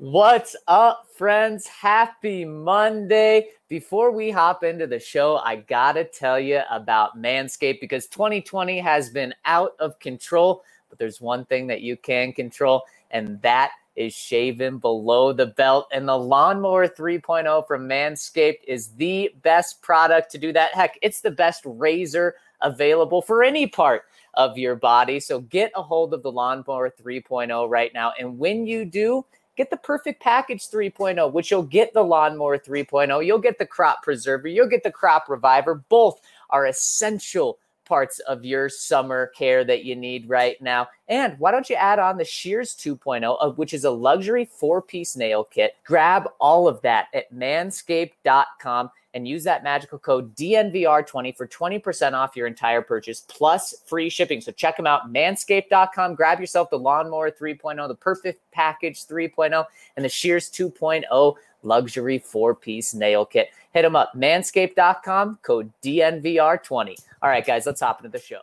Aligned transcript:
What's 0.00 0.54
up, 0.68 1.08
friends? 1.16 1.66
Happy 1.66 2.44
Monday. 2.44 3.48
Before 3.66 4.12
we 4.12 4.30
hop 4.30 4.62
into 4.62 4.86
the 4.86 5.00
show, 5.00 5.38
I 5.38 5.56
gotta 5.56 6.04
tell 6.04 6.38
you 6.38 6.60
about 6.70 7.20
Manscaped 7.20 7.80
because 7.80 8.06
2020 8.06 8.78
has 8.78 9.10
been 9.10 9.34
out 9.44 9.72
of 9.80 9.98
control, 9.98 10.62
but 10.88 11.00
there's 11.00 11.20
one 11.20 11.44
thing 11.46 11.66
that 11.66 11.80
you 11.80 11.96
can 11.96 12.32
control, 12.32 12.84
and 13.10 13.42
that 13.42 13.72
is 13.96 14.14
shaving 14.14 14.78
below 14.78 15.32
the 15.32 15.46
belt. 15.46 15.88
And 15.90 16.08
the 16.08 16.16
Lawnmower 16.16 16.86
3.0 16.86 17.66
from 17.66 17.88
Manscaped 17.88 18.62
is 18.68 18.90
the 18.90 19.34
best 19.42 19.82
product 19.82 20.30
to 20.30 20.38
do 20.38 20.52
that. 20.52 20.74
Heck, 20.74 20.96
it's 21.02 21.22
the 21.22 21.32
best 21.32 21.62
razor 21.64 22.36
available 22.60 23.20
for 23.20 23.42
any 23.42 23.66
part 23.66 24.04
of 24.34 24.56
your 24.56 24.76
body. 24.76 25.18
So 25.18 25.40
get 25.40 25.72
a 25.74 25.82
hold 25.82 26.14
of 26.14 26.22
the 26.22 26.30
Lawnmower 26.30 26.90
3.0 26.90 27.68
right 27.68 27.92
now. 27.92 28.12
And 28.16 28.38
when 28.38 28.64
you 28.64 28.84
do, 28.84 29.24
get 29.58 29.70
the 29.70 29.76
perfect 29.76 30.22
package 30.22 30.68
3.0 30.70 31.30
which 31.32 31.50
you'll 31.50 31.62
get 31.62 31.92
the 31.92 32.02
lawnmower 32.02 32.56
3.0 32.56 33.26
you'll 33.26 33.38
get 33.38 33.58
the 33.58 33.66
crop 33.66 34.02
preserver 34.02 34.48
you'll 34.48 34.66
get 34.66 34.82
the 34.82 34.90
crop 34.90 35.28
reviver 35.28 35.84
both 35.90 36.20
are 36.48 36.66
essential 36.66 37.58
parts 37.88 38.20
of 38.20 38.44
your 38.44 38.68
summer 38.68 39.28
care 39.28 39.64
that 39.64 39.84
you 39.84 39.96
need 39.96 40.28
right 40.28 40.60
now. 40.60 40.86
And 41.08 41.36
why 41.38 41.50
don't 41.50 41.70
you 41.70 41.76
add 41.76 41.98
on 41.98 42.18
the 42.18 42.24
Shears 42.24 42.76
2.0, 42.76 43.38
uh, 43.40 43.50
which 43.52 43.72
is 43.72 43.84
a 43.84 43.90
luxury 43.90 44.44
four 44.44 44.82
piece 44.82 45.16
nail 45.16 45.42
kit? 45.42 45.74
Grab 45.84 46.28
all 46.38 46.68
of 46.68 46.80
that 46.82 47.06
at 47.14 47.32
manscaped.com 47.32 48.90
and 49.14 49.26
use 49.26 49.44
that 49.44 49.62
magical 49.64 49.98
code 49.98 50.34
DNVR20 50.36 51.36
for 51.36 51.46
20% 51.46 52.12
off 52.12 52.36
your 52.36 52.46
entire 52.46 52.82
purchase 52.82 53.24
plus 53.28 53.74
free 53.86 54.08
shipping. 54.08 54.40
So 54.40 54.52
check 54.52 54.76
them 54.76 54.86
out, 54.86 55.12
manscaped.com. 55.12 56.14
Grab 56.14 56.40
yourself 56.40 56.70
the 56.70 56.78
Lawnmower 56.78 57.30
3.0, 57.30 57.88
the 57.88 57.94
Perfect 57.94 58.42
Package 58.52 59.06
3.0, 59.06 59.64
and 59.96 60.04
the 60.04 60.08
Shears 60.08 60.50
2.0 60.50 61.34
luxury 61.62 62.18
four 62.18 62.54
piece 62.54 62.94
nail 62.94 63.24
kit. 63.24 63.50
Hit 63.72 63.82
them 63.82 63.96
up, 63.96 64.12
manscaped.com, 64.14 65.38
code 65.42 65.72
DNVR20. 65.82 66.96
All 67.22 67.30
right, 67.30 67.46
guys, 67.46 67.66
let's 67.66 67.80
hop 67.80 68.04
into 68.04 68.10
the 68.10 68.22
show. 68.22 68.42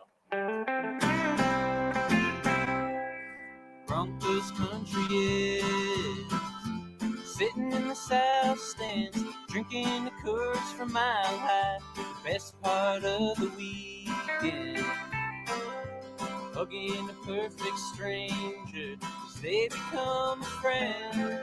Broncos 3.86 4.50
country 4.52 5.16
is 5.16 6.45
sitting 7.36 7.70
in 7.70 7.86
the 7.88 7.94
south 7.94 8.58
stands, 8.58 9.22
drinking 9.48 10.04
the 10.06 10.10
Coors 10.24 10.72
from 10.72 10.90
Mile 10.90 11.22
High, 11.22 11.78
the 11.94 12.02
best 12.24 12.58
part 12.62 13.04
of 13.04 13.36
the 13.36 13.50
weekend. 13.58 14.86
Hugging 16.54 17.10
a 17.10 17.12
perfect 17.26 17.78
stranger 17.92 18.96
as 19.26 19.34
they 19.42 19.68
become 19.68 20.40
a 20.40 20.44
friend. 20.62 21.38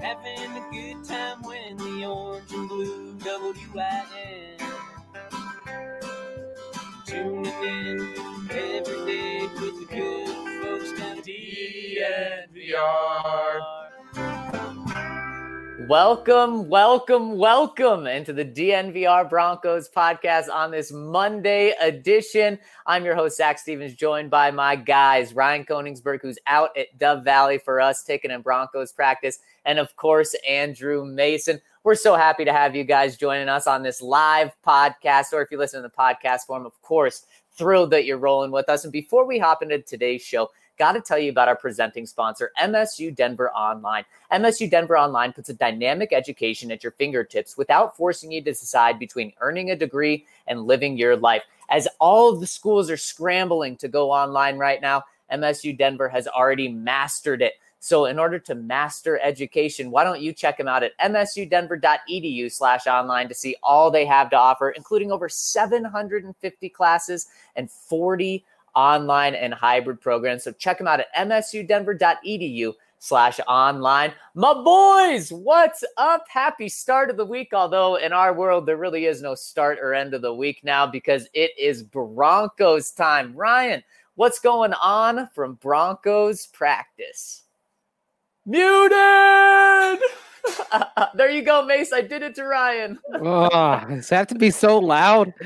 Having 0.00 0.56
a 0.56 0.68
good 0.70 1.02
time 1.04 1.42
when 1.42 1.76
the 1.78 2.06
orange 2.06 2.52
and 2.52 2.68
blue 2.68 3.16
WIN. 3.24 4.58
Tuning 7.06 7.64
in 7.64 8.14
every 8.52 9.04
day 9.04 9.48
with 9.54 9.80
the 9.80 9.86
good 9.90 10.62
folks 10.62 10.92
down 10.96 11.16
DNVR. 11.22 12.78
Welcome, 15.88 16.68
welcome, 16.68 17.38
welcome 17.38 18.06
into 18.06 18.34
the 18.34 18.44
DNVR 18.44 19.30
Broncos 19.30 19.88
podcast 19.88 20.52
on 20.52 20.70
this 20.70 20.92
Monday 20.92 21.72
edition. 21.80 22.58
I'm 22.84 23.06
your 23.06 23.14
host, 23.14 23.38
Zach 23.38 23.58
Stevens, 23.58 23.94
joined 23.94 24.28
by 24.28 24.50
my 24.50 24.76
guys, 24.76 25.32
Ryan 25.32 25.64
Koenigsberg, 25.64 26.18
who's 26.20 26.38
out 26.46 26.76
at 26.76 26.98
Dove 26.98 27.24
Valley 27.24 27.56
for 27.56 27.80
us, 27.80 28.04
taking 28.04 28.30
in 28.30 28.42
Broncos 28.42 28.92
practice, 28.92 29.38
and 29.64 29.78
of 29.78 29.96
course, 29.96 30.36
Andrew 30.46 31.06
Mason. 31.06 31.58
We're 31.84 31.94
so 31.94 32.16
happy 32.16 32.44
to 32.44 32.52
have 32.52 32.76
you 32.76 32.84
guys 32.84 33.16
joining 33.16 33.48
us 33.48 33.66
on 33.66 33.82
this 33.82 34.02
live 34.02 34.52
podcast, 34.66 35.32
or 35.32 35.40
if 35.40 35.50
you 35.50 35.56
listen 35.56 35.82
to 35.82 35.88
the 35.88 35.94
podcast 35.98 36.40
form, 36.46 36.66
of 36.66 36.82
course, 36.82 37.24
thrilled 37.56 37.92
that 37.92 38.04
you're 38.04 38.18
rolling 38.18 38.50
with 38.50 38.68
us. 38.68 38.84
And 38.84 38.92
before 38.92 39.26
we 39.26 39.38
hop 39.38 39.62
into 39.62 39.80
today's 39.80 40.20
show, 40.20 40.50
got 40.78 40.92
to 40.92 41.00
tell 41.00 41.18
you 41.18 41.30
about 41.30 41.48
our 41.48 41.56
presenting 41.56 42.06
sponsor, 42.06 42.52
MSU 42.60 43.14
Denver 43.14 43.50
Online. 43.50 44.04
MSU 44.32 44.70
Denver 44.70 44.96
Online 44.96 45.32
puts 45.32 45.48
a 45.48 45.54
dynamic 45.54 46.12
education 46.12 46.70
at 46.70 46.82
your 46.82 46.92
fingertips 46.92 47.56
without 47.56 47.96
forcing 47.96 48.32
you 48.32 48.40
to 48.42 48.52
decide 48.52 48.98
between 48.98 49.32
earning 49.40 49.70
a 49.70 49.76
degree 49.76 50.24
and 50.46 50.66
living 50.66 50.96
your 50.96 51.16
life. 51.16 51.42
As 51.68 51.86
all 52.00 52.32
of 52.32 52.40
the 52.40 52.46
schools 52.46 52.90
are 52.90 52.96
scrambling 52.96 53.76
to 53.76 53.88
go 53.88 54.10
online 54.10 54.56
right 54.56 54.80
now, 54.80 55.04
MSU 55.32 55.76
Denver 55.76 56.08
has 56.08 56.26
already 56.26 56.68
mastered 56.68 57.42
it. 57.42 57.54
So, 57.80 58.06
in 58.06 58.18
order 58.18 58.40
to 58.40 58.56
master 58.56 59.20
education, 59.22 59.92
why 59.92 60.02
don't 60.02 60.20
you 60.20 60.32
check 60.32 60.58
them 60.58 60.66
out 60.66 60.82
at 60.82 60.98
msudenver.edu 60.98 62.50
slash 62.50 62.88
online 62.88 63.28
to 63.28 63.34
see 63.34 63.54
all 63.62 63.88
they 63.90 64.04
have 64.04 64.30
to 64.30 64.36
offer, 64.36 64.70
including 64.70 65.12
over 65.12 65.28
750 65.28 66.68
classes 66.70 67.28
and 67.54 67.70
40 67.70 68.44
online 68.78 69.34
and 69.34 69.52
hybrid 69.52 70.00
programs. 70.00 70.44
So 70.44 70.52
check 70.52 70.78
them 70.78 70.86
out 70.86 71.00
at 71.00 71.12
msudenver.edu 71.16 72.72
slash 73.00 73.40
online. 73.48 74.12
My 74.34 74.54
boys, 74.54 75.32
what's 75.32 75.82
up? 75.96 76.26
Happy 76.28 76.68
start 76.68 77.10
of 77.10 77.16
the 77.16 77.24
week. 77.24 77.48
Although 77.52 77.96
in 77.96 78.12
our 78.12 78.32
world, 78.32 78.66
there 78.66 78.76
really 78.76 79.06
is 79.06 79.20
no 79.20 79.34
start 79.34 79.78
or 79.80 79.94
end 79.94 80.14
of 80.14 80.22
the 80.22 80.32
week 80.32 80.60
now 80.62 80.86
because 80.86 81.28
it 81.34 81.50
is 81.58 81.82
Broncos 81.82 82.92
time. 82.92 83.34
Ryan, 83.34 83.82
what's 84.14 84.38
going 84.38 84.74
on 84.74 85.28
from 85.34 85.54
Broncos 85.54 86.46
practice? 86.46 87.42
Muted! 88.46 89.98
there 91.14 91.30
you 91.30 91.42
go, 91.42 91.64
Mace. 91.64 91.92
I 91.92 92.00
did 92.00 92.22
it 92.22 92.34
to 92.36 92.44
Ryan. 92.44 92.98
oh, 93.14 93.84
does 93.88 94.08
have 94.10 94.26
to 94.28 94.34
be 94.34 94.50
so 94.50 94.78
loud? 94.78 95.32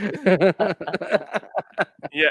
yeah, 2.13 2.31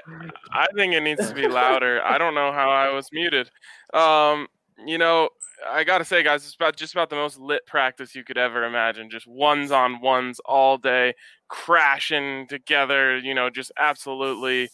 I 0.51 0.67
think 0.75 0.93
it 0.93 1.01
needs 1.01 1.27
to 1.27 1.33
be 1.33 1.47
louder. 1.47 2.01
I 2.03 2.17
don't 2.17 2.35
know 2.35 2.51
how 2.51 2.69
I 2.69 2.89
was 2.89 3.09
muted. 3.11 3.49
Um, 3.93 4.47
you 4.85 4.97
know, 4.97 5.29
I 5.69 5.83
gotta 5.83 6.05
say, 6.05 6.23
guys, 6.23 6.45
it's 6.45 6.55
about 6.55 6.75
just 6.75 6.93
about 6.93 7.09
the 7.09 7.15
most 7.15 7.39
lit 7.39 7.65
practice 7.65 8.15
you 8.15 8.23
could 8.23 8.37
ever 8.37 8.63
imagine. 8.63 9.09
Just 9.09 9.27
ones 9.27 9.71
on 9.71 10.01
ones 10.01 10.39
all 10.45 10.77
day, 10.77 11.13
crashing 11.47 12.47
together. 12.47 13.17
You 13.17 13.33
know, 13.33 13.49
just 13.49 13.71
absolutely. 13.77 14.69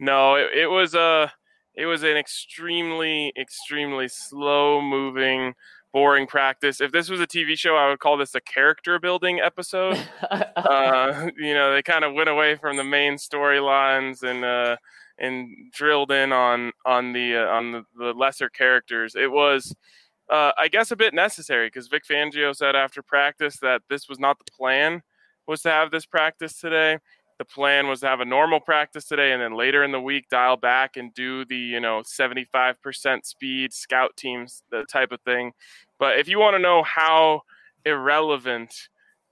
No, 0.00 0.34
it, 0.34 0.50
it 0.54 0.66
was 0.66 0.94
a, 0.94 1.32
it 1.74 1.86
was 1.86 2.02
an 2.02 2.16
extremely, 2.16 3.32
extremely 3.38 4.08
slow 4.08 4.80
moving 4.82 5.54
boring 5.92 6.26
practice. 6.26 6.80
If 6.80 6.92
this 6.92 7.08
was 7.08 7.20
a 7.20 7.26
TV 7.26 7.56
show, 7.56 7.76
I 7.76 7.88
would 7.88 8.00
call 8.00 8.16
this 8.16 8.34
a 8.34 8.40
character 8.40 8.98
building 8.98 9.40
episode. 9.40 9.98
uh, 10.30 11.30
you 11.36 11.54
know, 11.54 11.72
they 11.72 11.82
kind 11.82 12.04
of 12.04 12.14
went 12.14 12.28
away 12.28 12.56
from 12.56 12.76
the 12.76 12.84
main 12.84 13.14
storylines 13.14 14.22
and 14.22 14.44
uh, 14.44 14.76
and 15.18 15.70
drilled 15.72 16.10
in 16.10 16.32
on 16.32 16.72
on 16.86 17.12
the 17.12 17.36
uh, 17.36 17.46
on 17.46 17.72
the, 17.72 17.84
the, 17.98 18.12
lesser 18.12 18.48
characters. 18.48 19.14
It 19.14 19.30
was, 19.30 19.74
uh, 20.30 20.52
I 20.58 20.68
guess, 20.68 20.90
a 20.90 20.96
bit 20.96 21.14
necessary 21.14 21.66
because 21.66 21.88
Vic 21.88 22.04
Fangio 22.08 22.54
said 22.54 22.74
after 22.74 23.02
practice 23.02 23.58
that 23.58 23.82
this 23.88 24.08
was 24.08 24.18
not 24.18 24.38
the 24.38 24.50
plan 24.50 25.02
was 25.46 25.62
to 25.62 25.70
have 25.70 25.90
this 25.90 26.06
practice 26.06 26.58
today 26.58 26.98
the 27.42 27.54
plan 27.54 27.88
was 27.88 27.98
to 28.00 28.06
have 28.06 28.20
a 28.20 28.24
normal 28.24 28.60
practice 28.60 29.04
today 29.04 29.32
and 29.32 29.42
then 29.42 29.56
later 29.56 29.82
in 29.82 29.90
the 29.90 30.00
week 30.00 30.28
dial 30.30 30.56
back 30.56 30.96
and 30.96 31.12
do 31.12 31.44
the 31.44 31.56
you 31.56 31.80
know 31.80 32.00
75% 32.02 33.26
speed 33.26 33.72
scout 33.72 34.16
teams 34.16 34.62
the 34.70 34.84
type 34.84 35.10
of 35.10 35.20
thing. 35.22 35.50
But 35.98 36.20
if 36.20 36.28
you 36.28 36.38
want 36.38 36.54
to 36.54 36.62
know 36.62 36.84
how 36.84 37.42
irrelevant 37.84 38.72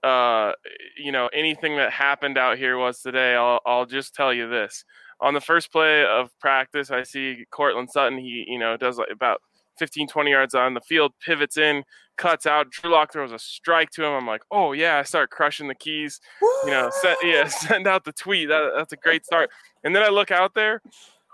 uh, 0.03 0.53
you 0.99 1.13
know 1.13 1.29
anything 1.33 1.77
that 1.77 1.93
happened 1.93 2.37
out 2.37 2.59
here 2.59 2.77
was 2.77 3.01
today 3.01 3.37
I'll, 3.37 3.61
I'll 3.65 3.87
just 3.87 4.13
tell 4.13 4.35
you 4.35 4.49
this. 4.49 4.85
On 5.21 5.33
the 5.33 5.41
first 5.41 5.71
play 5.71 6.05
of 6.05 6.37
practice 6.41 6.91
i 6.91 7.05
see 7.05 7.45
Courtland 7.53 7.91
Sutton 7.91 8.19
he 8.19 8.45
you 8.49 8.59
know 8.59 8.77
does 8.77 8.99
like 8.99 9.11
about 9.13 9.41
15, 9.79 10.09
20 10.09 10.31
yards 10.31 10.55
on 10.55 10.75
the 10.75 10.81
field, 10.81 11.13
pivots 11.25 11.57
in, 11.57 11.85
cuts 12.21 12.47
out. 12.47 12.71
Drew 12.71 12.93
Lock 12.93 13.13
throws 13.13 13.33
a 13.33 13.39
strike 13.39 13.91
to 13.93 14.05
him. 14.05 14.13
I'm 14.13 14.27
like, 14.27 14.43
oh 14.51 14.73
yeah, 14.73 14.99
I 14.99 15.03
start 15.03 15.31
crushing 15.31 15.67
the 15.67 15.75
keys. 15.75 16.21
You 16.65 16.71
know, 16.71 16.91
send, 17.01 17.17
yeah, 17.25 17.49
send 17.49 17.87
out 17.87 18.05
the 18.05 18.13
tweet. 18.13 18.49
That, 18.49 18.73
that's 18.77 18.93
a 18.93 18.97
great 18.97 19.25
start. 19.25 19.51
And 19.83 19.97
then 19.97 20.03
I 20.03 20.09
look 20.09 20.31
out 20.31 20.55
there, 20.55 20.83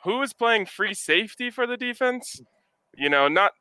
who 0.04 0.22
is 0.22 0.32
playing 0.32 0.66
free 0.66 0.94
safety 0.94 1.50
for 1.50 1.66
the 1.66 1.76
defense? 1.76 2.40
You 2.96 3.10
know, 3.10 3.28
not 3.28 3.52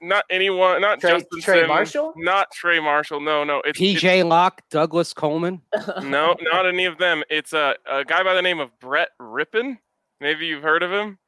not 0.00 0.24
anyone, 0.30 0.80
not 0.80 1.00
Trey, 1.00 1.12
Justin 1.12 1.40
Trey 1.40 1.54
Simmons, 1.54 1.68
Marshall, 1.68 2.12
not 2.16 2.52
Trey 2.52 2.78
Marshall. 2.78 3.20
No, 3.20 3.42
no, 3.42 3.62
it's 3.64 3.78
PJ 3.78 4.24
Locke, 4.28 4.62
Douglas 4.70 5.12
Coleman. 5.12 5.62
no, 6.02 6.36
not 6.40 6.66
any 6.66 6.84
of 6.84 6.98
them. 6.98 7.24
It's 7.30 7.52
a, 7.52 7.74
a 7.90 8.04
guy 8.04 8.22
by 8.22 8.34
the 8.34 8.42
name 8.42 8.60
of 8.60 8.70
Brett 8.78 9.08
Rypien. 9.20 9.78
Maybe 10.20 10.46
you've 10.46 10.62
heard 10.62 10.82
of 10.82 10.92
him. 10.92 11.18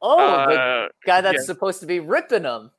Oh, 0.00 0.18
uh, 0.18 0.46
the 0.46 0.88
guy 1.06 1.20
that's 1.20 1.34
yes. 1.38 1.46
supposed 1.46 1.80
to 1.80 1.86
be 1.86 2.00
ripping 2.00 2.42
them. 2.44 2.70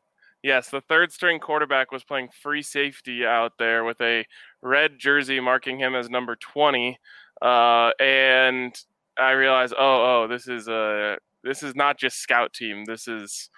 Yes, 0.46 0.70
the 0.70 0.82
third 0.82 1.12
string 1.12 1.40
quarterback 1.40 1.92
was 1.92 2.04
playing 2.04 2.30
free 2.30 2.62
safety 2.62 3.26
out 3.26 3.54
there 3.58 3.84
with 3.84 4.00
a 4.00 4.28
red 4.62 5.00
jersey 5.00 5.40
marking 5.40 5.80
him 5.80 5.96
as 5.96 6.08
number 6.08 6.36
20. 6.36 7.00
Uh, 7.42 7.90
and 8.00 8.80
I 9.18 9.32
realized, 9.32 9.74
oh, 9.76 9.80
oh, 9.80 10.28
this 10.30 10.48
is 10.48 10.68
a 10.68 11.18
this 11.44 11.64
is 11.64 11.76
not 11.76 11.98
just 11.98 12.20
scout 12.20 12.54
team. 12.54 12.86
This 12.86 13.08
is 13.08 13.50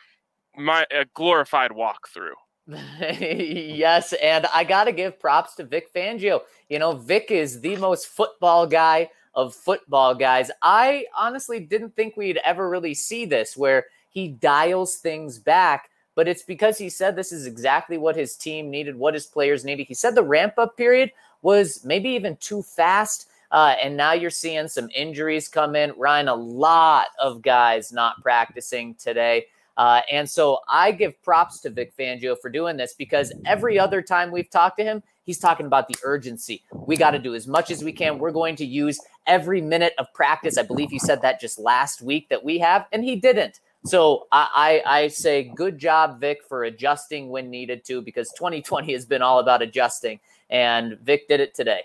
my 0.55 0.85
a 0.89 1.03
glorified 1.13 1.71
walkthrough. 1.71 2.37
yes, 2.69 4.13
and 4.23 4.45
I 4.53 4.63
got 4.63 4.85
to 4.85 4.93
give 4.93 5.19
props 5.19 5.55
to 5.55 5.65
Vic 5.65 5.93
Fangio. 5.93 6.39
You 6.69 6.79
know, 6.79 6.93
Vic 6.93 7.31
is 7.31 7.59
the 7.59 7.75
most 7.75 8.07
football 8.07 8.65
guy 8.65 9.09
of 9.35 9.53
football 9.53 10.15
guys. 10.15 10.51
I 10.61 11.03
honestly 11.19 11.59
didn't 11.59 11.97
think 11.97 12.15
we'd 12.15 12.39
ever 12.45 12.69
really 12.69 12.93
see 12.93 13.25
this 13.25 13.57
where 13.57 13.87
he 14.09 14.29
dials 14.29 14.95
things 14.95 15.37
back, 15.37 15.89
but 16.17 16.27
it's 16.27 16.41
because 16.41 16.79
he 16.79 16.89
said 16.89 17.15
this 17.15 17.31
is 17.31 17.45
exactly 17.45 17.95
what 17.95 18.15
his 18.15 18.35
team 18.35 18.71
needed, 18.71 18.95
what 18.95 19.13
his 19.13 19.27
players 19.27 19.63
needed. 19.63 19.85
He 19.85 19.93
said 19.93 20.15
the 20.15 20.23
ramp 20.23 20.55
up 20.57 20.75
period 20.75 21.11
was 21.43 21.85
maybe 21.85 22.09
even 22.09 22.37
too 22.37 22.63
fast. 22.63 23.29
Uh, 23.51 23.75
and 23.81 23.95
now 23.95 24.13
you're 24.13 24.31
seeing 24.31 24.67
some 24.67 24.89
injuries 24.95 25.47
come 25.47 25.75
in. 25.75 25.93
Ryan, 25.95 26.27
a 26.27 26.33
lot 26.33 27.09
of 27.19 27.43
guys 27.43 27.93
not 27.93 28.19
practicing 28.23 28.95
today. 28.95 29.45
Uh, 29.77 30.01
and 30.11 30.27
so 30.27 30.57
I 30.67 30.91
give 30.91 31.21
props 31.21 31.59
to 31.61 31.69
Vic 31.69 31.95
Fangio 31.95 32.35
for 32.41 32.49
doing 32.49 32.77
this 32.77 32.95
because 32.97 33.31
every 33.45 33.77
other 33.77 34.01
time 34.01 34.31
we've 34.31 34.49
talked 34.49 34.79
to 34.79 34.83
him, 34.83 35.03
he's 35.21 35.37
talking 35.37 35.67
about 35.67 35.87
the 35.87 35.97
urgency. 36.03 36.63
We 36.73 36.97
got 36.97 37.11
to 37.11 37.19
do 37.19 37.35
as 37.35 37.45
much 37.45 37.69
as 37.69 37.83
we 37.83 37.91
can. 37.91 38.17
We're 38.17 38.31
going 38.31 38.55
to 38.55 38.65
use 38.65 38.99
every 39.27 39.61
minute 39.61 39.93
of 39.99 40.11
practice. 40.15 40.57
I 40.57 40.63
believe 40.63 40.89
he 40.89 40.97
said 40.97 41.21
that 41.21 41.39
just 41.39 41.59
last 41.59 42.01
week 42.01 42.29
that 42.29 42.43
we 42.43 42.57
have, 42.57 42.87
and 42.91 43.03
he 43.03 43.15
didn't. 43.17 43.59
So 43.87 44.27
I, 44.31 44.81
I, 44.85 44.99
I 44.99 45.07
say 45.07 45.51
good 45.55 45.77
job, 45.77 46.19
Vic, 46.19 46.39
for 46.47 46.65
adjusting 46.65 47.29
when 47.29 47.49
needed 47.49 47.85
to, 47.85 48.01
because 48.01 48.31
2020 48.37 48.91
has 48.91 49.05
been 49.05 49.21
all 49.21 49.39
about 49.39 49.61
adjusting, 49.61 50.19
and 50.49 50.97
Vic 51.03 51.27
did 51.27 51.39
it 51.39 51.55
today. 51.55 51.81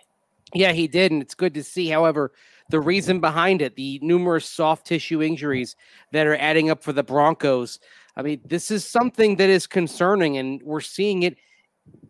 Yeah, 0.53 0.73
he 0.73 0.89
did, 0.89 1.13
and 1.13 1.23
it's 1.23 1.35
good 1.35 1.55
to 1.55 1.63
see. 1.63 1.89
However, 1.89 2.33
the 2.71 2.81
reason 2.81 3.21
behind 3.21 3.63
it, 3.63 3.77
the 3.77 4.01
numerous 4.03 4.47
soft 4.47 4.87
tissue 4.87 5.23
injuries 5.23 5.77
that 6.11 6.27
are 6.27 6.37
adding 6.37 6.71
up 6.71 6.83
for 6.83 6.93
the 6.93 7.03
Broncos. 7.03 7.79
I 8.17 8.23
mean, 8.23 8.41
this 8.45 8.71
is 8.71 8.85
something 8.85 9.37
that 9.37 9.49
is 9.49 9.67
concerning, 9.67 10.39
and 10.39 10.61
we're 10.63 10.81
seeing 10.81 11.23
it 11.23 11.37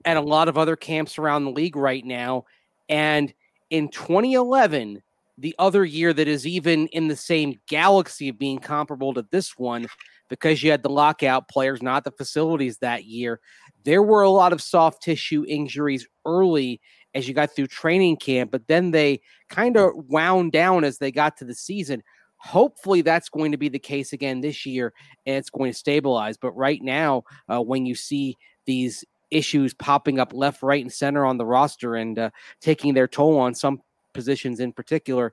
at 0.05 0.17
a 0.17 0.21
lot 0.21 0.49
of 0.49 0.57
other 0.57 0.77
camps 0.77 1.19
around 1.19 1.45
the 1.45 1.51
league 1.51 1.77
right 1.77 2.05
now. 2.05 2.47
And 2.89 3.33
in 3.71 3.89
2011, 3.89 5.03
the 5.43 5.55
other 5.59 5.85
year 5.85 6.13
that 6.13 6.29
is 6.29 6.47
even 6.47 6.87
in 6.89 7.09
the 7.09 7.17
same 7.17 7.59
galaxy 7.69 8.29
of 8.29 8.39
being 8.39 8.59
comparable 8.59 9.13
to 9.13 9.27
this 9.33 9.59
one, 9.59 9.87
because 10.31 10.63
you 10.63 10.71
had 10.71 10.85
the 10.85 10.89
lockout 10.89 11.49
players, 11.49 11.83
not 11.83 12.05
the 12.05 12.13
facilities 12.13 12.79
that 12.79 13.05
year, 13.05 13.41
there 13.85 14.03
were 14.03 14.23
a 14.23 14.31
lot 14.31 14.53
of 14.53 14.63
soft 14.63 15.03
tissue 15.03 15.45
injuries 15.49 16.07
early 16.25 16.81
as 17.15 17.27
you 17.27 17.35
got 17.35 17.55
through 17.55 17.67
training 17.67 18.17
camp, 18.17 18.53
but 18.53 18.69
then 18.69 18.93
they 18.93 19.21
kind 19.51 19.77
of 19.77 19.91
wound 20.09 20.53
down 20.53 20.85
as 20.85 20.99
they 20.99 21.11
got 21.11 21.37
to 21.37 21.45
the 21.45 21.55
season. 21.55 22.03
Hopefully, 22.37 23.03
that's 23.03 23.29
going 23.29 23.51
to 23.51 23.59
be 23.59 23.69
the 23.69 23.79
case 23.79 24.13
again 24.13 24.41
this 24.41 24.65
year 24.65 24.93
and 25.27 25.37
it's 25.37 25.51
going 25.51 25.73
to 25.73 25.79
stabilize. 25.79 26.37
But 26.37 26.53
right 26.53 26.81
now, 26.83 27.25
uh, 27.49 27.61
when 27.61 27.85
you 27.85 27.97
see 27.97 28.37
these 28.65 29.05
issues 29.33 29.75
popping 29.75 30.21
up 30.21 30.33
left, 30.33 30.63
right, 30.63 30.83
and 30.83 30.93
center 30.93 31.25
on 31.27 31.37
the 31.37 31.47
roster 31.47 31.97
and 31.97 32.17
uh, 32.17 32.31
taking 32.61 32.95
their 32.95 33.09
toll 33.09 33.39
on 33.39 33.55
some 33.55 33.81
positions 34.13 34.61
in 34.61 34.73
particular, 34.73 35.33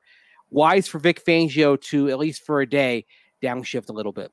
wise 0.50 0.88
for 0.88 1.00
Vic 1.00 1.24
Fangio 1.24 1.80
to, 1.82 2.10
at 2.10 2.20
least 2.20 2.46
for 2.46 2.62
a 2.62 2.70
day, 2.70 3.06
downshift 3.42 3.90
a 3.90 3.94
little 3.94 4.12
bit. 4.12 4.32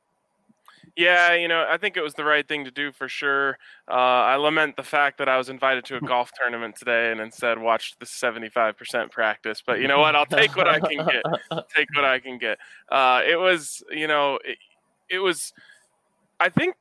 Yeah, 0.97 1.35
you 1.35 1.47
know, 1.47 1.67
I 1.69 1.77
think 1.77 1.99
it 1.99 2.03
was 2.03 2.15
the 2.15 2.25
right 2.25 2.47
thing 2.49 2.65
to 2.65 2.71
do 2.71 2.91
for 2.91 3.07
sure. 3.07 3.59
Uh, 3.87 3.93
I 3.93 4.37
lament 4.37 4.77
the 4.77 4.83
fact 4.83 5.19
that 5.19 5.29
I 5.29 5.37
was 5.37 5.51
invited 5.51 5.85
to 5.87 5.97
a 5.97 6.01
golf 6.07 6.33
tournament 6.33 6.75
today 6.75 7.13
and 7.13 7.21
instead 7.21 7.59
watched 7.59 8.01
the 8.01 8.07
75% 8.07 9.11
practice. 9.11 9.63
But 9.65 9.81
you 9.81 9.89
know 9.89 9.99
what? 9.99 10.17
I'll 10.17 10.25
take 10.25 10.57
what 10.57 10.67
I 10.67 10.81
can 10.81 11.05
get. 11.05 11.67
take 11.77 11.89
what 11.95 12.07
I 12.07 12.19
can 12.19 12.39
get. 12.39 12.59
Uh, 12.91 13.23
it 13.27 13.39
was, 13.39 13.83
you 13.91 14.07
know, 14.07 14.39
it, 14.43 14.57
it 15.11 15.19
was, 15.19 15.53
I 16.41 16.49
think 16.49 16.77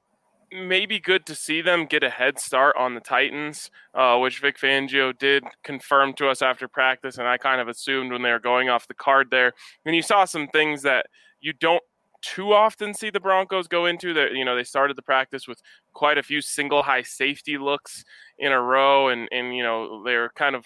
maybe 0.56 1.00
good 1.00 1.25
to 1.25 1.36
see 1.36 1.62
them 1.62 1.86
get 1.86 2.04
a 2.04 2.10
head 2.10 2.40
start 2.40 2.75
on 2.78 2.96
the 2.96 3.02
Titans, 3.02 3.69
uh, 3.94 4.18
which 4.18 4.40
Vic 4.40 4.57
Fangio 4.57 5.18
did 5.18 5.44
confirm 5.63 6.13
to 6.13 6.28
us 6.28 6.42
after 6.42 6.68
practice, 6.68 7.18
and 7.18 7.28
I 7.28 7.38
kind 7.38 7.62
of 7.62 7.68
assumed 7.68 8.12
when 8.12 8.22
they 8.22 8.31
were 8.31 8.40
going 8.40 8.69
off 8.69 8.88
the 8.88 8.94
card 8.94 9.30
there. 9.31 9.54
And 9.86 9.96
you 9.96 10.02
saw 10.02 10.25
some 10.25 10.48
things 10.48 10.81
that 10.84 11.07
you 11.40 11.54
don't 11.54 11.84
too 12.22 12.54
often 12.54 12.94
see 12.94 13.10
the 13.10 13.19
Broncos 13.19 13.68
go 13.68 13.86
into. 13.86 14.13
That 14.13 14.34
you 14.34 14.46
know 14.46 14.56
they 14.56 14.63
started 14.63 14.98
the 14.98 15.02
practice 15.02 15.48
with 15.48 15.62
quite 15.94 16.18
a 16.18 16.24
few 16.24 16.42
single 16.42 16.84
high 16.84 17.04
safety 17.04 17.57
looks 17.57 18.04
in 18.38 18.52
a 18.52 18.62
row, 18.62 19.10
and 19.10 19.28
and 19.31 19.56
you 19.56 19.63
know 19.63 20.04
they're 20.04 20.30
kind 20.36 20.56
of 20.56 20.66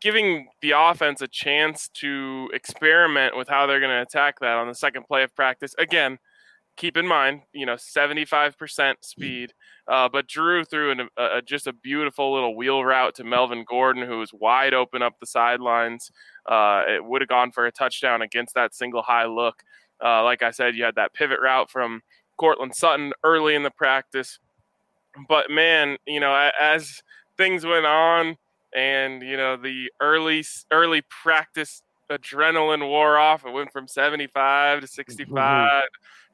giving 0.00 0.48
the 0.62 0.72
offense 0.74 1.20
a 1.20 1.28
chance 1.28 1.88
to 1.88 2.48
experiment 2.54 3.36
with 3.36 3.48
how 3.48 3.66
they're 3.66 3.80
going 3.80 3.90
to 3.90 4.00
attack 4.00 4.40
that 4.40 4.56
on 4.56 4.66
the 4.66 4.74
second 4.74 5.04
play 5.06 5.22
of 5.22 5.34
practice. 5.36 5.74
Again, 5.78 6.18
keep 6.80 6.96
in 6.96 7.06
mind, 7.06 7.42
you 7.52 7.66
know, 7.66 7.74
75% 7.74 8.94
speed. 9.02 9.52
Uh, 9.86 10.08
but 10.08 10.26
Drew 10.26 10.64
threw 10.64 10.92
an, 10.92 11.08
a, 11.18 11.42
just 11.42 11.66
a 11.66 11.74
beautiful 11.74 12.32
little 12.32 12.56
wheel 12.56 12.82
route 12.82 13.14
to 13.16 13.24
Melvin 13.24 13.66
Gordon, 13.68 14.06
who 14.06 14.18
was 14.18 14.32
wide 14.32 14.72
open 14.72 15.02
up 15.02 15.20
the 15.20 15.26
sidelines. 15.26 16.10
Uh, 16.46 16.84
it 16.88 17.04
would 17.04 17.20
have 17.20 17.28
gone 17.28 17.52
for 17.52 17.66
a 17.66 17.72
touchdown 17.72 18.22
against 18.22 18.54
that 18.54 18.74
single 18.74 19.02
high 19.02 19.26
look. 19.26 19.62
Uh, 20.02 20.24
like 20.24 20.42
I 20.42 20.50
said, 20.52 20.74
you 20.74 20.84
had 20.84 20.94
that 20.94 21.12
pivot 21.12 21.38
route 21.42 21.70
from 21.70 22.00
Courtland 22.38 22.74
Sutton 22.74 23.12
early 23.24 23.54
in 23.54 23.62
the 23.62 23.70
practice. 23.70 24.38
But 25.28 25.50
man, 25.50 25.98
you 26.06 26.18
know, 26.20 26.50
as 26.58 27.02
things 27.36 27.66
went 27.66 27.84
on 27.84 28.38
and, 28.74 29.22
you 29.22 29.36
know, 29.36 29.58
the 29.58 29.90
early, 30.00 30.46
early 30.70 31.02
practice 31.02 31.82
adrenaline 32.10 32.88
wore 32.88 33.18
off, 33.18 33.44
it 33.44 33.52
went 33.52 33.70
from 33.70 33.86
75 33.86 34.80
to 34.80 34.86
65. 34.86 35.82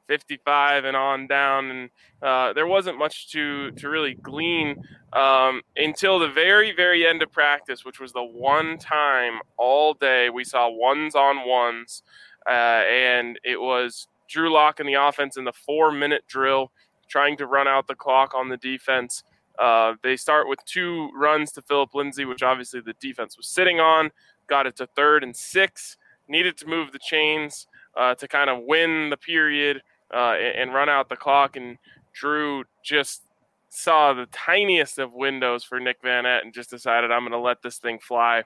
Mm-hmm 0.07 0.13
55 0.13 0.85
and 0.85 0.97
on 0.97 1.27
down, 1.27 1.71
and 1.71 1.89
uh, 2.21 2.53
there 2.53 2.67
wasn't 2.67 2.97
much 2.97 3.29
to 3.31 3.71
to 3.71 3.89
really 3.89 4.15
glean 4.15 4.75
um, 5.13 5.61
until 5.75 6.19
the 6.19 6.29
very 6.29 6.73
very 6.73 7.05
end 7.05 7.21
of 7.21 7.31
practice, 7.31 7.85
which 7.85 7.99
was 7.99 8.13
the 8.13 8.23
one 8.23 8.77
time 8.77 9.39
all 9.57 9.93
day 9.93 10.29
we 10.29 10.43
saw 10.43 10.69
ones 10.69 11.15
on 11.15 11.47
ones, 11.47 12.03
uh, 12.49 12.83
and 12.89 13.39
it 13.43 13.59
was 13.59 14.07
Drew 14.29 14.51
Lock 14.51 14.79
in 14.79 14.87
the 14.87 14.95
offense 14.95 15.37
in 15.37 15.43
the 15.43 15.53
four 15.53 15.91
minute 15.91 16.23
drill, 16.27 16.71
trying 17.09 17.37
to 17.37 17.45
run 17.45 17.67
out 17.67 17.87
the 17.87 17.95
clock 17.95 18.33
on 18.33 18.49
the 18.49 18.57
defense. 18.57 19.23
Uh, 19.59 19.95
they 20.03 20.15
start 20.15 20.47
with 20.47 20.63
two 20.65 21.09
runs 21.15 21.51
to 21.51 21.61
Phillip 21.63 21.95
Lindsay, 21.95 22.25
which 22.25 22.43
obviously 22.43 22.79
the 22.79 22.93
defense 22.99 23.35
was 23.37 23.47
sitting 23.47 23.79
on. 23.79 24.11
Got 24.47 24.67
it 24.67 24.75
to 24.77 24.87
third 24.95 25.23
and 25.23 25.35
six. 25.35 25.97
Needed 26.29 26.57
to 26.57 26.67
move 26.67 26.91
the 26.91 26.99
chains 26.99 27.67
uh, 27.97 28.13
to 28.15 28.27
kind 28.27 28.49
of 28.49 28.63
win 28.65 29.09
the 29.09 29.17
period 29.17 29.81
uh, 30.13 30.33
and, 30.33 30.73
run 30.73 30.89
out 30.89 31.09
the 31.09 31.15
clock. 31.15 31.55
And 31.55 31.77
Drew 32.13 32.63
just 32.83 33.23
saw 33.69 34.13
the 34.13 34.27
tiniest 34.27 34.99
of 34.99 35.13
windows 35.13 35.63
for 35.63 35.79
Nick 35.79 36.01
Vannett 36.01 36.41
and 36.43 36.53
just 36.53 36.69
decided, 36.69 37.11
I'm 37.11 37.21
going 37.21 37.31
to 37.31 37.39
let 37.39 37.61
this 37.61 37.77
thing 37.77 37.99
fly. 37.99 38.43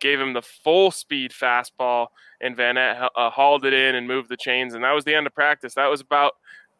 Gave 0.00 0.20
him 0.20 0.32
the 0.32 0.42
full 0.42 0.90
speed 0.90 1.30
fastball, 1.30 2.08
and 2.40 2.56
Vannett 2.56 3.08
uh, 3.16 3.30
hauled 3.30 3.64
it 3.64 3.72
in 3.72 3.94
and 3.94 4.08
moved 4.08 4.28
the 4.28 4.36
chains. 4.36 4.74
And 4.74 4.84
that 4.84 4.92
was 4.92 5.04
the 5.04 5.14
end 5.14 5.26
of 5.26 5.34
practice. 5.34 5.74
That 5.74 5.86
was 5.86 6.00
about 6.00 6.32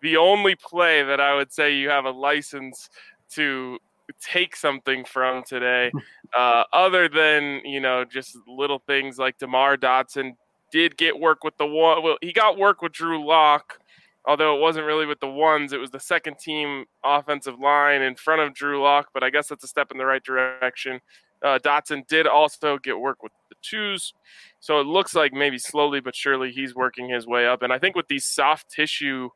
the 0.03 0.17
only 0.17 0.55
play 0.57 1.03
that 1.03 1.21
I 1.21 1.35
would 1.35 1.53
say 1.53 1.75
you 1.75 1.89
have 1.89 2.05
a 2.05 2.11
license 2.11 2.91
to 3.31 3.79
take 4.21 4.57
something 4.57 5.05
from 5.05 5.43
today, 5.45 5.91
uh, 6.37 6.65
other 6.73 7.09
than 7.09 7.61
you 7.65 7.81
know 7.81 8.05
just 8.05 8.37
little 8.47 8.81
things 8.87 9.19
like 9.19 9.39
Demar 9.39 9.77
Dotson 9.77 10.37
did 10.71 10.97
get 10.97 11.19
work 11.19 11.45
with 11.45 11.57
the 11.57 11.67
one. 11.67 12.03
Well, 12.03 12.19
he 12.21 12.33
got 12.33 12.59
work 12.59 12.83
with 12.83 12.93
Drew 12.93 13.25
Lock 13.25 13.79
although 14.27 14.57
it 14.57 14.61
wasn't 14.61 14.87
really 14.87 15.07
with 15.07 15.21
the 15.21 15.29
ones, 15.29 15.73
it 15.73 15.81
was 15.81 15.91
the 15.91 16.01
second 16.01 16.39
team 16.39 16.85
offensive 17.05 17.59
line 17.59 18.03
in 18.03 18.15
front 18.15 18.41
of 18.41 18.55
Drew 18.55 18.83
Lock, 18.83 19.09
but 19.13 19.23
I 19.23 19.31
guess 19.31 19.49
that's 19.49 19.65
a 19.65 19.69
step 19.69 19.91
in 19.91 19.99
the 19.99 20.07
right 20.07 20.23
direction. 20.23 21.01
Uh, 21.43 21.59
Dotson 21.59 22.07
did 22.07 22.27
also 22.27 22.79
get 22.79 22.99
work 22.99 23.23
with 23.23 23.33
the 23.51 23.57
twos, 23.61 24.15
so 24.61 24.81
it 24.81 24.87
looks 24.87 25.15
like 25.15 25.33
maybe 25.33 25.59
slowly 25.59 26.01
but 26.01 26.17
surely 26.17 26.51
he's 26.51 26.75
working 26.75 27.09
his 27.09 27.27
way 27.27 27.47
up. 27.47 27.63
And 27.63 27.73
I 27.73 27.79
think 27.79 27.97
with 27.97 28.09
these 28.09 28.25
soft 28.25 28.71
tissue 28.71 29.29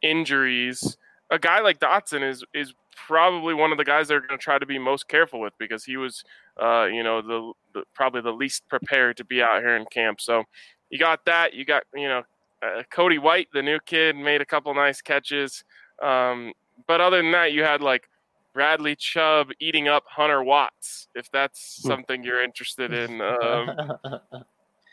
injuries, 0.00 0.96
a 1.30 1.38
guy 1.38 1.60
like 1.60 1.78
Dotson 1.78 2.26
is 2.26 2.44
is 2.54 2.72
probably 2.96 3.54
one 3.54 3.72
of 3.72 3.78
the 3.78 3.84
guys 3.84 4.08
they're 4.08 4.20
going 4.20 4.38
to 4.38 4.42
try 4.42 4.58
to 4.58 4.66
be 4.66 4.78
most 4.78 5.08
careful 5.08 5.40
with 5.40 5.52
because 5.58 5.84
he 5.84 5.96
was, 5.96 6.24
uh, 6.60 6.84
you 6.84 7.02
know, 7.02 7.22
the, 7.22 7.52
the 7.74 7.84
probably 7.94 8.20
the 8.20 8.32
least 8.32 8.68
prepared 8.68 9.16
to 9.16 9.24
be 9.24 9.42
out 9.42 9.60
here 9.60 9.76
in 9.76 9.84
camp. 9.86 10.20
So 10.20 10.44
you 10.90 10.98
got 10.98 11.24
that. 11.26 11.54
You 11.54 11.64
got 11.64 11.84
you 11.94 12.08
know 12.08 12.22
uh, 12.62 12.82
Cody 12.90 13.18
White, 13.18 13.48
the 13.52 13.62
new 13.62 13.78
kid, 13.84 14.16
made 14.16 14.40
a 14.40 14.46
couple 14.46 14.74
nice 14.74 15.00
catches. 15.00 15.64
Um, 16.02 16.52
but 16.86 17.00
other 17.00 17.18
than 17.18 17.32
that, 17.32 17.52
you 17.52 17.62
had 17.62 17.80
like 17.80 18.08
Bradley 18.52 18.96
Chubb 18.96 19.50
eating 19.60 19.88
up 19.88 20.04
Hunter 20.08 20.42
Watts, 20.42 21.08
if 21.14 21.30
that's 21.30 21.80
hmm. 21.82 21.88
something 21.88 22.22
you're 22.24 22.42
interested 22.42 22.92
in. 22.92 23.20
Um, 23.42 24.20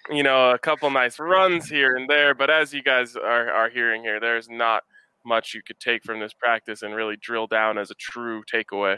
you 0.10 0.24
know, 0.24 0.52
a 0.52 0.60
couple 0.60 0.90
nice 0.90 1.20
runs 1.20 1.68
here 1.68 1.98
and 1.98 2.10
there. 2.10 2.34
But 2.34 2.50
as 2.50 2.74
you 2.74 2.82
guys 2.82 3.16
are, 3.16 3.52
are 3.52 3.70
hearing 3.70 4.04
here, 4.04 4.20
there's 4.20 4.50
not 4.50 4.84
much 5.26 5.54
you 5.54 5.62
could 5.62 5.80
take 5.80 6.04
from 6.04 6.20
this 6.20 6.34
practice 6.34 6.82
and 6.82 6.96
really 6.96 7.18
drill 7.18 7.48
down 7.48 7.78
as 7.78 7.92
a 7.92 7.96
true 7.96 8.44
takeaway. 8.52 8.98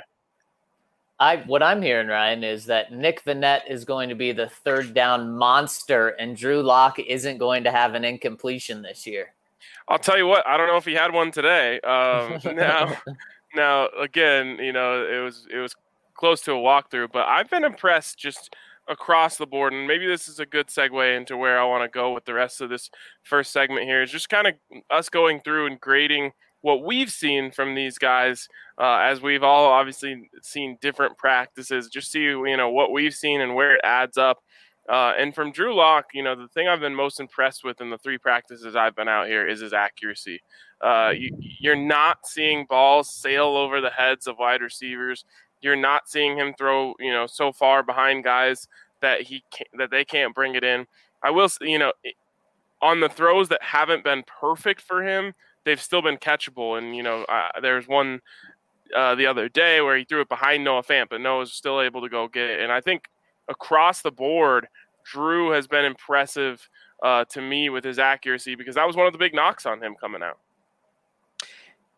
I 1.20 1.38
what 1.48 1.62
I'm 1.62 1.82
hearing, 1.82 2.08
Ryan, 2.08 2.44
is 2.44 2.66
that 2.66 2.94
Nick 2.94 3.24
Vannett 3.26 3.70
is 3.70 3.84
going 3.86 4.10
to 4.10 4.16
be 4.16 4.32
the 4.32 4.48
third 4.48 4.94
down 4.94 5.36
monster, 5.36 6.10
and 6.10 6.36
Drew 6.36 6.62
Lock 6.62 7.00
isn't 7.00 7.38
going 7.38 7.64
to 7.66 7.72
have 7.72 7.94
an 7.94 8.06
incompletion 8.06 8.82
this 8.82 9.06
year. 9.06 9.34
I'll 9.88 10.00
tell 10.00 10.18
you 10.18 10.28
what, 10.28 10.48
I 10.48 10.56
don't 10.56 10.68
know 10.68 10.78
if 10.78 10.86
he 10.86 10.94
had 10.94 11.12
one 11.12 11.32
today. 11.32 11.80
Um, 11.82 12.40
now, 12.56 12.96
Now, 13.56 13.88
again, 14.00 14.58
you 14.60 14.72
know, 14.72 15.06
it 15.06 15.24
was 15.24 15.48
it 15.52 15.58
was 15.58 15.76
close 16.14 16.42
to 16.42 16.52
a 16.54 16.56
walkthrough, 16.56 17.12
but 17.12 17.26
I've 17.26 17.50
been 17.50 17.64
impressed 17.64 18.18
just 18.18 18.56
across 18.88 19.38
the 19.38 19.48
board, 19.48 19.74
and 19.74 19.88
maybe 19.88 20.08
this 20.08 20.28
is 20.28 20.40
a 20.40 20.46
good 20.46 20.68
segue 20.68 21.18
into 21.18 21.38
where 21.38 21.60
I 21.60 21.64
want 21.64 21.84
to 21.84 21.90
go 21.90 22.14
with 22.14 22.26
the 22.26 22.34
rest 22.34 22.62
of 22.62 22.70
this 22.70 22.90
first 23.24 23.52
segment 23.52 23.86
here. 23.86 24.02
Is 24.02 24.12
just 24.12 24.30
kind 24.30 24.48
of 24.48 24.54
us 24.90 25.10
going 25.10 25.42
through 25.42 25.68
and 25.68 25.80
grading 25.80 26.32
what 26.62 26.84
we've 26.84 27.12
seen 27.12 27.52
from 27.52 27.76
these 27.76 27.98
guys, 27.98 28.48
uh, 28.80 28.98
as 28.98 29.22
we've 29.22 29.44
all 29.44 29.66
obviously 29.66 30.30
seen 30.42 30.78
different 30.82 31.18
practices. 31.18 31.88
Just 31.88 32.12
see 32.12 32.24
you 32.24 32.58
know 32.58 32.70
what 32.70 32.92
we've 32.92 33.14
seen 33.14 33.42
and 33.42 33.56
where 33.56 33.76
it 33.76 33.82
adds 33.84 34.18
up. 34.18 34.40
Uh, 34.90 35.14
and 35.20 35.36
from 35.36 35.52
Drew 35.52 35.76
Lock, 35.76 36.08
you 36.16 36.24
know, 36.24 36.36
the 36.36 36.48
thing 36.48 36.68
I've 36.68 36.80
been 36.80 36.96
most 36.96 37.20
impressed 37.20 37.64
with 37.64 37.80
in 37.80 37.92
the 37.92 37.98
three 38.00 38.18
practices 38.18 38.76
I've 38.76 38.96
been 38.96 39.08
out 39.08 39.28
here 39.28 39.48
is 39.48 39.62
his 39.62 39.72
accuracy. 39.72 40.42
Uh, 40.82 41.14
you, 41.16 41.72
are 41.72 41.76
not 41.76 42.26
seeing 42.26 42.66
balls 42.68 43.14
sail 43.14 43.50
over 43.50 43.82
the 43.82 43.92
heads 43.92 44.26
of 44.26 44.40
wide 44.40 44.62
receivers. 44.62 45.26
You're 45.62 45.76
not 45.76 46.10
seeing 46.10 46.36
him 46.36 46.56
throw, 46.58 46.96
you 47.00 47.12
know, 47.12 47.28
so 47.28 47.52
far 47.52 47.84
behind 47.84 48.24
guys 48.24 48.68
that 49.02 49.22
he 49.22 49.44
that 49.78 49.92
they 49.92 50.06
can't 50.06 50.34
bring 50.34 50.56
it 50.56 50.64
in. 50.64 50.88
I 51.22 51.30
will, 51.30 51.50
you 51.62 51.78
know, 51.78 51.94
on 52.82 53.00
the 53.00 53.10
throws 53.10 53.50
that 53.50 53.62
haven't 53.62 54.04
been 54.04 54.24
perfect 54.40 54.82
for 54.82 55.04
him, 55.04 55.34
they've 55.66 55.82
still 55.82 56.02
been 56.02 56.18
catchable. 56.18 56.78
And 56.78 56.96
you 56.96 57.04
know, 57.04 57.24
uh, 57.24 57.60
there's 57.62 57.88
one 57.88 58.22
uh, 58.96 59.16
the 59.16 59.28
other 59.28 59.50
day 59.50 59.82
where 59.82 59.98
he 59.98 60.04
threw 60.04 60.22
it 60.22 60.30
behind 60.30 60.64
Noah 60.64 60.84
Fant, 60.84 61.08
but 61.10 61.22
Noah 61.22 61.40
was 61.40 61.54
still 61.54 61.82
able 61.82 62.02
to 62.02 62.10
go 62.10 62.28
get 62.28 62.50
it. 62.50 62.60
And 62.62 62.72
I 62.72 62.82
think 62.82 63.08
across 63.48 64.02
the 64.02 64.12
board, 64.12 64.68
Drew 65.06 65.52
has 65.52 65.68
been 65.68 65.86
impressive 65.86 66.68
uh, 67.04 67.26
to 67.26 67.42
me 67.42 67.70
with 67.70 67.84
his 67.84 68.00
accuracy 68.00 68.56
because 68.56 68.76
that 68.76 68.86
was 68.88 68.96
one 68.96 69.08
of 69.08 69.14
the 69.14 69.20
big 69.20 69.34
knocks 69.34 69.66
on 69.66 69.82
him 69.82 69.96
coming 70.00 70.22
out. 70.24 70.40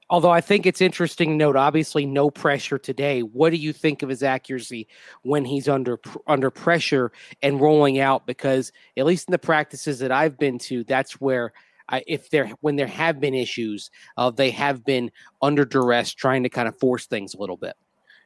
Although 0.10 0.32
I 0.32 0.42
think 0.42 0.66
it's 0.66 0.82
interesting 0.82 1.30
to 1.30 1.36
note, 1.36 1.56
obviously 1.56 2.06
no 2.06 2.30
pressure 2.30 2.78
today. 2.78 3.22
What 3.22 3.52
do 3.52 3.56
you 3.56 3.72
think 3.72 4.04
of 4.04 4.10
his 4.10 4.24
accuracy 4.24 4.90
when 5.22 5.46
he's 5.46 5.70
under 5.70 6.02
under 6.28 6.52
pressure 6.52 7.14
and 7.42 7.62
rolling 7.62 8.00
out? 8.00 8.28
Because 8.28 8.74
at 8.98 9.06
least 9.06 9.30
in 9.30 9.32
the 9.32 9.40
practices 9.40 10.00
that 10.00 10.12
I've 10.12 10.38
been 10.38 10.60
to, 10.60 10.84
that's 10.84 11.22
where 11.22 11.54
I, 11.92 12.04
if 12.08 12.30
there 12.30 12.52
when 12.62 12.76
there 12.76 12.88
have 12.88 13.20
been 13.20 13.34
issues, 13.34 13.92
uh, 14.18 14.32
they 14.32 14.52
have 14.52 14.84
been 14.84 15.12
under 15.42 15.66
duress, 15.66 16.14
trying 16.14 16.44
to 16.44 16.50
kind 16.50 16.68
of 16.68 16.78
force 16.80 17.06
things 17.06 17.34
a 17.34 17.40
little 17.40 17.58
bit. 17.58 17.76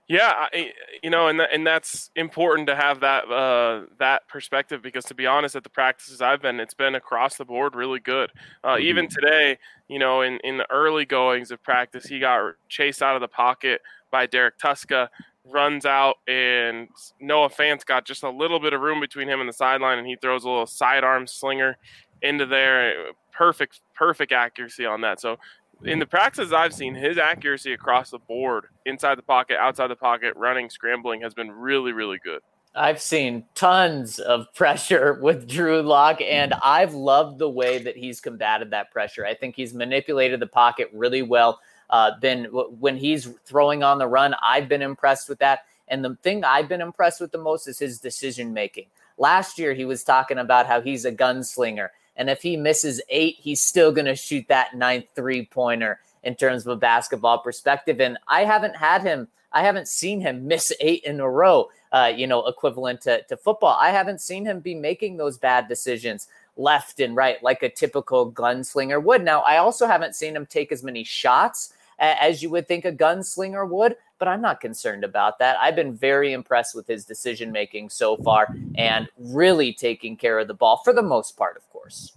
Yeah, 0.07 0.31
I, 0.35 0.71
you 1.01 1.09
know, 1.09 1.29
and 1.29 1.41
and 1.41 1.65
that's 1.65 2.11
important 2.15 2.67
to 2.67 2.75
have 2.75 2.99
that 2.99 3.25
uh, 3.27 3.87
that 3.97 4.27
perspective 4.27 4.83
because 4.83 5.05
to 5.05 5.15
be 5.15 5.25
honest, 5.25 5.55
at 5.55 5.63
the 5.63 5.69
practices 5.69 6.21
I've 6.21 6.43
been, 6.43 6.59
it's 6.59 6.75
been 6.75 6.93
across 6.93 7.37
the 7.37 7.45
board 7.45 7.75
really 7.75 7.99
good. 7.99 8.31
Uh, 8.63 8.75
mm-hmm. 8.75 8.83
Even 8.83 9.07
today, 9.07 9.57
you 9.87 9.97
know, 9.97 10.21
in 10.21 10.39
in 10.43 10.57
the 10.57 10.71
early 10.71 11.05
goings 11.05 11.49
of 11.49 11.63
practice, 11.63 12.05
he 12.05 12.19
got 12.19 12.53
chased 12.69 13.01
out 13.01 13.15
of 13.15 13.21
the 13.21 13.27
pocket 13.27 13.81
by 14.11 14.27
Derek 14.27 14.59
Tuszka, 14.59 15.07
runs 15.43 15.87
out, 15.87 16.17
and 16.27 16.87
Noah 17.19 17.49
Fant's 17.49 17.83
got 17.83 18.05
just 18.05 18.21
a 18.21 18.29
little 18.29 18.59
bit 18.59 18.73
of 18.73 18.81
room 18.81 18.99
between 18.99 19.27
him 19.27 19.39
and 19.39 19.49
the 19.49 19.53
sideline, 19.53 19.97
and 19.97 20.07
he 20.07 20.17
throws 20.17 20.43
a 20.43 20.49
little 20.49 20.67
sidearm 20.67 21.25
slinger 21.25 21.77
into 22.21 22.45
there. 22.45 23.07
Perfect, 23.35 23.81
perfect 23.93 24.31
accuracy 24.31 24.85
on 24.85 25.01
that. 25.01 25.19
So 25.19 25.37
in 25.83 25.99
the 25.99 26.05
practices 26.05 26.53
I've 26.53 26.73
seen, 26.73 26.95
his 26.95 27.17
accuracy 27.17 27.73
across 27.73 28.09
the 28.09 28.19
board, 28.19 28.65
inside 28.85 29.17
the 29.17 29.23
pocket, 29.23 29.57
outside 29.57 29.87
the 29.87 29.95
pocket, 29.95 30.33
running, 30.35 30.69
scrambling, 30.69 31.21
has 31.21 31.33
been 31.33 31.51
really, 31.51 31.91
really 31.91 32.19
good. 32.23 32.41
I've 32.73 33.01
seen 33.01 33.45
tons 33.55 34.19
of 34.19 34.53
pressure 34.53 35.13
with 35.21 35.47
Drew 35.47 35.81
Lock, 35.81 36.21
and 36.21 36.53
I've 36.63 36.93
loved 36.93 37.39
the 37.39 37.49
way 37.49 37.77
that 37.79 37.95
he's 37.95 38.19
combated 38.19 38.71
that 38.71 38.91
pressure. 38.91 39.25
I 39.25 39.33
think 39.33 39.55
he's 39.55 39.73
manipulated 39.73 40.39
the 40.39 40.47
pocket 40.47 40.89
really 40.93 41.21
well. 41.21 41.59
Uh, 41.89 42.11
been 42.19 42.45
when 42.45 42.97
he's 42.97 43.29
throwing 43.45 43.83
on 43.83 43.97
the 43.97 44.07
run, 44.07 44.35
I've 44.43 44.67
been 44.67 44.81
impressed 44.81 45.29
with 45.29 45.39
that. 45.39 45.61
And 45.87 46.03
the 46.03 46.17
thing 46.23 46.43
I've 46.43 46.67
been 46.67 46.81
impressed 46.81 47.21
with 47.21 47.31
the 47.31 47.37
most 47.37 47.67
is 47.67 47.77
his 47.77 47.99
decision 47.99 48.53
making. 48.53 48.87
Last 49.17 49.59
year, 49.59 49.73
he 49.73 49.85
was 49.85 50.03
talking 50.03 50.39
about 50.39 50.65
how 50.65 50.81
he's 50.81 51.05
a 51.05 51.11
gunslinger 51.11 51.89
and 52.15 52.29
if 52.29 52.41
he 52.41 52.57
misses 52.57 53.01
eight, 53.09 53.37
he's 53.39 53.61
still 53.61 53.91
going 53.91 54.05
to 54.05 54.15
shoot 54.15 54.45
that 54.47 54.75
ninth 54.75 55.05
three 55.15 55.45
pointer 55.45 55.99
in 56.23 56.35
terms 56.35 56.65
of 56.65 56.71
a 56.71 56.75
basketball 56.75 57.39
perspective. 57.39 57.99
And 57.99 58.17
I 58.27 58.45
haven't 58.45 58.75
had 58.75 59.03
him, 59.03 59.27
I 59.51 59.63
haven't 59.63 59.87
seen 59.87 60.21
him 60.21 60.47
miss 60.47 60.73
eight 60.79 61.03
in 61.03 61.19
a 61.19 61.29
row, 61.29 61.69
uh, 61.91 62.11
you 62.15 62.27
know, 62.27 62.45
equivalent 62.47 63.01
to, 63.01 63.21
to 63.23 63.37
football. 63.37 63.77
I 63.79 63.91
haven't 63.91 64.21
seen 64.21 64.45
him 64.45 64.59
be 64.59 64.75
making 64.75 65.17
those 65.17 65.37
bad 65.37 65.67
decisions 65.67 66.27
left 66.57 66.99
and 66.99 67.15
right 67.15 67.41
like 67.43 67.63
a 67.63 67.69
typical 67.69 68.31
gunslinger 68.31 69.01
would. 69.03 69.23
Now, 69.23 69.41
I 69.41 69.57
also 69.57 69.87
haven't 69.87 70.15
seen 70.15 70.35
him 70.35 70.45
take 70.45 70.71
as 70.71 70.83
many 70.83 71.03
shots 71.03 71.73
as 71.99 72.43
you 72.43 72.49
would 72.49 72.67
think 72.67 72.85
a 72.85 72.91
gunslinger 72.91 73.67
would, 73.69 73.95
but 74.19 74.27
I'm 74.27 74.41
not 74.41 74.61
concerned 74.61 75.03
about 75.03 75.39
that. 75.39 75.57
I've 75.59 75.75
been 75.75 75.95
very 75.95 76.33
impressed 76.33 76.75
with 76.75 76.87
his 76.87 77.05
decision 77.05 77.51
making 77.51 77.89
so 77.89 78.17
far 78.17 78.47
and 78.75 79.07
really 79.17 79.73
taking 79.73 80.15
care 80.17 80.39
of 80.39 80.47
the 80.47 80.53
ball 80.53 80.81
for 80.83 80.93
the 80.93 81.01
most 81.01 81.37
part, 81.37 81.57
of 81.57 81.69
course. 81.69 82.13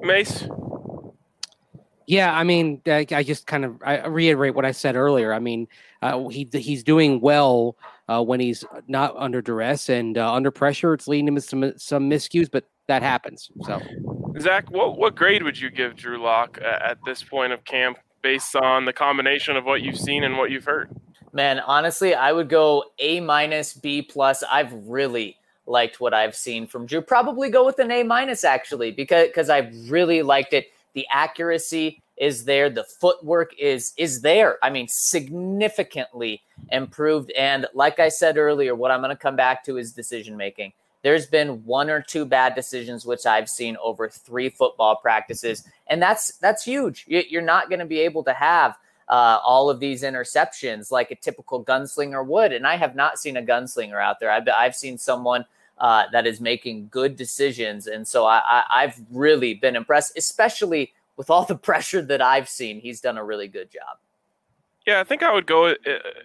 Mace. 0.00 0.44
Yeah, 2.06 2.34
I 2.34 2.42
mean, 2.42 2.80
I, 2.86 3.04
I 3.12 3.22
just 3.22 3.46
kind 3.46 3.66
of 3.66 3.76
I 3.84 4.06
reiterate 4.06 4.54
what 4.54 4.64
I 4.64 4.72
said 4.72 4.96
earlier. 4.96 5.34
I 5.34 5.40
mean, 5.40 5.68
uh, 6.00 6.28
he 6.28 6.48
he's 6.52 6.82
doing 6.82 7.20
well 7.20 7.76
uh, 8.08 8.22
when 8.22 8.40
he's 8.40 8.64
not 8.86 9.14
under 9.18 9.42
duress 9.42 9.90
and 9.90 10.16
uh, 10.16 10.32
under 10.32 10.50
pressure. 10.50 10.94
It's 10.94 11.06
leading 11.06 11.28
him 11.28 11.34
to 11.34 11.40
some 11.42 11.72
some 11.76 12.08
miscues, 12.08 12.50
but 12.50 12.64
that 12.86 13.02
happens. 13.02 13.50
So, 13.64 13.82
Zach, 14.40 14.70
what 14.70 14.96
what 14.96 15.16
grade 15.16 15.42
would 15.42 15.60
you 15.60 15.68
give 15.68 15.96
Drew 15.96 16.16
Lock 16.16 16.58
at 16.62 16.96
this 17.04 17.22
point 17.22 17.52
of 17.52 17.62
camp 17.66 17.98
based 18.22 18.56
on 18.56 18.84
the 18.84 18.92
combination 18.92 19.56
of 19.56 19.64
what 19.64 19.82
you've 19.82 19.98
seen 19.98 20.24
and 20.24 20.36
what 20.36 20.50
you've 20.50 20.64
heard? 20.64 20.90
Man, 21.32 21.60
honestly, 21.60 22.14
I 22.14 22.32
would 22.32 22.48
go 22.48 22.84
A 22.98 23.20
minus, 23.20 23.74
B 23.74 24.02
plus. 24.02 24.42
I've 24.42 24.72
really 24.88 25.36
liked 25.66 26.00
what 26.00 26.14
I've 26.14 26.34
seen 26.34 26.66
from 26.66 26.86
Drew. 26.86 27.00
Probably 27.00 27.50
go 27.50 27.64
with 27.64 27.78
an 27.78 27.90
A 27.90 28.02
minus 28.02 28.44
actually, 28.44 28.90
because 28.90 29.28
because 29.28 29.50
I 29.50 29.70
really 29.88 30.22
liked 30.22 30.52
it. 30.52 30.68
The 30.94 31.06
accuracy 31.10 32.02
is 32.16 32.44
there, 32.44 32.68
the 32.70 32.84
footwork 32.84 33.52
is 33.58 33.92
is 33.96 34.22
there. 34.22 34.58
I 34.62 34.70
mean, 34.70 34.88
significantly 34.88 36.42
improved. 36.72 37.30
And 37.32 37.66
like 37.74 37.98
I 37.98 38.08
said 38.08 38.36
earlier, 38.36 38.74
what 38.74 38.90
I'm 38.90 39.00
going 39.00 39.14
to 39.14 39.16
come 39.16 39.36
back 39.36 39.64
to 39.64 39.76
is 39.76 39.92
decision 39.92 40.36
making. 40.36 40.72
There's 41.02 41.26
been 41.26 41.64
one 41.64 41.90
or 41.90 42.02
two 42.02 42.24
bad 42.24 42.54
decisions 42.54 43.06
which 43.06 43.24
I've 43.24 43.48
seen 43.48 43.76
over 43.82 44.08
three 44.08 44.48
football 44.48 44.96
practices, 44.96 45.64
and 45.86 46.02
that's 46.02 46.36
that's 46.38 46.64
huge. 46.64 47.04
You're 47.06 47.42
not 47.42 47.68
going 47.68 47.78
to 47.78 47.86
be 47.86 48.00
able 48.00 48.24
to 48.24 48.32
have 48.32 48.76
uh, 49.08 49.38
all 49.44 49.70
of 49.70 49.80
these 49.80 50.02
interceptions 50.02 50.90
like 50.90 51.10
a 51.10 51.14
typical 51.14 51.64
gunslinger 51.64 52.26
would, 52.26 52.52
and 52.52 52.66
I 52.66 52.76
have 52.76 52.94
not 52.94 53.18
seen 53.18 53.36
a 53.36 53.42
gunslinger 53.42 54.02
out 54.02 54.20
there. 54.20 54.30
I've 54.30 54.48
I've 54.54 54.74
seen 54.74 54.98
someone 54.98 55.44
uh, 55.78 56.04
that 56.12 56.26
is 56.26 56.40
making 56.40 56.88
good 56.90 57.16
decisions, 57.16 57.86
and 57.86 58.06
so 58.06 58.26
I, 58.26 58.42
I 58.44 58.64
I've 58.68 59.00
really 59.10 59.54
been 59.54 59.76
impressed, 59.76 60.18
especially 60.18 60.92
with 61.16 61.30
all 61.30 61.44
the 61.44 61.56
pressure 61.68 62.02
that 62.02 62.20
I've 62.20 62.48
seen. 62.48 62.80
He's 62.80 63.00
done 63.00 63.18
a 63.18 63.24
really 63.24 63.48
good 63.48 63.70
job. 63.70 63.98
Yeah, 64.84 65.00
I 65.00 65.04
think 65.04 65.22
I 65.22 65.32
would 65.32 65.46
go 65.46 65.74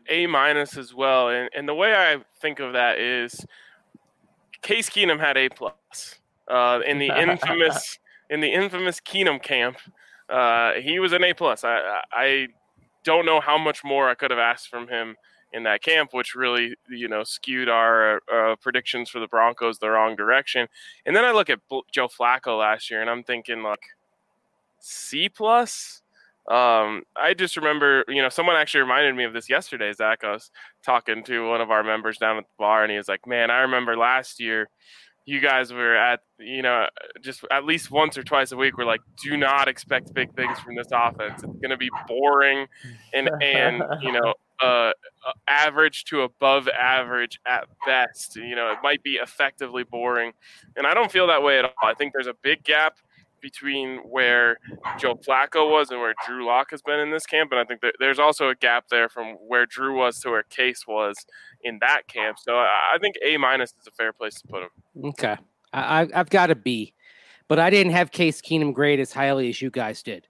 A 0.09 0.25
minus 0.25 0.77
as 0.77 0.93
well, 0.95 1.29
and 1.29 1.49
and 1.55 1.67
the 1.69 1.75
way 1.75 1.93
I 1.93 2.17
think 2.41 2.59
of 2.59 2.73
that 2.73 2.97
is 2.97 3.45
Case 4.63 4.89
Keenum 4.89 5.19
had 5.19 5.37
A 5.37 5.49
plus 5.49 6.19
uh, 6.47 6.79
in 6.85 6.97
the 6.97 7.09
infamous 7.09 7.99
in 8.29 8.41
the 8.41 8.51
infamous 8.51 8.99
Keenum 8.99 9.41
camp. 9.41 9.77
Uh, 10.29 10.73
he 10.73 10.99
was 10.99 11.13
an 11.13 11.23
A 11.23 11.33
plus. 11.33 11.63
I, 11.63 12.01
I 12.11 12.47
don't 13.03 13.25
know 13.25 13.39
how 13.39 13.57
much 13.57 13.83
more 13.83 14.09
I 14.09 14.15
could 14.15 14.31
have 14.31 14.39
asked 14.39 14.69
from 14.69 14.87
him 14.87 15.15
in 15.51 15.63
that 15.63 15.83
camp, 15.83 16.13
which 16.13 16.33
really 16.33 16.75
you 16.89 17.07
know 17.07 17.23
skewed 17.23 17.69
our 17.69 18.21
uh, 18.33 18.55
predictions 18.55 19.09
for 19.09 19.19
the 19.19 19.27
Broncos 19.27 19.79
the 19.79 19.89
wrong 19.89 20.15
direction. 20.15 20.67
And 21.05 21.15
then 21.15 21.25
I 21.25 21.31
look 21.31 21.49
at 21.49 21.59
Joe 21.91 22.07
Flacco 22.07 22.59
last 22.59 22.89
year, 22.89 23.01
and 23.01 23.09
I'm 23.09 23.23
thinking 23.23 23.63
like 23.63 23.81
C 24.79 25.29
plus. 25.29 26.02
Um, 26.49 27.03
I 27.15 27.33
just 27.33 27.55
remember, 27.55 28.03
you 28.09 28.21
know, 28.21 28.29
someone 28.29 28.57
actually 28.57 28.81
reminded 28.81 29.15
me 29.15 29.23
of 29.23 29.33
this 29.33 29.49
yesterday. 29.49 29.93
Zach, 29.93 30.23
I 30.23 30.31
was 30.31 30.51
talking 30.85 31.23
to 31.23 31.47
one 31.47 31.61
of 31.61 31.71
our 31.71 31.83
members 31.83 32.17
down 32.17 32.37
at 32.37 32.43
the 32.43 32.53
bar, 32.59 32.83
and 32.83 32.91
he 32.91 32.97
was 32.97 33.07
like, 33.07 33.25
"Man, 33.25 33.49
I 33.49 33.61
remember 33.61 33.95
last 33.95 34.41
year, 34.41 34.69
you 35.25 35.39
guys 35.39 35.71
were 35.71 35.95
at, 35.95 36.19
you 36.37 36.61
know, 36.61 36.87
just 37.21 37.45
at 37.49 37.63
least 37.65 37.91
once 37.91 38.17
or 38.17 38.23
twice 38.23 38.51
a 38.51 38.57
week. 38.57 38.77
We're 38.77 38.85
like, 38.85 38.99
do 39.23 39.37
not 39.37 39.67
expect 39.67 40.13
big 40.13 40.35
things 40.35 40.59
from 40.59 40.75
this 40.75 40.87
offense. 40.93 41.43
It's 41.43 41.59
going 41.59 41.69
to 41.69 41.77
be 41.77 41.89
boring, 42.07 42.67
and 43.13 43.29
and 43.41 43.81
you 44.01 44.11
know, 44.11 44.33
uh, 44.61 44.91
average 45.47 46.03
to 46.05 46.23
above 46.23 46.67
average 46.67 47.39
at 47.47 47.67
best. 47.85 48.35
You 48.35 48.55
know, 48.55 48.71
it 48.71 48.79
might 48.83 49.01
be 49.01 49.13
effectively 49.13 49.83
boring, 49.83 50.33
and 50.75 50.85
I 50.85 50.93
don't 50.93 51.11
feel 51.11 51.27
that 51.27 51.41
way 51.41 51.57
at 51.59 51.65
all. 51.65 51.71
I 51.83 51.93
think 51.93 52.13
there's 52.13 52.27
a 52.27 52.35
big 52.41 52.63
gap." 52.63 52.97
Between 53.43 53.97
where 53.97 54.57
Joe 54.97 55.15
Flacco 55.15 55.69
was 55.69 55.91
and 55.91 55.99
where 55.99 56.15
Drew 56.25 56.47
Lock 56.47 56.71
has 56.71 56.81
been 56.81 56.99
in 56.99 57.11
this 57.11 57.27
camp, 57.27 57.51
and 57.51 57.59
I 57.59 57.65
think 57.65 57.81
there's 57.99 58.17
also 58.17 58.49
a 58.49 58.55
gap 58.55 58.85
there 58.89 59.09
from 59.09 59.35
where 59.47 59.67
Drew 59.67 59.95
was 59.95 60.19
to 60.21 60.31
where 60.31 60.43
Case 60.43 60.87
was 60.87 61.15
in 61.61 61.77
that 61.81 62.07
camp. 62.07 62.37
So 62.39 62.55
I 62.55 62.97
think 62.99 63.15
A 63.23 63.37
minus 63.37 63.71
is 63.79 63.85
a 63.85 63.91
fair 63.91 64.13
place 64.13 64.41
to 64.41 64.47
put 64.47 64.63
him. 64.63 64.69
Okay, 65.09 65.35
I, 65.73 66.07
I've 66.15 66.29
got 66.29 66.49
a 66.49 66.55
B, 66.55 66.95
but 67.47 67.59
I 67.59 67.69
didn't 67.69 67.91
have 67.91 68.11
Case 68.11 68.41
Keenum 68.41 68.73
grade 68.73 68.99
as 68.99 69.13
highly 69.13 69.49
as 69.49 69.61
you 69.61 69.69
guys 69.69 70.01
did. 70.01 70.27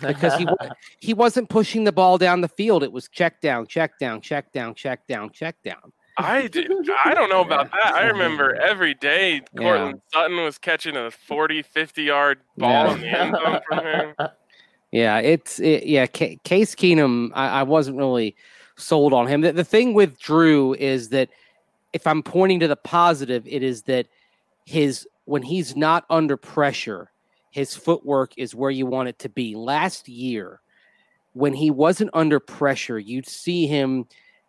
because 0.00 0.34
he 0.34 0.46
he 1.00 1.14
wasn't 1.14 1.48
pushing 1.48 1.84
the 1.84 1.92
ball 1.92 2.18
down 2.18 2.40
the 2.40 2.48
field. 2.48 2.82
It 2.82 2.92
was 2.92 3.08
check 3.08 3.40
down, 3.40 3.66
check 3.68 3.98
down, 3.98 4.20
check 4.20 4.52
down, 4.52 4.74
check 4.74 5.06
down, 5.06 5.30
check 5.30 5.56
down. 5.62 5.92
I 6.18 6.46
did. 6.46 6.70
I 7.04 7.14
don't 7.14 7.28
know 7.28 7.42
about 7.42 7.70
that. 7.72 7.94
I 7.94 8.06
remember 8.06 8.54
every 8.54 8.94
day 8.94 9.42
Courtland 9.56 10.00
yeah. 10.14 10.20
Sutton 10.20 10.42
was 10.42 10.58
catching 10.58 10.96
a 10.96 11.10
40, 11.10 11.62
50 11.62 12.02
yard 12.02 12.40
ball 12.56 12.70
yeah. 12.70 12.94
in 12.94 13.00
the 13.00 13.08
end 13.08 13.36
zone 13.36 13.60
from 13.68 13.86
him. 13.86 14.14
Yeah, 14.92 15.18
it's 15.18 15.58
it, 15.58 15.84
yeah. 15.84 16.06
C- 16.10 16.40
Case 16.44 16.74
Keenum, 16.74 17.30
I, 17.34 17.48
I, 17.48 17.62
wasn't 17.64 17.98
really 17.98 18.36
sold 18.76 19.12
on 19.12 19.26
him. 19.26 19.40
The, 19.40 19.52
the 19.52 19.64
thing 19.64 19.94
with 19.94 20.18
Drew 20.18 20.74
is 20.74 21.08
that 21.10 21.28
if 21.92 22.06
I'm 22.06 22.22
pointing 22.22 22.60
to 22.60 22.68
the 22.68 22.76
positive, 22.76 23.46
it 23.46 23.62
is 23.64 23.82
that 23.82 24.06
his 24.64 25.06
when 25.24 25.42
he's 25.42 25.76
not 25.76 26.06
under 26.08 26.36
pressure, 26.36 27.10
his 27.50 27.74
footwork 27.74 28.32
is 28.36 28.54
where 28.54 28.70
you 28.70 28.86
want 28.86 29.08
it 29.08 29.18
to 29.18 29.28
be. 29.28 29.54
Last 29.54 30.08
year, 30.08 30.60
when 31.32 31.52
he 31.52 31.70
wasn't 31.70 32.10
under 32.14 32.40
pressure, 32.40 32.98
you'd 32.98 33.28
see 33.28 33.66
him 33.66 34.06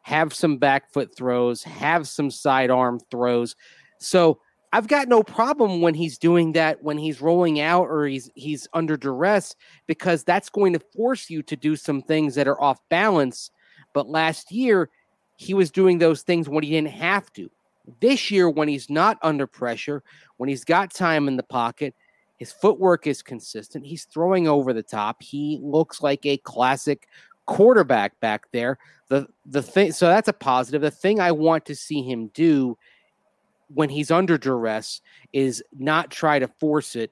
have 0.08 0.34
some 0.34 0.56
back 0.56 0.90
foot 0.94 1.14
throws, 1.14 1.62
have 1.64 2.08
some 2.08 2.32
sidearm 2.32 2.98
throws. 3.12 3.58
So 4.00 4.40
I've 4.72 4.88
got 4.88 5.10
no 5.10 5.22
problem 5.22 5.82
when 5.82 5.96
he's 5.96 6.18
doing 6.18 6.54
that 6.54 6.82
when 6.82 6.98
he's 6.98 7.20
rolling 7.20 7.60
out 7.60 7.88
or 7.90 8.06
he's 8.06 8.30
he's 8.34 8.70
under 8.72 8.96
duress 8.96 9.54
because 9.86 10.24
that's 10.24 10.50
going 10.50 10.72
to 10.72 10.80
force 10.96 11.30
you 11.30 11.44
to 11.44 11.58
do 11.58 11.76
some 11.76 12.02
things 12.02 12.36
that 12.36 12.48
are 12.48 12.62
off 12.62 12.80
balance. 12.88 13.52
But 13.92 14.08
last 14.08 14.50
year 14.50 14.90
he 15.36 15.54
was 15.54 15.72
doing 15.72 15.98
those 15.98 16.22
things 16.22 16.48
when 16.48 16.64
he 16.64 16.70
didn't 16.70 16.92
have 16.92 17.34
to. 17.34 17.52
This 18.00 18.32
year 18.32 18.50
when 18.50 18.70
he's 18.70 18.90
not 18.90 19.18
under 19.22 19.46
pressure, 19.46 20.04
when 20.38 20.48
he's 20.48 20.64
got 20.64 20.94
time 20.94 21.28
in 21.28 21.36
the 21.36 21.44
pocket, 21.44 21.94
his 22.38 22.54
footwork 22.54 23.08
is 23.08 23.22
consistent. 23.22 23.86
He's 23.86 24.06
throwing 24.06 24.48
over 24.48 24.72
the 24.72 24.84
top. 24.84 25.22
He 25.22 25.60
looks 25.62 26.02
like 26.02 26.26
a 26.26 26.38
classic 26.38 27.10
quarterback 27.48 28.20
back 28.20 28.52
there. 28.52 28.78
The 29.10 29.28
the 29.46 29.64
thing 29.64 29.92
so 29.92 30.08
that's 30.08 30.28
a 30.28 30.34
positive. 30.34 30.82
The 30.82 30.92
thing 30.92 31.20
I 31.20 31.32
want 31.32 31.66
to 31.66 31.76
see 31.76 32.04
him 32.04 32.28
do 32.28 32.78
when 33.74 33.90
he's 33.90 34.12
under 34.12 34.38
duress 34.38 35.02
is 35.34 35.64
not 35.78 36.12
try 36.12 36.40
to 36.40 36.48
force 36.48 36.96
it. 36.96 37.12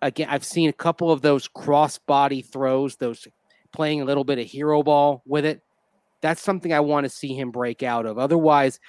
Again, 0.00 0.28
I've 0.30 0.44
seen 0.44 0.68
a 0.68 0.72
couple 0.72 1.10
of 1.10 1.22
those 1.22 1.48
cross 1.48 1.98
body 1.98 2.42
throws, 2.42 2.96
those 2.96 3.26
playing 3.72 4.00
a 4.00 4.04
little 4.04 4.24
bit 4.24 4.38
of 4.38 4.46
hero 4.46 4.82
ball 4.82 5.22
with 5.26 5.44
it. 5.44 5.60
That's 6.20 6.40
something 6.40 6.72
I 6.72 6.80
want 6.80 7.04
to 7.04 7.10
see 7.10 7.34
him 7.34 7.50
break 7.50 7.82
out 7.82 8.06
of. 8.06 8.18
Otherwise, 8.18 8.80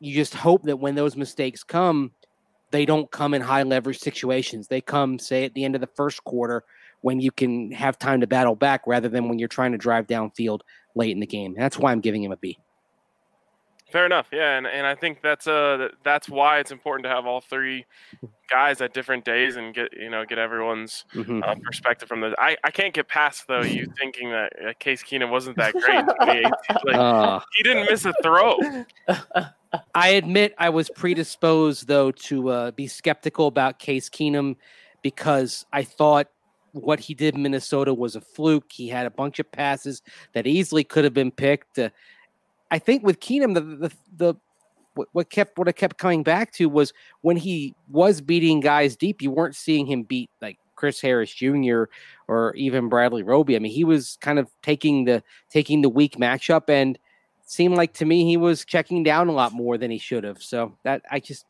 you 0.00 0.14
just 0.14 0.34
hope 0.34 0.64
that 0.64 0.78
when 0.78 0.94
those 0.94 1.16
mistakes 1.16 1.62
come, 1.62 2.12
they 2.70 2.84
don't 2.84 3.10
come 3.10 3.34
in 3.34 3.42
high 3.42 3.62
leverage 3.62 3.98
situations. 3.98 4.68
They 4.68 4.80
come, 4.80 5.18
say, 5.18 5.44
at 5.44 5.54
the 5.54 5.64
end 5.64 5.74
of 5.74 5.80
the 5.80 5.86
first 5.88 6.22
quarter 6.24 6.64
when 7.02 7.20
you 7.20 7.30
can 7.30 7.70
have 7.72 7.98
time 7.98 8.20
to 8.20 8.26
battle 8.26 8.54
back 8.54 8.82
rather 8.86 9.08
than 9.08 9.28
when 9.28 9.38
you're 9.38 9.48
trying 9.48 9.72
to 9.72 9.78
drive 9.78 10.06
downfield 10.06 10.60
late 10.94 11.12
in 11.12 11.20
the 11.20 11.26
game. 11.26 11.54
That's 11.56 11.78
why 11.78 11.92
I'm 11.92 12.00
giving 12.00 12.22
him 12.22 12.32
a 12.32 12.36
B. 12.36 12.58
Fair 13.90 14.06
enough. 14.06 14.28
Yeah, 14.32 14.56
and, 14.56 14.66
and 14.66 14.86
I 14.86 14.94
think 14.94 15.20
that's 15.20 15.48
uh 15.48 15.88
that's 16.04 16.28
why 16.28 16.60
it's 16.60 16.70
important 16.70 17.04
to 17.04 17.08
have 17.08 17.26
all 17.26 17.40
three 17.40 17.86
guys 18.50 18.80
at 18.80 18.94
different 18.94 19.24
days 19.24 19.56
and 19.56 19.74
get 19.74 19.88
you 19.92 20.10
know 20.10 20.24
get 20.24 20.38
everyone's 20.38 21.04
mm-hmm. 21.12 21.42
uh, 21.42 21.56
perspective 21.62 22.08
from 22.08 22.20
the. 22.20 22.34
I, 22.38 22.56
I 22.62 22.70
can't 22.70 22.94
get 22.94 23.08
past 23.08 23.48
though 23.48 23.62
you 23.62 23.92
thinking 23.98 24.30
that 24.30 24.52
uh, 24.64 24.72
Case 24.78 25.02
Keenum 25.02 25.30
wasn't 25.30 25.56
that 25.56 25.72
great. 25.72 26.04
like, 26.84 26.94
uh, 26.94 27.40
he 27.56 27.64
didn't 27.64 27.90
miss 27.90 28.04
a 28.04 28.12
throw. 28.22 28.58
I 29.94 30.10
admit 30.10 30.54
I 30.56 30.68
was 30.70 30.88
predisposed 30.90 31.88
though 31.88 32.12
to 32.12 32.48
uh, 32.48 32.70
be 32.70 32.86
skeptical 32.86 33.48
about 33.48 33.80
Case 33.80 34.08
Keenum 34.08 34.56
because 35.02 35.66
I 35.72 35.82
thought 35.82 36.28
what 36.72 37.00
he 37.00 37.14
did 37.14 37.34
in 37.34 37.42
Minnesota 37.42 37.92
was 37.94 38.16
a 38.16 38.20
fluke. 38.20 38.70
He 38.70 38.88
had 38.88 39.06
a 39.06 39.10
bunch 39.10 39.38
of 39.38 39.50
passes 39.50 40.02
that 40.32 40.46
easily 40.46 40.84
could 40.84 41.04
have 41.04 41.14
been 41.14 41.30
picked. 41.30 41.78
Uh, 41.78 41.90
I 42.70 42.78
think 42.78 43.02
with 43.02 43.20
Keenum, 43.20 43.54
the 43.54 43.60
the, 43.60 43.92
the 44.16 44.34
what, 44.94 45.08
what 45.12 45.30
kept 45.30 45.58
what 45.58 45.68
I 45.68 45.72
kept 45.72 45.98
coming 45.98 46.22
back 46.22 46.52
to 46.54 46.68
was 46.68 46.92
when 47.22 47.36
he 47.36 47.74
was 47.88 48.20
beating 48.20 48.60
guys 48.60 48.96
deep, 48.96 49.22
you 49.22 49.30
weren't 49.30 49.56
seeing 49.56 49.86
him 49.86 50.02
beat 50.02 50.30
like 50.40 50.58
Chris 50.76 51.00
Harris 51.00 51.32
Jr. 51.32 51.84
or 52.26 52.54
even 52.54 52.88
Bradley 52.88 53.22
Roby. 53.22 53.56
I 53.56 53.58
mean, 53.58 53.72
he 53.72 53.84
was 53.84 54.16
kind 54.20 54.38
of 54.38 54.50
taking 54.62 55.04
the 55.04 55.22
taking 55.50 55.82
the 55.82 55.88
weak 55.88 56.16
matchup 56.16 56.68
and 56.68 56.98
seemed 57.44 57.76
like 57.76 57.92
to 57.94 58.04
me 58.04 58.24
he 58.24 58.36
was 58.36 58.64
checking 58.64 59.02
down 59.02 59.28
a 59.28 59.32
lot 59.32 59.52
more 59.52 59.76
than 59.76 59.90
he 59.90 59.98
should 59.98 60.24
have. 60.24 60.42
So 60.42 60.76
that 60.84 61.02
I 61.10 61.20
just 61.20 61.44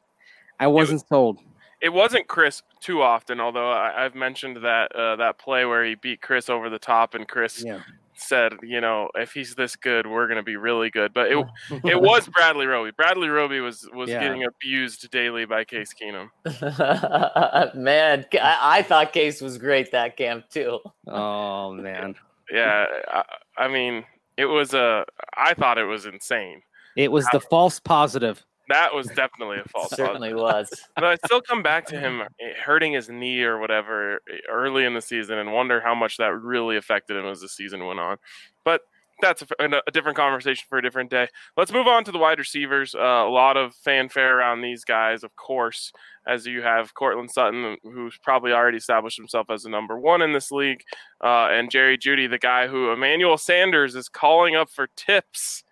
I 0.59 0.67
wasn't 0.67 1.07
sold. 1.09 1.39
It 1.81 1.91
wasn't 1.91 2.29
Chris 2.29 2.63
too 2.81 3.03
often, 3.03 3.41
although 3.41 3.71
I, 3.71 4.03
have 4.03 4.15
mentioned 4.15 4.59
that 4.65 4.95
uh, 4.95 5.17
that 5.17 5.39
play 5.39 5.65
where 5.65 5.85
he 5.85 5.95
beat 5.95 6.21
Chris 6.21 6.51
over 6.51 6.69
the 6.69 6.79
top 6.79 7.15
and 7.15 7.27
Chris 7.27 7.63
yeah 7.65 7.81
said, 8.21 8.53
you 8.63 8.81
know, 8.81 9.11
if 9.15 9.33
he's 9.33 9.55
this 9.55 9.77
good, 9.77 10.07
we're 10.07 10.27
going 10.27 10.37
to 10.37 10.43
be 10.43 10.57
really 10.57 10.91
good. 10.91 11.13
But 11.13 11.33
it 11.33 11.39
it 11.85 12.01
was 12.01 12.29
Bradley 12.29 12.67
Roby. 12.67 12.91
Bradley 12.93 13.29
Roby 13.29 13.61
was 13.61 13.89
was 13.93 14.11
yeah. 14.11 14.21
getting 14.21 14.45
abused 14.45 15.11
daily 15.11 15.45
by 15.45 15.65
Case 15.65 15.95
Keenum. 15.95 16.29
man, 17.75 18.27
I, 18.35 18.59
I, 18.79 18.83
thought 18.83 19.13
Case 19.13 19.41
was 19.41 19.59
great 19.59 19.91
that 19.93 20.17
camp 20.17 20.49
too. 20.51 20.79
Oh 21.07 21.73
man. 21.73 22.15
Yeah, 22.53 22.87
I, 23.09 23.25
I 23.57 23.69
mean, 23.69 24.05
it 24.37 24.47
was 24.47 24.75
a. 24.75 25.05
I 25.37 25.55
thought 25.55 25.79
it 25.79 25.85
was 25.85 26.07
insane. 26.07 26.63
It 26.97 27.13
was 27.13 27.27
the 27.33 27.41
false 27.41 27.79
positive. 27.79 28.45
That 28.71 28.95
was 28.95 29.09
definitely 29.09 29.59
a 29.59 29.69
false. 29.69 29.91
Certainly 29.91 30.35
was. 30.35 30.71
But 30.95 31.05
I 31.05 31.17
still 31.27 31.41
come 31.41 31.63
back 31.63 31.87
to 31.87 31.99
him 31.99 32.23
hurting 32.65 32.93
his 32.93 33.09
knee 33.09 33.43
or 33.43 33.59
whatever 33.59 34.21
early 34.49 34.85
in 34.85 34.95
the 34.95 35.01
season 35.01 35.39
and 35.39 35.53
wonder 35.53 35.81
how 35.81 35.95
much 35.95 36.17
that 36.19 36.41
really 36.41 36.77
affected 36.77 37.17
him 37.17 37.27
as 37.27 37.41
the 37.41 37.49
season 37.49 37.85
went 37.85 37.99
on. 37.99 38.17
But 38.65 38.83
that's 39.21 39.43
a, 39.43 39.81
a 39.87 39.91
different 39.91 40.17
conversation 40.17 40.65
for 40.69 40.79
a 40.79 40.83
different 40.83 41.11
day. 41.11 41.29
Let's 41.57 41.73
move 41.73 41.87
on 41.87 42.05
to 42.05 42.13
the 42.13 42.19
wide 42.19 42.39
receivers. 42.39 42.95
Uh, 42.95 42.99
a 42.99 43.29
lot 43.29 43.57
of 43.57 43.75
fanfare 43.75 44.39
around 44.39 44.61
these 44.61 44.85
guys, 44.85 45.25
of 45.25 45.35
course, 45.37 45.93
as 46.27 46.47
you 46.47 46.63
have 46.63 46.95
Courtland 46.95 47.31
Sutton, 47.31 47.77
who's 47.83 48.19
probably 48.23 48.53
already 48.53 48.79
established 48.79 49.17
himself 49.17 49.51
as 49.51 49.65
the 49.65 49.69
number 49.69 49.99
one 49.99 50.23
in 50.23 50.33
this 50.33 50.51
league, 50.51 50.83
uh, 51.23 51.49
and 51.51 51.71
Jerry 51.71 51.99
Jeudy, 51.99 52.31
the 52.31 52.39
guy 52.39 52.69
who 52.69 52.93
Emmanuel 52.93 53.37
Sanders 53.37 53.95
is 53.95 54.09
calling 54.09 54.55
up 54.55 54.71
for 54.71 54.89
tips 54.97 55.65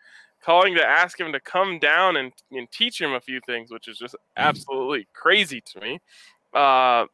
calling 0.48 0.74
to 0.74 0.82
ask 0.82 1.20
him 1.20 1.30
to 1.30 1.40
come 1.40 1.78
down 1.78 2.16
and, 2.16 2.32
and 2.50 2.70
teach 2.70 2.98
him 2.98 3.12
a 3.12 3.20
few 3.20 3.38
things, 3.44 3.70
which 3.70 3.86
is 3.86 3.98
just 3.98 4.14
mm. 4.14 4.18
absolutely 4.38 5.06
crazy 5.12 5.60
to 5.60 5.78
me. 5.78 6.00
Uh, 6.54 7.04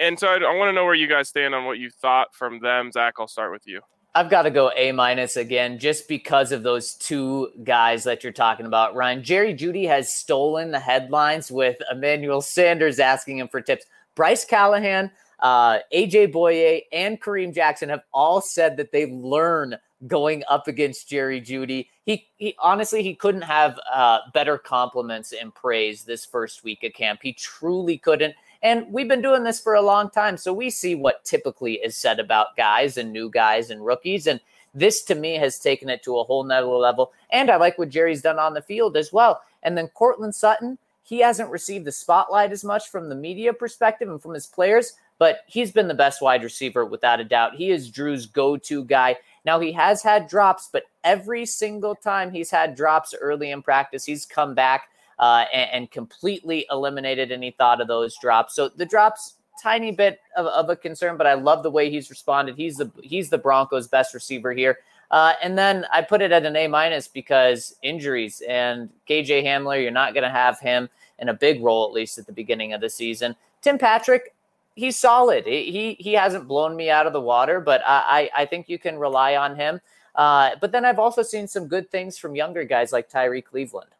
and 0.00 0.18
so 0.18 0.28
I, 0.28 0.36
I 0.36 0.56
want 0.56 0.70
to 0.70 0.72
know 0.72 0.86
where 0.86 0.94
you 0.94 1.06
guys 1.06 1.28
stand 1.28 1.54
on 1.54 1.66
what 1.66 1.78
you 1.78 1.90
thought 1.90 2.28
from 2.34 2.60
them. 2.60 2.90
Zach, 2.90 3.14
I'll 3.18 3.28
start 3.28 3.52
with 3.52 3.66
you. 3.66 3.82
I've 4.14 4.30
got 4.30 4.42
to 4.42 4.50
go 4.50 4.72
A 4.74 4.90
minus 4.92 5.36
again, 5.36 5.78
just 5.78 6.08
because 6.08 6.50
of 6.50 6.62
those 6.62 6.94
two 6.94 7.50
guys 7.62 8.04
that 8.04 8.24
you're 8.24 8.32
talking 8.32 8.64
about. 8.64 8.94
Ryan 8.94 9.22
Jerry 9.22 9.54
Jeudy 9.54 9.86
has 9.86 10.14
stolen 10.14 10.70
the 10.70 10.80
headlines 10.80 11.50
with 11.50 11.76
Emmanuel 11.90 12.40
Sanders 12.40 12.98
asking 12.98 13.38
him 13.38 13.48
for 13.48 13.60
tips. 13.60 13.84
Bryce 14.14 14.46
Callahan, 14.46 15.10
uh, 15.40 15.78
AJ 15.94 16.32
Bouye, 16.32 16.82
and 16.90 17.20
Kareem 17.20 17.54
Jackson 17.54 17.90
have 17.90 18.02
all 18.14 18.40
said 18.40 18.78
that 18.78 18.92
they 18.92 19.06
learn 19.06 19.76
going 20.06 20.42
up 20.48 20.68
against 20.68 21.08
Jerry 21.08 21.40
Jeudy. 21.40 21.88
He, 22.04 22.26
he 22.36 22.54
honestly 22.58 23.02
he 23.02 23.14
couldn't 23.14 23.42
have 23.42 23.78
uh, 23.92 24.18
better 24.34 24.58
compliments 24.58 25.32
and 25.32 25.54
praise 25.54 26.04
this 26.04 26.24
first 26.24 26.64
week 26.64 26.82
of 26.84 26.92
camp. 26.92 27.20
He 27.22 27.32
truly 27.32 27.98
couldn't. 27.98 28.34
And 28.62 28.86
we've 28.92 29.08
been 29.08 29.22
doing 29.22 29.42
this 29.42 29.60
for 29.60 29.74
a 29.74 29.82
long 29.82 30.08
time, 30.10 30.36
so 30.36 30.52
we 30.52 30.70
see 30.70 30.94
what 30.94 31.24
typically 31.24 31.74
is 31.74 31.96
said 31.96 32.20
about 32.20 32.56
guys 32.56 32.96
and 32.96 33.12
new 33.12 33.28
guys 33.28 33.70
and 33.70 33.84
rookies. 33.84 34.28
And 34.28 34.40
this 34.74 35.02
to 35.04 35.14
me 35.14 35.34
has 35.34 35.58
taken 35.58 35.88
it 35.88 36.02
to 36.04 36.18
a 36.18 36.24
whole 36.24 36.44
nother 36.44 36.66
level. 36.66 37.12
And 37.30 37.50
I 37.50 37.56
like 37.56 37.76
what 37.76 37.90
Jerry's 37.90 38.22
done 38.22 38.38
on 38.38 38.54
the 38.54 38.62
field 38.62 38.96
as 38.96 39.12
well. 39.12 39.42
And 39.64 39.76
then 39.76 39.88
Courtland 39.88 40.34
Sutton, 40.34 40.78
he 41.02 41.18
hasn't 41.18 41.50
received 41.50 41.84
the 41.84 41.92
spotlight 41.92 42.52
as 42.52 42.64
much 42.64 42.88
from 42.88 43.08
the 43.08 43.14
media 43.14 43.52
perspective 43.52 44.08
and 44.08 44.22
from 44.22 44.34
his 44.34 44.46
players, 44.46 44.94
but 45.18 45.40
he's 45.46 45.72
been 45.72 45.88
the 45.88 45.94
best 45.94 46.22
wide 46.22 46.42
receiver 46.42 46.84
without 46.84 47.20
a 47.20 47.24
doubt. 47.24 47.56
He 47.56 47.70
is 47.70 47.90
Drew's 47.90 48.26
go 48.26 48.56
to 48.58 48.84
guy. 48.84 49.16
Now, 49.44 49.58
he 49.58 49.72
has 49.72 50.02
had 50.02 50.28
drops, 50.28 50.68
but 50.72 50.84
every 51.02 51.46
single 51.46 51.94
time 51.94 52.30
he's 52.30 52.50
had 52.50 52.74
drops 52.74 53.14
early 53.20 53.50
in 53.50 53.62
practice, 53.62 54.04
he's 54.04 54.24
come 54.24 54.54
back 54.54 54.88
uh, 55.18 55.44
and, 55.52 55.70
and, 55.70 55.90
completely 55.90 56.66
eliminated 56.70 57.30
any 57.30 57.50
thought 57.50 57.80
of 57.80 57.88
those 57.88 58.16
drops. 58.20 58.54
So 58.54 58.68
the 58.68 58.86
drops, 58.86 59.34
tiny 59.62 59.92
bit 59.92 60.20
of, 60.36 60.46
of, 60.46 60.70
a 60.70 60.76
concern, 60.76 61.16
but 61.16 61.26
I 61.26 61.34
love 61.34 61.62
the 61.62 61.70
way 61.70 61.90
he's 61.90 62.10
responded. 62.10 62.56
He's 62.56 62.76
the 62.76 62.90
he's 63.02 63.30
the 63.30 63.38
Broncos' 63.38 63.86
best 63.86 64.14
receiver 64.14 64.52
here. 64.52 64.78
Uh, 65.10 65.34
and 65.42 65.58
then 65.58 65.84
I 65.92 66.00
put 66.00 66.22
it 66.22 66.32
at 66.32 66.46
an 66.46 66.56
A 66.56 66.66
minus 66.66 67.06
because 67.06 67.76
injuries 67.82 68.42
and 68.48 68.88
KJ 69.08 69.44
Hamler, 69.44 69.80
you're 69.80 69.90
not 69.90 70.14
going 70.14 70.24
to 70.24 70.30
have 70.30 70.58
him 70.58 70.88
in 71.18 71.28
a 71.28 71.34
big 71.34 71.62
role 71.62 71.86
at 71.86 71.92
least 71.92 72.18
at 72.18 72.26
the 72.26 72.32
beginning 72.32 72.72
of 72.72 72.80
the 72.80 72.88
season. 72.88 73.36
Tim 73.60 73.78
Patrick, 73.78 74.34
he's 74.74 74.96
solid. 74.96 75.46
He 75.46 75.96
he 75.98 76.12
hasn't 76.12 76.48
blown 76.48 76.76
me 76.76 76.90
out 76.90 77.06
of 77.06 77.12
the 77.12 77.20
water, 77.20 77.60
but 77.60 77.82
I 77.84 78.30
I, 78.34 78.46
think 78.46 78.68
you 78.68 78.78
can 78.78 78.98
rely 78.98 79.36
on 79.36 79.56
him. 79.56 79.80
Uh, 80.14 80.50
but 80.60 80.72
then 80.72 80.84
I've 80.84 80.98
also 80.98 81.22
seen 81.22 81.46
some 81.46 81.68
good 81.68 81.90
things 81.90 82.18
from 82.18 82.34
younger 82.34 82.64
guys 82.64 82.92
like 82.92 83.08
Tyrie 83.08 83.42
Cleveland. 83.42 83.90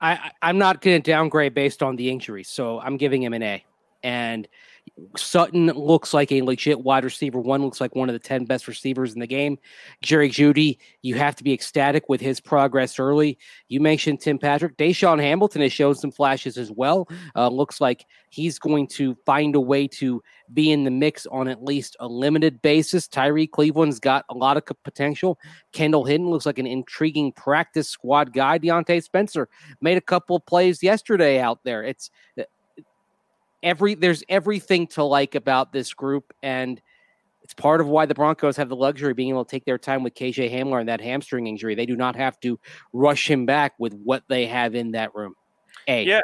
I 0.00 0.30
I'm 0.42 0.58
not 0.58 0.80
going 0.80 1.00
to 1.00 1.10
downgrade 1.10 1.54
based 1.54 1.82
on 1.82 1.96
the 1.96 2.10
injury, 2.10 2.44
so 2.44 2.80
I'm 2.80 2.96
giving 2.96 3.22
him 3.22 3.32
an 3.32 3.42
A. 3.42 3.64
And 4.02 4.46
Sutton 5.16 5.66
looks 5.66 6.14
like 6.14 6.30
a 6.30 6.42
legit 6.42 6.80
wide 6.80 7.04
receiver. 7.04 7.40
One 7.40 7.62
looks 7.62 7.80
like 7.80 7.94
one 7.94 8.08
of 8.08 8.12
the 8.12 8.18
10 8.18 8.44
best 8.44 8.68
receivers 8.68 9.12
in 9.12 9.20
the 9.20 9.26
game. 9.26 9.58
Jerry 10.02 10.28
Jeudy, 10.28 10.78
you 11.02 11.14
have 11.16 11.34
to 11.36 11.44
be 11.44 11.52
ecstatic 11.52 12.08
with 12.08 12.20
his 12.20 12.40
progress 12.40 12.98
early. 12.98 13.38
You 13.68 13.80
mentioned 13.80 14.20
Tim 14.20 14.38
Patrick. 14.38 14.76
DaeSean 14.76 15.20
Hamilton 15.20 15.62
has 15.62 15.72
shown 15.72 15.94
some 15.94 16.12
flashes 16.12 16.56
as 16.56 16.70
well. 16.70 17.08
Uh, 17.34 17.48
looks 17.48 17.80
like 17.80 18.04
he's 18.30 18.58
going 18.58 18.86
to 18.88 19.16
find 19.26 19.54
a 19.54 19.60
way 19.60 19.88
to 19.88 20.22
be 20.52 20.70
in 20.70 20.84
the 20.84 20.90
mix 20.90 21.26
on 21.26 21.48
at 21.48 21.62
least 21.62 21.96
a 22.00 22.06
limited 22.06 22.60
basis. 22.62 23.08
Tyrie 23.08 23.46
Cleveland's 23.46 23.98
got 23.98 24.24
a 24.28 24.34
lot 24.34 24.56
of 24.56 24.64
potential. 24.84 25.38
Kendall 25.72 26.04
Hinton 26.04 26.30
looks 26.30 26.46
like 26.46 26.58
an 26.58 26.66
intriguing 26.66 27.32
practice 27.32 27.88
squad 27.88 28.32
guy. 28.32 28.58
Diontae 28.58 29.02
Spencer 29.02 29.48
made 29.80 29.96
a 29.96 30.02
couple 30.02 30.36
of 30.36 30.46
plays 30.46 30.82
yesterday 30.82 31.40
out 31.40 31.60
there. 31.64 31.82
It's 31.82 32.10
every 33.64 33.94
there's 33.94 34.22
everything 34.28 34.86
to 34.88 35.02
like 35.02 35.34
about 35.34 35.72
this 35.72 35.92
group, 35.92 36.32
and 36.42 36.80
it's 37.42 37.54
part 37.54 37.80
of 37.80 37.88
why 37.88 38.06
the 38.06 38.14
Broncos 38.14 38.56
have 38.56 38.68
the 38.68 38.76
luxury 38.76 39.10
of 39.10 39.16
being 39.16 39.30
able 39.30 39.44
to 39.44 39.50
take 39.50 39.64
their 39.64 39.78
time 39.78 40.04
with 40.04 40.14
KJ 40.14 40.52
Hamler 40.52 40.78
and 40.78 40.88
that 40.88 41.00
hamstring 41.00 41.48
injury. 41.48 41.74
They 41.74 41.86
do 41.86 41.96
not 41.96 42.14
have 42.14 42.38
to 42.40 42.60
rush 42.92 43.28
him 43.28 43.46
back 43.46 43.72
with 43.78 43.94
what 43.94 44.22
they 44.28 44.46
have 44.46 44.76
in 44.76 44.92
that 44.92 45.14
room. 45.14 45.34
A. 45.88 46.04
Yeah. 46.04 46.20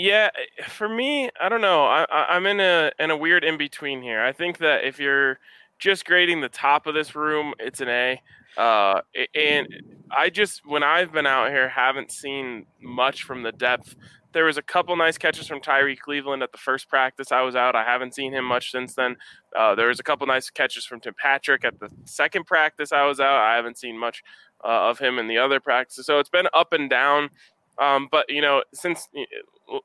Yeah, 0.00 0.30
for 0.68 0.88
me, 0.88 1.28
I 1.40 1.48
don't 1.48 1.60
know. 1.60 1.84
I, 1.84 2.06
I'm 2.08 2.46
in 2.46 2.60
a 2.60 2.92
in 3.00 3.10
a 3.10 3.16
weird 3.16 3.42
in 3.42 3.58
between 3.58 4.00
here. 4.00 4.22
I 4.22 4.30
think 4.30 4.58
that 4.58 4.84
if 4.84 5.00
you're 5.00 5.40
just 5.80 6.04
grading 6.04 6.40
the 6.40 6.48
top 6.48 6.86
of 6.86 6.94
this 6.94 7.16
room, 7.16 7.52
it's 7.58 7.80
an 7.80 7.88
A. 7.88 8.22
Uh, 8.56 9.00
and 9.34 9.68
I 10.10 10.30
just, 10.30 10.66
when 10.66 10.82
I've 10.82 11.12
been 11.12 11.26
out 11.26 11.50
here, 11.50 11.68
haven't 11.68 12.10
seen 12.10 12.66
much 12.80 13.24
from 13.24 13.42
the 13.42 13.52
depth 13.52 13.94
there 14.32 14.44
was 14.44 14.56
a 14.56 14.62
couple 14.62 14.94
nice 14.96 15.16
catches 15.16 15.46
from 15.46 15.60
Tyrie 15.60 15.96
Cleveland 15.96 16.42
at 16.42 16.52
the 16.52 16.58
first 16.58 16.88
practice 16.88 17.32
I 17.32 17.42
was 17.42 17.56
out. 17.56 17.74
I 17.74 17.84
haven't 17.84 18.14
seen 18.14 18.32
him 18.32 18.44
much 18.44 18.70
since 18.70 18.94
then. 18.94 19.16
Uh, 19.56 19.74
there 19.74 19.88
was 19.88 20.00
a 20.00 20.02
couple 20.02 20.26
nice 20.26 20.50
catches 20.50 20.84
from 20.84 21.00
Tim 21.00 21.14
Patrick 21.18 21.64
at 21.64 21.78
the 21.80 21.88
second 22.04 22.46
practice 22.46 22.92
I 22.92 23.04
was 23.06 23.20
out. 23.20 23.38
I 23.38 23.56
haven't 23.56 23.78
seen 23.78 23.98
much 23.98 24.22
uh, 24.64 24.90
of 24.90 24.98
him 24.98 25.18
in 25.18 25.28
the 25.28 25.38
other 25.38 25.60
practices. 25.60 26.06
So 26.06 26.18
it's 26.18 26.28
been 26.28 26.48
up 26.54 26.72
and 26.72 26.90
down. 26.90 27.30
Um, 27.78 28.08
but 28.10 28.28
you 28.28 28.42
know, 28.42 28.62
since 28.74 29.08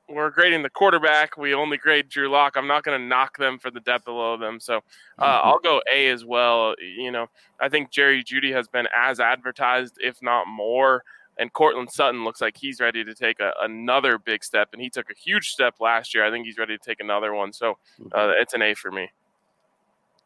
we're 0.09 0.31
grading 0.31 0.63
the 0.63 0.69
quarterback, 0.69 1.37
we 1.37 1.53
only 1.53 1.77
grade 1.77 2.09
Drew 2.09 2.27
Lock. 2.29 2.55
I'm 2.55 2.67
not 2.67 2.83
going 2.83 2.99
to 2.99 3.05
knock 3.05 3.37
them 3.37 3.59
for 3.59 3.69
the 3.69 3.79
depth 3.79 4.05
below 4.05 4.35
them. 4.35 4.59
So 4.59 4.77
uh, 4.77 4.79
mm-hmm. 4.79 5.47
I'll 5.47 5.59
go 5.59 5.81
A 5.93 6.07
as 6.09 6.25
well. 6.25 6.73
You 6.79 7.11
know, 7.11 7.27
I 7.59 7.69
think 7.69 7.91
Jerry 7.91 8.23
Jeudy 8.23 8.51
has 8.53 8.67
been 8.67 8.87
as 8.95 9.19
advertised, 9.19 9.97
if 9.99 10.17
not 10.21 10.47
more. 10.47 11.03
And 11.37 11.51
Courtland 11.51 11.91
Sutton 11.91 12.23
looks 12.23 12.41
like 12.41 12.55
he's 12.57 12.79
ready 12.79 13.03
to 13.03 13.15
take 13.15 13.39
a, 13.39 13.51
another 13.61 14.17
big 14.17 14.43
step, 14.43 14.69
and 14.73 14.81
he 14.81 14.89
took 14.89 15.09
a 15.09 15.15
huge 15.15 15.49
step 15.49 15.75
last 15.79 16.13
year. 16.13 16.25
I 16.25 16.31
think 16.31 16.45
he's 16.45 16.57
ready 16.57 16.77
to 16.77 16.83
take 16.83 16.99
another 16.99 17.33
one. 17.33 17.51
So 17.53 17.77
mm-hmm. 17.99 18.07
uh, 18.13 18.33
it's 18.39 18.53
an 18.53 18.61
A 18.61 18.73
for 18.75 18.91
me. 18.91 19.09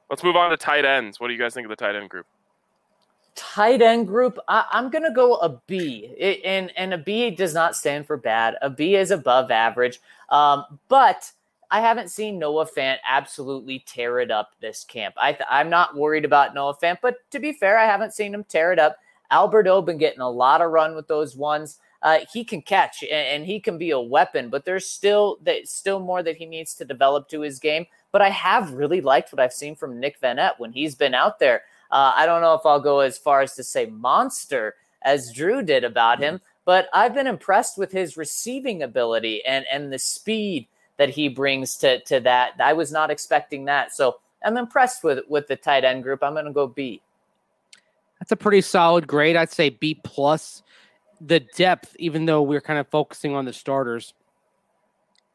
Let's 0.10 0.24
move 0.24 0.36
on 0.36 0.50
to 0.52 0.58
tight 0.58 0.86
ends. 0.86 1.20
What 1.20 1.28
do 1.28 1.34
you 1.34 1.39
guys 1.39 1.54
think 1.54 1.65
of 1.65 1.70
the 1.70 1.76
tight 1.76 1.96
end 1.96 2.10
group? 2.10 2.26
Tight 3.36 3.82
end 3.82 4.08
group, 4.08 4.39
I, 4.48 4.65
am 4.72 4.89
gonna 4.89 5.13
go 5.13 5.36
a 5.36 5.62
B, 5.67 6.12
it, 6.17 6.41
and 6.43 6.72
and 6.76 6.93
a 6.93 6.98
B 6.98 7.30
does 7.30 7.54
not 7.54 7.76
stand 7.76 8.08
for 8.08 8.17
bad. 8.17 8.56
A 8.63 8.70
B 8.70 8.96
is 8.96 9.12
above 9.12 9.52
average, 9.52 10.00
um, 10.30 10.65
but 10.88 11.32
I 11.70 11.82
haven't 11.82 12.10
seen 12.10 12.39
Noah 12.39 12.65
Fant 12.65 12.98
absolutely 13.08 13.84
tear 13.86 14.20
it 14.22 14.32
up 14.32 14.54
this 14.60 14.84
camp. 14.84 15.13
I 15.17 15.38
I'm 15.50 15.70
not 15.70 15.96
worried 15.96 16.26
about 16.26 16.56
Noah 16.56 16.78
Fant, 16.82 16.98
but 17.00 17.17
to 17.30 17.39
be 17.39 17.54
fair, 17.54 17.78
I 17.78 17.86
haven't 17.86 18.13
seen 18.13 18.34
him 18.34 18.43
tear 18.43 18.74
it 18.74 18.80
up. 18.80 18.98
Albert 19.31 19.67
O 19.67 19.81
been 19.81 19.97
getting 19.97 20.21
a 20.21 20.29
lot 20.29 20.61
of 20.61 20.71
run 20.71 20.95
with 20.95 21.07
those 21.07 21.35
ones. 21.35 21.79
Uh, 22.01 22.19
he 22.31 22.43
can 22.43 22.61
catch 22.61 23.01
and, 23.03 23.11
and, 23.11 23.45
he 23.45 23.59
can 23.59 23.77
be 23.77 23.89
a 23.89 23.99
weapon, 23.99 24.49
but 24.49 24.65
there's 24.65 24.85
still 24.85 25.39
that 25.41 25.67
still 25.67 25.99
more 25.99 26.21
that 26.21 26.37
he 26.37 26.45
needs 26.45 26.75
to 26.75 26.85
develop 26.85 27.27
to 27.27 27.41
his 27.41 27.57
game. 27.57 27.85
But 28.11 28.21
I 28.21 28.29
have 28.29 28.71
really 28.73 29.01
liked 29.01 29.33
what 29.33 29.39
I've 29.39 29.53
seen 29.53 29.75
from 29.75 29.99
Nick 29.99 30.21
Vannett 30.21 30.59
when 30.59 30.71
he's 30.71 30.93
been 30.93 31.15
out 31.15 31.39
there. 31.39 31.63
Uh, 31.91 32.13
I 32.15 32.25
don't 32.25 32.41
know 32.41 32.53
if 32.53 32.65
I'll 32.65 32.79
go 32.79 32.99
as 32.99 33.17
far 33.17 33.41
as 33.41 33.55
to 33.55 33.63
say 33.63 33.87
monster 33.87 34.75
as 35.01 35.31
Drew 35.31 35.63
did 35.63 35.83
about 35.83 36.19
him, 36.19 36.39
but 36.65 36.87
I've 36.93 37.15
been 37.15 37.27
impressed 37.27 37.77
with 37.77 37.91
his 37.91 38.15
receiving 38.15 38.83
ability 38.83 39.43
and 39.45 39.65
and 39.71 39.91
the 39.91 39.99
speed 39.99 40.67
that 40.97 41.09
he 41.09 41.29
brings 41.29 41.77
to 41.77 41.99
to 42.01 42.19
that. 42.21 42.53
I 42.59 42.73
was 42.73 42.91
not 42.91 43.09
expecting 43.09 43.65
that, 43.65 43.93
so 43.93 44.19
I'm 44.43 44.57
impressed 44.57 45.03
with 45.03 45.19
with 45.27 45.47
the 45.47 45.55
tight 45.55 45.83
end 45.83 46.03
group. 46.03 46.21
I'm 46.21 46.33
going 46.33 46.45
to 46.45 46.51
go 46.51 46.67
B. 46.67 47.01
That's 48.19 48.32
a 48.32 48.36
pretty 48.36 48.62
solid 48.62 49.08
grade. 49.08 49.36
I'd 49.36 49.51
say 49.51 49.69
B 49.69 49.99
plus. 50.03 50.63
The 51.19 51.39
depth, 51.39 51.95
even 51.97 52.25
though 52.25 52.43
we're 52.43 52.62
kind 52.62 52.80
of 52.80 52.88
focusing 52.89 53.34
on 53.34 53.45
the 53.45 53.53
starters 53.53 54.13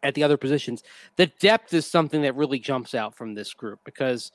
at 0.02 0.14
the 0.14 0.22
other 0.22 0.36
positions, 0.36 0.82
the 1.16 1.26
depth 1.26 1.74
is 1.74 1.86
something 1.86 2.22
that 2.22 2.36
really 2.36 2.58
jumps 2.58 2.94
out 2.94 3.16
from 3.16 3.34
this 3.34 3.52
group 3.52 3.80
because 3.84 4.30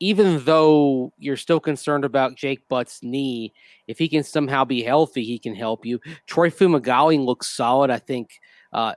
even 0.00 0.44
though 0.44 1.12
you're 1.18 1.36
still 1.36 1.60
concerned 1.60 2.04
about 2.04 2.36
Jake 2.36 2.66
Butt's 2.68 3.02
knee, 3.02 3.52
if 3.86 3.98
he 3.98 4.08
can 4.08 4.22
somehow 4.22 4.64
be 4.64 4.82
healthy, 4.82 5.24
he 5.24 5.38
can 5.38 5.54
help 5.54 5.86
you. 5.86 6.00
Troy 6.26 6.50
Fumagalli 6.50 7.22
looks 7.24 7.48
solid. 7.48 7.90
I 7.90 7.98
think, 7.98 8.40
uh, 8.72 8.94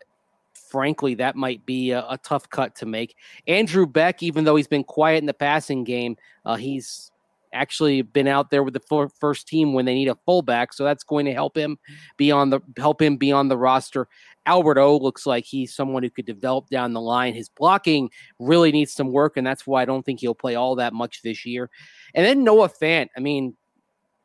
frankly, 0.53 1.15
that 1.15 1.35
might 1.35 1.65
be 1.65 1.91
a, 1.91 2.05
a, 2.09 2.17
tough 2.17 2.49
cut 2.49 2.75
to 2.75 2.85
make. 2.85 3.15
Andrew 3.47 3.85
Beck, 3.85 4.21
even 4.21 4.43
though 4.43 4.57
he's 4.57 4.67
been 4.67 4.83
quiet 4.83 5.19
in 5.19 5.25
the 5.25 5.33
passing 5.33 5.83
game, 5.83 6.17
uh, 6.45 6.55
he's 6.55 7.11
actually 7.53 8.01
been 8.01 8.27
out 8.27 8.51
there 8.51 8.63
with 8.63 8.73
the 8.73 9.09
first 9.19 9.47
team 9.47 9.73
when 9.73 9.85
they 9.85 9.93
need 9.93 10.07
a 10.07 10.17
fullback, 10.25 10.73
so 10.73 10.83
that's 10.83 11.03
going 11.03 11.25
to 11.25 11.33
help 11.33 11.57
him 11.57 11.77
be 12.17 12.31
on 12.31 12.49
the 12.49 12.59
help 12.77 13.01
him 13.01 13.17
be 13.17 13.31
on 13.31 13.47
the 13.47 13.57
roster. 13.57 14.07
Albert 14.45 14.77
O 14.77 14.97
looks 14.97 15.25
like 15.25 15.45
he's 15.45 15.75
someone 15.75 16.01
who 16.01 16.09
could 16.09 16.25
develop 16.25 16.69
down 16.69 16.93
the 16.93 17.01
line. 17.01 17.33
His 17.33 17.49
blocking 17.49 18.09
really 18.39 18.71
needs 18.71 18.93
some 18.93 19.11
work, 19.11 19.37
and 19.37 19.45
that's 19.45 19.67
why 19.67 19.81
I 19.81 19.85
don't 19.85 20.03
think 20.03 20.19
he'll 20.19 20.33
play 20.33 20.55
all 20.55 20.75
that 20.75 20.93
much 20.93 21.21
this 21.21 21.45
year. 21.45 21.69
And 22.15 22.25
then 22.25 22.43
Noah 22.43 22.69
Fant, 22.69 23.09
I 23.15 23.19
mean, 23.19 23.55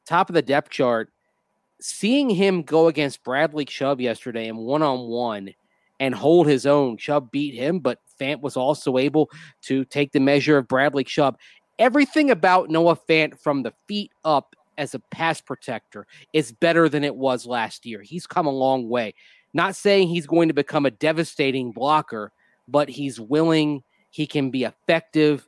top 0.06 0.30
of 0.30 0.34
the 0.34 0.42
depth 0.42 0.70
chart. 0.70 1.10
Seeing 1.80 2.30
him 2.30 2.62
go 2.62 2.86
against 2.86 3.24
Bradley 3.24 3.66
Chubb 3.66 4.00
yesterday 4.00 4.48
in 4.48 4.56
one 4.56 4.82
on 4.82 5.00
one 5.00 5.52
and 6.00 6.14
hold 6.14 6.46
his 6.46 6.64
own. 6.64 6.96
Chubb 6.96 7.30
beat 7.30 7.54
him, 7.54 7.78
but 7.80 7.98
Fant 8.18 8.40
was 8.40 8.56
also 8.56 8.96
able 8.96 9.30
to 9.62 9.84
take 9.86 10.12
the 10.12 10.20
measure 10.20 10.56
of 10.56 10.68
Bradley 10.68 11.04
Chubb 11.04 11.36
everything 11.78 12.30
about 12.30 12.70
Noah 12.70 12.96
Fant 12.96 13.38
from 13.38 13.62
the 13.62 13.72
feet 13.88 14.12
up 14.24 14.54
as 14.78 14.94
a 14.94 14.98
pass 14.98 15.40
protector 15.40 16.06
is 16.32 16.52
better 16.52 16.88
than 16.88 17.04
it 17.04 17.14
was 17.14 17.46
last 17.46 17.86
year. 17.86 18.02
He's 18.02 18.26
come 18.26 18.46
a 18.46 18.52
long 18.52 18.88
way. 18.88 19.14
Not 19.52 19.76
saying 19.76 20.08
he's 20.08 20.26
going 20.26 20.48
to 20.48 20.54
become 20.54 20.84
a 20.84 20.90
devastating 20.90 21.72
blocker, 21.72 22.32
but 22.66 22.88
he's 22.88 23.20
willing, 23.20 23.82
he 24.10 24.26
can 24.26 24.50
be 24.50 24.64
effective. 24.64 25.46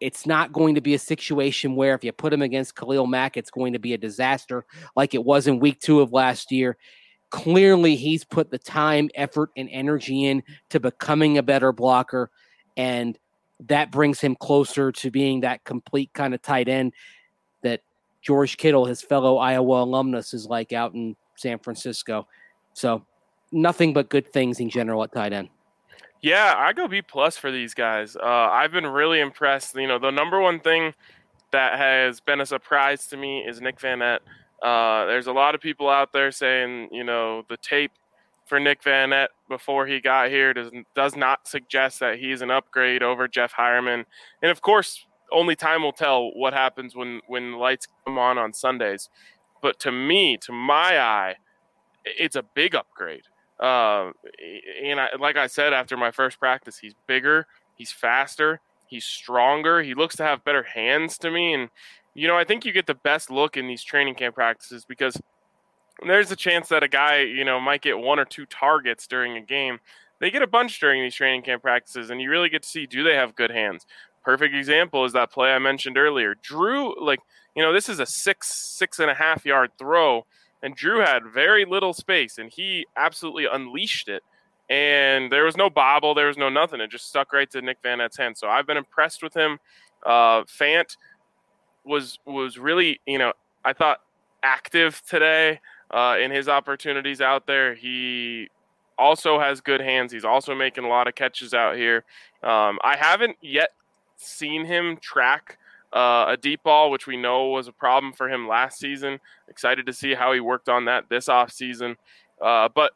It's 0.00 0.26
not 0.26 0.52
going 0.52 0.74
to 0.76 0.80
be 0.80 0.94
a 0.94 0.98
situation 0.98 1.74
where 1.74 1.94
if 1.94 2.04
you 2.04 2.12
put 2.12 2.32
him 2.32 2.42
against 2.42 2.76
Khalil 2.76 3.06
Mack, 3.06 3.36
it's 3.36 3.50
going 3.50 3.72
to 3.72 3.78
be 3.78 3.94
a 3.94 3.98
disaster 3.98 4.64
like 4.94 5.14
it 5.14 5.24
was 5.24 5.46
in 5.46 5.58
week 5.58 5.80
two 5.80 6.00
of 6.00 6.12
last 6.12 6.52
year. 6.52 6.76
Clearly, 7.30 7.96
he's 7.96 8.24
put 8.24 8.50
the 8.50 8.58
time, 8.58 9.10
effort, 9.14 9.50
and 9.56 9.68
energy 9.70 10.24
in 10.24 10.42
to 10.70 10.80
becoming 10.80 11.36
a 11.36 11.42
better 11.42 11.72
blocker. 11.72 12.30
And 12.76 13.18
that 13.66 13.90
brings 13.90 14.20
him 14.20 14.36
closer 14.36 14.92
to 14.92 15.10
being 15.10 15.40
that 15.40 15.64
complete 15.64 16.12
kind 16.12 16.34
of 16.34 16.42
tight 16.42 16.68
end 16.68 16.92
that 17.62 17.80
George 18.22 18.56
Kittle, 18.56 18.84
his 18.84 19.02
fellow 19.02 19.38
Iowa 19.38 19.82
alumnus, 19.82 20.32
is 20.32 20.46
like 20.46 20.72
out 20.72 20.94
in 20.94 21.16
San 21.36 21.58
Francisco. 21.58 22.26
So 22.72 23.04
nothing 23.50 23.92
but 23.92 24.08
good 24.08 24.32
things 24.32 24.60
in 24.60 24.70
general 24.70 25.02
at 25.02 25.12
tight 25.12 25.32
end. 25.32 25.48
Yeah, 26.20 26.54
I 26.56 26.72
go 26.72 26.88
B 26.88 27.00
plus 27.02 27.36
for 27.36 27.50
these 27.50 27.74
guys. 27.74 28.16
Uh, 28.16 28.24
I've 28.24 28.72
been 28.72 28.86
really 28.86 29.20
impressed. 29.20 29.76
You 29.76 29.86
know, 29.86 29.98
the 29.98 30.10
number 30.10 30.40
one 30.40 30.60
thing 30.60 30.92
that 31.52 31.78
has 31.78 32.20
been 32.20 32.40
a 32.40 32.46
surprise 32.46 33.06
to 33.08 33.16
me 33.16 33.40
is 33.40 33.60
Nick 33.60 33.78
Vannett. 33.78 34.18
Uh, 34.62 35.06
there's 35.06 35.28
a 35.28 35.32
lot 35.32 35.54
of 35.54 35.60
people 35.60 35.88
out 35.88 36.12
there 36.12 36.32
saying, 36.32 36.88
you 36.90 37.04
know, 37.04 37.44
the 37.48 37.56
tape 37.58 37.92
for 38.48 38.58
Nick 38.58 38.82
Vannett 38.82 39.28
before 39.48 39.86
he 39.86 40.00
got 40.00 40.30
here 40.30 40.54
does 40.54 40.70
does 40.94 41.16
not 41.16 41.46
suggest 41.46 42.00
that 42.00 42.18
he's 42.18 42.42
an 42.42 42.50
upgrade 42.50 43.02
over 43.02 43.28
Jeff 43.28 43.52
Heuerman. 43.52 44.04
And 44.42 44.50
of 44.50 44.60
course, 44.60 45.06
only 45.30 45.54
time 45.54 45.82
will 45.82 45.92
tell 45.92 46.30
what 46.34 46.52
happens 46.52 46.96
when 46.96 47.20
when 47.26 47.54
lights 47.54 47.86
come 48.04 48.18
on 48.18 48.38
on 48.38 48.52
Sundays. 48.52 49.08
But 49.60 49.78
to 49.80 49.92
me, 49.92 50.36
to 50.38 50.52
my 50.52 50.98
eye, 50.98 51.36
it's 52.04 52.36
a 52.36 52.42
big 52.42 52.74
upgrade. 52.74 53.24
Uh, 53.60 54.12
and 54.84 55.00
I, 55.00 55.08
like 55.18 55.36
I 55.36 55.48
said 55.48 55.72
after 55.72 55.96
my 55.96 56.12
first 56.12 56.38
practice, 56.38 56.78
he's 56.78 56.94
bigger, 57.06 57.46
he's 57.74 57.90
faster, 57.90 58.60
he's 58.86 59.04
stronger. 59.04 59.82
He 59.82 59.94
looks 59.94 60.16
to 60.16 60.22
have 60.22 60.44
better 60.44 60.62
hands 60.62 61.18
to 61.18 61.30
me, 61.30 61.54
and 61.54 61.68
you 62.14 62.28
know 62.28 62.36
I 62.36 62.44
think 62.44 62.64
you 62.64 62.72
get 62.72 62.86
the 62.86 62.94
best 62.94 63.30
look 63.30 63.56
in 63.56 63.66
these 63.66 63.82
training 63.82 64.14
camp 64.14 64.34
practices 64.34 64.84
because 64.84 65.20
there's 66.06 66.30
a 66.30 66.36
chance 66.36 66.68
that 66.68 66.82
a 66.82 66.88
guy, 66.88 67.20
you 67.22 67.44
know, 67.44 67.58
might 67.60 67.82
get 67.82 67.98
one 67.98 68.18
or 68.18 68.24
two 68.24 68.46
targets 68.46 69.06
during 69.06 69.36
a 69.36 69.40
game. 69.40 69.78
They 70.20 70.30
get 70.30 70.42
a 70.42 70.46
bunch 70.46 70.80
during 70.80 71.02
these 71.02 71.14
training 71.14 71.42
camp 71.42 71.62
practices, 71.62 72.10
and 72.10 72.20
you 72.20 72.30
really 72.30 72.48
get 72.48 72.62
to 72.62 72.68
see 72.68 72.86
do 72.86 73.02
they 73.02 73.14
have 73.14 73.34
good 73.34 73.50
hands. 73.50 73.86
Perfect 74.24 74.54
example 74.54 75.04
is 75.04 75.12
that 75.12 75.30
play 75.32 75.52
I 75.52 75.58
mentioned 75.58 75.96
earlier. 75.96 76.34
Drew, 76.42 76.94
like, 77.04 77.20
you 77.54 77.62
know, 77.62 77.72
this 77.72 77.88
is 77.88 78.00
a 78.00 78.06
six, 78.06 78.52
six 78.52 78.98
and 78.98 79.10
a 79.10 79.14
half 79.14 79.46
yard 79.46 79.70
throw, 79.78 80.26
and 80.62 80.74
Drew 80.74 81.00
had 81.00 81.22
very 81.32 81.64
little 81.64 81.92
space, 81.92 82.38
and 82.38 82.50
he 82.50 82.86
absolutely 82.96 83.46
unleashed 83.50 84.08
it. 84.08 84.22
and 84.70 85.32
there 85.32 85.44
was 85.44 85.56
no 85.56 85.70
bobble, 85.70 86.14
there 86.14 86.26
was 86.26 86.36
no 86.36 86.48
nothing. 86.48 86.80
It 86.80 86.90
just 86.90 87.08
stuck 87.08 87.32
right 87.32 87.50
to 87.50 87.62
Nick 87.62 87.82
Vannett's 87.82 88.16
hand. 88.16 88.36
So 88.36 88.48
I've 88.48 88.66
been 88.66 88.76
impressed 88.76 89.22
with 89.22 89.34
him. 89.34 89.58
Uh, 90.04 90.42
Fant 90.44 90.96
was 91.84 92.18
was 92.26 92.58
really, 92.58 93.00
you 93.06 93.18
know, 93.18 93.32
I 93.64 93.72
thought 93.72 94.00
active 94.42 95.02
today 95.08 95.60
uh, 95.90 96.16
in 96.20 96.30
his 96.30 96.48
opportunities 96.48 97.20
out 97.20 97.46
there. 97.46 97.74
He 97.74 98.48
also 98.98 99.38
has 99.38 99.60
good 99.60 99.80
hands. 99.80 100.12
He's 100.12 100.24
also 100.24 100.54
making 100.54 100.84
a 100.84 100.88
lot 100.88 101.08
of 101.08 101.14
catches 101.14 101.54
out 101.54 101.76
here. 101.76 102.04
Um, 102.42 102.78
I 102.82 102.96
haven't 102.98 103.36
yet 103.40 103.70
seen 104.16 104.64
him 104.64 104.96
track 104.96 105.58
uh, 105.92 106.26
a 106.28 106.36
deep 106.36 106.62
ball, 106.62 106.90
which 106.90 107.06
we 107.06 107.16
know 107.16 107.48
was 107.48 107.68
a 107.68 107.72
problem 107.72 108.12
for 108.12 108.28
him 108.28 108.46
last 108.46 108.78
season. 108.78 109.18
Excited 109.48 109.86
to 109.86 109.92
see 109.92 110.14
how 110.14 110.32
he 110.32 110.40
worked 110.40 110.68
on 110.68 110.84
that 110.86 111.08
this 111.08 111.28
offseason. 111.28 111.96
Uh, 112.40 112.68
but 112.74 112.92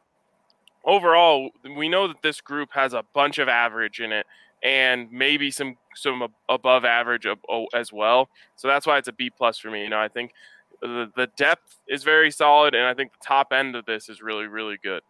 overall, 0.83 1.49
we 1.75 1.89
know 1.89 2.07
that 2.07 2.21
this 2.21 2.41
group 2.41 2.69
has 2.73 2.93
a 2.93 3.03
bunch 3.13 3.39
of 3.39 3.47
average 3.47 3.99
in 3.99 4.11
it 4.11 4.25
and 4.61 5.11
maybe 5.11 5.51
some 5.51 5.75
some 5.95 6.27
above 6.49 6.85
average 6.85 7.27
as 7.73 7.91
well. 7.91 8.29
So 8.55 8.67
that's 8.67 8.87
why 8.87 8.97
it's 8.97 9.07
a 9.07 9.13
B 9.13 9.29
plus 9.29 9.57
for 9.57 9.69
me. 9.69 9.83
You 9.83 9.89
know, 9.89 9.99
I 9.99 10.07
think 10.07 10.31
the, 10.87 11.11
the 11.15 11.27
depth 11.37 11.79
is 11.87 12.03
very 12.03 12.31
solid, 12.31 12.75
and 12.75 12.85
I 12.85 12.93
think 12.93 13.13
the 13.13 13.25
top 13.25 13.51
end 13.51 13.75
of 13.75 13.85
this 13.85 14.09
is 14.09 14.21
really 14.21 14.47
really 14.47 14.77
good. 14.81 15.01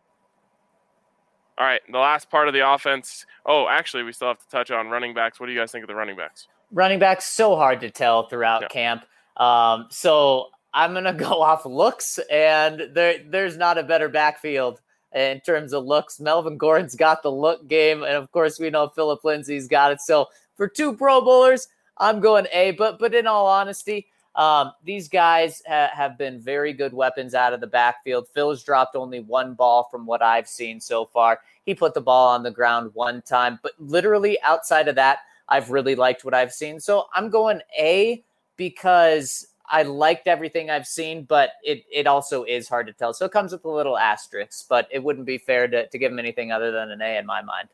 All 1.57 1.65
right, 1.65 1.81
the 1.91 1.99
last 1.99 2.29
part 2.29 2.47
of 2.47 2.53
the 2.53 2.67
offense. 2.67 3.25
Oh, 3.45 3.67
actually, 3.67 4.03
we 4.03 4.11
still 4.11 4.29
have 4.29 4.39
to 4.39 4.49
touch 4.49 4.71
on 4.71 4.87
running 4.87 5.13
backs. 5.13 5.39
What 5.39 5.47
do 5.47 5.53
you 5.53 5.59
guys 5.59 5.71
think 5.71 5.83
of 5.83 5.87
the 5.87 5.95
running 5.95 6.15
backs? 6.15 6.47
Running 6.71 6.99
backs 6.99 7.25
so 7.25 7.55
hard 7.55 7.81
to 7.81 7.91
tell 7.91 8.27
throughout 8.27 8.63
yeah. 8.63 8.67
camp. 8.69 9.05
Um, 9.37 9.87
so 9.89 10.47
I'm 10.73 10.93
gonna 10.93 11.13
go 11.17 11.41
off 11.41 11.65
looks, 11.65 12.19
and 12.31 12.89
there 12.93 13.19
there's 13.27 13.57
not 13.57 13.77
a 13.77 13.83
better 13.83 14.09
backfield 14.09 14.81
in 15.13 15.39
terms 15.41 15.73
of 15.73 15.85
looks. 15.85 16.19
Melvin 16.19 16.57
Gordon's 16.57 16.95
got 16.95 17.21
the 17.23 17.31
look 17.31 17.67
game, 17.67 18.03
and 18.03 18.13
of 18.13 18.31
course 18.31 18.59
we 18.59 18.69
know 18.69 18.89
Phillip 18.89 19.23
Lindsay's 19.23 19.67
got 19.67 19.91
it. 19.91 20.01
So 20.01 20.27
for 20.55 20.67
two 20.67 20.95
Pro 20.95 21.21
Bowlers, 21.21 21.67
I'm 21.97 22.19
going 22.19 22.47
A. 22.51 22.71
But 22.71 22.99
but 22.99 23.13
in 23.13 23.27
all 23.27 23.47
honesty, 23.47 24.07
um, 24.35 24.71
these 24.83 25.07
guys 25.07 25.61
ha- 25.67 25.91
have 25.93 26.17
been 26.17 26.39
very 26.39 26.73
good 26.73 26.93
weapons 26.93 27.35
out 27.35 27.53
of 27.53 27.61
the 27.61 27.67
backfield. 27.67 28.27
Phil's 28.33 28.63
dropped 28.63 28.95
only 28.95 29.19
one 29.19 29.53
ball 29.53 29.87
from 29.91 30.05
what 30.05 30.21
I've 30.21 30.47
seen 30.47 30.79
so 30.79 31.05
far. 31.05 31.41
He 31.65 31.75
put 31.75 31.93
the 31.93 32.01
ball 32.01 32.29
on 32.29 32.43
the 32.43 32.51
ground 32.51 32.91
one 32.93 33.21
time, 33.21 33.59
but 33.61 33.73
literally 33.79 34.37
outside 34.41 34.87
of 34.87 34.95
that, 34.95 35.19
I've 35.49 35.69
really 35.69 35.95
liked 35.95 36.25
what 36.25 36.33
I've 36.33 36.51
seen. 36.51 36.79
So 36.79 37.05
I'm 37.13 37.29
going 37.29 37.61
A 37.77 38.23
because 38.57 39.47
I 39.67 39.83
liked 39.83 40.27
everything 40.27 40.69
I've 40.69 40.87
seen, 40.87 41.23
but 41.23 41.51
it 41.63 41.83
it 41.91 42.07
also 42.07 42.43
is 42.43 42.67
hard 42.67 42.87
to 42.87 42.93
tell. 42.93 43.13
So 43.13 43.25
it 43.25 43.31
comes 43.31 43.51
with 43.51 43.65
a 43.65 43.69
little 43.69 43.97
asterisk, 43.97 44.67
but 44.67 44.87
it 44.91 45.03
wouldn't 45.03 45.25
be 45.25 45.37
fair 45.37 45.67
to, 45.67 45.87
to 45.87 45.97
give 45.97 46.11
him 46.11 46.19
anything 46.19 46.51
other 46.51 46.71
than 46.71 46.91
an 46.91 47.01
A 47.01 47.17
in 47.17 47.25
my 47.25 47.41
mind. 47.41 47.69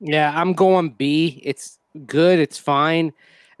Yeah, 0.00 0.32
I'm 0.34 0.52
going 0.52 0.90
B. 0.90 1.40
It's 1.44 1.78
good. 2.06 2.38
It's 2.38 2.58
fine. 2.58 3.12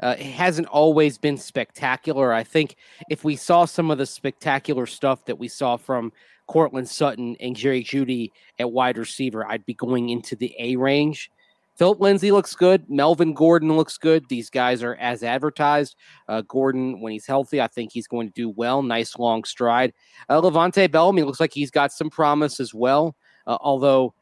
Uh, 0.02 0.16
it 0.18 0.26
hasn't 0.26 0.66
always 0.68 1.16
been 1.16 1.38
spectacular. 1.38 2.32
I 2.32 2.42
think 2.42 2.76
if 3.08 3.24
we 3.24 3.36
saw 3.36 3.64
some 3.64 3.90
of 3.90 3.98
the 3.98 4.06
spectacular 4.06 4.86
stuff 4.86 5.24
that 5.26 5.38
we 5.38 5.48
saw 5.48 5.76
from 5.76 6.12
Courtland 6.48 6.88
Sutton 6.88 7.36
and 7.40 7.54
Jerry 7.56 7.84
Jeudy 7.84 8.32
at 8.58 8.70
wide 8.70 8.98
receiver, 8.98 9.46
I'd 9.46 9.64
be 9.64 9.74
going 9.74 10.08
into 10.10 10.34
the 10.34 10.54
A 10.58 10.76
range. 10.76 11.30
Phillip 11.76 12.00
Lindsay 12.00 12.30
looks 12.30 12.54
good. 12.54 12.88
Melvin 12.90 13.32
Gordon 13.32 13.74
looks 13.76 13.96
good. 13.96 14.28
These 14.28 14.50
guys 14.50 14.82
are 14.82 14.94
as 14.96 15.22
advertised. 15.22 15.96
Uh, 16.28 16.42
Gordon, 16.42 17.00
when 17.00 17.12
he's 17.12 17.26
healthy, 17.26 17.60
I 17.62 17.66
think 17.66 17.92
he's 17.92 18.06
going 18.06 18.28
to 18.28 18.34
do 18.34 18.50
well. 18.50 18.82
Nice 18.82 19.18
long 19.18 19.44
stride. 19.44 19.94
Uh, 20.28 20.40
LeVante 20.40 20.90
Bellamy 20.90 21.22
looks 21.22 21.40
like 21.40 21.54
he's 21.54 21.70
got 21.70 21.92
some 21.92 22.10
promise 22.10 22.60
as 22.60 22.74
well. 22.74 23.16
Uh, 23.46 23.56
although, 23.60 24.12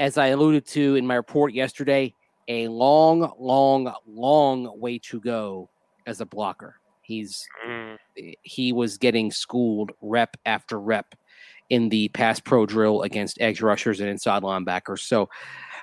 as 0.00 0.18
I 0.18 0.28
alluded 0.28 0.66
to 0.68 0.96
in 0.96 1.06
my 1.06 1.14
report 1.14 1.54
yesterday, 1.54 2.14
a 2.48 2.68
long, 2.68 3.32
long, 3.38 3.92
long 4.06 4.80
way 4.80 4.98
to 4.98 5.20
go 5.20 5.68
as 6.06 6.20
a 6.20 6.26
blocker. 6.26 6.76
He's 7.02 7.46
mm. 7.66 7.96
he 8.42 8.72
was 8.72 8.96
getting 8.98 9.30
schooled 9.30 9.92
rep 10.00 10.36
after 10.46 10.80
rep 10.80 11.14
in 11.70 11.88
the 11.88 12.08
pass 12.08 12.38
pro 12.38 12.66
drill 12.66 13.02
against 13.02 13.40
edge 13.40 13.60
rushers 13.62 14.00
and 14.00 14.08
inside 14.08 14.42
linebackers. 14.42 15.00
So 15.00 15.28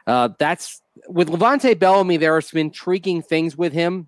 uh, 0.08 0.30
that's 0.38 0.82
with 1.08 1.30
LeVante 1.30 1.78
Bellamy. 1.78 2.18
There 2.18 2.36
are 2.36 2.42
some 2.42 2.60
intriguing 2.60 3.22
things 3.22 3.58
with 3.58 3.74
him, 3.74 4.08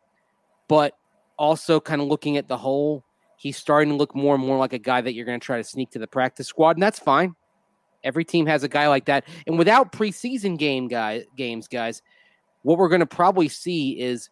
but 0.67 0.95
also 1.37 1.79
kind 1.79 2.01
of 2.01 2.07
looking 2.07 2.37
at 2.37 2.47
the 2.47 2.57
whole, 2.57 3.03
he's 3.35 3.57
starting 3.57 3.89
to 3.89 3.95
look 3.95 4.15
more 4.15 4.35
and 4.35 4.45
more 4.45 4.57
like 4.57 4.73
a 4.73 4.79
guy 4.79 5.01
that 5.01 5.13
you're 5.13 5.25
going 5.25 5.39
to 5.39 5.45
try 5.45 5.57
to 5.57 5.63
sneak 5.63 5.89
to 5.91 5.99
the 5.99 6.07
practice 6.07 6.47
squad, 6.47 6.75
and 6.75 6.83
that's 6.83 6.99
fine. 6.99 7.35
Every 8.03 8.25
team 8.25 8.45
has 8.45 8.63
a 8.63 8.67
guy 8.67 8.87
like 8.87 9.05
that, 9.05 9.27
and 9.47 9.57
without 9.57 9.91
preseason 9.91 10.57
game 10.57 10.87
guy 10.87 11.23
games, 11.35 11.67
guys, 11.67 12.01
what 12.63 12.77
we're 12.77 12.89
going 12.89 12.99
to 12.99 13.05
probably 13.05 13.47
see 13.47 13.99
is 13.99 14.29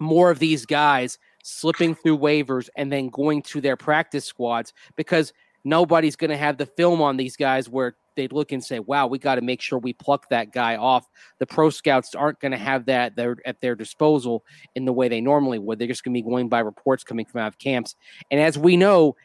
more 0.00 0.30
of 0.30 0.38
these 0.38 0.66
guys 0.66 1.18
slipping 1.42 1.94
through 1.94 2.18
waivers 2.18 2.68
and 2.76 2.92
then 2.92 3.08
going 3.08 3.42
to 3.42 3.60
their 3.60 3.76
practice 3.76 4.24
squads 4.24 4.72
because 4.96 5.32
nobody's 5.64 6.16
going 6.16 6.30
to 6.30 6.36
have 6.36 6.56
the 6.56 6.66
film 6.66 7.00
on 7.02 7.16
these 7.16 7.36
guys 7.36 7.68
where 7.68 7.96
they'd 8.16 8.32
look 8.32 8.52
and 8.52 8.64
say, 8.64 8.78
"Wow, 8.80 9.06
we 9.06 9.18
got 9.18 9.36
to 9.36 9.40
make 9.40 9.60
sure 9.60 9.78
we 9.78 9.92
pluck 9.92 10.28
that 10.30 10.52
guy 10.52 10.76
off." 10.76 11.06
The 11.38 11.46
pro 11.46 11.70
scouts 11.70 12.14
aren't 12.14 12.40
going 12.40 12.52
to 12.52 12.58
have 12.58 12.86
that 12.86 13.16
there 13.16 13.36
at 13.46 13.60
their 13.60 13.74
disposal 13.74 14.44
in 14.74 14.84
the 14.84 14.92
way 14.92 15.08
they 15.08 15.20
normally 15.20 15.58
would. 15.58 15.78
They're 15.78 15.88
just 15.88 16.04
going 16.04 16.14
to 16.14 16.22
be 16.22 16.28
going 16.28 16.48
by 16.48 16.60
reports 16.60 17.04
coming 17.04 17.26
from 17.26 17.42
out 17.42 17.48
of 17.48 17.58
camps. 17.58 17.94
And 18.30 18.40
as 18.40 18.58
we 18.58 18.76
know, 18.76 19.16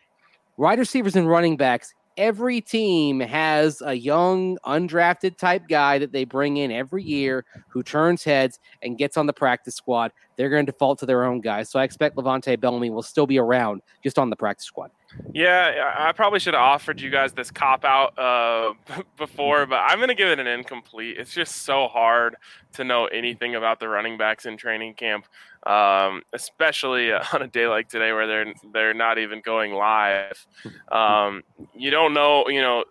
wide 0.58 0.80
receivers 0.80 1.16
and 1.16 1.30
running 1.30 1.58
backs 1.58 1.94
every 2.18 2.62
team 2.62 3.20
has 3.20 3.82
a 3.86 3.94
young, 3.94 4.58
undrafted 4.66 5.38
type 5.38 5.64
guy 5.68 5.98
that 6.00 6.12
they 6.12 6.24
bring 6.26 6.58
in 6.58 6.72
every 6.72 7.02
mm-hmm. 7.02 7.10
year 7.10 7.46
who 7.70 7.84
turns 7.84 8.24
heads 8.24 8.60
and 8.82 8.98
gets 8.98 9.18
on 9.18 9.26
the 9.26 9.34
practice 9.34 9.76
squad. 9.76 10.12
They're 10.38 10.50
going 10.50 10.66
to 10.66 10.72
default 10.72 11.00
to 11.00 11.06
their 11.06 11.24
own 11.24 11.42
guys. 11.42 11.70
So 11.70 11.80
I 11.80 11.84
expect 11.84 12.16
LeVante 12.16 12.60
Bellamy 12.60 12.90
will 12.90 13.04
still 13.04 13.28
be 13.28 13.40
around 13.40 13.82
just 14.04 14.20
on 14.20 14.30
the 14.30 14.36
practice 14.36 14.66
squad. 14.66 14.92
Yeah, 15.34 15.94
I 15.98 16.14
probably 16.14 16.40
should 16.40 16.54
have 16.54 16.64
offered 16.64 17.02
you 17.02 17.10
guys 17.10 17.34
this 17.34 17.52
cop 17.52 17.84
out 17.84 18.18
uh, 18.18 18.74
before, 19.18 19.66
but 19.66 19.82
I'm 19.86 19.98
going 19.98 20.10
to 20.10 20.16
give 20.16 20.30
it 20.30 20.40
an 20.40 20.48
incomplete. 20.48 21.18
It's 21.18 21.34
just 21.34 21.64
so 21.64 21.88
hard 21.88 22.38
to 22.74 22.84
know 22.84 23.08
anything 23.08 23.56
about 23.56 23.80
the 23.80 23.90
running 23.90 24.18
backs 24.18 24.46
in 24.46 24.56
training 24.56 24.94
camp, 24.94 25.26
um, 25.66 26.22
especially 26.34 27.12
on 27.34 27.42
a 27.42 27.48
day 27.48 27.68
like 27.68 27.90
today 27.90 28.14
where 28.14 28.28
they're 28.28 28.54
they're 28.74 28.94
not 28.94 29.18
even 29.18 29.42
going 29.42 29.74
live. 29.74 30.46
Um, 30.92 31.44
you 31.76 31.92
don't 31.92 32.14
know, 32.14 32.48
you 32.48 32.62
know. 32.62 32.86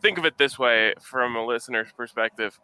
Think 0.00 0.18
of 0.18 0.24
it 0.24 0.36
this 0.38 0.58
way 0.58 0.94
from 1.00 1.34
a 1.34 1.44
listener's 1.44 1.90
perspective: 1.96 2.58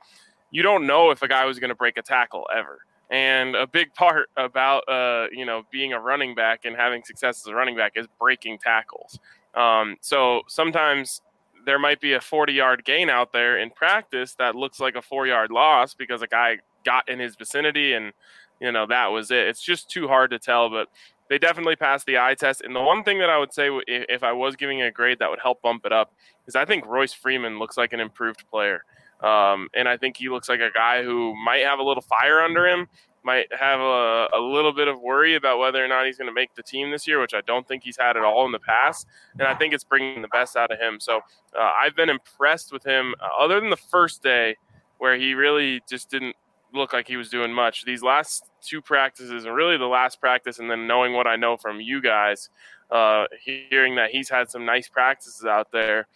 you 0.50 0.62
don't 0.62 0.86
know 0.86 1.10
if 1.10 1.22
a 1.22 1.28
guy 1.28 1.44
was 1.44 1.58
going 1.58 1.70
to 1.70 1.74
break 1.74 1.96
a 1.96 2.02
tackle 2.02 2.46
ever. 2.54 2.80
And 3.10 3.56
a 3.56 3.66
big 3.66 3.94
part 3.94 4.28
about 4.36 4.88
uh, 4.88 5.28
you 5.32 5.46
know 5.46 5.62
being 5.70 5.92
a 5.92 6.00
running 6.00 6.34
back 6.34 6.64
and 6.64 6.76
having 6.76 7.02
success 7.02 7.40
as 7.40 7.46
a 7.46 7.54
running 7.54 7.76
back 7.76 7.92
is 7.96 8.06
breaking 8.20 8.58
tackles. 8.58 9.18
Um, 9.54 9.96
so 10.00 10.42
sometimes 10.46 11.22
there 11.64 11.78
might 11.78 12.00
be 12.00 12.12
a 12.14 12.20
40 12.20 12.52
yard 12.52 12.84
gain 12.84 13.10
out 13.10 13.32
there 13.32 13.58
in 13.58 13.70
practice 13.70 14.34
that 14.34 14.54
looks 14.54 14.80
like 14.80 14.94
a 14.94 15.02
four 15.02 15.26
yard 15.26 15.50
loss 15.50 15.94
because 15.94 16.22
a 16.22 16.26
guy 16.26 16.58
got 16.84 17.08
in 17.08 17.18
his 17.18 17.36
vicinity 17.36 17.92
and 17.92 18.12
you 18.60 18.72
know 18.72 18.86
that 18.86 19.06
was 19.08 19.30
it. 19.30 19.46
It's 19.46 19.62
just 19.62 19.90
too 19.90 20.08
hard 20.08 20.30
to 20.30 20.38
tell, 20.38 20.68
but 20.68 20.88
they 21.28 21.38
definitely 21.38 21.76
passed 21.76 22.06
the 22.06 22.18
eye 22.18 22.34
test. 22.34 22.62
And 22.62 22.74
the 22.74 22.80
one 22.80 23.04
thing 23.04 23.18
that 23.18 23.30
I 23.30 23.38
would 23.38 23.52
say, 23.52 23.68
if 23.86 24.22
I 24.22 24.32
was 24.32 24.56
giving 24.56 24.82
a 24.82 24.90
grade 24.90 25.18
that 25.18 25.30
would 25.30 25.40
help 25.40 25.62
bump 25.62 25.84
it 25.84 25.92
up, 25.92 26.12
is 26.46 26.56
I 26.56 26.64
think 26.64 26.86
Royce 26.86 27.12
Freeman 27.12 27.58
looks 27.58 27.76
like 27.76 27.92
an 27.92 28.00
improved 28.00 28.44
player. 28.50 28.82
Um, 29.20 29.68
and 29.74 29.88
I 29.88 29.96
think 29.96 30.16
he 30.16 30.28
looks 30.28 30.48
like 30.48 30.60
a 30.60 30.70
guy 30.72 31.02
who 31.02 31.34
might 31.44 31.64
have 31.64 31.78
a 31.78 31.82
little 31.82 32.02
fire 32.02 32.40
under 32.40 32.66
him, 32.66 32.88
might 33.24 33.46
have 33.58 33.80
a, 33.80 34.28
a 34.34 34.40
little 34.40 34.72
bit 34.72 34.88
of 34.88 35.00
worry 35.00 35.34
about 35.34 35.58
whether 35.58 35.84
or 35.84 35.88
not 35.88 36.06
he's 36.06 36.16
going 36.16 36.28
to 36.28 36.34
make 36.34 36.54
the 36.54 36.62
team 36.62 36.90
this 36.90 37.06
year, 37.06 37.20
which 37.20 37.34
I 37.34 37.40
don't 37.42 37.66
think 37.66 37.82
he's 37.82 37.96
had 37.98 38.16
at 38.16 38.22
all 38.22 38.46
in 38.46 38.52
the 38.52 38.60
past. 38.60 39.06
And 39.38 39.48
I 39.48 39.54
think 39.54 39.74
it's 39.74 39.84
bringing 39.84 40.22
the 40.22 40.28
best 40.28 40.56
out 40.56 40.70
of 40.70 40.78
him. 40.78 40.98
So 41.00 41.18
uh, 41.58 41.72
I've 41.78 41.96
been 41.96 42.08
impressed 42.08 42.72
with 42.72 42.84
him, 42.84 43.14
uh, 43.20 43.42
other 43.42 43.60
than 43.60 43.70
the 43.70 43.76
first 43.76 44.22
day 44.22 44.56
where 44.98 45.16
he 45.16 45.34
really 45.34 45.80
just 45.88 46.10
didn't 46.10 46.36
look 46.72 46.92
like 46.92 47.08
he 47.08 47.16
was 47.16 47.28
doing 47.28 47.52
much. 47.52 47.84
These 47.84 48.02
last 48.02 48.50
two 48.62 48.80
practices, 48.80 49.44
and 49.44 49.54
really 49.54 49.76
the 49.76 49.86
last 49.86 50.20
practice, 50.20 50.58
and 50.58 50.70
then 50.70 50.86
knowing 50.86 51.12
what 51.12 51.26
I 51.26 51.36
know 51.36 51.56
from 51.56 51.80
you 51.80 52.00
guys, 52.00 52.50
uh, 52.90 53.24
hearing 53.42 53.96
that 53.96 54.10
he's 54.10 54.28
had 54.28 54.50
some 54.50 54.64
nice 54.64 54.88
practices 54.88 55.44
out 55.44 55.72
there 55.72 56.06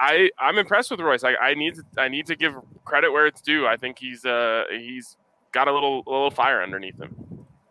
I 0.00 0.30
I'm 0.38 0.58
impressed 0.58 0.90
with 0.90 1.00
Royce. 1.00 1.24
I, 1.24 1.34
I 1.36 1.54
need 1.54 1.76
to 1.76 1.84
I 1.98 2.08
need 2.08 2.26
to 2.26 2.36
give 2.36 2.54
credit 2.84 3.12
where 3.12 3.26
it's 3.26 3.40
due. 3.40 3.66
I 3.66 3.76
think 3.76 3.98
he's 3.98 4.24
uh 4.24 4.64
he's 4.70 5.16
got 5.52 5.68
a 5.68 5.72
little 5.72 6.02
a 6.06 6.10
little 6.10 6.30
fire 6.30 6.62
underneath 6.62 6.98
him. 6.98 7.14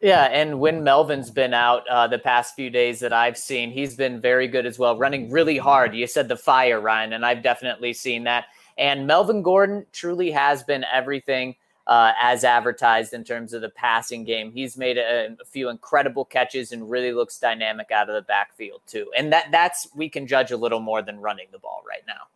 Yeah, 0.01 0.23
and 0.23 0.59
when 0.59 0.83
Melvin's 0.83 1.29
been 1.29 1.53
out 1.53 1.87
uh, 1.87 2.07
the 2.07 2.17
past 2.17 2.55
few 2.55 2.71
days 2.71 2.99
that 3.01 3.13
I've 3.13 3.37
seen, 3.37 3.69
he's 3.69 3.95
been 3.95 4.19
very 4.19 4.47
good 4.47 4.65
as 4.65 4.79
well, 4.79 4.97
running 4.97 5.29
really 5.29 5.59
hard. 5.59 5.93
You 5.93 6.07
said 6.07 6.27
the 6.27 6.35
fire, 6.35 6.81
Ryan, 6.81 7.13
and 7.13 7.23
I've 7.23 7.43
definitely 7.43 7.93
seen 7.93 8.23
that. 8.23 8.45
And 8.79 9.05
Melvin 9.05 9.43
Gordon 9.43 9.85
truly 9.91 10.31
has 10.31 10.63
been 10.63 10.83
everything 10.91 11.55
uh, 11.87 12.13
as 12.21 12.43
advertised 12.43 13.13
in 13.13 13.23
terms 13.23 13.53
of 13.53 13.61
the 13.61 13.69
passing 13.69 14.23
game. 14.23 14.51
He's 14.51 14.77
made 14.77 14.97
a, 14.97 15.35
a, 15.41 15.45
few 15.45 15.69
incredible 15.69 16.25
catches 16.25 16.71
and 16.71 16.89
really 16.89 17.11
looks 17.11 17.39
dynamic 17.39 17.91
out 17.91 18.09
of 18.09 18.15
the 18.15 18.21
backfield 18.21 18.81
too. 18.87 19.11
And 19.17 19.33
that 19.33 19.47
that's 19.51 19.87
we 19.95 20.09
can 20.09 20.27
judge 20.27 20.51
a 20.51 20.57
little 20.57 20.79
more 20.79 21.01
than 21.01 21.19
running 21.19 21.47
the 21.51 21.59
ball 21.59 21.81
right 21.87 22.03
now. 22.07 22.27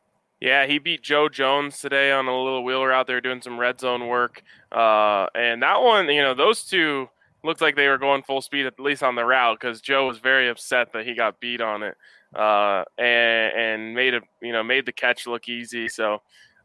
Yeah, 0.42 0.66
he 0.66 0.80
beat 0.80 1.02
Joe 1.02 1.30
Jones 1.30 1.80
today 1.80 2.12
on 2.12 2.28
a 2.28 2.44
little 2.44 2.64
wheeler 2.64 2.92
out 2.92 3.08
there 3.08 3.22
doing 3.22 3.42
some 3.42 3.60
red 3.60 3.80
zone 3.80 4.08
work. 4.08 4.44
Uh, 4.72 5.28
and 5.34 5.64
that 5.64 5.82
one, 5.82 6.10
you 6.10 6.22
know, 6.22 6.34
those 6.34 6.64
two 6.64 7.10
looked 7.44 7.62
like 7.62 7.76
they 7.76 7.88
were 7.88 7.98
going 7.98 8.24
full 8.24 8.42
speed 8.42 8.66
at 8.66 8.80
least 8.80 9.04
on 9.04 9.16
the 9.16 9.24
route 9.24 9.58
because 9.60 9.80
Joe 9.80 10.08
was 10.08 10.18
very 10.18 10.50
upset 10.50 10.92
that 10.94 11.06
he 11.06 11.14
got 11.14 11.40
beat 11.40 11.62
on 11.62 11.84
it 11.84 11.96
uh, 12.36 12.84
and, 12.98 13.54
and 13.56 13.96
made 13.96 14.14
a 14.14 14.22
you 14.42 14.52
know 14.52 14.64
made 14.64 14.86
the 14.86 14.92
catch 14.92 15.26
look 15.28 15.48
easy. 15.48 15.88
So 15.88 16.22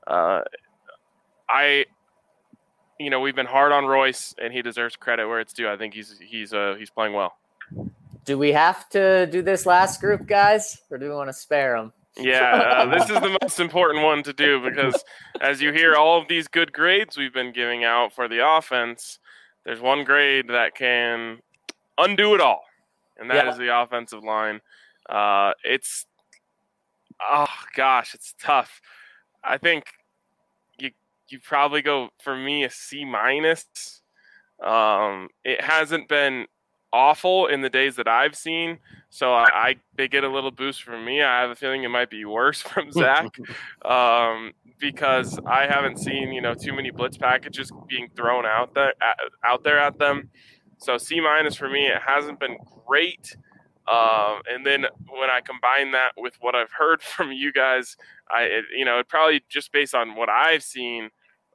uh, 0.06 0.40
I, 1.48 1.86
you 3.00 3.08
know, 3.08 3.18
we've 3.18 3.34
been 3.34 3.46
hard 3.46 3.72
on 3.72 3.86
Royce 3.86 4.34
and 4.40 4.52
he 4.52 4.60
deserves 4.60 4.94
credit 4.94 5.26
where 5.26 5.40
it's 5.40 5.54
due. 5.54 5.70
I 5.70 5.76
think 5.76 5.94
he's 5.94 6.18
he's 6.20 6.52
uh, 6.52 6.76
he's 6.78 6.90
playing 6.90 7.14
well. 7.14 7.36
Do 8.26 8.36
we 8.36 8.52
have 8.52 8.88
to 8.90 9.26
do 9.26 9.40
this 9.40 9.64
last 9.64 10.00
group, 10.00 10.26
guys, 10.26 10.82
or 10.90 10.98
do 10.98 11.08
we 11.08 11.14
want 11.14 11.30
to 11.30 11.32
spare 11.32 11.78
them? 11.78 11.92
Yeah, 12.18 12.56
uh, 12.56 12.86
this 12.86 13.08
is 13.08 13.20
the 13.20 13.38
most 13.40 13.58
important 13.58 14.04
one 14.04 14.22
to 14.24 14.34
do 14.34 14.60
because 14.62 15.02
as 15.40 15.62
you 15.62 15.72
hear 15.72 15.94
all 15.94 16.20
of 16.20 16.28
these 16.28 16.46
good 16.46 16.72
grades 16.72 17.16
we've 17.16 17.32
been 17.32 17.52
giving 17.52 17.84
out 17.84 18.12
for 18.12 18.28
the 18.28 18.46
offense, 18.46 19.18
there's 19.64 19.80
one 19.80 20.04
grade 20.04 20.48
that 20.48 20.74
can 20.74 21.38
undo 21.96 22.34
it 22.34 22.42
all, 22.42 22.64
and 23.18 23.30
that 23.30 23.46
yeah. 23.46 23.50
is 23.50 23.56
the 23.56 23.80
offensive 23.80 24.22
line. 24.22 24.60
Uh, 25.08 25.52
it's 25.64 26.04
oh 27.22 27.48
gosh, 27.74 28.12
it's 28.12 28.34
tough. 28.42 28.82
I 29.42 29.56
think 29.56 29.84
you 31.32 31.40
probably 31.40 31.82
go 31.82 32.10
for 32.22 32.36
me 32.36 32.64
a 32.64 32.70
C 32.70 33.04
minus. 33.04 34.02
Um, 34.62 35.28
it 35.44 35.62
hasn't 35.62 36.08
been 36.08 36.46
awful 36.92 37.46
in 37.46 37.60
the 37.60 37.70
days 37.70 37.96
that 37.96 38.08
I've 38.08 38.36
seen. 38.36 38.78
So 39.10 39.32
I, 39.32 39.44
I, 39.52 39.76
they 39.96 40.08
get 40.08 40.24
a 40.24 40.28
little 40.28 40.50
boost 40.50 40.82
from 40.82 41.04
me. 41.04 41.22
I 41.22 41.40
have 41.40 41.50
a 41.50 41.54
feeling 41.54 41.84
it 41.84 41.88
might 41.88 42.10
be 42.10 42.24
worse 42.24 42.60
from 42.62 42.92
Zach 42.92 43.38
um, 43.84 44.52
because 44.78 45.38
I 45.46 45.66
haven't 45.66 45.98
seen 45.98 46.32
you 46.32 46.40
know 46.40 46.54
too 46.54 46.72
many 46.72 46.90
blitz 46.90 47.16
packages 47.16 47.70
being 47.88 48.08
thrown 48.16 48.46
out 48.46 48.74
there 48.74 48.94
out 49.44 49.64
there 49.64 49.78
at 49.78 49.98
them. 49.98 50.30
So 50.78 50.96
C 50.96 51.20
minus 51.20 51.56
for 51.56 51.68
me. 51.68 51.86
It 51.86 52.00
hasn't 52.04 52.40
been 52.40 52.56
great. 52.86 53.36
Um, 53.90 54.42
and 54.48 54.64
then 54.64 54.86
when 55.08 55.30
I 55.30 55.40
combine 55.40 55.90
that 55.92 56.12
with 56.16 56.36
what 56.40 56.54
I've 56.54 56.70
heard 56.70 57.02
from 57.16 57.32
you 57.32 57.52
guys, 57.52 57.96
I 58.30 58.42
it, 58.42 58.64
you 58.76 58.84
know 58.84 58.98
it 58.98 59.08
probably 59.08 59.42
just 59.48 59.72
based 59.72 59.94
on 59.94 60.14
what 60.14 60.28
I've 60.28 60.62
seen 60.62 61.10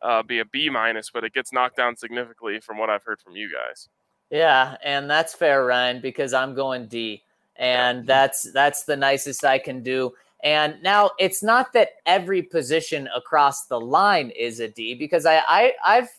uh, 0.06 0.24
be 0.24 0.40
a 0.40 0.46
B 0.46 0.70
minus, 0.70 1.10
but 1.10 1.24
it 1.24 1.34
gets 1.34 1.52
knocked 1.52 1.78
down 1.78 1.96
significantly 1.96 2.60
from 2.60 2.78
what 2.78 2.90
I've 2.90 3.04
heard 3.04 3.20
from 3.20 3.36
you 3.36 3.52
guys. 3.52 3.90
Yeah, 4.30 4.78
and 4.84 5.10
that's 5.10 5.34
fair, 5.34 5.66
Ryan, 5.66 6.00
because 6.02 6.34
I'm 6.34 6.56
going 6.56 6.88
D, 6.88 7.24
and 7.56 8.06
that's 8.06 8.52
that's 8.54 8.84
the 8.84 8.96
nicest 8.96 9.44
I 9.44 9.60
can 9.60 9.82
do. 9.84 10.14
And 10.44 10.82
now 10.84 11.12
it's 11.18 11.42
not 11.42 11.74
that 11.74 11.90
every 12.06 12.42
position 12.44 13.10
across 13.16 13.66
the 13.66 13.80
line 13.80 14.30
is 14.30 14.60
a 14.60 14.68
D, 14.68 14.94
because 14.94 15.26
I, 15.26 15.42
I 15.48 15.74
I've 15.84 16.10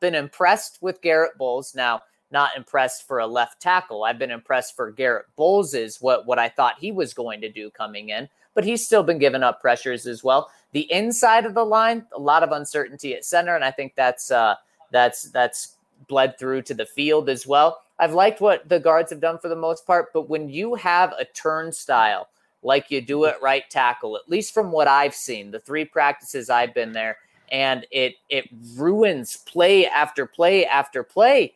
been 0.00 0.14
impressed 0.14 0.78
with 0.82 1.00
Garrett 1.00 1.38
Bolles. 1.38 1.74
Now, 1.74 2.02
not 2.30 2.56
impressed 2.56 3.06
for 3.06 3.18
a 3.20 3.26
left 3.26 3.60
tackle. 3.60 4.04
I've 4.04 4.18
been 4.18 4.30
impressed 4.30 4.76
for 4.76 4.90
Garrett 4.90 5.26
Bolles 5.36 5.74
is 5.74 6.00
what 6.00 6.26
what 6.26 6.38
I 6.38 6.48
thought 6.48 6.78
he 6.78 6.92
was 6.92 7.14
going 7.14 7.40
to 7.40 7.50
do 7.50 7.70
coming 7.70 8.10
in, 8.10 8.28
but 8.54 8.64
he's 8.64 8.84
still 8.84 9.02
been 9.02 9.18
giving 9.18 9.42
up 9.42 9.60
pressures 9.60 10.06
as 10.06 10.22
well. 10.22 10.50
The 10.72 10.90
inside 10.92 11.46
of 11.46 11.54
the 11.54 11.64
line, 11.64 12.06
a 12.14 12.20
lot 12.20 12.42
of 12.42 12.52
uncertainty 12.52 13.14
at 13.14 13.24
center, 13.24 13.54
and 13.54 13.64
I 13.64 13.70
think 13.70 13.94
that's 13.96 14.30
uh, 14.30 14.54
that's 14.90 15.24
that's 15.24 15.76
bled 16.08 16.38
through 16.38 16.62
to 16.62 16.74
the 16.74 16.86
field 16.86 17.28
as 17.28 17.46
well. 17.46 17.82
I've 17.98 18.14
liked 18.14 18.40
what 18.40 18.68
the 18.68 18.80
guards 18.80 19.10
have 19.10 19.20
done 19.20 19.38
for 19.38 19.48
the 19.48 19.56
most 19.56 19.86
part, 19.86 20.12
but 20.14 20.28
when 20.28 20.48
you 20.48 20.74
have 20.76 21.12
a 21.18 21.26
turnstile 21.26 22.28
like 22.62 22.90
you 22.90 23.00
do 23.00 23.26
at 23.26 23.40
right 23.42 23.68
tackle, 23.68 24.16
at 24.16 24.28
least 24.28 24.54
from 24.54 24.70
what 24.72 24.88
I've 24.88 25.14
seen, 25.14 25.50
the 25.50 25.60
three 25.60 25.84
practices 25.84 26.50
I've 26.50 26.74
been 26.74 26.92
there, 26.92 27.18
and 27.50 27.86
it 27.90 28.14
it 28.28 28.48
ruins 28.76 29.38
play 29.38 29.86
after 29.86 30.24
play 30.24 30.66
after 30.66 31.02
play. 31.02 31.54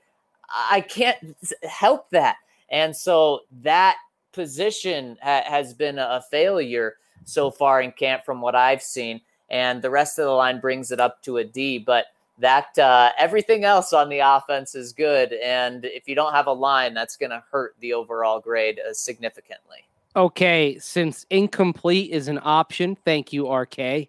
I 0.51 0.81
can't 0.81 1.37
help 1.63 2.11
that, 2.11 2.37
and 2.69 2.95
so 2.95 3.41
that 3.63 3.97
position 4.33 5.17
ha- 5.23 5.45
has 5.47 5.73
been 5.73 5.99
a 5.99 6.23
failure 6.31 6.97
so 7.25 7.51
far 7.51 7.81
in 7.81 7.93
camp 7.93 8.25
from 8.25 8.41
what 8.41 8.55
I've 8.55 8.83
seen, 8.83 9.21
and 9.49 9.81
the 9.83 9.91
rest 9.91 10.19
of 10.19 10.25
the 10.25 10.31
line 10.31 10.61
brings 10.61 10.91
it 10.91 11.01
up 11.01 11.23
to 11.23 11.39
a 11.39 11.45
D, 11.45 11.79
but 11.79 12.07
that 12.39 12.77
uh, 12.79 13.11
everything 13.19 13.65
else 13.65 13.93
on 13.93 14.09
the 14.09 14.19
offense 14.19 14.75
is 14.75 14.93
good. 14.93 15.33
And 15.35 15.85
if 15.85 16.09
you 16.09 16.15
don't 16.15 16.33
have 16.33 16.47
a 16.47 16.53
line, 16.53 16.95
that's 16.95 17.17
going 17.17 17.31
to 17.31 17.43
hurt 17.51 17.77
the 17.81 17.93
overall 17.93 18.41
grade 18.41 18.81
uh, 18.81 18.93
significantly. 18.93 19.79
Okay, 20.17 20.79
since 20.79 21.27
incomplete 21.31 22.11
is 22.11 22.29
an 22.29 22.41
option, 22.43 22.97
thank 23.05 23.33
you, 23.33 23.53
RK. 23.53 24.09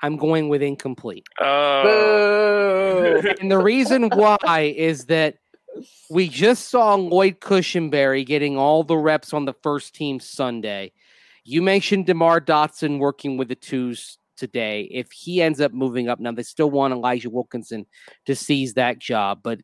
I'm 0.00 0.16
going 0.16 0.48
with 0.48 0.62
incomplete. 0.62 1.26
Oh. 1.40 3.20
and 3.40 3.50
the 3.50 3.58
reason 3.58 4.08
why 4.10 4.72
is 4.76 5.06
that 5.06 5.36
we 6.10 6.28
just 6.28 6.68
saw 6.70 6.94
Lloyd 6.94 7.40
Cushenberry 7.40 8.24
getting 8.26 8.56
all 8.56 8.82
the 8.82 8.96
reps 8.96 9.32
on 9.32 9.44
the 9.44 9.52
first 9.52 9.94
team 9.94 10.18
Sunday. 10.20 10.92
You 11.50 11.62
mentioned 11.62 12.04
DeMar 12.04 12.42
Dotson 12.42 12.98
working 12.98 13.38
with 13.38 13.48
the 13.48 13.54
twos 13.54 14.18
today. 14.36 14.82
If 14.90 15.10
he 15.12 15.40
ends 15.40 15.62
up 15.62 15.72
moving 15.72 16.06
up, 16.06 16.20
now 16.20 16.30
they 16.30 16.42
still 16.42 16.70
want 16.70 16.92
Elijah 16.92 17.30
Wilkinson 17.30 17.86
to 18.26 18.36
seize 18.36 18.74
that 18.74 18.98
job, 18.98 19.40
but 19.42 19.60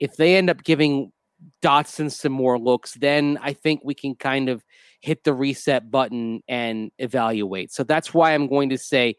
if 0.00 0.16
they 0.16 0.34
end 0.34 0.50
up 0.50 0.64
giving 0.64 1.12
Dotson 1.62 2.10
some 2.10 2.32
more 2.32 2.58
looks, 2.58 2.94
then 2.94 3.38
I 3.40 3.52
think 3.52 3.82
we 3.84 3.94
can 3.94 4.16
kind 4.16 4.48
of 4.48 4.64
hit 5.02 5.22
the 5.22 5.32
reset 5.32 5.88
button 5.88 6.42
and 6.48 6.90
evaluate. 6.98 7.70
So 7.70 7.84
that's 7.84 8.12
why 8.12 8.34
I'm 8.34 8.48
going 8.48 8.70
to 8.70 8.78
say 8.78 9.14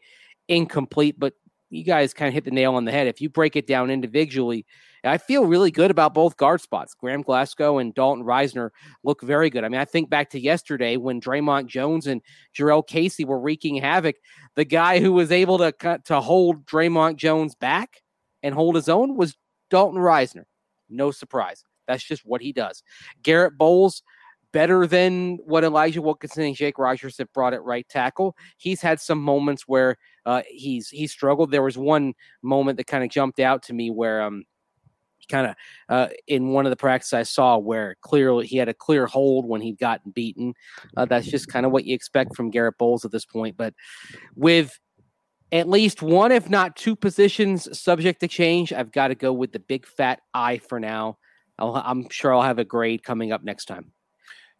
incomplete, 0.48 1.18
but 1.18 1.32
you 1.72 1.84
guys 1.84 2.12
kind 2.12 2.28
of 2.28 2.34
hit 2.34 2.44
the 2.44 2.50
nail 2.50 2.74
on 2.74 2.84
the 2.84 2.92
head. 2.92 3.06
If 3.06 3.20
you 3.20 3.30
break 3.30 3.56
it 3.56 3.66
down 3.66 3.90
individually, 3.90 4.66
I 5.04 5.18
feel 5.18 5.46
really 5.46 5.70
good 5.70 5.90
about 5.90 6.14
both 6.14 6.36
guard 6.36 6.60
spots. 6.60 6.94
Graham 6.94 7.22
Glasgow 7.22 7.78
and 7.78 7.94
Dalton 7.94 8.24
Risner 8.24 8.70
look 9.02 9.22
very 9.22 9.50
good. 9.50 9.64
I 9.64 9.68
mean, 9.68 9.80
I 9.80 9.84
think 9.84 10.10
back 10.10 10.30
to 10.30 10.40
yesterday 10.40 10.96
when 10.96 11.20
Dre'Mont 11.20 11.66
Jones 11.66 12.06
and 12.06 12.20
Jurrell 12.56 12.86
Casey 12.86 13.24
were 13.24 13.40
wreaking 13.40 13.76
havoc. 13.76 14.16
The 14.54 14.64
guy 14.64 15.00
who 15.00 15.12
was 15.12 15.32
able 15.32 15.58
to 15.58 15.72
cut, 15.72 16.04
to 16.04 16.20
hold 16.20 16.66
Dre'Mont 16.66 17.16
Jones 17.16 17.54
back 17.54 18.02
and 18.42 18.54
hold 18.54 18.76
his 18.76 18.88
own 18.88 19.16
was 19.16 19.36
Dalton 19.70 20.00
Risner. 20.00 20.44
No 20.90 21.10
surprise. 21.10 21.64
That's 21.88 22.04
just 22.04 22.22
what 22.24 22.42
he 22.42 22.52
does. 22.52 22.82
Garrett 23.22 23.56
Bolles, 23.56 24.02
better 24.52 24.86
than 24.86 25.38
what 25.44 25.64
Elijah 25.64 26.02
Wilkinson 26.02 26.44
and 26.44 26.54
Jake 26.54 26.78
Rogers 26.78 27.16
have 27.18 27.32
brought 27.32 27.54
at 27.54 27.64
right 27.64 27.88
tackle. 27.88 28.36
He's 28.58 28.82
had 28.82 29.00
some 29.00 29.18
moments 29.18 29.62
where 29.66 29.96
uh, 30.26 30.42
he's 30.48 30.88
he 30.88 31.06
struggled. 31.06 31.50
There 31.50 31.62
was 31.62 31.78
one 31.78 32.14
moment 32.42 32.76
that 32.78 32.86
kind 32.86 33.04
of 33.04 33.10
jumped 33.10 33.40
out 33.40 33.64
to 33.64 33.72
me 33.72 33.90
where 33.90 34.22
um 34.22 34.44
kind 35.28 35.46
of 35.46 35.54
uh, 35.88 36.08
in 36.26 36.48
one 36.48 36.66
of 36.66 36.70
the 36.70 36.76
practices 36.76 37.12
I 37.12 37.22
saw 37.22 37.56
where 37.58 37.96
clearly 38.00 38.46
he 38.46 38.56
had 38.56 38.68
a 38.68 38.74
clear 38.74 39.06
hold 39.06 39.46
when 39.46 39.60
he'd 39.60 39.78
gotten 39.78 40.10
beaten. 40.10 40.54
Uh, 40.96 41.04
that's 41.04 41.26
just 41.26 41.48
kind 41.48 41.66
of 41.66 41.72
what 41.72 41.84
you 41.84 41.94
expect 41.94 42.36
from 42.36 42.50
Garrett 42.50 42.78
Bolles 42.78 43.04
at 43.04 43.12
this 43.12 43.24
point. 43.24 43.56
But 43.56 43.74
with 44.34 44.78
at 45.50 45.68
least 45.68 46.02
one, 46.02 46.32
if 46.32 46.48
not 46.48 46.76
two 46.76 46.96
positions 46.96 47.78
subject 47.78 48.20
to 48.20 48.28
change, 48.28 48.72
I've 48.72 48.92
got 48.92 49.08
to 49.08 49.14
go 49.14 49.32
with 49.32 49.52
the 49.52 49.58
big 49.58 49.86
fat 49.86 50.20
I 50.32 50.58
for 50.58 50.80
now. 50.80 51.18
i 51.58 51.90
am 51.90 52.08
sure 52.08 52.34
I'll 52.34 52.42
have 52.42 52.58
a 52.58 52.64
grade 52.64 53.02
coming 53.02 53.32
up 53.32 53.44
next 53.44 53.66
time. 53.66 53.92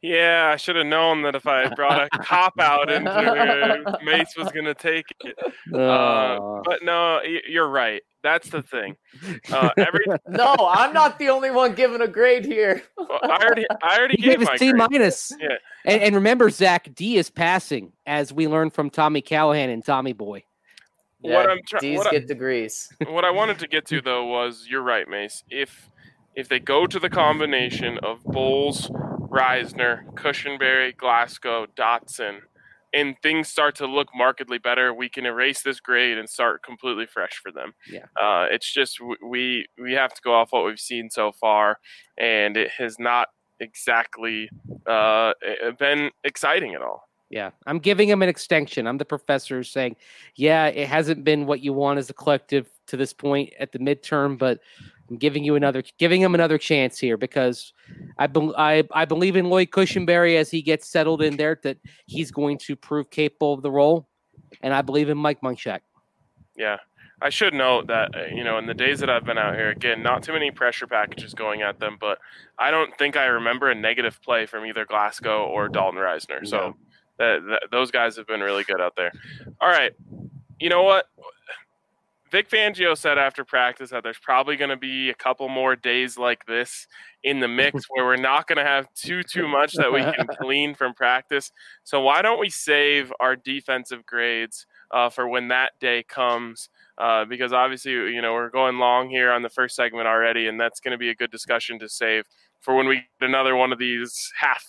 Yeah, 0.02 0.50
I 0.52 0.56
should 0.56 0.74
have 0.74 0.86
known 0.86 1.22
that 1.22 1.36
if 1.36 1.46
I 1.46 1.72
brought 1.74 2.08
a 2.12 2.18
cop 2.18 2.58
out 2.58 2.90
into 2.90 3.98
Mace 4.04 4.34
was 4.36 4.50
going 4.50 4.64
to 4.64 4.74
take 4.74 5.06
it. 5.20 5.38
Uh, 5.72 6.60
but 6.64 6.82
no, 6.82 7.20
you're 7.48 7.68
right. 7.68 8.02
That's 8.20 8.50
the 8.50 8.62
thing. 8.62 8.96
Uh, 9.52 9.70
every 9.76 10.04
no, 10.28 10.54
I'm 10.58 10.92
not 10.92 11.20
the 11.20 11.28
only 11.28 11.52
one 11.52 11.74
giving 11.74 12.00
a 12.00 12.08
grade 12.08 12.44
here. 12.44 12.82
well, 12.96 13.20
I 13.22 13.44
already, 13.44 13.64
I 13.80 13.96
already 13.96 14.16
he 14.16 14.22
gave, 14.22 14.40
gave 14.40 14.48
a 14.48 14.58
C 14.58 14.72
minus. 14.72 15.32
Yeah, 15.40 15.56
and, 15.84 16.02
and, 16.02 16.14
remember, 16.16 16.50
Zach 16.50 16.92
D 16.94 17.16
is 17.16 17.30
passing, 17.30 17.92
as 18.04 18.32
we 18.32 18.48
learned 18.48 18.74
from 18.74 18.90
Tommy 18.90 19.22
Callahan 19.22 19.70
and 19.70 19.84
Tommy 19.84 20.12
Boy. 20.12 20.42
Yeah, 21.20 21.34
what 21.34 21.50
I'm 21.50 21.60
tra- 21.66 21.80
D's 21.80 21.98
what 21.98 22.10
get 22.10 22.24
I, 22.24 22.26
degrees. 22.26 22.92
What 23.06 23.24
I 23.24 23.30
wanted 23.30 23.60
to 23.60 23.68
get 23.68 23.86
to 23.86 24.00
though 24.00 24.26
was, 24.26 24.66
you're 24.68 24.82
right, 24.82 25.08
Mace. 25.08 25.44
If 25.48 25.88
if 26.34 26.48
they 26.48 26.58
go 26.58 26.86
to 26.86 26.98
the 26.98 27.10
combination 27.10 27.98
of 27.98 28.22
Bolles, 28.24 28.90
Risner, 29.32 30.04
Cushenberry, 30.14 30.96
Glasgow, 30.96 31.66
Dotson, 31.74 32.40
and 32.92 33.16
things 33.22 33.48
start 33.48 33.74
to 33.76 33.86
look 33.86 34.08
markedly 34.14 34.58
better, 34.58 34.92
we 34.92 35.08
can 35.08 35.24
erase 35.24 35.62
this 35.62 35.80
grade 35.80 36.18
and 36.18 36.28
start 36.28 36.62
completely 36.62 37.06
fresh 37.06 37.40
for 37.42 37.50
them. 37.50 37.72
Yeah, 37.88 38.04
uh, 38.20 38.46
it's 38.50 38.70
just 38.70 38.98
we 39.26 39.66
we 39.80 39.94
have 39.94 40.12
to 40.12 40.20
go 40.22 40.34
off 40.34 40.52
what 40.52 40.64
we've 40.64 40.78
seen 40.78 41.08
so 41.10 41.32
far, 41.32 41.78
and 42.18 42.56
it 42.56 42.70
has 42.76 42.98
not 42.98 43.28
exactly 43.60 44.50
uh, 44.86 45.32
been 45.78 46.10
exciting 46.24 46.74
at 46.74 46.82
all. 46.82 47.08
Yeah, 47.30 47.50
I'm 47.66 47.78
giving 47.78 48.10
him 48.10 48.20
an 48.20 48.28
extension. 48.28 48.86
I'm 48.86 48.98
the 48.98 49.06
professor 49.06 49.64
saying, 49.64 49.96
yeah, 50.36 50.66
it 50.66 50.86
hasn't 50.86 51.24
been 51.24 51.46
what 51.46 51.60
you 51.60 51.72
want 51.72 51.98
as 51.98 52.10
a 52.10 52.12
collective 52.12 52.68
to 52.88 52.98
this 52.98 53.14
point 53.14 53.54
at 53.58 53.72
the 53.72 53.78
midterm, 53.78 54.36
but 54.36 54.60
I'm 55.12 55.18
giving 55.18 55.44
you 55.44 55.56
another, 55.56 55.82
giving 55.98 56.22
him 56.22 56.34
another 56.34 56.56
chance 56.56 56.98
here 56.98 57.18
because 57.18 57.74
I, 58.16 58.28
be, 58.28 58.50
I, 58.56 58.82
I 58.92 59.04
believe 59.04 59.36
in 59.36 59.50
Lloyd 59.50 59.68
Cushenberry 59.68 60.36
as 60.36 60.50
he 60.50 60.62
gets 60.62 60.88
settled 60.88 61.20
in 61.20 61.36
there 61.36 61.60
that 61.64 61.76
he's 62.06 62.30
going 62.30 62.56
to 62.60 62.76
prove 62.76 63.10
capable 63.10 63.52
of 63.52 63.60
the 63.60 63.70
role. 63.70 64.08
and 64.62 64.72
I 64.72 64.80
believe 64.80 65.10
in 65.10 65.18
Mike 65.18 65.42
Munchak. 65.42 65.80
Yeah. 66.56 66.78
I 67.20 67.28
should 67.28 67.52
note 67.52 67.88
that 67.88 68.16
uh, 68.16 68.24
you 68.34 68.42
know 68.42 68.56
in 68.56 68.66
the 68.66 68.74
days 68.74 69.00
that 69.00 69.10
I've 69.10 69.24
been 69.24 69.38
out 69.38 69.54
here, 69.54 69.68
again, 69.68 70.02
not 70.02 70.22
too 70.22 70.32
many 70.32 70.50
pressure 70.50 70.86
packages 70.86 71.34
going 71.34 71.60
at 71.60 71.78
them, 71.78 71.98
but 72.00 72.18
I 72.58 72.70
don't 72.70 72.96
think 72.96 73.16
I 73.16 73.26
remember 73.26 73.70
a 73.70 73.74
negative 73.74 74.18
play 74.22 74.46
from 74.46 74.64
either 74.64 74.84
Glasgow 74.86 75.44
or 75.46 75.68
Dalton 75.68 76.00
Risner. 76.00 76.44
So 76.44 76.74
that, 77.18 77.38
that, 77.48 77.62
those 77.70 77.90
guys 77.92 78.16
have 78.16 78.26
been 78.26 78.40
really 78.40 78.64
good 78.64 78.80
out 78.80 78.96
there. 78.96 79.12
All 79.60 79.68
right, 79.68 79.92
you 80.58 80.68
know 80.68 80.82
what? 80.82 81.06
Vic 82.32 82.48
Fangio 82.48 82.96
said 82.96 83.18
after 83.18 83.44
practice 83.44 83.90
that 83.90 84.02
there's 84.02 84.18
probably 84.18 84.56
going 84.56 84.70
to 84.70 84.76
be 84.78 85.10
a 85.10 85.14
couple 85.14 85.50
more 85.50 85.76
days 85.76 86.16
like 86.16 86.46
this 86.46 86.86
in 87.22 87.40
the 87.40 87.46
mix 87.46 87.84
where 87.90 88.06
we're 88.06 88.16
not 88.16 88.46
going 88.46 88.56
to 88.56 88.64
have 88.64 88.86
too 88.94 89.22
too 89.22 89.46
much 89.46 89.74
that 89.74 89.92
we 89.92 90.00
can 90.00 90.26
glean 90.40 90.74
from 90.74 90.94
practice. 90.94 91.52
So 91.84 92.00
why 92.00 92.22
don't 92.22 92.40
we 92.40 92.48
save 92.48 93.12
our 93.20 93.36
defensive 93.36 94.06
grades 94.06 94.64
uh, 94.92 95.10
for 95.10 95.28
when 95.28 95.48
that 95.48 95.72
day 95.78 96.04
comes? 96.04 96.70
Uh, 96.96 97.26
because 97.26 97.52
obviously, 97.52 97.92
you 97.92 98.22
know, 98.22 98.32
we're 98.32 98.48
going 98.48 98.78
long 98.78 99.10
here 99.10 99.30
on 99.30 99.42
the 99.42 99.50
first 99.50 99.76
segment 99.76 100.08
already, 100.08 100.46
and 100.46 100.58
that's 100.58 100.80
going 100.80 100.92
to 100.92 100.98
be 100.98 101.10
a 101.10 101.14
good 101.14 101.30
discussion 101.30 101.78
to 101.80 101.88
save 101.88 102.24
for 102.60 102.74
when 102.74 102.88
we 102.88 102.96
get 102.96 103.28
another 103.28 103.56
one 103.56 103.72
of 103.72 103.78
these 103.78 104.32
half 104.40 104.64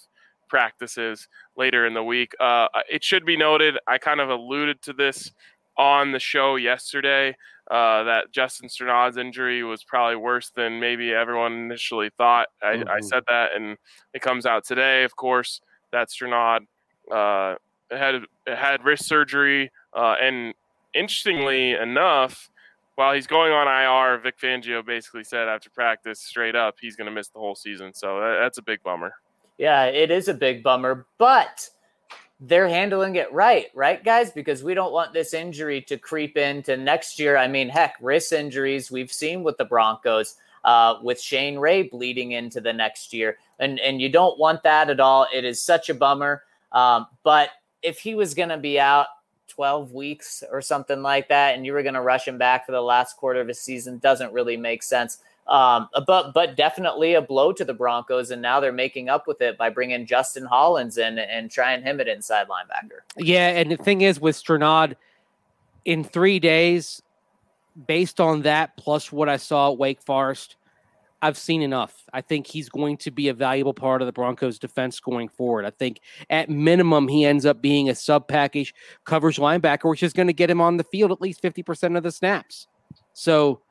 practices 0.50 1.30
later 1.56 1.88
in 1.88 1.94
the 1.94 2.04
week. 2.04 2.34
Uh, 2.42 2.68
it 2.92 3.06
should 3.06 3.26
be 3.26 3.38
noted, 3.38 3.78
I 3.88 4.00
kind 4.00 4.20
of 4.20 4.30
alluded 4.30 4.82
to 4.82 4.94
this 4.94 5.32
on 5.78 6.12
the 6.12 6.20
show 6.20 6.56
yesterday 6.56 7.36
uh, 7.72 8.04
that 8.04 8.32
Justin 8.32 8.70
Strnad's 8.70 9.18
injury 9.18 9.64
was 9.64 9.84
probably 9.84 10.16
worse 10.16 10.52
than 10.56 10.80
maybe 10.80 11.14
everyone 11.14 11.54
initially 11.54 12.10
thought. 12.18 12.48
I, 12.62 12.76
mm-hmm. 12.76 12.90
I 12.90 13.00
said 13.00 13.24
that, 13.30 13.56
and 13.56 13.78
it 14.14 14.22
comes 14.22 14.46
out 14.46 14.66
today, 14.66 15.04
of 15.04 15.16
course, 15.16 15.62
that 15.92 16.10
Strnad 16.10 16.62
uh, 17.12 17.56
had 17.92 18.22
had 18.48 18.84
wrist 18.84 19.06
surgery, 19.06 19.72
uh, 19.94 20.16
and 20.22 20.54
interestingly 20.94 21.72
enough, 21.72 22.50
while 22.96 23.14
he's 23.14 23.28
going 23.28 23.52
on 23.52 23.68
IR, 23.68 24.20
Vic 24.20 24.38
Fangio 24.38 24.86
basically 24.86 25.24
said 25.24 25.48
after 25.48 25.70
practice, 25.70 26.20
straight 26.20 26.56
up, 26.56 26.76
he's 26.80 26.96
going 26.96 27.06
to 27.06 27.12
miss 27.12 27.30
the 27.30 27.40
whole 27.40 27.56
season. 27.56 27.94
So 27.94 28.20
that, 28.20 28.40
that's 28.42 28.58
a 28.58 28.62
big 28.62 28.84
bummer. 28.84 29.14
Yeah, 29.58 29.86
it 29.86 30.12
is 30.12 30.28
a 30.28 30.34
big 30.34 30.64
bummer, 30.64 31.06
but 31.18 31.70
they're 32.46 32.68
handling 32.68 33.16
it 33.16 33.32
right, 33.32 33.68
right, 33.74 34.04
guys? 34.04 34.30
Because 34.32 34.64
we 34.64 34.74
don't 34.74 34.92
want 34.92 35.14
this 35.14 35.34
injury 35.34 35.82
to 35.84 35.98
creep 35.98 36.36
into 36.36 36.76
next 36.76 37.18
year. 37.18 37.38
I 37.38 37.48
mean, 37.48 37.70
heck, 37.70 37.96
wrist 38.02 38.34
injuries 38.34 38.92
we've 38.92 39.14
seen 39.14 39.44
with 39.44 39.58
the 39.58 39.64
Broncos, 39.64 40.36
uh, 40.66 40.96
with 41.02 41.22
Shane 41.22 41.58
Ray 41.58 41.84
bleeding 41.84 42.34
into 42.34 42.60
the 42.60 42.74
next 42.74 43.14
year, 43.14 43.38
and 43.60 43.80
and 43.80 44.02
you 44.02 44.10
don't 44.10 44.38
want 44.38 44.64
that 44.64 44.90
at 44.90 45.00
all. 45.00 45.26
It 45.34 45.46
is 45.46 45.64
such 45.64 45.90
a 45.90 45.94
bummer. 45.94 46.44
Um, 46.74 47.08
but 47.24 47.50
if 47.82 48.00
he 48.00 48.14
was 48.14 48.34
going 48.34 48.50
to 48.50 48.58
be 48.58 48.80
out 48.80 49.08
12 49.48 49.94
weeks 49.94 50.44
or 50.52 50.62
something 50.62 51.02
like 51.02 51.30
that, 51.30 51.56
and 51.56 51.66
you 51.66 51.72
were 51.72 51.84
going 51.84 51.94
to 51.94 52.02
rush 52.02 52.28
him 52.28 52.38
back 52.38 52.66
for 52.66 52.74
the 52.74 52.82
last 52.82 53.16
quarter 53.16 53.40
of 53.40 53.48
his 53.48 53.60
season, 53.60 54.00
doesn't 54.00 54.34
really 54.34 54.58
make 54.58 54.84
sense. 54.84 55.20
Um, 55.48 55.90
but 56.08 56.34
but 56.34 56.56
definitely 56.56 57.16
a 57.16 57.22
blow 57.22 57.52
to 57.52 57.66
the 57.66 57.74
Broncos, 57.74 58.32
and 58.32 58.42
now 58.42 58.60
they're 58.60 58.72
making 58.72 59.10
up 59.10 59.28
with 59.28 59.42
it 59.42 59.58
by 59.58 59.70
bringing 59.70 60.06
Justin 60.06 60.46
Hollins 60.46 60.98
in 60.98 61.20
and 61.20 61.52
trying 61.52 61.84
him 61.84 62.00
at 62.00 62.08
inside 62.08 62.48
linebacker. 62.48 63.00
Yeah, 63.18 63.50
and 63.50 63.72
the 63.72 63.78
thing 63.78 64.02
is 64.02 64.22
with 64.22 64.38
Strnad, 64.38 64.96
in 65.84 66.04
three 66.04 66.40
days, 66.40 67.02
based 67.88 68.22
on 68.22 68.44
that 68.44 68.78
plus 68.78 69.12
what 69.12 69.28
I 69.28 69.36
saw 69.36 69.72
at 69.72 69.78
Wake 69.78 70.02
Forest, 70.02 70.56
I've 71.22 71.38
seen 71.38 71.62
enough. 71.62 72.04
I 72.14 72.22
think 72.22 72.48
he's 72.48 72.70
going 72.70 72.98
to 72.98 73.12
be 73.12 73.30
a 73.30 73.34
valuable 73.34 73.74
part 73.74 74.02
of 74.02 74.06
the 74.06 74.12
Broncos 74.12 74.60
defense 74.60 75.00
going 75.00 75.30
forward. 75.30 75.66
I 75.66 75.72
think 75.72 76.00
at 76.30 76.50
minimum 76.50 77.08
he 77.08 77.26
ends 77.26 77.46
up 77.46 77.62
being 77.62 77.90
a 77.90 77.96
sub 77.96 78.28
package 78.28 78.74
coverage 79.06 79.38
linebacker, 79.38 79.90
which 79.90 80.04
is 80.04 80.14
going 80.14 80.28
to 80.28 80.34
get 80.34 80.50
him 80.50 80.62
on 80.62 80.78
the 80.78 80.84
field 80.84 81.12
at 81.12 81.22
least 81.22 81.42
50% 81.42 81.98
of 81.98 82.04
the 82.04 82.12
snaps. 82.12 82.68
So 83.14 83.62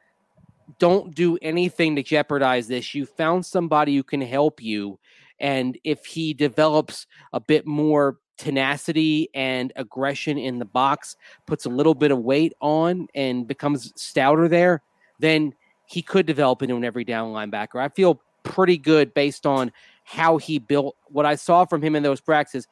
don't 0.78 1.14
do 1.14 1.38
anything 1.42 1.96
to 1.96 2.02
jeopardize 2.02 2.68
this. 2.68 2.94
You 2.94 3.06
found 3.06 3.44
somebody 3.44 3.96
who 3.96 4.02
can 4.02 4.20
help 4.20 4.62
you. 4.62 4.98
And 5.40 5.78
if 5.84 6.04
he 6.04 6.34
develops 6.34 7.06
a 7.32 7.40
bit 7.40 7.66
more 7.66 8.18
tenacity 8.38 9.28
and 9.34 9.72
aggression 9.76 10.38
in 10.38 10.58
the 10.58 10.64
box, 10.64 11.16
puts 11.46 11.66
a 11.66 11.70
little 11.70 11.94
bit 11.94 12.10
of 12.10 12.18
weight 12.18 12.52
on 12.60 13.08
and 13.14 13.46
becomes 13.46 13.92
stouter 13.96 14.48
there, 14.48 14.82
then 15.18 15.54
he 15.86 16.02
could 16.02 16.26
develop 16.26 16.62
into 16.62 16.76
an 16.76 16.84
every 16.84 17.04
down 17.04 17.32
linebacker. 17.32 17.80
I 17.80 17.88
feel 17.88 18.20
pretty 18.42 18.78
good 18.78 19.14
based 19.14 19.46
on 19.46 19.72
how 20.04 20.36
he 20.36 20.58
built 20.58 20.96
what 21.06 21.26
I 21.26 21.36
saw 21.36 21.64
from 21.64 21.82
him 21.82 21.94
in 21.94 22.02
those 22.02 22.20
practices 22.20 22.66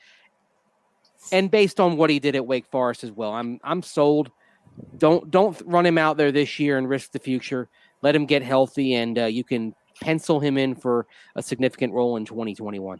and 1.32 1.50
based 1.50 1.80
on 1.80 1.96
what 1.96 2.10
he 2.10 2.18
did 2.18 2.34
at 2.34 2.46
Wake 2.46 2.66
Forest 2.66 3.04
as 3.04 3.12
well. 3.12 3.32
I'm 3.32 3.60
I'm 3.62 3.82
sold. 3.82 4.30
Don't 4.98 5.30
don't 5.30 5.60
run 5.64 5.86
him 5.86 5.98
out 5.98 6.16
there 6.16 6.32
this 6.32 6.58
year 6.58 6.78
and 6.78 6.88
risk 6.88 7.12
the 7.12 7.18
future 7.18 7.68
let 8.02 8.14
him 8.14 8.26
get 8.26 8.42
healthy, 8.42 8.94
and 8.94 9.18
uh, 9.18 9.24
you 9.26 9.44
can 9.44 9.74
pencil 10.00 10.40
him 10.40 10.56
in 10.56 10.74
for 10.74 11.06
a 11.36 11.42
significant 11.42 11.92
role 11.92 12.16
in 12.16 12.24
2021. 12.24 12.98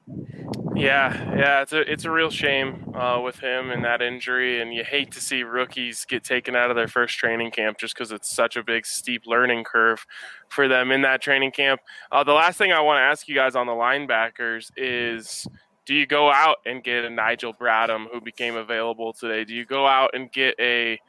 Yeah, 0.77 1.37
yeah, 1.37 1.63
it's 1.63 1.73
a 1.73 1.81
it's 1.91 2.05
a 2.05 2.11
real 2.11 2.31
shame 2.31 2.93
uh, 2.95 3.21
with 3.23 3.39
him 3.39 3.71
and 3.71 3.85
that 3.85 4.03
injury, 4.03 4.61
and 4.61 4.75
you 4.75 4.85
hate 4.85 5.11
to 5.13 5.21
see 5.21 5.43
rookies 5.43 6.05
get 6.05 6.23
taken 6.25 6.55
out 6.55 6.71
of 6.71 6.77
their 6.77 6.89
first 6.89 7.17
training 7.17 7.51
camp 7.51 7.79
just 7.79 7.95
because 7.95 8.13
it's 8.13 8.35
such 8.35 8.57
a 8.57 8.63
big 8.63 8.87
steep 8.87 9.23
learning 9.27 9.65
curve 9.65 10.05
for 10.49 10.69
them 10.69 10.91
in 10.93 11.03
that 11.03 11.23
training 11.23 11.53
camp. 11.53 11.81
Uh, 12.13 12.23
the 12.23 12.33
last 12.33 12.59
thing 12.59 12.73
I 12.73 12.81
want 12.81 12.99
to 12.99 13.03
ask 13.03 13.29
you 13.29 13.35
guys 13.35 13.57
on 13.57 13.67
the 13.67 13.73
linebackers 13.73 14.71
is. 14.77 15.47
Do 15.87 15.97
you 15.97 16.07
go 16.07 16.31
out 16.31 16.59
and 16.67 16.85
get 16.85 17.05
a 17.05 17.11
Nigel 17.11 17.53
Bradham 17.53 18.07
who 18.13 18.21
became 18.21 18.55
available 18.55 19.13
today? 19.13 19.45
Do 19.45 19.55
you 19.55 19.65
go 19.65 19.89
out 19.89 20.11
and 20.15 20.31
get 20.31 20.55
a 20.61 21.01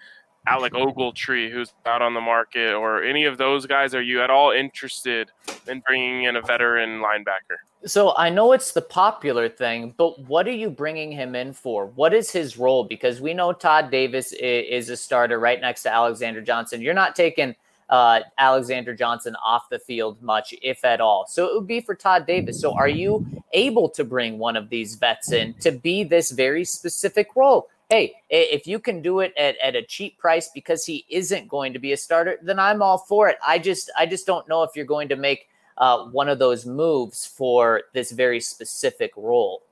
Alec 0.48 0.74
Ogletree, 0.74 1.52
who's 1.52 1.74
out 1.86 2.02
on 2.02 2.14
the 2.14 2.22
market, 2.22 2.74
or 2.74 3.04
any 3.04 3.26
of 3.26 3.38
those 3.38 3.66
guys? 3.66 3.94
Are 3.94 4.02
you 4.02 4.22
at 4.22 4.30
all 4.30 4.52
interested 4.52 5.30
in 5.68 5.82
bringing 5.82 6.24
in 6.24 6.36
a 6.36 6.42
veteran 6.42 7.02
linebacker? 7.02 7.58
So 7.86 8.16
I 8.16 8.30
know 8.30 8.52
it's 8.52 8.72
the 8.72 8.82
popular 8.82 9.50
thing, 9.50 9.94
but 9.98 10.20
what 10.26 10.48
are 10.48 10.54
you 10.54 10.70
bringing 10.70 11.12
him 11.12 11.36
in 11.36 11.54
for? 11.54 11.88
What 11.88 12.14
is 12.14 12.32
his 12.32 12.58
role? 12.58 12.84
Because 12.84 13.22
we 13.22 13.34
know 13.34 13.54
Todd 13.54 13.92
Davis 13.92 14.34
is 14.34 14.89
a 14.89 14.98
starter 14.98 15.39
right 15.39 15.60
next 15.60 15.84
to 15.84 15.94
Alexander 15.94 16.42
Johnson. 16.42 16.82
You're 16.82 16.94
not 16.94 17.16
taking 17.16 17.56
uh, 17.89 18.22
Alexander 18.38 18.96
Johnson 18.96 19.36
off 19.44 19.70
the 19.70 19.80
field 19.80 20.22
much, 20.22 20.54
if 20.62 20.84
at 20.86 21.02
all. 21.02 21.26
So 21.28 21.46
it 21.48 21.56
would 21.56 21.68
be 21.68 21.82
for 21.82 21.94
Todd 21.94 22.26
Davis. 22.26 22.60
So 22.60 22.74
are 22.74 22.88
you 22.88 23.26
able 23.54 23.89
to 23.89 24.04
bring 24.04 24.38
one 24.38 24.56
of 24.56 24.70
these 24.70 24.96
vets 24.96 25.32
in 25.32 25.54
to 25.56 25.72
be 25.72 26.04
this 26.04 26.32
very 26.32 26.64
specific 26.64 27.36
role? 27.36 27.68
Hey, 27.92 28.16
if 28.30 28.66
you 28.66 28.80
can 28.80 29.02
do 29.02 29.20
it 29.20 29.34
at, 29.38 29.58
at 29.58 29.76
a 29.76 29.84
cheap 29.84 30.18
price 30.18 30.50
because 30.56 30.86
he 30.86 31.06
isn't 31.10 31.50
going 31.50 31.74
to 31.74 31.80
be 31.80 31.92
a 31.92 31.98
starter, 31.98 32.38
then 32.42 32.58
I'm 32.58 32.82
all 32.82 32.98
for 32.98 33.28
it. 33.28 33.38
I 33.46 33.60
just 33.60 33.92
I 33.98 34.06
just 34.06 34.26
don't 34.26 34.48
know 34.48 34.64
if 34.64 34.72
you're 34.76 34.86
going 34.86 35.10
to 35.10 35.18
make 35.18 35.50
uh, 35.78 36.06
one 36.06 36.30
of 36.30 36.39
those 36.39 36.66
moves 36.66 37.26
for 37.26 37.84
this 37.94 38.12
very 38.12 38.39
specific 38.39 39.12
role. 39.18 39.64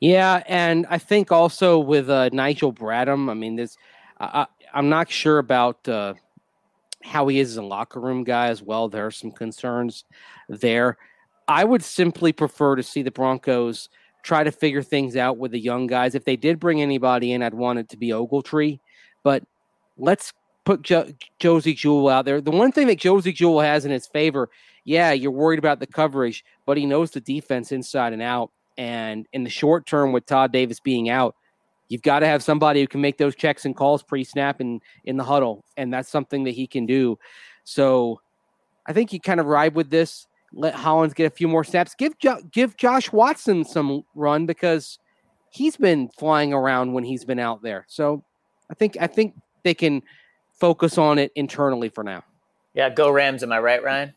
Yeah, 0.00 0.42
and 0.46 0.86
I 0.88 0.96
think 0.96 1.30
also 1.30 1.78
with 1.78 2.08
uh, 2.08 2.30
Nigel 2.32 2.72
Bradham, 2.72 3.30
I 3.30 3.34
mean, 3.34 3.56
this 3.56 3.76
I, 4.18 4.46
I'm 4.72 4.88
not 4.88 5.10
sure 5.10 5.38
about 5.38 5.86
uh, 5.86 6.14
how 7.02 7.28
he 7.28 7.38
is 7.38 7.50
as 7.50 7.56
a 7.58 7.62
locker 7.62 8.00
room 8.00 8.24
guy 8.24 8.48
as 8.48 8.62
well. 8.62 8.88
There 8.88 9.04
are 9.04 9.10
some 9.10 9.30
concerns 9.30 10.04
there. 10.48 10.96
I 11.48 11.64
would 11.64 11.84
simply 11.84 12.32
prefer 12.32 12.76
to 12.76 12.82
see 12.82 13.02
the 13.02 13.10
Broncos– 13.10 13.90
try 14.26 14.42
to 14.42 14.50
figure 14.50 14.82
things 14.82 15.16
out 15.16 15.38
with 15.38 15.52
the 15.52 15.58
young 15.58 15.86
guys. 15.86 16.14
If 16.14 16.24
they 16.24 16.36
did 16.36 16.58
bring 16.58 16.82
anybody 16.82 17.32
in, 17.32 17.42
I'd 17.42 17.54
want 17.54 17.78
it 17.78 17.88
to 17.90 17.96
be 17.96 18.08
Ogletree. 18.08 18.80
But 19.22 19.44
let's 19.96 20.32
put 20.64 20.82
jo- 20.82 21.12
Josey 21.38 21.74
Jewell 21.74 22.08
out 22.08 22.24
there. 22.24 22.40
The 22.40 22.50
one 22.50 22.72
thing 22.72 22.88
that 22.88 22.98
Josey 22.98 23.32
Jewell 23.32 23.60
has 23.60 23.84
in 23.84 23.92
his 23.92 24.08
favor, 24.08 24.50
yeah, 24.84 25.12
you're 25.12 25.30
worried 25.30 25.60
about 25.60 25.78
the 25.78 25.86
coverage, 25.86 26.44
but 26.66 26.76
he 26.76 26.86
knows 26.86 27.12
the 27.12 27.20
defense 27.20 27.70
inside 27.70 28.12
and 28.12 28.20
out. 28.20 28.50
And 28.76 29.26
in 29.32 29.44
the 29.44 29.50
short 29.50 29.86
term, 29.86 30.12
with 30.12 30.26
Todd 30.26 30.52
Davis 30.52 30.80
being 30.80 31.08
out, 31.08 31.36
you've 31.88 32.02
got 32.02 32.18
to 32.18 32.26
have 32.26 32.42
somebody 32.42 32.80
who 32.80 32.88
can 32.88 33.00
make 33.00 33.18
those 33.18 33.36
checks 33.36 33.64
and 33.64 33.76
calls 33.76 34.02
pre-snap 34.02 34.58
and 34.58 34.82
in 35.04 35.16
the 35.16 35.24
huddle, 35.24 35.64
and 35.76 35.94
that's 35.94 36.08
something 36.08 36.44
that 36.44 36.50
he 36.50 36.66
can 36.66 36.84
do. 36.84 37.16
So 37.62 38.20
I 38.86 38.92
think 38.92 39.12
you 39.12 39.20
kind 39.20 39.40
of 39.40 39.46
ride 39.46 39.76
with 39.76 39.88
this 39.88 40.26
let 40.56 40.74
Hollins 40.74 41.14
get 41.14 41.26
a 41.26 41.30
few 41.30 41.46
more 41.46 41.62
snaps. 41.62 41.94
Give 41.94 42.18
jo- 42.18 42.40
give 42.50 42.76
Josh 42.76 43.12
Watson 43.12 43.64
some 43.64 44.02
run 44.14 44.46
because 44.46 44.98
he's 45.50 45.76
been 45.76 46.08
flying 46.08 46.52
around 46.52 46.92
when 46.92 47.04
he's 47.04 47.24
been 47.24 47.38
out 47.38 47.62
there. 47.62 47.84
So 47.88 48.24
I 48.70 48.74
think 48.74 48.96
I 49.00 49.06
think 49.06 49.34
they 49.62 49.74
can 49.74 50.02
focus 50.58 50.98
on 50.98 51.18
it 51.18 51.30
internally 51.36 51.90
for 51.90 52.02
now. 52.02 52.24
Yeah, 52.74 52.90
go 52.90 53.10
Rams. 53.10 53.42
Am 53.42 53.52
I 53.52 53.60
right, 53.60 53.82
Ryan? 53.82 54.14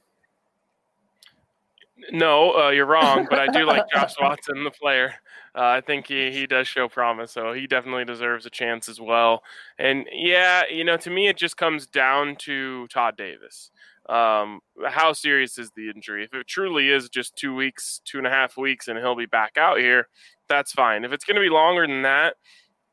No, 2.12 2.56
uh, 2.58 2.70
you're 2.70 2.86
wrong. 2.86 3.28
But 3.30 3.40
I 3.40 3.48
do 3.48 3.66
like 3.66 3.84
Josh 3.94 4.16
Watson, 4.20 4.64
the 4.64 4.72
player. 4.72 5.14
Uh, 5.56 5.64
I 5.64 5.82
think 5.82 6.08
he 6.08 6.32
he 6.32 6.48
does 6.48 6.68
show 6.68 6.88
promise, 6.88 7.32
so 7.32 7.52
he 7.52 7.68
definitely 7.68 8.06
deserves 8.06 8.46
a 8.46 8.50
chance 8.50 8.88
as 8.88 9.02
well. 9.02 9.44
And 9.78 10.08
yeah, 10.12 10.64
you 10.72 10.84
know, 10.84 10.96
to 10.98 11.10
me, 11.10 11.28
it 11.28 11.38
just 11.38 11.58
comes 11.58 11.86
down 11.86 12.38
to 12.38 12.88
Todd 12.88 13.18
Davis 13.18 13.72
um, 14.10 14.60
how 14.88 15.14
serious 15.14 15.58
is 15.58 15.72
the 15.76 15.90
injury? 15.90 16.24
If 16.24 16.34
it 16.34 16.48
truly 16.48 16.90
is 16.90 17.10
just 17.10 17.36
two 17.36 17.56
weeks, 17.56 18.02
two 18.06 18.18
and 18.18 18.26
a 18.26 18.32
half 18.32 18.58
weeks, 18.58 18.88
and 18.88 18.98
he'll 18.98 19.16
be 19.16 19.28
back 19.28 19.58
out 19.58 19.78
here, 19.78 20.08
that's 20.48 20.72
fine. 20.72 21.06
If 21.06 21.12
it's 21.12 21.24
going 21.24 21.36
to 21.36 21.42
be 21.42 21.50
longer 21.50 21.86
than 21.86 22.02
that, 22.02 22.36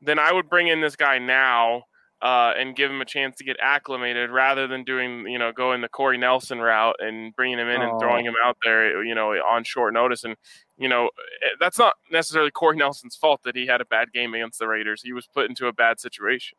then 0.01 0.19
I 0.19 0.31
would 0.31 0.47
bring 0.47 0.67
in 0.67 0.79
this 0.79 0.95
guy 0.95 1.17
now 1.17 1.83
uh, 2.21 2.53
and 2.57 2.75
give 2.75 2.91
him 2.91 3.01
a 3.01 3.05
chance 3.05 3.35
to 3.37 3.43
get 3.43 3.57
acclimated 3.59 4.29
rather 4.29 4.67
than 4.67 4.83
doing, 4.83 5.27
you 5.27 5.39
know, 5.39 5.51
going 5.51 5.81
the 5.81 5.89
Corey 5.89 6.19
Nelson 6.19 6.59
route 6.59 6.95
and 6.99 7.35
bringing 7.35 7.57
him 7.57 7.67
in 7.67 7.81
oh. 7.81 7.89
and 7.89 7.99
throwing 7.99 8.25
him 8.25 8.35
out 8.43 8.57
there, 8.63 9.03
you 9.03 9.15
know, 9.15 9.31
on 9.31 9.63
short 9.63 9.93
notice. 9.93 10.23
And, 10.23 10.35
you 10.77 10.87
know, 10.87 11.05
eh, 11.05 11.55
that's 11.59 11.79
not 11.79 11.93
necessarily 12.11 12.51
Corey 12.51 12.77
Nelson's 12.77 13.15
fault 13.15 13.41
that 13.43 13.55
he 13.55 13.65
had 13.65 13.81
a 13.81 13.85
bad 13.85 14.13
game 14.13 14.35
against 14.35 14.59
the 14.59 14.67
Raiders. 14.67 15.01
He 15.03 15.13
was 15.13 15.27
put 15.27 15.49
into 15.49 15.67
a 15.67 15.73
bad 15.73 15.99
situation. 15.99 16.57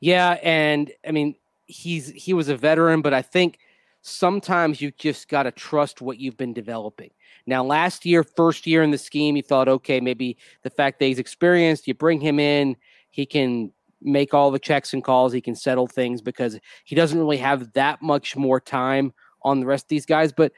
Yeah. 0.00 0.38
And 0.42 0.90
I 1.06 1.12
mean, 1.12 1.36
he's, 1.72 2.08
he 2.10 2.34
was 2.34 2.48
a 2.48 2.56
veteran, 2.56 3.02
but 3.02 3.14
I 3.14 3.22
think 3.22 3.58
sometimes 4.02 4.80
you 4.80 4.90
just 4.92 5.28
got 5.28 5.44
to 5.44 5.50
trust 5.52 6.00
what 6.00 6.18
you've 6.18 6.36
been 6.36 6.52
developing. 6.52 7.10
Now, 7.46 7.64
last 7.64 8.04
year, 8.04 8.22
first 8.22 8.66
year 8.66 8.82
in 8.82 8.90
the 8.90 8.98
scheme, 8.98 9.36
you 9.36 9.42
thought, 9.42 9.68
okay, 9.68 10.00
maybe 10.00 10.36
the 10.62 10.70
fact 10.70 10.98
that 10.98 11.06
he's 11.06 11.18
experienced, 11.18 11.88
you 11.88 11.94
bring 11.94 12.20
him 12.20 12.38
in 12.38 12.76
he 13.12 13.26
can 13.26 13.70
make 14.00 14.34
all 14.34 14.50
the 14.50 14.58
checks 14.58 14.92
and 14.92 15.04
calls. 15.04 15.32
He 15.32 15.40
can 15.40 15.54
settle 15.54 15.86
things 15.86 16.20
because 16.20 16.58
he 16.84 16.96
doesn't 16.96 17.18
really 17.18 17.36
have 17.36 17.72
that 17.74 18.02
much 18.02 18.34
more 18.34 18.58
time 18.58 19.12
on 19.42 19.60
the 19.60 19.66
rest 19.66 19.84
of 19.84 19.88
these 19.90 20.06
guys. 20.06 20.32
But 20.32 20.52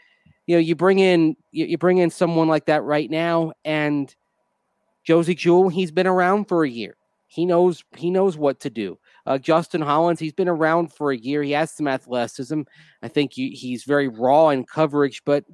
you 0.46 0.56
know, 0.56 0.60
you 0.60 0.74
bring 0.74 1.00
in 1.00 1.36
you, 1.50 1.66
you 1.66 1.76
bring 1.76 1.98
in 1.98 2.10
someone 2.10 2.48
like 2.48 2.66
that 2.66 2.82
right 2.84 3.10
now, 3.10 3.52
and 3.64 4.14
Josey 5.02 5.34
Jewell, 5.34 5.68
he's 5.68 5.90
been 5.90 6.06
around 6.06 6.46
for 6.46 6.64
a 6.64 6.70
year. 6.70 6.96
He 7.26 7.44
knows 7.44 7.84
he 7.96 8.10
knows 8.10 8.38
what 8.38 8.60
to 8.60 8.70
do. 8.70 8.98
Uh, 9.27 9.39
Justin 9.39 9.81
Hollins, 9.81 10.20
he's 10.20 10.33
been 10.33 10.49
around 10.49 10.93
for 10.93 11.11
a 11.11 11.16
year. 11.16 11.43
He 11.43 11.53
has 11.53 11.70
some 11.70 11.89
athleticism. 11.89 12.62
I 13.03 13.09
think 13.09 13.33
he's 13.33 13.85
very 13.85 14.09
raw 14.09 14.51
in 14.51 14.64
coverage, 14.64 15.22
but 15.25 15.45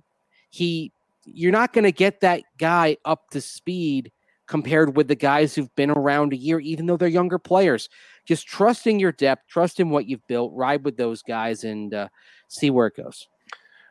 he 0.51 0.93
you're 1.25 1.53
not 1.53 1.73
going 1.73 1.85
to 1.85 1.93
get 1.93 2.21
that 2.21 2.43
guy 2.59 2.97
up 3.05 3.31
to 3.31 3.41
speed 3.41 4.11
compared 4.47 4.97
with 4.97 5.07
the 5.07 5.14
guys 5.14 5.55
who've 5.55 5.75
been 5.77 5.91
around 5.91 6.33
a 6.33 6.37
year, 6.37 6.59
even 6.59 6.87
though 6.87 6.97
they're 6.97 7.09
younger 7.09 7.39
players. 7.39 7.89
Just 8.27 8.49
trusting 8.49 8.99
your 8.99 9.12
depth, 9.12 9.47
trusting 9.49 9.91
what 9.91 10.07
you've 10.07 10.27
built, 10.27 10.53
ride 10.55 10.85
with 10.85 10.97
those 10.97 11.23
guys, 11.23 11.62
and 11.62 11.95
uh, 11.95 12.09
see 12.49 12.71
where 12.71 12.89
it 12.89 12.97
goes. 12.97 13.29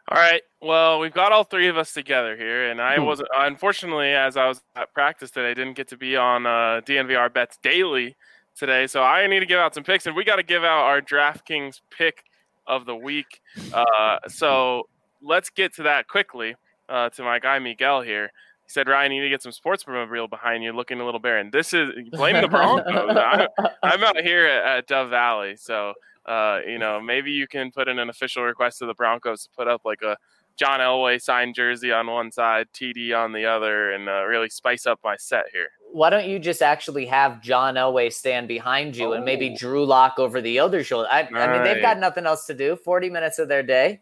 All 0.09 0.17
right. 0.17 0.41
Well, 0.61 0.99
we've 0.99 1.13
got 1.13 1.31
all 1.31 1.43
three 1.43 1.67
of 1.67 1.77
us 1.77 1.93
together 1.93 2.35
here, 2.35 2.69
and 2.69 2.81
I 2.81 2.97
hmm. 2.97 3.05
was 3.05 3.21
unfortunately, 3.37 4.11
as 4.11 4.35
I 4.35 4.47
was 4.47 4.61
at 4.75 4.93
practice 4.93 5.31
today, 5.31 5.51
I 5.51 5.53
didn't 5.53 5.75
get 5.75 5.87
to 5.89 5.97
be 5.97 6.17
on 6.17 6.45
uh, 6.45 6.81
DNVR 6.85 7.31
bets 7.31 7.57
daily 7.61 8.17
today, 8.59 8.85
so 8.85 9.01
I 9.01 9.25
need 9.27 9.39
to 9.39 9.45
give 9.45 9.59
out 9.59 9.73
some 9.73 9.83
picks, 9.83 10.05
and 10.05 10.15
we 10.15 10.23
got 10.23 10.35
to 10.35 10.43
give 10.43 10.63
out 10.63 10.83
our 10.83 11.01
DraftKings 11.01 11.81
pick 11.89 12.23
of 12.67 12.85
the 12.85 12.95
week. 12.95 13.41
Uh, 13.73 14.17
so 14.27 14.83
let's 15.21 15.49
get 15.49 15.73
to 15.75 15.83
that 15.83 16.07
quickly. 16.07 16.55
Uh, 16.87 17.07
to 17.07 17.21
my 17.21 17.37
guy 17.37 17.59
Miguel 17.59 18.01
here. 18.01 18.31
He 18.65 18.71
said, 18.71 18.87
Ryan, 18.87 19.11
you 19.11 19.21
need 19.21 19.27
to 19.27 19.29
get 19.29 19.43
some 19.43 19.51
sports 19.51 19.87
reel 19.87 20.27
behind 20.27 20.63
you, 20.63 20.73
looking 20.73 20.99
a 20.99 21.05
little 21.05 21.19
barren. 21.19 21.51
This 21.51 21.71
is 21.71 21.91
blame 22.11 22.41
the 22.41 22.47
Broncos. 22.47 23.15
I'm, 23.15 23.47
I'm, 23.83 24.03
out 24.03 24.17
here 24.17 24.47
at, 24.47 24.77
at 24.77 24.87
Dove 24.87 25.11
Valley, 25.11 25.55
so 25.55 25.93
uh, 26.25 26.59
you 26.67 26.79
know 26.79 26.99
maybe 26.99 27.31
you 27.31 27.47
can 27.47 27.71
put 27.71 27.87
in 27.87 27.99
an 27.99 28.09
official 28.09 28.43
request 28.43 28.79
to 28.79 28.87
the 28.87 28.95
Broncos 28.95 29.43
to 29.43 29.49
put 29.55 29.67
up 29.67 29.81
like 29.85 30.01
a 30.01 30.17
John 30.59 30.81
Elway 30.81 31.21
signed 31.21 31.55
jersey 31.55 31.93
on 31.93 32.07
one 32.07 32.33
side, 32.33 32.67
TD 32.73 33.17
on 33.17 33.31
the 33.31 33.45
other, 33.45 33.91
and 33.91 34.09
uh, 34.09 34.25
really 34.25 34.49
spice 34.49 34.85
up 34.85 34.99
my 35.03 35.15
set 35.17 35.45
here. 35.53 35.69
Why 35.93 36.09
don't 36.09 36.27
you 36.27 36.37
just 36.37 36.61
actually 36.61 37.05
have 37.05 37.41
John 37.41 37.75
Elway 37.75 38.11
stand 38.11 38.49
behind 38.49 38.97
you 38.97 39.11
oh. 39.11 39.13
and 39.13 39.23
maybe 39.23 39.51
oh. 39.51 39.57
Drew 39.57 39.85
Lock 39.85 40.19
over 40.19 40.41
the 40.41 40.59
other 40.59 40.83
shoulder? 40.83 41.07
I, 41.09 41.21
I 41.33 41.53
mean, 41.53 41.63
they've 41.63 41.81
got 41.81 41.97
nothing 41.97 42.25
else 42.25 42.45
to 42.47 42.53
do. 42.53 42.75
Forty 42.75 43.09
minutes 43.09 43.39
of 43.39 43.47
their 43.47 43.63
day. 43.63 44.01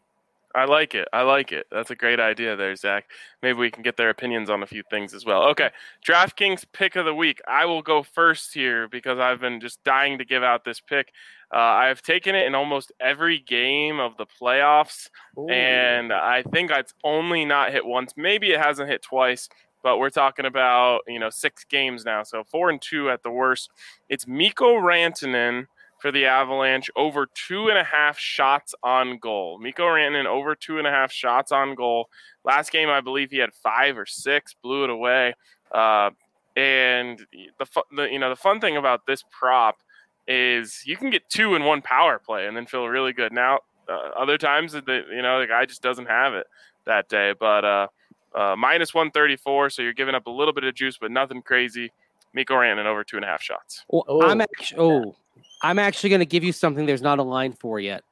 I 0.56 0.66
like 0.66 0.96
it. 0.96 1.08
I 1.14 1.22
like 1.22 1.52
it. 1.52 1.68
That's 1.72 1.92
a 1.92 1.96
great 1.96 2.20
idea 2.20 2.56
there, 2.56 2.76
Zach. 2.76 3.06
Maybe 3.44 3.60
we 3.60 3.70
can 3.70 3.84
get 3.84 3.96
their 3.96 4.10
opinions 4.10 4.50
on 4.50 4.64
a 4.64 4.66
few 4.66 4.82
things 4.90 5.14
as 5.14 5.24
well. 5.24 5.44
Okay, 5.50 5.70
DraftKings 6.04 6.66
pick 6.74 6.96
of 6.96 7.06
the 7.06 7.14
week. 7.14 7.40
I 7.48 7.66
will 7.66 7.84
go 7.84 8.02
first 8.02 8.56
here 8.56 8.88
because 8.88 9.20
I've 9.20 9.40
been 9.40 9.60
just 9.60 9.84
dying 9.84 10.18
to 10.18 10.26
give 10.26 10.42
out 10.42 10.66
this 10.66 10.80
pick. 10.80 11.12
Uh, 11.54 11.58
I've 11.60 12.02
taken 12.02 12.36
it 12.36 12.46
in 12.46 12.56
almost 12.56 12.92
every 13.00 13.40
game 13.40 14.00
of 14.00 14.18
the 14.18 14.26
playoffs, 14.26 15.10
Ooh. 15.38 15.48
and 15.48 16.12
I 16.12 16.44
think 16.44 16.72
it's 16.72 16.94
only 17.04 17.46
not 17.46 17.72
hit 17.72 17.86
once. 17.86 18.14
Maybe 18.18 18.52
it 18.52 18.60
hasn't 18.60 18.90
hit 18.90 19.02
twice, 19.02 19.48
but 19.82 19.98
we're 19.98 20.10
talking 20.10 20.46
about 20.46 21.02
you 21.08 21.20
know 21.20 21.30
six 21.30 21.64
games 21.64 22.04
now, 22.04 22.24
so 22.24 22.44
four 22.44 22.70
and 22.70 22.82
two 22.82 23.10
at 23.10 23.24
the 23.24 23.32
worst. 23.32 23.70
It's 24.10 24.28
Mikko 24.28 24.76
Rantanen 24.76 25.68
for 26.00 26.12
the 26.12 26.26
Avalanche, 26.26 26.90
over 26.98 27.28
two 27.34 27.70
and 27.70 27.78
a 27.78 27.84
half 27.84 28.20
shots 28.20 28.76
on 28.84 29.18
goal. 29.18 29.58
Mikko 29.58 29.86
Rantanen 29.86 30.26
over 30.26 30.54
two 30.54 30.80
and 30.80 30.88
a 30.88 30.92
half 30.92 31.14
shots 31.14 31.54
on 31.54 31.76
goal. 31.76 32.10
Last 32.44 32.72
game, 32.72 32.90
I 32.90 33.00
believe 33.00 33.32
he 33.32 33.38
had 33.38 33.54
five 33.54 33.98
or 33.98 34.06
six, 34.06 34.54
blew 34.62 34.84
it 34.84 34.90
away. 34.90 35.34
Uh, 35.72 36.10
and 36.58 37.26
the, 37.32 37.84
the 37.96 38.04
you 38.12 38.20
know 38.20 38.30
the 38.30 38.36
fun 38.36 38.60
thing 38.60 38.78
about 38.78 39.06
this 39.06 39.24
prop 39.32 39.78
is 40.28 40.84
you 40.86 40.98
can 40.98 41.10
get 41.10 41.30
two 41.30 41.56
in 41.56 41.64
one 41.64 41.82
power 41.82 42.20
play 42.20 42.48
and 42.48 42.56
then 42.56 42.66
feel 42.66 42.88
really 42.88 43.14
good. 43.14 43.32
Now, 43.32 43.60
uh, 43.90 44.10
other 44.18 44.38
times 44.38 44.74
the 44.74 45.04
you 45.12 45.22
know 45.22 45.40
the 45.40 45.48
guy 45.48 45.66
just 45.66 45.82
doesn't 45.82 46.08
have 46.08 46.34
it 46.34 46.48
that 46.86 47.10
day, 47.10 47.34
but 47.40 47.66
uh, 47.66 47.88
uh, 48.36 48.56
minus 48.58 48.94
one 48.94 49.12
thirty 49.12 49.36
four, 49.36 49.70
so 49.70 49.82
you're 49.82 49.94
giving 49.94 50.16
up 50.16 50.28
a 50.28 50.32
little 50.32 50.54
bit 50.54 50.64
of 50.64 50.76
juice, 50.76 50.98
but 51.00 51.12
nothing 51.12 51.42
crazy. 51.42 51.92
Mikko 52.34 52.56
Rantanen 52.56 52.86
over 52.86 53.04
two 53.04 53.16
and 53.16 53.26
a 53.26 53.28
half 53.28 53.42
shots. 53.42 53.86
Well, 53.90 54.24
I'm 54.24 54.42
actually 54.42 54.80
oh 54.80 55.16
I'm 55.64 55.80
actually 55.80 56.10
going 56.10 56.20
to 56.20 56.26
give 56.26 56.44
you 56.44 56.52
something 56.52 56.86
there's 56.86 57.02
not 57.02 57.20
a 57.20 57.24
line 57.24 57.54
for 57.54 57.80
yet. 57.80 58.04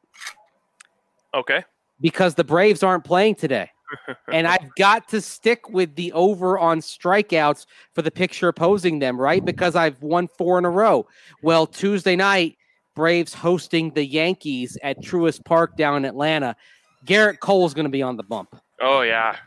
Okay. 1.34 1.63
Because 2.01 2.36
the 2.36 2.43
Braves 2.43 2.84
aren't 2.84 3.03
playing 3.03 3.36
today. 3.36 3.70
And 4.31 4.47
I've 4.47 4.73
got 4.75 5.07
to 5.09 5.21
stick 5.21 5.69
with 5.69 5.95
the 5.95 6.11
over 6.13 6.57
on 6.57 6.79
strikeouts 6.79 7.65
for 7.93 8.01
the 8.01 8.11
picture 8.11 8.47
opposing 8.47 8.99
them, 8.99 9.19
right? 9.19 9.43
Because 9.43 9.75
I've 9.75 10.01
won 10.01 10.27
four 10.27 10.57
in 10.57 10.65
a 10.65 10.69
row. 10.69 11.07
Well, 11.41 11.67
Tuesday 11.67 12.15
night, 12.15 12.57
Braves 12.95 13.33
hosting 13.33 13.91
the 13.91 14.05
Yankees 14.05 14.77
at 14.81 15.01
Truist 15.01 15.43
Park 15.45 15.75
down 15.77 15.97
in 15.97 16.05
Atlanta. 16.05 16.55
Gerrit 17.05 17.39
Cole's 17.39 17.73
going 17.73 17.85
to 17.85 17.91
be 17.91 18.01
on 18.01 18.17
the 18.17 18.23
bump. 18.23 18.55
Oh, 18.81 19.01
yeah. 19.01 19.37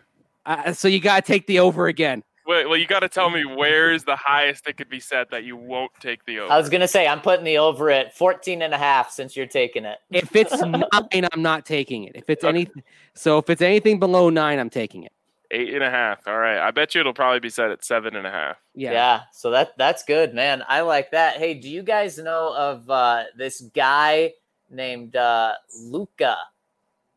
Uh, 0.46 0.72
so 0.72 0.88
you 0.88 1.00
got 1.00 1.24
to 1.24 1.32
take 1.32 1.46
the 1.46 1.58
over 1.58 1.86
again. 1.88 2.22
Wait, 2.48 2.66
well, 2.66 2.78
you 2.78 2.86
got 2.86 3.00
to 3.00 3.10
tell 3.10 3.28
me 3.28 3.44
where's 3.56 4.04
the 4.04 4.16
highest 4.16 4.66
it 4.66 4.78
could 4.78 4.88
be 4.88 4.98
set 4.98 5.30
that 5.30 5.44
you 5.44 5.54
won't 5.54 5.92
take 6.00 6.24
the 6.24 6.40
over. 6.40 6.50
I 6.50 6.56
was 6.56 6.70
going 6.70 6.80
to 6.80 6.88
say, 6.88 7.06
I'm 7.06 7.20
putting 7.20 7.44
the 7.44 7.58
over 7.58 7.90
at 7.90 8.16
14 8.16 8.62
and 8.62 8.72
a 8.72 8.78
half 8.78 9.10
since 9.10 9.36
you're 9.36 9.46
taking 9.46 9.84
it. 9.84 9.98
If 10.10 10.34
it's 10.34 10.58
nine, 10.62 11.28
I'm 11.30 11.42
not 11.42 11.66
taking 11.66 12.04
it. 12.04 12.12
If 12.14 12.30
it's 12.30 12.44
okay. 12.44 12.48
anything, 12.48 12.82
so 13.12 13.36
if 13.36 13.50
it's 13.50 13.60
anything 13.60 13.98
below 13.98 14.30
nine, 14.30 14.58
I'm 14.58 14.70
taking 14.70 15.02
it. 15.02 15.12
Eight 15.50 15.74
and 15.74 15.84
a 15.84 15.90
half. 15.90 16.26
All 16.26 16.38
right. 16.38 16.58
I 16.58 16.70
bet 16.70 16.94
you 16.94 17.02
it'll 17.02 17.12
probably 17.12 17.40
be 17.40 17.50
set 17.50 17.70
at 17.70 17.84
seven 17.84 18.16
and 18.16 18.26
a 18.26 18.30
half. 18.30 18.56
Yeah. 18.74 18.92
Yeah. 18.92 19.20
So 19.32 19.50
that 19.50 19.76
that's 19.76 20.02
good, 20.02 20.34
man. 20.34 20.62
I 20.68 20.82
like 20.82 21.10
that. 21.12 21.36
Hey, 21.36 21.54
do 21.54 21.68
you 21.68 21.82
guys 21.82 22.18
know 22.18 22.54
of 22.54 22.88
uh, 22.88 23.24
this 23.36 23.62
guy 23.74 24.32
named 24.70 25.16
uh, 25.16 25.54
Luka? 25.82 26.36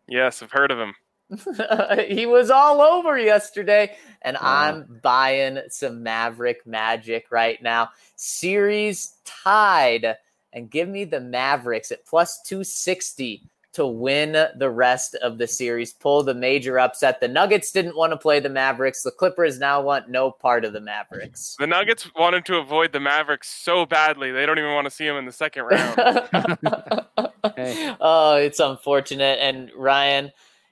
Yes, 0.07 0.41
I've 0.41 0.51
heard 0.51 0.71
of 0.71 0.79
him. 0.79 0.93
he 2.07 2.25
was 2.25 2.49
all 2.49 2.81
over 2.81 3.17
yesterday, 3.17 3.95
and 4.21 4.37
I'm 4.37 4.99
buying 5.01 5.59
some 5.69 6.03
Maverick 6.03 6.65
magic 6.65 7.27
right 7.31 7.61
now. 7.61 7.89
Series 8.15 9.15
tied, 9.25 10.17
and 10.53 10.69
give 10.69 10.89
me 10.89 11.05
the 11.05 11.21
Mavericks 11.21 11.91
at 11.91 12.05
plus 12.05 12.41
260 12.43 13.43
to 13.73 13.87
win 13.87 14.33
the 14.57 14.69
rest 14.69 15.15
of 15.15 15.37
the 15.37 15.47
series, 15.47 15.93
pull 15.93 16.23
the 16.23 16.33
major 16.33 16.77
upset. 16.77 17.21
The 17.21 17.27
Nuggets 17.27 17.71
didn't 17.71 17.95
want 17.95 18.11
to 18.11 18.17
play 18.17 18.41
the 18.41 18.49
Mavericks. 18.49 19.01
The 19.01 19.11
Clippers 19.11 19.59
now 19.59 19.81
want 19.81 20.09
no 20.09 20.29
part 20.29 20.65
of 20.65 20.73
the 20.73 20.81
Mavericks. 20.81 21.55
The 21.57 21.67
Nuggets 21.67 22.13
wanted 22.15 22.43
to 22.45 22.57
avoid 22.57 22.91
the 22.91 22.99
Mavericks 22.99 23.49
so 23.49 23.85
badly, 23.85 24.31
they 24.31 24.45
don't 24.45 24.59
even 24.59 24.73
want 24.73 24.85
to 24.85 24.91
see 24.91 25.05
them 25.05 25.15
in 25.15 25.25
the 25.25 25.31
second 25.31 25.63
round. 25.63 25.95
hey. 27.55 27.95
Oh, 28.01 28.35
it's 28.35 28.59
unfortunate. 28.59 29.39
And 29.39 29.71
Ryan, 29.75 30.31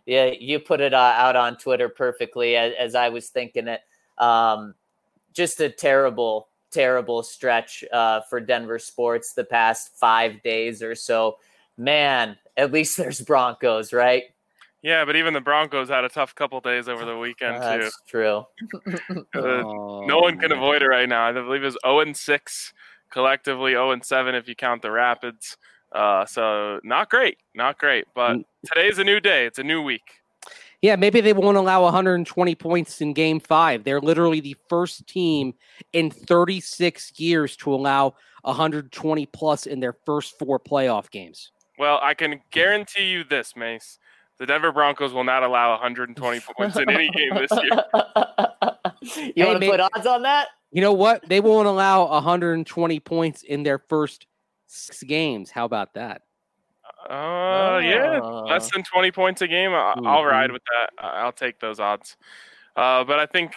yeah, 0.09 0.31
you 0.39 0.59
put 0.59 0.81
it 0.81 0.91
uh, 0.91 1.13
out 1.15 1.35
on 1.35 1.55
Twitter 1.55 1.87
perfectly 1.87 2.55
as, 2.55 2.73
as 2.79 2.95
I 2.95 3.09
was 3.09 3.29
thinking 3.29 3.67
it. 3.67 3.81
Um, 4.17 4.73
just 5.33 5.61
a 5.61 5.69
terrible, 5.69 6.47
terrible 6.71 7.21
stretch 7.21 7.83
uh, 7.93 8.21
for 8.21 8.39
Denver 8.39 8.79
sports 8.79 9.33
the 9.33 9.43
past 9.43 9.95
five 9.95 10.41
days 10.41 10.81
or 10.81 10.95
so. 10.95 11.37
Man, 11.77 12.37
at 12.57 12.71
least 12.71 12.97
there's 12.97 13.21
Broncos, 13.21 13.93
right? 13.93 14.23
Yeah, 14.81 15.05
but 15.05 15.15
even 15.15 15.35
the 15.35 15.41
Broncos 15.41 15.89
had 15.89 16.03
a 16.03 16.09
tough 16.09 16.33
couple 16.33 16.59
days 16.59 16.89
over 16.89 17.05
the 17.05 17.15
weekend 17.15 17.57
uh, 17.57 17.73
too. 17.77 17.83
That's 17.83 18.01
true. 18.07 18.45
oh, 19.35 20.05
no 20.07 20.19
one 20.19 20.39
can 20.39 20.51
avoid 20.51 20.81
it 20.81 20.87
right 20.87 21.07
now. 21.07 21.27
I 21.27 21.33
believe 21.33 21.63
it's 21.63 21.77
0 21.85 21.99
and 21.99 22.17
6 22.17 22.73
collectively, 23.11 23.73
0 23.73 23.91
and 23.91 24.03
7 24.03 24.33
if 24.33 24.47
you 24.47 24.55
count 24.55 24.81
the 24.81 24.89
Rapids. 24.89 25.55
Uh, 25.91 26.25
so 26.25 26.79
not 26.83 27.09
great, 27.09 27.37
not 27.55 27.77
great. 27.77 28.05
But 28.13 28.37
mm. 28.37 28.43
today's 28.73 28.99
a 28.99 29.03
new 29.03 29.19
day. 29.19 29.45
It's 29.45 29.59
a 29.59 29.63
new 29.63 29.81
week. 29.81 30.19
Yeah, 30.81 30.95
maybe 30.95 31.19
they 31.19 31.33
won't 31.33 31.57
allow 31.57 31.83
120 31.83 32.55
points 32.55 33.01
in 33.01 33.13
game 33.13 33.39
five. 33.39 33.83
They're 33.83 33.99
literally 33.99 34.39
the 34.39 34.55
first 34.69 35.05
team 35.07 35.53
in 35.91 36.09
36 36.09 37.19
years 37.19 37.57
to 37.57 37.73
allow 37.73 38.15
120 38.43 39.25
plus 39.27 39.65
in 39.65 39.81
their 39.81 39.93
first 40.05 40.39
four 40.39 40.57
playoff 40.59 41.09
games. 41.11 41.51
Well, 41.77 41.99
I 42.01 42.13
can 42.13 42.41
guarantee 42.51 43.05
you 43.05 43.23
this, 43.25 43.55
Mace. 43.57 43.99
The 44.37 44.45
Denver 44.45 44.71
Broncos 44.71 45.11
will 45.11 45.25
not 45.25 45.43
allow 45.43 45.71
120 45.71 46.39
points 46.57 46.77
in 46.77 46.89
any 46.89 47.09
game 47.09 47.35
this 47.35 47.51
year. 47.51 47.83
you 49.33 49.33
hey, 49.35 49.45
want 49.45 49.61
to 49.61 49.69
put 49.69 49.79
odds 49.81 50.05
on 50.05 50.21
that? 50.21 50.47
You 50.71 50.81
know 50.81 50.93
what? 50.93 51.27
They 51.27 51.41
won't 51.41 51.67
allow 51.67 52.07
120 52.07 52.99
points 53.01 53.43
in 53.43 53.63
their 53.63 53.79
first 53.79 54.27
six 54.69 55.03
games. 55.03 55.51
How 55.51 55.65
about 55.65 55.93
that? 55.95 56.21
Uh, 57.09 57.79
yeah, 57.83 58.19
less 58.19 58.71
than 58.71 58.83
20 58.83 59.11
points 59.11 59.41
a 59.41 59.47
game. 59.47 59.71
I- 59.71 59.93
will 59.95 60.03
mm-hmm. 60.03 60.27
ride 60.27 60.51
with 60.51 60.61
that. 60.65 61.03
I'll 61.03 61.31
take 61.31 61.59
those 61.59 61.79
odds. 61.79 62.17
Uh, 62.75 63.03
but 63.03 63.19
I 63.19 63.25
think 63.25 63.55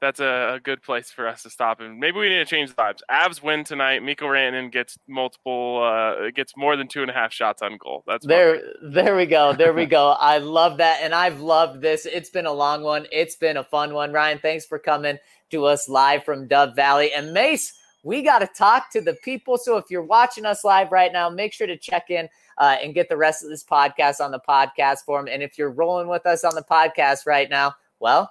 that's 0.00 0.20
a, 0.20 0.54
a, 0.54 0.60
good 0.60 0.82
place 0.82 1.10
for 1.10 1.26
us 1.26 1.42
to 1.42 1.50
stop. 1.50 1.80
And 1.80 1.98
maybe 1.98 2.18
we 2.18 2.28
need 2.28 2.36
to 2.36 2.44
change 2.44 2.70
the 2.70 2.76
vibes. 2.76 3.00
Avs 3.10 3.42
win 3.42 3.64
tonight. 3.64 4.02
Mikko 4.02 4.26
Rantanen 4.26 4.70
gets 4.70 4.98
multiple, 5.08 5.82
uh, 5.82 6.30
gets 6.30 6.56
more 6.56 6.76
than 6.76 6.88
two 6.88 7.02
and 7.02 7.10
a 7.10 7.14
half 7.14 7.32
shots 7.32 7.62
on 7.62 7.78
goal. 7.78 8.04
That's 8.06 8.26
there. 8.26 8.60
There 8.82 9.16
we 9.16 9.26
go. 9.26 9.52
There 9.52 9.72
we 9.72 9.86
go. 9.98 10.10
I 10.10 10.38
love 10.38 10.78
that, 10.78 11.00
and 11.02 11.14
I've 11.14 11.40
loved 11.40 11.80
this. 11.80 12.04
It's 12.06 12.30
been 12.30 12.46
a 12.46 12.52
long 12.52 12.82
one. 12.82 13.06
It's 13.12 13.36
been 13.36 13.56
a 13.56 13.64
fun 13.64 13.94
one. 13.94 14.12
Ryan, 14.12 14.38
thanks 14.38 14.66
for 14.66 14.78
coming 14.78 15.18
to 15.50 15.64
us 15.66 15.88
live 15.88 16.24
from 16.24 16.48
Dove 16.48 16.76
Valley. 16.76 17.12
And 17.12 17.32
Mace, 17.32 17.72
we 18.04 18.22
got 18.22 18.40
to 18.40 18.46
talk 18.46 18.90
to 18.92 19.00
the 19.00 19.14
people. 19.14 19.56
So 19.56 19.76
if 19.76 19.86
you're 19.90 20.02
watching 20.02 20.44
us 20.44 20.62
live 20.62 20.92
right 20.92 21.12
now, 21.12 21.28
make 21.30 21.52
sure 21.52 21.66
to 21.66 21.76
check 21.76 22.10
in 22.10 22.28
uh, 22.58 22.76
and 22.82 22.94
get 22.94 23.08
the 23.08 23.16
rest 23.16 23.42
of 23.42 23.48
this 23.48 23.64
podcast 23.64 24.20
on 24.20 24.30
the 24.30 24.40
podcast 24.46 25.00
form. 25.04 25.26
And 25.26 25.42
if 25.42 25.58
you're 25.58 25.70
rolling 25.70 26.06
with 26.06 26.26
us 26.26 26.44
on 26.44 26.54
the 26.54 26.62
podcast 26.62 27.26
right 27.26 27.48
now, 27.48 27.74
well, 27.98 28.30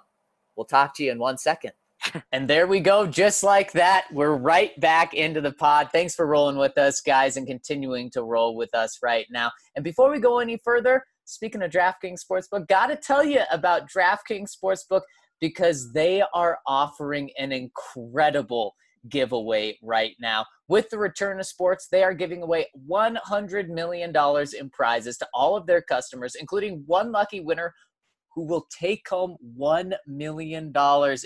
we'll 0.55 0.65
talk 0.65 0.95
to 0.97 1.03
you 1.03 1.11
in 1.11 1.17
one 1.17 1.37
second. 1.37 1.71
and 2.31 2.47
there 2.47 2.67
we 2.67 2.79
go. 2.79 3.07
Just 3.07 3.43
like 3.43 3.71
that, 3.71 4.05
we're 4.11 4.35
right 4.35 4.79
back 4.79 5.13
into 5.15 5.41
the 5.41 5.51
pod. 5.51 5.89
Thanks 5.91 6.13
for 6.13 6.27
rolling 6.27 6.57
with 6.57 6.77
us, 6.77 7.01
guys, 7.01 7.37
and 7.37 7.47
continuing 7.47 8.11
to 8.11 8.23
roll 8.23 8.55
with 8.55 8.73
us 8.75 8.99
right 9.01 9.25
now. 9.31 9.51
And 9.75 9.83
before 9.83 10.11
we 10.11 10.19
go 10.19 10.39
any 10.39 10.57
further, 10.57 11.03
speaking 11.25 11.63
of 11.63 11.71
DraftKings 11.71 12.19
Sportsbook, 12.23 12.67
got 12.67 12.87
to 12.87 12.95
tell 12.95 13.23
you 13.23 13.41
about 13.51 13.89
DraftKings 13.89 14.55
Sportsbook 14.55 15.01
because 15.39 15.91
they 15.93 16.23
are 16.33 16.59
offering 16.67 17.31
an 17.39 17.51
incredible 17.51 18.75
giveaway 19.09 19.77
right 19.81 20.15
now. 20.19 20.45
With 20.67 20.89
the 20.89 20.97
return 20.97 21.39
of 21.39 21.45
sports, 21.45 21.87
they 21.91 22.03
are 22.03 22.13
giving 22.13 22.41
away 22.41 22.67
$100 22.89 23.69
million 23.69 24.13
in 24.59 24.69
prizes 24.69 25.17
to 25.17 25.27
all 25.33 25.55
of 25.55 25.67
their 25.67 25.81
customers, 25.81 26.35
including 26.35 26.83
one 26.85 27.11
lucky 27.11 27.39
winner 27.39 27.73
who 28.35 28.45
will 28.45 28.67
take 28.75 29.07
home 29.07 29.37
$1 29.59 29.93
million 30.07 30.73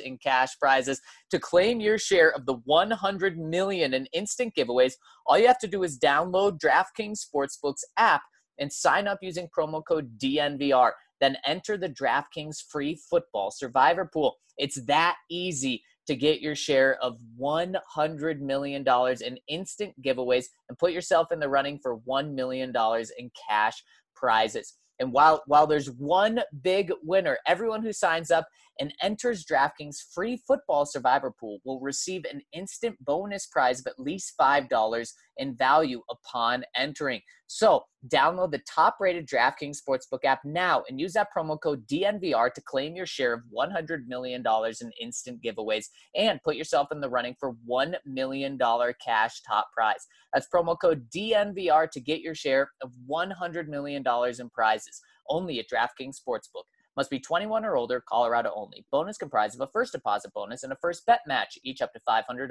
in 0.04 0.18
cash 0.18 0.60
prizes. 0.60 1.02
To 1.32 1.40
claim 1.40 1.80
your 1.80 1.98
share 1.98 2.32
of 2.34 2.46
the 2.46 2.56
100 2.66 3.38
million 3.38 3.94
in 3.94 4.08
instant 4.14 4.54
giveaways, 4.58 4.94
all 5.26 5.38
you 5.38 5.48
have 5.48 5.60
to 5.60 5.68
do 5.68 5.84
is 5.84 6.00
download 6.00 6.60
DraftKings 6.60 7.20
Sportsbook's 7.26 7.86
app 7.98 8.22
and 8.60 8.72
sign 8.72 9.08
up 9.08 9.20
using 9.22 9.48
promo 9.58 9.82
code 9.88 10.18
DNVR. 10.20 10.92
Then 11.22 11.38
enter 11.46 11.78
the 11.78 11.90
DraftKings 11.90 12.58
free 12.70 13.00
football 13.10 13.52
survivor 13.52 14.10
pool. 14.12 14.36
It's 14.58 14.84
that 14.86 15.16
easy 15.30 15.84
to 16.08 16.16
get 16.16 16.42
your 16.42 16.56
share 16.56 16.98
of 17.02 17.18
$100 17.40 18.40
million 18.40 18.86
in 19.22 19.38
instant 19.48 19.94
giveaways 20.02 20.46
and 20.70 20.78
put 20.78 20.92
yourself 20.92 21.32
in 21.32 21.40
the 21.40 21.50
running 21.50 21.80
for 21.82 22.00
$1 22.00 22.34
million 22.34 22.74
in 23.18 23.32
cash 23.50 23.84
prizes. 24.16 24.74
And 25.00 25.12
while 25.12 25.44
while 25.46 25.68
there's 25.68 25.92
one 25.92 26.42
big 26.64 26.92
winner, 27.04 27.38
everyone 27.48 27.84
who 27.84 27.94
signs 27.94 28.32
up 28.32 28.48
and 28.80 28.94
enters 29.02 29.46
DraftKings 29.46 29.98
free 30.14 30.42
football 30.48 30.86
survivor 30.86 31.34
pool 31.40 31.60
will 31.66 31.80
receive 31.80 32.26
an 32.26 32.42
instant 32.54 32.96
bonus 33.04 33.48
prize 33.48 33.80
of 33.80 33.88
at 33.88 34.00
least 34.00 34.34
$5 34.40 35.08
in 35.38 35.56
value 35.56 36.02
upon 36.10 36.64
entering. 36.76 37.22
So, 37.48 37.84
download 38.10 38.52
the 38.52 38.62
top-rated 38.70 39.28
DraftKings 39.28 39.78
Sportsbook 39.78 40.24
app 40.26 40.40
now 40.46 40.84
and 40.88 41.00
use 41.00 41.14
that 41.14 41.30
promo 41.36 41.60
code 41.60 41.86
DNVR 41.88 42.54
to 42.54 42.62
claim 42.62 42.96
your 42.96 43.06
share 43.06 43.34
of 43.34 43.42
$100 43.56 44.08
million 44.08 44.44
in 44.46 44.92
instant 45.02 45.42
giveaways 45.42 45.86
and 46.16 46.42
put 46.44 46.56
yourself 46.56 46.90
in 46.92 47.02
the 47.02 47.10
running 47.10 47.36
for 47.40 47.56
$1 47.70 47.96
million 48.06 48.58
cash 49.04 49.42
top 49.42 49.68
prize. 49.76 50.06
That's 50.34 50.48
promo 50.54 50.78
code 50.80 51.08
DNVR 51.16 51.90
to 51.92 52.00
get 52.00 52.22
your 52.22 52.36
share 52.36 52.70
of 52.82 52.92
$100 53.10 53.68
million 53.68 54.04
in 54.40 54.50
prizes 54.50 55.02
only 55.30 55.60
at 55.60 55.66
DraftKings 55.70 56.18
Sportsbook. 56.18 56.64
Must 56.98 57.12
be 57.12 57.20
21 57.20 57.64
or 57.64 57.78
older, 57.78 58.04
Colorado 58.10 58.52
only. 58.56 58.84
Bonus 58.92 59.20
comprised 59.20 59.54
of 59.54 59.62
a 59.62 59.70
first 59.72 59.92
deposit 59.92 60.34
bonus 60.34 60.64
and 60.64 60.74
a 60.74 60.78
first 60.82 61.06
bet 61.06 61.20
match, 61.28 61.60
each 61.64 61.84
up 61.84 61.94
to 61.94 62.00
$500. 62.10 62.50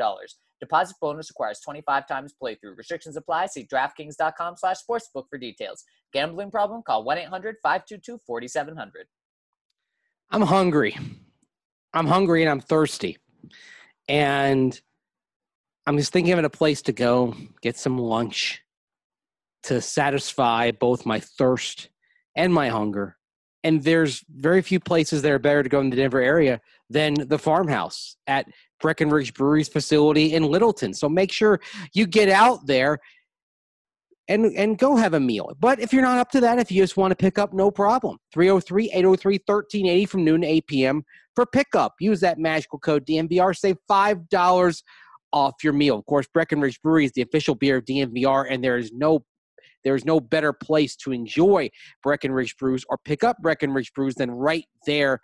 Deposit 0.60 0.96
bonus 1.00 1.30
requires 1.30 1.58
25 1.64 2.06
times 2.06 2.32
playthrough. 2.40 2.76
Restrictions 2.76 3.16
apply. 3.16 3.46
See 3.46 3.66
DraftKings.com 3.66 4.54
slash 4.56 4.76
sportsbook 4.88 5.24
for 5.28 5.36
details. 5.36 5.82
Gambling 6.12 6.52
problem? 6.52 6.82
Call 6.86 7.04
1-800-522-4700. 7.04 8.88
I'm 10.30 10.42
hungry. 10.42 10.96
I'm 11.92 12.06
hungry 12.06 12.42
and 12.42 12.50
I'm 12.50 12.60
thirsty. 12.60 13.18
And 14.08 14.80
I'm 15.88 15.98
just 15.98 16.12
thinking 16.12 16.32
of 16.34 16.44
a 16.44 16.50
place 16.50 16.82
to 16.82 16.92
go, 16.92 17.34
get 17.62 17.76
some 17.76 17.98
lunch 17.98 18.62
to 19.64 19.80
satisfy 19.80 20.70
both 20.70 21.04
my 21.04 21.18
thirst 21.18 21.88
and 22.36 22.54
my 22.54 22.68
hunger 22.68 23.16
and 23.64 23.82
there's 23.82 24.24
very 24.28 24.62
few 24.62 24.78
places 24.78 25.22
that 25.22 25.32
are 25.32 25.38
better 25.38 25.62
to 25.62 25.68
go 25.68 25.80
in 25.80 25.90
the 25.90 25.96
Denver 25.96 26.20
area 26.20 26.60
than 26.88 27.14
the 27.14 27.38
farmhouse 27.38 28.16
at 28.26 28.46
Breckenridge 28.80 29.34
Brewery's 29.34 29.68
facility 29.68 30.34
in 30.34 30.44
Littleton. 30.44 30.94
So 30.94 31.08
make 31.08 31.32
sure 31.32 31.60
you 31.92 32.06
get 32.06 32.28
out 32.28 32.66
there 32.66 33.00
and 34.28 34.46
and 34.56 34.78
go 34.78 34.96
have 34.96 35.14
a 35.14 35.20
meal. 35.20 35.52
But 35.58 35.80
if 35.80 35.92
you're 35.92 36.02
not 36.02 36.18
up 36.18 36.30
to 36.32 36.40
that, 36.40 36.58
if 36.58 36.70
you 36.70 36.82
just 36.82 36.96
want 36.96 37.12
to 37.12 37.16
pick 37.16 37.38
up, 37.38 37.52
no 37.52 37.70
problem. 37.70 38.18
303-803-1380 38.34 40.08
from 40.08 40.24
noon 40.24 40.40
to 40.42 40.46
8 40.46 40.66
p.m. 40.66 41.04
for 41.34 41.46
pickup. 41.46 41.94
Use 42.00 42.20
that 42.20 42.38
magical 42.38 42.78
code 42.78 43.06
DNVR. 43.06 43.56
Save 43.56 43.76
$5 43.88 44.82
off 45.32 45.54
your 45.62 45.72
meal. 45.72 45.98
Of 45.98 46.06
course, 46.06 46.26
Breckenridge 46.32 46.80
Brewery 46.82 47.04
is 47.04 47.12
the 47.12 47.22
official 47.22 47.54
beer 47.54 47.76
of 47.76 47.84
DNVR, 47.84 48.46
and 48.50 48.62
there 48.62 48.78
is 48.78 48.92
no 48.92 49.24
there's 49.86 50.04
no 50.04 50.18
better 50.18 50.52
place 50.52 50.96
to 50.96 51.12
enjoy 51.12 51.70
Breckenridge 52.02 52.56
Brews 52.56 52.84
or 52.88 52.98
pick 52.98 53.22
up 53.22 53.36
Breckenridge 53.40 53.92
Brews 53.94 54.16
than 54.16 54.32
right 54.32 54.64
there 54.84 55.20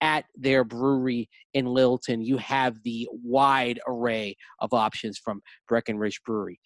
at 0.00 0.24
their 0.34 0.64
brewery 0.64 1.28
in 1.52 1.66
Littleton. 1.66 2.22
You 2.22 2.38
have 2.38 2.82
the 2.82 3.06
wide 3.12 3.78
array 3.86 4.34
of 4.60 4.72
options 4.72 5.18
from 5.18 5.42
Breckenridge 5.68 6.22
Brewery. 6.24 6.58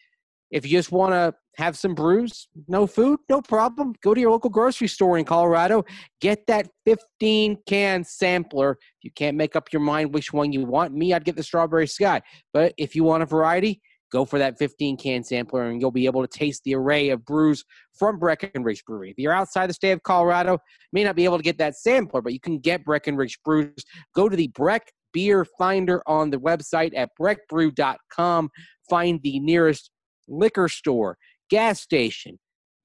If 0.53 0.65
you 0.65 0.79
just 0.79 0.93
want 0.93 1.13
to 1.13 1.35
have 1.57 1.77
some 1.77 1.93
brews, 1.93 2.47
no 2.69 2.87
food, 2.87 3.19
no 3.29 3.43
problem. 3.43 3.95
Go 4.01 4.15
to 4.15 4.21
your 4.21 4.31
local 4.31 4.51
grocery 4.51 4.87
store 4.87 5.19
in 5.19 5.25
Colorado. 5.25 5.85
Get 6.21 6.47
that 6.47 6.69
15 6.87 7.59
can 7.67 8.05
sampler. 8.05 8.73
If 8.73 9.05
you 9.05 9.11
can't 9.17 9.37
make 9.37 9.57
up 9.57 9.73
your 9.73 9.83
mind 9.83 10.15
which 10.15 10.33
one 10.33 10.53
you 10.53 10.65
want, 10.65 10.95
me, 10.95 11.15
I'd 11.15 11.25
get 11.25 11.35
the 11.35 11.43
strawberry 11.43 11.89
sky. 11.89 12.23
But 12.53 12.75
if 12.79 12.95
you 12.95 13.03
want 13.03 13.25
a 13.25 13.27
variety, 13.27 13.81
go 14.11 14.25
for 14.25 14.39
that 14.39 14.59
15 14.59 14.97
can 14.97 15.23
sampler 15.23 15.63
and 15.63 15.81
you'll 15.81 15.91
be 15.91 16.07
able 16.07 16.27
to 16.27 16.39
taste 16.39 16.63
the 16.65 16.75
array 16.75 17.11
of 17.11 17.25
brews 17.25 17.65
from 17.95 18.19
Breckenridge 18.19 18.85
Brewery. 18.85 19.11
If 19.11 19.19
you're 19.19 19.33
outside 19.33 19.69
the 19.69 19.75
state 19.75 19.93
of 19.93 20.03
Colorado, 20.03 20.59
may 20.93 21.05
not 21.05 21.17
be 21.17 21.25
able 21.25 21.37
to 21.37 21.43
get 21.43 21.59
that 21.59 21.77
sampler, 21.77 22.21
but 22.21 22.33
you 22.33 22.41
can 22.41 22.59
get 22.59 22.85
Breckenridge 22.85 23.39
brews. 23.45 23.85
Go 24.15 24.29
to 24.29 24.37
the 24.37 24.49
Breck 24.49 24.93
Beer 25.13 25.45
Finder 25.59 26.03
on 26.07 26.31
the 26.31 26.39
website 26.39 26.93
at 26.97 27.11
breckbrew.com. 27.21 28.51
Find 28.89 29.21
the 29.23 29.39
nearest 29.41 29.91
liquor 30.29 30.69
store, 30.69 31.17
gas 31.49 31.81
station, 31.81 32.39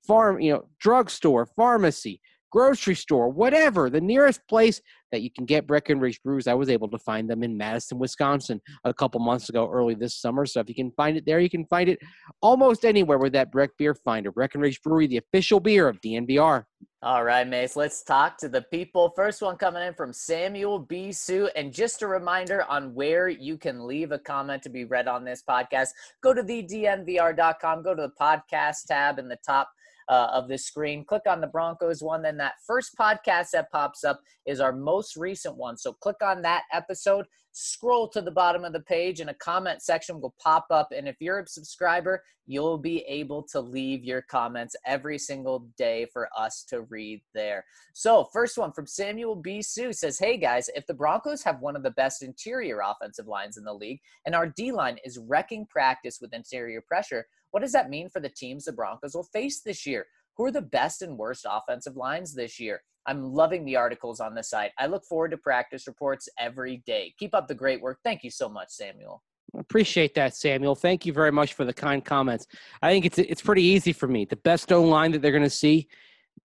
farm, 0.05 0.39
you 0.39 0.53
know, 0.53 0.65
drugstore, 0.79 1.47
pharmacy, 1.55 2.21
grocery 2.51 2.95
store, 2.95 3.29
whatever, 3.29 3.89
the 3.89 4.01
nearest 4.01 4.39
place 4.47 4.81
that 5.15 5.21
you 5.21 5.31
can 5.31 5.45
get 5.45 5.65
Breckenridge 5.65 6.21
brews. 6.23 6.45
I 6.45 6.53
was 6.53 6.69
able 6.69 6.89
to 6.89 6.99
find 6.99 7.29
them 7.29 7.41
in 7.41 7.55
Madison, 7.55 7.97
Wisconsin 7.97 8.59
a 8.83 8.93
couple 8.93 9.21
months 9.21 9.47
ago, 9.47 9.69
early 9.71 9.95
this 9.95 10.19
summer. 10.19 10.45
So 10.45 10.59
if 10.59 10.67
you 10.67 10.75
can 10.75 10.91
find 10.91 11.15
it 11.15 11.25
there, 11.25 11.39
you 11.39 11.49
can 11.49 11.65
find 11.67 11.87
it 11.87 11.99
almost 12.41 12.83
anywhere 12.83 13.17
with 13.17 13.31
that 13.31 13.49
Breck 13.49 13.69
Beer 13.77 13.95
Finder. 13.95 14.29
Breckenridge 14.29 14.81
Brewery, 14.81 15.07
the 15.07 15.17
official 15.17 15.61
beer 15.61 15.87
of 15.87 16.01
DNVR. 16.01 16.65
All 17.01 17.23
right, 17.23 17.47
Mace, 17.47 17.77
let's 17.77 18.03
talk 18.03 18.37
to 18.39 18.49
the 18.49 18.63
people. 18.63 19.13
First 19.15 19.41
one 19.41 19.55
coming 19.55 19.83
in 19.83 19.93
from 19.93 20.11
Samuel 20.11 20.79
B. 20.79 21.13
Sue. 21.13 21.49
And 21.55 21.71
just 21.71 22.01
a 22.01 22.07
reminder 22.07 22.63
on 22.63 22.93
where 22.93 23.29
you 23.29 23.57
can 23.57 23.87
leave 23.87 24.11
a 24.11 24.19
comment 24.19 24.63
to 24.63 24.69
be 24.69 24.83
read 24.83 25.07
on 25.07 25.23
this 25.23 25.43
podcast, 25.47 25.89
go 26.21 26.33
to 26.33 26.43
the 26.43 26.63
DNVR.com, 26.63 27.83
go 27.83 27.95
to 27.95 28.01
the 28.01 28.13
podcast 28.19 28.87
tab 28.87 29.19
in 29.19 29.29
the 29.29 29.37
top 29.45 29.69
uh, 30.09 30.29
of 30.31 30.47
the 30.47 30.57
screen. 30.57 31.05
Click 31.05 31.23
on 31.27 31.41
the 31.41 31.47
Broncos 31.47 32.01
one. 32.01 32.21
Then 32.21 32.37
that 32.37 32.53
first 32.65 32.95
podcast 32.99 33.51
that 33.53 33.71
pops 33.71 34.03
up 34.03 34.19
is 34.45 34.59
our 34.59 34.73
most 34.73 35.15
recent 35.15 35.57
one. 35.57 35.77
So 35.77 35.93
click 35.93 36.17
on 36.23 36.41
that 36.43 36.63
episode, 36.71 37.25
scroll 37.51 38.07
to 38.09 38.21
the 38.21 38.31
bottom 38.31 38.63
of 38.63 38.73
the 38.73 38.81
page, 38.81 39.19
and 39.19 39.29
a 39.29 39.35
comment 39.35 39.81
section 39.81 40.21
will 40.21 40.35
pop 40.41 40.67
up. 40.69 40.89
And 40.95 41.07
if 41.07 41.15
you're 41.19 41.39
a 41.39 41.47
subscriber, 41.47 42.21
you'll 42.47 42.77
be 42.77 42.99
able 43.07 43.43
to 43.43 43.59
leave 43.59 44.03
your 44.03 44.21
comments 44.21 44.75
every 44.85 45.17
single 45.17 45.67
day 45.77 46.05
for 46.13 46.29
us 46.37 46.63
to 46.69 46.81
read 46.81 47.21
there. 47.33 47.65
So, 47.93 48.29
first 48.31 48.57
one 48.57 48.71
from 48.71 48.85
Samuel 48.85 49.35
B. 49.35 49.61
Sue 49.61 49.93
says, 49.93 50.19
Hey 50.19 50.37
guys, 50.37 50.69
if 50.75 50.85
the 50.85 50.93
Broncos 50.93 51.43
have 51.43 51.59
one 51.59 51.75
of 51.75 51.83
the 51.83 51.91
best 51.91 52.21
interior 52.21 52.81
offensive 52.85 53.27
lines 53.27 53.57
in 53.57 53.63
the 53.63 53.73
league 53.73 53.99
and 54.25 54.35
our 54.35 54.47
D 54.47 54.71
line 54.71 54.97
is 55.03 55.17
wrecking 55.17 55.65
practice 55.65 56.19
with 56.21 56.33
interior 56.33 56.81
pressure, 56.81 57.25
what 57.55 57.61
does 57.61 57.71
that 57.71 57.89
mean 57.89 58.09
for 58.09 58.19
the 58.19 58.29
teams 58.29 58.65
the 58.65 58.73
Broncos 58.73 59.15
will 59.15 59.23
face 59.23 59.61
this 59.61 59.85
year? 59.85 60.05
who 60.37 60.45
are 60.45 60.51
the 60.51 60.61
best 60.61 61.01
and 61.01 61.17
worst 61.17 61.45
offensive 61.49 61.95
lines 61.95 62.33
this 62.33 62.59
year. 62.59 62.81
I'm 63.07 63.23
loving 63.23 63.65
the 63.65 63.75
articles 63.75 64.19
on 64.19 64.33
the 64.33 64.43
site. 64.43 64.71
I 64.79 64.87
look 64.87 65.05
forward 65.05 65.31
to 65.31 65.37
practice 65.37 65.87
reports 65.87 66.27
every 66.39 66.81
day. 66.85 67.13
Keep 67.19 67.35
up 67.35 67.47
the 67.47 67.55
great 67.55 67.81
work. 67.81 67.99
Thank 68.03 68.23
you 68.23 68.31
so 68.31 68.49
much, 68.49 68.69
Samuel. 68.69 69.21
Appreciate 69.57 70.15
that, 70.15 70.35
Samuel. 70.35 70.75
Thank 70.75 71.05
you 71.05 71.13
very 71.13 71.31
much 71.31 71.53
for 71.53 71.65
the 71.65 71.73
kind 71.73 72.03
comments. 72.03 72.47
I 72.81 72.91
think 72.91 73.05
it's 73.05 73.19
it's 73.19 73.41
pretty 73.41 73.61
easy 73.61 73.93
for 73.93 74.07
me. 74.07 74.25
The 74.25 74.35
best 74.37 74.71
O 74.71 74.83
line 74.83 75.11
that 75.11 75.21
they're 75.21 75.31
going 75.31 75.43
to 75.43 75.49
see 75.49 75.87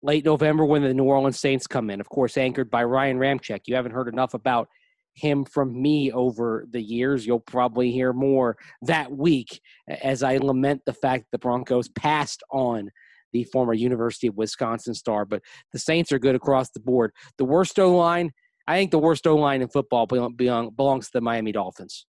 late 0.02 0.26
November 0.26 0.66
when 0.66 0.82
the 0.82 0.94
New 0.94 1.04
Orleans 1.04 1.40
Saints 1.40 1.68
come 1.68 1.90
in, 1.90 2.00
of 2.00 2.10
course, 2.10 2.38
anchored 2.38 2.72
by 2.72 2.84
Ryan 2.84 3.20
Ramczyk. 3.20 3.62
You 3.66 3.76
haven't 3.76 3.92
heard 3.92 4.08
enough 4.08 4.34
about 4.34 4.70
him 5.18 5.44
from 5.46 5.82
me 5.82 6.12
over 6.12 6.66
the 6.70 6.82
years. 6.82 7.26
You'll 7.26 7.40
probably 7.40 7.92
hear 7.92 8.14
more 8.14 8.56
that 8.84 9.12
week 9.12 9.60
as 9.88 10.22
I 10.22 10.38
lament 10.38 10.84
the 10.86 10.94
fact 10.94 11.26
the 11.32 11.40
Broncos 11.40 11.90
passed 11.90 12.44
on 12.52 12.90
the 13.34 13.44
former 13.46 13.74
University 13.74 14.28
of 14.28 14.38
Wisconsin 14.38 14.94
star. 14.94 15.26
But 15.26 15.42
the 15.74 15.80
Saints 15.80 16.12
are 16.12 16.20
good 16.20 16.36
across 16.36 16.70
the 16.70 16.80
board. 16.80 17.12
The 17.38 17.46
worst 17.46 17.80
O 17.80 17.96
line, 17.96 18.32
I 18.68 18.78
think 18.78 18.92
the 18.92 19.00
worst 19.00 19.26
O 19.26 19.36
line 19.36 19.62
in 19.62 19.70
football 19.70 20.06
belongs 20.06 21.08
to 21.08 21.12
the 21.14 21.22
Miami 21.22 21.52
Dolphins. 21.52 22.06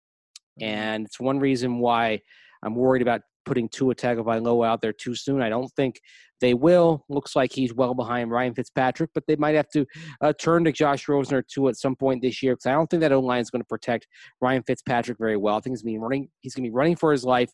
Mm-hmm. 0.60 0.70
And 0.70 1.06
it's 1.06 1.18
one 1.18 1.40
reason 1.40 1.80
why 1.80 2.20
I'm 2.62 2.76
worried 2.76 3.02
about 3.02 3.22
putting 3.44 3.68
Tua 3.68 3.94
Tagovailoa 3.94 4.66
out 4.66 4.80
there 4.80 4.92
too 4.92 5.14
soon. 5.14 5.42
I 5.42 5.48
don't 5.48 5.70
think 5.72 6.00
they 6.42 6.54
will. 6.54 7.04
Looks 7.08 7.36
like 7.36 7.52
he's 7.52 7.72
well 7.72 7.94
behind 7.94 8.30
Ryan 8.30 8.52
Fitzpatrick, 8.52 9.10
but 9.14 9.24
they 9.26 9.36
might 9.36 9.54
have 9.54 9.68
to 9.70 9.86
uh, 10.20 10.32
turn 10.38 10.64
to 10.64 10.72
Josh 10.72 11.08
Rosen 11.08 11.36
or 11.36 11.42
two 11.42 11.68
at 11.68 11.76
some 11.76 11.94
point 11.94 12.20
this 12.20 12.42
year 12.42 12.54
because 12.54 12.66
I 12.66 12.72
don't 12.72 12.90
think 12.90 13.00
that 13.00 13.12
O 13.12 13.20
line 13.20 13.40
is 13.40 13.48
going 13.48 13.62
to 13.62 13.66
protect 13.66 14.08
Ryan 14.40 14.64
Fitzpatrick 14.64 15.18
very 15.18 15.36
well. 15.36 15.56
I 15.56 15.60
think 15.60 15.74
he's 15.74 15.82
going 15.82 15.94
to 15.94 15.98
be 15.98 16.02
running. 16.02 16.28
He's 16.40 16.54
going 16.54 16.64
to 16.64 16.70
be 16.70 16.74
running 16.74 16.96
for 16.96 17.12
his 17.12 17.24
life. 17.24 17.50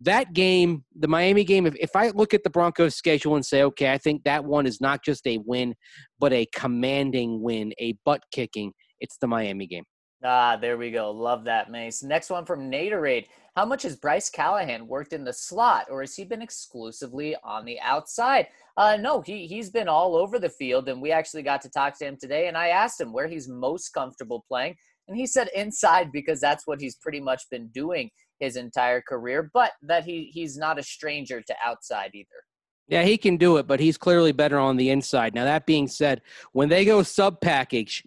That 0.00 0.32
game, 0.32 0.84
the 0.98 1.08
Miami 1.08 1.44
game. 1.44 1.66
If, 1.66 1.76
if 1.76 1.94
I 1.94 2.08
look 2.08 2.34
at 2.34 2.42
the 2.42 2.50
Broncos' 2.50 2.96
schedule 2.96 3.36
and 3.36 3.46
say, 3.46 3.62
okay, 3.62 3.92
I 3.92 3.98
think 3.98 4.24
that 4.24 4.44
one 4.44 4.66
is 4.66 4.80
not 4.80 5.04
just 5.04 5.26
a 5.26 5.38
win, 5.38 5.74
but 6.18 6.32
a 6.32 6.46
commanding 6.52 7.42
win, 7.42 7.72
a 7.78 7.94
butt 8.04 8.24
kicking. 8.32 8.72
It's 9.00 9.18
the 9.18 9.28
Miami 9.28 9.68
game. 9.68 9.84
Ah, 10.24 10.56
there 10.56 10.78
we 10.78 10.90
go. 10.90 11.10
Love 11.10 11.44
that, 11.44 11.70
Mace. 11.70 12.02
Next 12.02 12.30
one 12.30 12.44
from 12.44 12.70
Naderade. 12.70 13.26
How 13.56 13.64
much 13.64 13.82
has 13.82 13.96
Bryce 13.96 14.30
Callahan 14.30 14.86
worked 14.86 15.12
in 15.12 15.24
the 15.24 15.32
slot, 15.32 15.86
or 15.90 16.00
has 16.00 16.14
he 16.14 16.24
been 16.24 16.40
exclusively 16.40 17.34
on 17.42 17.64
the 17.64 17.80
outside? 17.80 18.46
Uh, 18.76 18.96
no, 18.96 19.20
he 19.20 19.46
he's 19.46 19.68
been 19.68 19.88
all 19.88 20.16
over 20.16 20.38
the 20.38 20.48
field, 20.48 20.88
and 20.88 21.02
we 21.02 21.10
actually 21.10 21.42
got 21.42 21.60
to 21.62 21.68
talk 21.68 21.98
to 21.98 22.06
him 22.06 22.16
today. 22.16 22.46
And 22.46 22.56
I 22.56 22.68
asked 22.68 23.00
him 23.00 23.12
where 23.12 23.26
he's 23.26 23.48
most 23.48 23.90
comfortable 23.90 24.44
playing, 24.46 24.76
and 25.08 25.16
he 25.16 25.26
said 25.26 25.50
inside 25.54 26.12
because 26.12 26.40
that's 26.40 26.66
what 26.66 26.80
he's 26.80 26.96
pretty 26.96 27.20
much 27.20 27.42
been 27.50 27.66
doing 27.68 28.08
his 28.38 28.56
entire 28.56 29.02
career. 29.02 29.50
But 29.52 29.72
that 29.82 30.04
he 30.04 30.30
he's 30.32 30.56
not 30.56 30.78
a 30.78 30.82
stranger 30.82 31.42
to 31.42 31.54
outside 31.64 32.12
either. 32.14 32.28
Yeah, 32.88 33.02
he 33.02 33.18
can 33.18 33.36
do 33.36 33.56
it, 33.56 33.66
but 33.66 33.80
he's 33.80 33.98
clearly 33.98 34.32
better 34.32 34.58
on 34.58 34.76
the 34.76 34.90
inside. 34.90 35.34
Now 35.34 35.44
that 35.44 35.66
being 35.66 35.88
said, 35.88 36.22
when 36.52 36.68
they 36.68 36.84
go 36.84 37.02
sub 37.02 37.40
package 37.40 38.04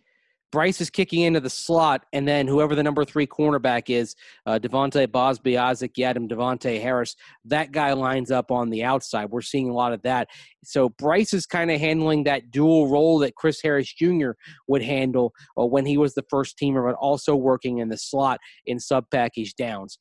Bryce 0.56 0.80
is 0.80 0.90
kicking 0.90 1.20
into 1.20 1.42
the 1.42 1.50
slot, 1.50 2.06
and 2.14 2.26
then 2.26 2.48
whoever 2.48 2.76
the 2.76 2.82
number 2.82 3.04
three 3.04 3.28
cornerback 3.28 3.90
is, 3.90 4.16
uh, 4.46 4.58
Devontae 4.58 5.12
Bosby, 5.12 5.58
Isaac 5.58 5.96
Yiadom, 5.96 6.30
Davontae 6.30 6.82
Harris, 6.82 7.18
that 7.44 7.74
guy 7.74 7.92
lines 7.92 8.32
up 8.32 8.52
on 8.52 8.70
the 8.70 8.82
outside. 8.82 9.32
We're 9.32 9.42
seeing 9.42 9.70
a 9.70 9.74
lot 9.74 9.92
of 9.92 10.02
that. 10.04 10.30
So 10.64 10.88
Bryce 10.88 11.34
is 11.34 11.46
kind 11.46 11.72
of 11.72 11.82
handling 11.82 12.24
that 12.24 12.52
dual 12.52 12.88
role 12.88 13.20
that 13.20 13.36
Chris 13.36 13.62
Harris 13.62 13.94
Jr. 13.94 14.32
would 14.70 14.82
handle 14.82 15.34
uh, 15.60 15.66
when 15.66 15.86
he 15.86 15.98
was 15.98 16.14
the 16.14 16.24
first 16.30 16.58
teamer, 16.58 16.90
but 16.90 16.96
also 16.96 17.36
working 17.36 17.80
in 17.80 17.90
the 17.90 17.98
slot 17.98 18.40
in 18.66 18.80
sub 18.80 19.10
package 19.12 19.56
downs. 19.56 19.98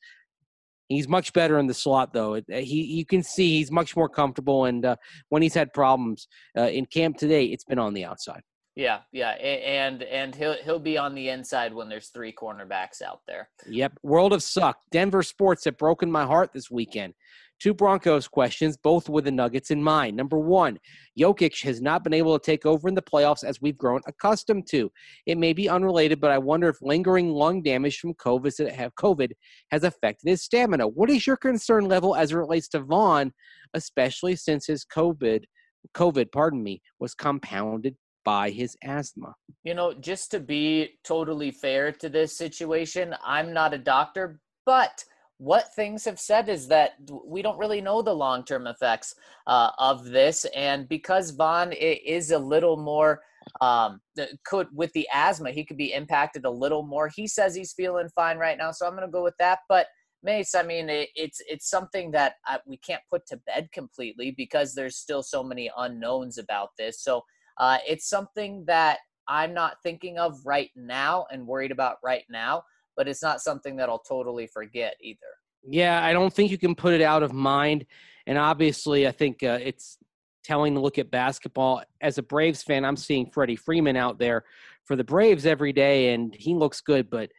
He's 0.87 1.09
much 1.09 1.33
better 1.33 1.59
in 1.59 1.67
the 1.67 1.73
slot, 1.73 2.13
though. 2.13 2.39
He 2.47 2.81
you 2.81 3.05
can 3.05 3.23
see 3.23 3.57
he's 3.57 3.71
much 3.71 3.97
more 3.97 4.07
comfortable, 4.07 4.63
and 4.63 4.85
uh, 4.85 4.95
when 5.27 5.41
he's 5.41 5.53
had 5.53 5.73
problems 5.73 6.29
uh, 6.57 6.69
in 6.69 6.85
camp 6.85 7.17
today, 7.17 7.43
it's 7.43 7.65
been 7.65 7.77
on 7.79 7.93
the 7.93 8.05
outside. 8.05 8.43
Yeah, 8.75 8.99
yeah, 9.13 9.29
and 9.29 10.03
and 10.03 10.35
he'll 10.35 10.55
he'll 10.63 10.79
be 10.79 10.97
on 10.97 11.15
the 11.15 11.29
inside 11.29 11.73
when 11.73 11.87
there's 11.87 12.09
three 12.09 12.33
cornerbacks 12.33 13.01
out 13.01 13.21
there. 13.25 13.49
Yep. 13.69 13.99
World 14.03 14.33
of 14.33 14.43
suck. 14.43 14.79
Denver 14.91 15.23
sports 15.23 15.63
have 15.63 15.77
broken 15.77 16.11
my 16.11 16.25
heart 16.25 16.51
this 16.53 16.69
weekend. 16.69 17.13
Two 17.61 17.73
Broncos 17.73 18.27
questions, 18.27 18.75
both 18.75 19.07
with 19.07 19.23
the 19.23 19.31
Nuggets 19.31 19.71
in 19.71 19.81
mind. 19.81 20.17
Number 20.17 20.37
one, 20.37 20.77
Jokic 21.17 21.63
has 21.63 21.81
not 21.81 22.03
been 22.03 22.13
able 22.13 22.37
to 22.37 22.45
take 22.45 22.65
over 22.65 22.89
in 22.89 22.95
the 22.95 23.01
playoffs 23.01 23.45
as 23.45 23.61
we've 23.61 23.77
grown 23.77 24.01
accustomed 24.07 24.67
to. 24.71 24.91
It 25.25 25.37
may 25.37 25.53
be 25.53 25.69
unrelated, 25.69 26.19
but 26.19 26.31
I 26.31 26.37
wonder 26.37 26.67
if 26.67 26.81
lingering 26.81 27.29
lung 27.29 27.61
damage 27.63 27.99
from 27.99 28.13
COVID 28.13 29.31
has 29.71 29.83
affected 29.85 30.29
his 30.29 30.43
stamina. 30.43 30.85
What 30.85 31.09
is 31.09 31.25
your 31.25 31.37
concern 31.37 31.85
level 31.85 32.13
as 32.13 32.33
it 32.33 32.35
relates 32.35 32.67
to 32.69 32.81
Von, 32.81 33.31
especially 33.73 34.35
since 34.35 34.67
his 34.67 34.85
COVID 34.85 35.45
COVID, 35.93 36.31
pardon 36.31 36.63
me, 36.63 36.81
was 36.99 37.13
compounded 37.13 37.95
by 38.25 38.49
his 38.49 38.75
asthma. 38.83 39.35
You 39.63 39.75
know, 39.75 39.93
just 39.93 40.31
to 40.31 40.39
be 40.39 40.97
totally 41.03 41.51
fair 41.51 41.91
to 41.93 42.09
this 42.09 42.37
situation, 42.37 43.15
I'm 43.23 43.53
not 43.53 43.73
a 43.73 43.77
doctor, 43.77 44.41
but 44.65 45.05
what 45.37 45.73
things 45.75 46.05
have 46.05 46.19
said 46.19 46.49
is 46.49 46.67
that 46.69 46.93
we 47.25 47.41
don't 47.41 47.57
really 47.57 47.81
know 47.81 48.01
the 48.01 48.13
long 48.13 48.43
term 48.43 48.67
effects 48.67 49.15
uh, 49.47 49.71
of 49.77 50.05
this. 50.05 50.45
And 50.55 50.87
because 50.87 51.31
Von 51.31 51.71
is 51.73 52.31
a 52.31 52.39
little 52.39 52.77
more, 52.77 53.21
um, 53.61 53.99
could 54.45 54.67
with 54.73 54.91
the 54.93 55.07
asthma, 55.13 55.51
he 55.51 55.65
could 55.65 55.77
be 55.77 55.93
impacted 55.93 56.45
a 56.45 56.49
little 56.49 56.83
more. 56.83 57.09
He 57.13 57.27
says 57.27 57.53
he's 57.53 57.73
feeling 57.73 58.09
fine 58.15 58.37
right 58.37 58.57
now. 58.57 58.71
So 58.71 58.85
I'm 58.87 58.93
going 58.95 59.07
to 59.07 59.11
go 59.11 59.23
with 59.23 59.35
that. 59.39 59.59
But 59.67 59.87
Mace, 60.23 60.55
I 60.55 60.63
mean, 60.63 60.89
it, 60.89 61.09
it's 61.15 61.41
it's 61.47 61.69
something 61.69 62.11
that 62.11 62.35
I, 62.47 62.59
we 62.65 62.77
can't 62.77 63.03
put 63.11 63.27
to 63.27 63.37
bed 63.45 63.69
completely 63.73 64.31
because 64.31 64.73
there's 64.73 64.97
still 64.97 65.21
so 65.21 65.43
many 65.43 65.69
unknowns 65.77 66.37
about 66.37 66.69
this. 66.79 67.03
So 67.03 67.23
uh, 67.57 67.77
it's 67.87 68.09
something 68.09 68.65
that 68.65 68.99
I'm 69.27 69.53
not 69.53 69.81
thinking 69.81 70.17
of 70.17 70.39
right 70.45 70.69
now 70.75 71.25
and 71.31 71.47
worried 71.47 71.71
about 71.71 71.97
right 72.03 72.25
now, 72.29 72.63
but 72.95 73.07
it's 73.07 73.21
not 73.21 73.41
something 73.41 73.75
that 73.77 73.89
I'll 73.89 73.99
totally 73.99 74.47
forget 74.47 74.95
either. 75.01 75.19
Yeah, 75.67 76.03
I 76.03 76.13
don't 76.13 76.31
think 76.31 76.51
you 76.51 76.57
can 76.57 76.75
put 76.75 76.93
it 76.93 77.01
out 77.01 77.23
of 77.23 77.33
mind. 77.33 77.85
And 78.27 78.37
obviously, 78.37 79.07
I 79.07 79.11
think 79.11 79.41
uh, 79.43 79.59
it's 79.61 79.97
telling 80.43 80.75
to 80.75 80.79
look 80.79 80.99
at 80.99 81.09
basketball. 81.09 81.83
As 82.01 82.17
a 82.17 82.23
Braves 82.23 82.61
fan, 82.61 82.85
I'm 82.85 82.97
seeing 82.97 83.31
Freddie 83.31 83.55
Freeman 83.55 83.95
out 83.95 84.19
there 84.19 84.43
for 84.83 84.95
the 84.95 85.03
Braves 85.03 85.45
every 85.45 85.73
day, 85.73 86.13
and 86.13 86.35
he 86.35 86.53
looks 86.53 86.81
good, 86.81 87.09
but 87.09 87.31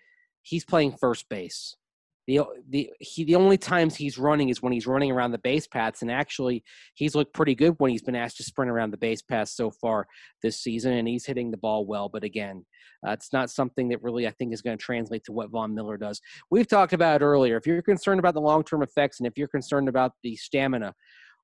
he's 0.42 0.64
playing 0.64 0.92
first 0.92 1.28
base 1.28 1.76
the 2.27 2.41
the 2.68 2.91
he 3.01 3.24
the 3.24 3.37
only 3.37 3.57
times 3.57 3.95
he's 3.95 4.18
running 4.18 4.49
is 4.49 4.62
when 4.62 4.72
he's 4.72 4.87
running 4.87 5.11
around 5.11 5.31
the 5.31 5.39
base 5.39 5.66
paths 5.66 6.03
and 6.03 6.11
actually 6.11 6.64
he's 6.95 7.14
looked 7.14 7.33
pretty 7.33 7.55
good 7.55 7.74
when 7.79 7.91
he's 7.91 8.03
been 8.03 8.16
asked 8.16 8.37
to 8.39 8.43
sprint 8.43 8.70
around 8.70 8.91
the 8.91 8.97
base 8.97 9.22
paths 9.22 9.57
so 9.57 9.70
far 9.70 10.07
this 10.43 10.61
season 10.61 10.93
and 10.93 11.07
he's 11.07 11.24
hitting 11.24 11.51
the 11.51 11.57
ball 11.57 11.87
well 11.87 12.09
but 12.09 12.24
again 12.24 12.64
uh, 13.07 13.12
it's 13.12 13.33
not 13.33 13.51
something 13.51 13.89
that 13.89 14.03
really 14.03 14.27
I 14.27 14.31
think 14.33 14.53
is 14.53 14.62
going 14.62 14.77
to 14.77 14.83
translate 14.83 15.24
to 15.24 15.33
what 15.33 15.51
Von 15.51 15.74
Miller 15.74 15.97
does. 15.97 16.20
We've 16.51 16.66
talked 16.66 16.93
about 16.93 17.20
it 17.20 17.24
earlier. 17.24 17.57
If 17.57 17.66
you're 17.66 17.83
concerned 17.83 18.18
about 18.18 18.35
the 18.35 18.41
long-term 18.41 18.83
effects 18.83 19.20
and 19.20 19.27
if 19.27 19.37
you're 19.37 19.49
concerned 19.49 19.89
about 19.89 20.12
the 20.22 20.35
stamina, 20.37 20.95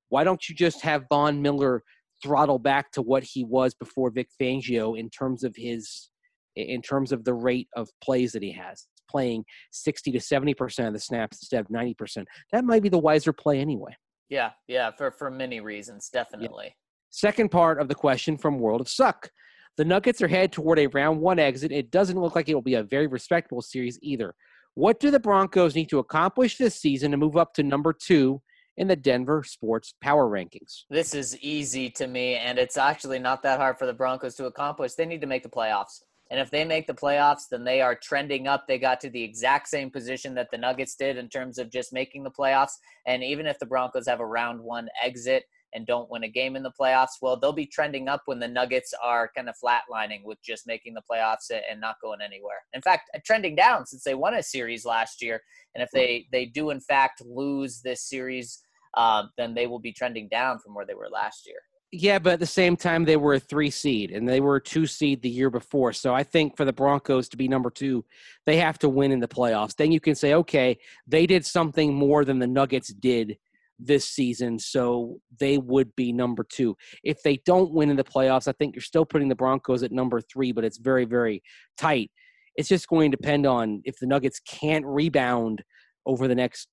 why 0.09 0.23
don't 0.23 0.47
you 0.49 0.55
just 0.55 0.81
have 0.81 1.05
Von 1.09 1.41
Miller 1.41 1.83
throttle 2.21 2.59
back 2.59 2.91
to 2.91 3.01
what 3.01 3.23
he 3.23 3.43
was 3.43 3.73
before 3.73 4.09
Vic 4.09 4.29
Fangio 4.41 4.97
in 4.97 5.09
terms 5.09 5.43
of 5.43 5.55
his 5.55 6.09
in 6.55 6.83
terms 6.83 7.11
of 7.11 7.23
the 7.23 7.33
rate 7.33 7.67
of 7.75 7.89
plays 8.03 8.31
that 8.33 8.43
he 8.43 8.51
has? 8.51 8.87
Playing 9.13 9.45
60 9.71 10.11
to 10.11 10.19
70% 10.19 10.87
of 10.87 10.93
the 10.93 10.99
snaps 10.99 11.37
instead 11.41 11.61
of 11.61 11.67
90%. 11.67 12.25
That 12.51 12.65
might 12.65 12.81
be 12.81 12.89
the 12.89 12.97
wiser 12.97 13.33
play 13.33 13.59
anyway. 13.59 13.95
Yeah, 14.29 14.51
yeah, 14.67 14.91
for, 14.91 15.11
for 15.11 15.29
many 15.29 15.59
reasons, 15.59 16.09
definitely. 16.11 16.65
Yeah. 16.65 16.71
Second 17.11 17.51
part 17.51 17.79
of 17.79 17.87
the 17.87 17.95
question 17.95 18.37
from 18.37 18.59
World 18.59 18.81
of 18.81 18.89
Suck. 18.89 19.29
The 19.77 19.85
Nuggets 19.85 20.21
are 20.21 20.27
headed 20.27 20.51
toward 20.51 20.79
a 20.79 20.87
round 20.87 21.19
one 21.19 21.39
exit. 21.39 21.71
It 21.71 21.91
doesn't 21.91 22.19
look 22.19 22.35
like 22.35 22.49
it 22.49 22.55
will 22.55 22.61
be 22.61 22.75
a 22.75 22.83
very 22.83 23.07
respectable 23.07 23.61
series 23.61 23.99
either. 24.01 24.33
What 24.75 24.99
do 24.99 25.11
the 25.11 25.19
Broncos 25.19 25.75
need 25.75 25.89
to 25.89 25.99
accomplish 25.99 26.57
this 26.57 26.75
season 26.75 27.11
to 27.11 27.17
move 27.17 27.37
up 27.37 27.53
to 27.55 27.63
number 27.63 27.93
two 27.93 28.41
in 28.77 28.87
the 28.87 28.95
Denver 28.95 29.43
Sports 29.43 29.93
Power 30.01 30.27
Rankings? 30.27 30.85
This 30.89 31.13
is 31.13 31.37
easy 31.39 31.89
to 31.91 32.07
me, 32.07 32.35
and 32.35 32.57
it's 32.57 32.77
actually 32.77 33.19
not 33.19 33.43
that 33.43 33.59
hard 33.59 33.77
for 33.77 33.85
the 33.85 33.93
Broncos 33.93 34.35
to 34.35 34.45
accomplish. 34.45 34.93
They 34.93 35.05
need 35.05 35.21
to 35.21 35.27
make 35.27 35.43
the 35.43 35.49
playoffs. 35.49 36.01
And 36.33 36.41
if 36.41 36.49
they 36.49 36.65
make 36.65 36.87
the 36.87 36.95
playoffs, 36.95 37.47
then 37.47 37.63
they 37.63 37.79
are 37.79 37.93
trending 37.93 38.47
up. 38.47 38.65
They 38.67 38.79
got 38.79 38.99
to 39.01 39.09
the 39.11 39.21
exact 39.21 39.67
same 39.67 39.91
position 39.91 40.33
that 40.33 40.49
the 40.49 40.57
Nuggets 40.57 40.95
did 40.95 41.15
in 41.15 41.29
terms 41.29 41.59
of 41.59 41.69
just 41.69 41.93
making 41.93 42.23
the 42.23 42.31
playoffs. 42.31 42.71
And 43.05 43.23
even 43.23 43.45
if 43.45 43.59
the 43.59 43.67
Broncos 43.67 44.07
have 44.07 44.19
a 44.19 44.25
round 44.25 44.59
one 44.59 44.89
exit 45.03 45.43
and 45.75 45.85
don't 45.85 46.09
win 46.09 46.23
a 46.23 46.27
game 46.27 46.55
in 46.55 46.63
the 46.63 46.71
playoffs, 46.71 47.21
well, 47.21 47.37
they'll 47.37 47.53
be 47.53 47.67
trending 47.67 48.07
up 48.07 48.23
when 48.25 48.39
the 48.39 48.47
Nuggets 48.47 48.95
are 49.03 49.29
kind 49.35 49.47
of 49.47 49.53
flatlining 49.63 50.23
with 50.23 50.41
just 50.41 50.65
making 50.65 50.95
the 50.95 51.03
playoffs 51.07 51.51
and 51.51 51.79
not 51.79 52.01
going 52.01 52.19
anywhere. 52.19 52.63
In 52.73 52.81
fact, 52.81 53.11
trending 53.23 53.55
down 53.55 53.85
since 53.85 54.03
they 54.03 54.15
won 54.15 54.33
a 54.33 54.41
series 54.41 54.85
last 54.85 55.21
year. 55.21 55.39
And 55.75 55.83
if 55.83 55.91
they, 55.91 56.25
they 56.31 56.47
do, 56.47 56.71
in 56.71 56.79
fact, 56.79 57.21
lose 57.23 57.81
this 57.81 58.09
series, 58.09 58.63
uh, 58.95 59.25
then 59.37 59.53
they 59.53 59.67
will 59.67 59.77
be 59.77 59.93
trending 59.93 60.29
down 60.29 60.57
from 60.57 60.73
where 60.73 60.87
they 60.87 60.95
were 60.95 61.09
last 61.13 61.45
year. 61.45 61.59
Yeah, 61.95 62.17
but 62.17 62.33
at 62.33 62.39
the 62.39 62.47
same 62.47 62.75
time, 62.75 63.05
they 63.05 63.17
were 63.17 63.35
a 63.35 63.39
three 63.39 63.69
seed 63.69 64.09
and 64.09 64.27
they 64.27 64.39
were 64.39 64.55
a 64.55 64.61
two 64.61 64.87
seed 64.87 65.21
the 65.21 65.29
year 65.29 65.51
before. 65.51 65.93
So 65.93 66.11
I 66.11 66.23
think 66.23 66.57
for 66.57 66.65
the 66.65 66.73
Broncos 66.73 67.29
to 67.29 67.37
be 67.37 67.47
number 67.47 67.69
two, 67.69 68.03
they 68.47 68.57
have 68.57 68.79
to 68.79 68.89
win 68.89 69.11
in 69.11 69.19
the 69.19 69.27
playoffs. 69.27 69.75
Then 69.75 69.91
you 69.91 69.99
can 69.99 70.15
say, 70.15 70.33
okay, 70.33 70.79
they 71.05 71.27
did 71.27 71.45
something 71.45 71.93
more 71.93 72.25
than 72.25 72.39
the 72.39 72.47
Nuggets 72.47 72.91
did 72.91 73.37
this 73.77 74.09
season, 74.09 74.57
so 74.57 75.19
they 75.39 75.59
would 75.59 75.95
be 75.95 76.11
number 76.11 76.43
two. 76.43 76.75
If 77.03 77.21
they 77.21 77.37
don't 77.45 77.71
win 77.71 77.91
in 77.91 77.95
the 77.95 78.03
playoffs, 78.03 78.47
I 78.47 78.53
think 78.53 78.73
you're 78.73 78.81
still 78.81 79.05
putting 79.05 79.29
the 79.29 79.35
Broncos 79.35 79.83
at 79.83 79.91
number 79.91 80.19
three, 80.19 80.51
but 80.51 80.63
it's 80.63 80.79
very, 80.79 81.05
very 81.05 81.43
tight. 81.77 82.09
It's 82.55 82.69
just 82.69 82.87
going 82.87 83.11
to 83.11 83.17
depend 83.17 83.45
on 83.45 83.83
if 83.85 83.99
the 83.99 84.07
Nuggets 84.07 84.39
can't 84.39 84.85
rebound 84.87 85.63
over 86.07 86.27
the 86.27 86.33
next 86.33 86.69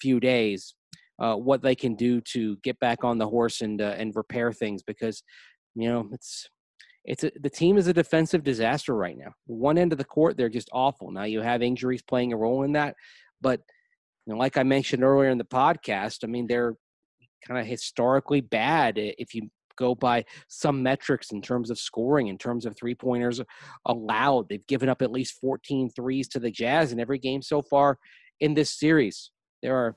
few 0.00 0.18
days, 0.18 0.74
uh, 1.18 1.34
what 1.36 1.62
they 1.62 1.74
can 1.74 1.94
do 1.94 2.20
to 2.20 2.56
get 2.58 2.78
back 2.80 3.04
on 3.04 3.18
the 3.18 3.28
horse 3.28 3.60
and 3.60 3.80
uh, 3.80 3.94
and 3.96 4.14
repair 4.16 4.52
things 4.52 4.82
because 4.82 5.22
you 5.74 5.88
know 5.88 6.08
it's 6.12 6.48
it's 7.04 7.24
a, 7.24 7.30
the 7.40 7.50
team 7.50 7.76
is 7.76 7.86
a 7.86 7.92
defensive 7.92 8.42
disaster 8.42 8.94
right 8.94 9.16
now. 9.16 9.32
One 9.46 9.76
end 9.76 9.92
of 9.92 9.98
the 9.98 10.04
court, 10.04 10.36
they're 10.36 10.48
just 10.48 10.70
awful. 10.72 11.10
Now 11.10 11.24
you 11.24 11.42
have 11.42 11.62
injuries 11.62 12.02
playing 12.02 12.32
a 12.32 12.36
role 12.36 12.62
in 12.62 12.72
that, 12.72 12.96
but 13.40 13.60
you 14.26 14.32
know, 14.32 14.38
like 14.38 14.56
I 14.56 14.62
mentioned 14.62 15.04
earlier 15.04 15.30
in 15.30 15.38
the 15.38 15.44
podcast, 15.44 16.24
I 16.24 16.26
mean 16.26 16.46
they're 16.46 16.74
kind 17.46 17.60
of 17.60 17.66
historically 17.66 18.40
bad 18.40 18.94
if 18.96 19.34
you 19.34 19.50
go 19.76 19.94
by 19.94 20.24
some 20.48 20.82
metrics 20.82 21.32
in 21.32 21.42
terms 21.42 21.70
of 21.70 21.78
scoring, 21.78 22.28
in 22.28 22.38
terms 22.38 22.64
of 22.64 22.76
three 22.76 22.94
pointers 22.94 23.40
allowed. 23.86 24.48
They've 24.48 24.66
given 24.66 24.88
up 24.88 25.02
at 25.02 25.10
least 25.10 25.40
14 25.40 25.90
threes 25.90 26.28
to 26.28 26.38
the 26.38 26.50
Jazz 26.50 26.92
in 26.92 27.00
every 27.00 27.18
game 27.18 27.42
so 27.42 27.62
far 27.62 27.98
in 28.40 28.54
this 28.54 28.70
series. 28.70 29.30
There 29.62 29.76
are 29.76 29.96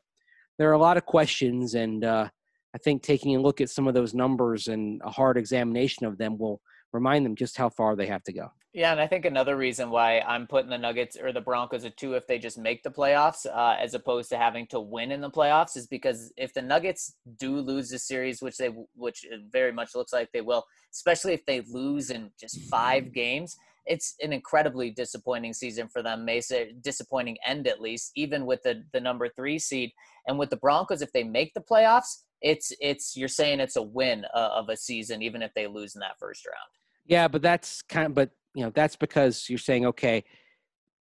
there 0.58 0.70
are 0.70 0.74
a 0.74 0.80
lot 0.80 0.98
of 0.98 1.06
questions, 1.06 1.76
and 1.76 2.04
uh, 2.04 2.30
I 2.74 2.78
think 2.78 3.04
taking 3.04 3.36
a 3.36 3.42
look 3.42 3.62
at 3.62 3.70
some 3.70 3.88
of 3.88 3.94
those 3.94 4.14
numbers 4.14 4.68
and 4.68 5.02
a 5.04 5.10
hard 5.10 5.38
examination 5.38 6.06
of 6.06 6.18
them 6.18 6.38
will 6.38 6.62
remind 6.94 7.26
them 7.26 7.36
just 7.36 7.58
how 7.58 7.70
far 7.70 7.96
they 7.96 8.08
have 8.08 8.24
to 8.24 8.34
go. 8.34 8.50
Yeah, 8.74 8.92
and 8.92 9.02
I 9.02 9.08
think 9.08 9.26
another 9.26 9.58
reason 9.58 9.90
why 9.90 10.20
I'm 10.20 10.46
putting 10.46 10.70
the 10.70 10.78
Nuggets 10.78 11.18
or 11.18 11.32
the 11.32 11.42
Broncos 11.42 11.84
at 11.84 11.98
two 11.98 12.14
if 12.14 12.28
they 12.28 12.38
just 12.38 12.60
make 12.60 12.84
the 12.84 12.92
playoffs, 12.92 13.46
uh, 13.46 13.76
as 13.80 13.96
opposed 13.96 14.30
to 14.30 14.38
having 14.38 14.68
to 14.68 14.80
win 14.80 15.12
in 15.12 15.20
the 15.22 15.32
playoffs, 15.32 15.76
is 15.76 15.88
because 15.88 16.32
if 16.38 16.54
the 16.54 16.62
Nuggets 16.62 17.16
do 17.40 17.60
lose 17.60 17.90
the 17.90 17.98
series, 17.98 18.42
which 18.42 18.58
they 18.58 18.68
which 18.94 19.26
very 19.52 19.72
much 19.72 19.96
looks 19.96 20.14
like 20.14 20.30
they 20.32 20.42
will, 20.42 20.64
especially 20.94 21.34
if 21.34 21.44
they 21.46 21.62
lose 21.62 22.12
in 22.12 22.30
just 22.40 22.62
five 22.70 23.14
games, 23.14 23.58
it's 23.88 24.16
an 24.22 24.34
incredibly 24.34 24.92
disappointing 24.92 25.54
season 25.54 25.88
for 25.88 26.04
them. 26.04 26.26
Mesa 26.26 26.72
disappointing 26.82 27.38
end 27.46 27.68
at 27.68 27.82
least, 27.82 28.12
even 28.16 28.46
with 28.46 28.62
the 28.64 28.84
the 28.94 29.02
number 29.02 29.30
three 29.30 29.60
seed, 29.60 29.92
and 30.28 30.38
with 30.38 30.50
the 30.50 30.58
Broncos, 30.58 31.02
if 31.02 31.12
they 31.14 31.24
make 31.24 31.54
the 31.54 31.62
playoffs, 31.62 32.24
it's 32.42 32.72
it's 32.80 33.16
you're 33.16 33.28
saying 33.28 33.60
it's 33.60 33.76
a 33.76 33.82
win 33.82 34.26
uh, 34.34 34.50
of 34.54 34.70
a 34.70 34.78
season, 34.78 35.22
even 35.22 35.42
if 35.42 35.54
they 35.54 35.68
lose 35.68 35.96
in 35.96 36.02
that 36.02 36.20
first 36.20 36.46
round. 36.46 36.70
Yeah, 37.06 37.28
but 37.28 37.42
that's 37.42 37.82
kind 37.82 38.06
of, 38.08 38.14
but 38.14 38.32
you 38.54 38.64
know, 38.64 38.72
that's 38.72 38.96
because 38.96 39.50
you're 39.50 39.60
saying, 39.60 39.86
okay, 39.86 40.24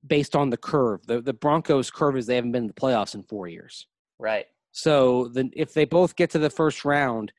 based 0.06 0.36
on 0.36 0.50
the 0.50 0.56
curve, 0.56 1.06
the, 1.06 1.20
the 1.20 1.32
Broncos 1.32 1.90
curve 1.90 2.16
is 2.16 2.26
they 2.26 2.36
haven't 2.36 2.52
been 2.52 2.64
in 2.64 2.68
the 2.68 2.74
playoffs 2.74 3.14
in 3.14 3.22
four 3.24 3.48
years. 3.48 3.86
Right. 4.18 4.46
So 4.72 5.28
then 5.28 5.50
if 5.54 5.74
they 5.74 5.84
both 5.84 6.16
get 6.16 6.30
to 6.30 6.38
the 6.38 6.50
first 6.50 6.84
round 6.84 7.32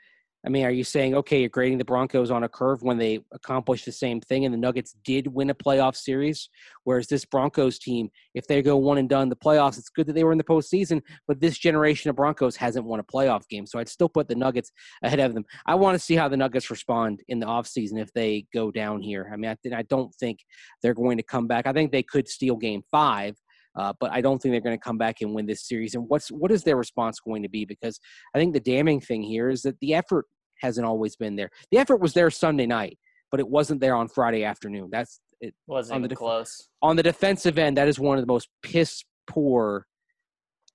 I 0.47 0.49
mean, 0.49 0.63
are 0.63 0.71
you 0.71 0.85
saying 0.85 1.13
okay, 1.13 1.41
you're 1.41 1.49
grading 1.49 1.77
the 1.77 1.83
Broncos 1.83 2.31
on 2.31 2.45
a 2.45 2.47
curve 2.47 2.81
when 2.81 2.97
they 2.97 3.19
accomplished 3.33 3.83
the 3.83 3.91
same 3.91 4.21
thing 4.21 4.45
and 4.45 4.53
the 4.53 4.57
Nuggets 4.57 4.95
did 5.03 5.27
win 5.27 5.49
a 5.49 5.53
playoff 5.53 5.97
series? 5.97 6.47
Whereas 6.85 7.07
this 7.07 7.25
Broncos 7.25 7.77
team, 7.77 8.07
if 8.33 8.47
they 8.47 8.61
go 8.61 8.77
one 8.77 8.97
and 8.97 9.09
done 9.09 9.27
the 9.27 9.35
playoffs, 9.35 9.77
it's 9.77 9.89
good 9.89 10.07
that 10.07 10.13
they 10.13 10.23
were 10.23 10.31
in 10.31 10.37
the 10.37 10.45
postseason, 10.45 11.01
but 11.27 11.41
this 11.41 11.57
generation 11.57 12.09
of 12.09 12.15
Broncos 12.15 12.55
hasn't 12.55 12.85
won 12.85 13.01
a 13.01 13.03
playoff 13.03 13.45
game. 13.49 13.65
So 13.65 13.77
I'd 13.77 13.89
still 13.89 14.07
put 14.07 14.29
the 14.29 14.35
Nuggets 14.35 14.71
ahead 15.03 15.19
of 15.19 15.33
them. 15.33 15.43
I 15.65 15.75
want 15.75 15.95
to 15.95 15.99
see 15.99 16.15
how 16.15 16.29
the 16.29 16.37
Nuggets 16.37 16.71
respond 16.71 17.23
in 17.27 17.41
the 17.41 17.45
offseason 17.45 18.01
if 18.01 18.13
they 18.13 18.45
go 18.53 18.71
down 18.71 19.01
here. 19.01 19.29
I 19.33 19.35
mean, 19.35 19.51
I, 19.51 19.75
I 19.75 19.81
don't 19.81 20.15
think 20.15 20.39
they're 20.81 20.93
going 20.93 21.17
to 21.17 21.23
come 21.23 21.47
back. 21.47 21.67
I 21.67 21.73
think 21.73 21.91
they 21.91 22.03
could 22.03 22.29
steal 22.29 22.55
game 22.55 22.83
five. 22.89 23.35
Uh, 23.75 23.93
but 23.99 24.11
I 24.11 24.21
don't 24.21 24.41
think 24.41 24.53
they're 24.53 24.61
going 24.61 24.77
to 24.77 24.83
come 24.83 24.97
back 24.97 25.21
and 25.21 25.35
win 25.35 25.45
this 25.45 25.67
series. 25.67 25.93
And 25.93 26.05
what's 26.07 26.31
what 26.31 26.51
is 26.51 26.63
their 26.63 26.77
response 26.77 27.19
going 27.19 27.43
to 27.43 27.49
be? 27.49 27.63
Because 27.63 27.99
I 28.33 28.39
think 28.39 28.55
the 28.55 28.59
damning 28.59 28.99
thing 28.99 29.21
here 29.21 29.49
is 29.49 29.61
that 29.61 29.79
the 29.81 29.93
effort 29.93 30.25
hasn't 30.59 30.85
always 30.85 31.15
been 31.15 31.35
there. 31.35 31.49
The 31.71 31.77
effort 31.77 31.99
was 31.99 32.13
there 32.13 32.29
Sunday 32.29 32.65
night, 32.65 32.97
but 33.31 33.39
it 33.39 33.47
wasn't 33.47 33.81
there 33.81 33.95
on 33.95 34.07
Friday 34.07 34.43
afternoon. 34.43 34.89
That's 34.91 35.19
it 35.39 35.53
wasn't 35.67 35.97
on 35.97 36.01
the 36.01 36.07
def- 36.07 36.17
close. 36.17 36.69
On 36.81 36.95
the 36.95 37.03
defensive 37.03 37.57
end, 37.57 37.77
that 37.77 37.87
is 37.87 37.99
one 37.99 38.17
of 38.17 38.23
the 38.23 38.31
most 38.31 38.49
piss 38.61 39.03
poor 39.27 39.85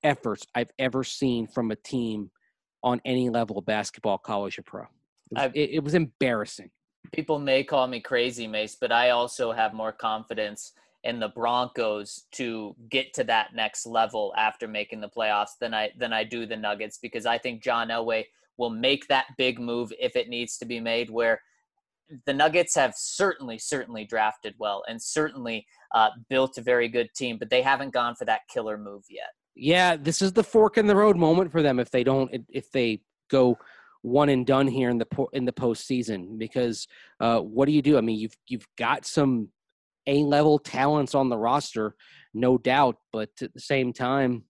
efforts 0.02 0.46
I've 0.54 0.70
ever 0.78 1.04
seen 1.04 1.46
from 1.46 1.70
a 1.70 1.76
team 1.76 2.30
on 2.82 3.00
any 3.04 3.30
level 3.30 3.58
of 3.58 3.66
basketball, 3.66 4.18
college 4.18 4.58
or 4.58 4.62
pro. 4.62 4.82
It 4.82 4.88
was, 5.30 5.50
it, 5.54 5.70
it 5.74 5.84
was 5.84 5.94
embarrassing. 5.94 6.70
People 7.12 7.38
may 7.38 7.64
call 7.64 7.86
me 7.86 8.00
crazy, 8.00 8.46
Mace, 8.46 8.76
but 8.80 8.92
I 8.92 9.10
also 9.10 9.52
have 9.52 9.72
more 9.72 9.92
confidence 9.92 10.72
in 11.04 11.18
the 11.18 11.28
Broncos 11.28 12.26
to 12.32 12.76
get 12.88 13.12
to 13.14 13.24
that 13.24 13.54
next 13.54 13.86
level 13.86 14.32
after 14.36 14.68
making 14.68 15.00
the 15.00 15.08
playoffs 15.08 15.58
than 15.60 15.74
I 15.74 15.90
than 15.98 16.12
I 16.12 16.22
do 16.22 16.46
the 16.46 16.56
Nuggets 16.56 16.98
because 16.98 17.26
I 17.26 17.38
think 17.38 17.62
John 17.62 17.88
Elway 17.88 18.26
will 18.58 18.70
make 18.70 19.08
that 19.08 19.26
big 19.38 19.58
move 19.58 19.92
if 19.98 20.16
it 20.16 20.28
needs 20.28 20.58
to 20.58 20.64
be 20.64 20.80
made. 20.80 21.10
Where 21.10 21.40
the 22.26 22.34
Nuggets 22.34 22.74
have 22.74 22.94
certainly, 22.96 23.58
certainly 23.58 24.04
drafted 24.04 24.54
well 24.58 24.82
and 24.86 25.02
certainly 25.02 25.66
uh, 25.94 26.10
built 26.28 26.58
a 26.58 26.62
very 26.62 26.88
good 26.88 27.08
team, 27.14 27.38
but 27.38 27.48
they 27.48 27.62
haven't 27.62 27.94
gone 27.94 28.14
for 28.14 28.26
that 28.26 28.42
killer 28.52 28.76
move 28.76 29.04
yet. 29.08 29.30
Yeah, 29.54 29.96
this 29.96 30.22
is 30.22 30.32
the 30.32 30.44
fork 30.44 30.78
in 30.78 30.86
the 30.86 30.96
road 30.96 31.16
moment 31.16 31.52
for 31.52 31.62
them 31.62 31.78
if 31.78 31.90
they 31.90 32.04
don't 32.04 32.30
if 32.48 32.70
they 32.70 33.00
go 33.30 33.58
one 34.02 34.30
and 34.30 34.46
done 34.46 34.66
here 34.66 34.90
in 34.90 34.98
the 34.98 35.06
in 35.32 35.44
the 35.44 35.52
postseason. 35.52 36.38
Because 36.38 36.86
uh, 37.20 37.40
what 37.40 37.66
do 37.66 37.72
you 37.72 37.82
do? 37.82 37.98
I 37.98 38.00
mean, 38.00 38.18
you've 38.18 38.36
you've 38.46 38.66
got 38.76 39.06
some 39.06 39.48
A 40.06 40.22
level 40.22 40.58
talents 40.58 41.14
on 41.14 41.28
the 41.28 41.38
roster, 41.38 41.94
no 42.34 42.58
doubt, 42.58 42.96
but 43.12 43.30
at 43.40 43.54
the 43.54 43.60
same 43.60 43.92
time, 43.92 44.44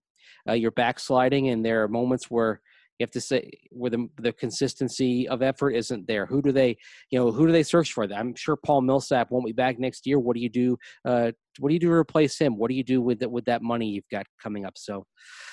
uh, 0.48 0.54
you're 0.54 0.70
backsliding, 0.70 1.48
and 1.48 1.64
there 1.64 1.82
are 1.82 1.88
moments 1.88 2.30
where 2.30 2.60
you 2.98 3.04
have 3.04 3.10
to 3.12 3.20
say 3.20 3.50
where 3.70 3.90
the 3.90 4.08
the 4.18 4.32
consistency 4.32 5.28
of 5.28 5.42
effort 5.42 5.70
isn't 5.70 6.06
there. 6.06 6.26
Who 6.26 6.42
do 6.42 6.52
they, 6.52 6.76
you 7.10 7.18
know, 7.18 7.32
who 7.32 7.46
do 7.46 7.52
they 7.52 7.62
search 7.62 7.92
for? 7.92 8.04
I'm 8.04 8.34
sure 8.34 8.56
Paul 8.56 8.82
Millsap 8.82 9.30
won't 9.30 9.46
be 9.46 9.52
back 9.52 9.78
next 9.78 10.06
year. 10.06 10.18
What 10.18 10.36
do 10.36 10.42
you 10.42 10.50
do? 10.50 10.76
Uh, 11.04 11.32
what 11.58 11.68
do 11.68 11.74
you 11.74 11.80
do 11.80 11.88
to 11.88 11.92
replace 11.92 12.38
him? 12.38 12.56
What 12.56 12.68
do 12.68 12.76
you 12.76 12.84
do 12.84 13.00
with 13.00 13.20
that 13.20 13.30
with 13.30 13.44
that 13.46 13.62
money 13.62 13.88
you've 13.88 14.08
got 14.10 14.26
coming 14.42 14.64
up? 14.64 14.74
So, 14.76 15.06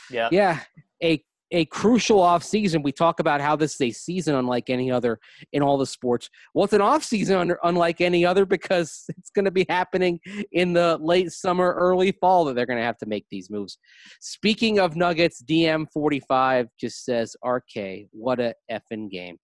yeah, 0.10 0.30
yeah, 0.32 0.60
a 1.04 1.24
a 1.52 1.66
crucial 1.66 2.20
off 2.20 2.44
season. 2.44 2.82
We 2.82 2.92
talk 2.92 3.20
about 3.20 3.42
how 3.42 3.56
this 3.56 3.76
is 3.76 3.82
a 3.82 3.92
season 3.92 4.36
unlike 4.36 4.70
any 4.70 4.92
other 4.92 5.20
in 5.54 5.62
all 5.62 5.78
the 5.78 5.86
sports. 5.86 6.30
Well, 6.54 6.66
it's 6.66 6.74
an 6.74 6.82
off 6.82 7.04
season 7.04 7.56
unlike 7.64 8.02
any 8.02 8.26
other 8.26 8.46
because 8.46 9.06
it's 9.18 9.30
going 9.30 9.46
to 9.46 9.52
be 9.52 9.66
happening 9.70 10.20
in 10.52 10.74
the 10.74 10.98
late 11.02 11.32
summer, 11.32 11.74
early 11.74 12.12
fall 12.12 12.46
that 12.46 12.56
they're 12.56 12.66
going 12.66 12.80
to 12.80 12.86
have 12.86 12.98
to 13.00 13.06
make 13.06 13.26
these 13.30 13.50
moves. 13.50 13.78
Speaking 14.20 14.80
of 14.80 14.96
Nuggets, 14.96 15.44
DM45 15.44 16.68
just 16.80 17.06
says, 17.06 17.36
"RK, 17.46 18.08
what 18.12 18.40
a 18.40 18.54
effing 18.72 19.10
game." 19.10 19.38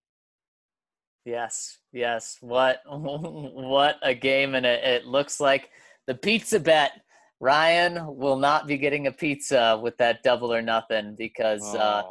Yes, 1.24 1.78
yes. 1.92 2.38
What 2.40 2.80
what 2.86 3.96
a 4.02 4.14
game, 4.14 4.54
and 4.54 4.64
it, 4.64 4.84
it 4.84 5.06
looks 5.06 5.40
like 5.40 5.70
the 6.06 6.14
pizza 6.14 6.60
bet 6.60 6.92
Ryan 7.40 8.16
will 8.16 8.38
not 8.38 8.66
be 8.66 8.78
getting 8.78 9.06
a 9.06 9.12
pizza 9.12 9.78
with 9.82 9.96
that 9.98 10.22
double 10.22 10.52
or 10.52 10.62
nothing 10.62 11.14
because, 11.18 11.62
uh, 11.74 12.02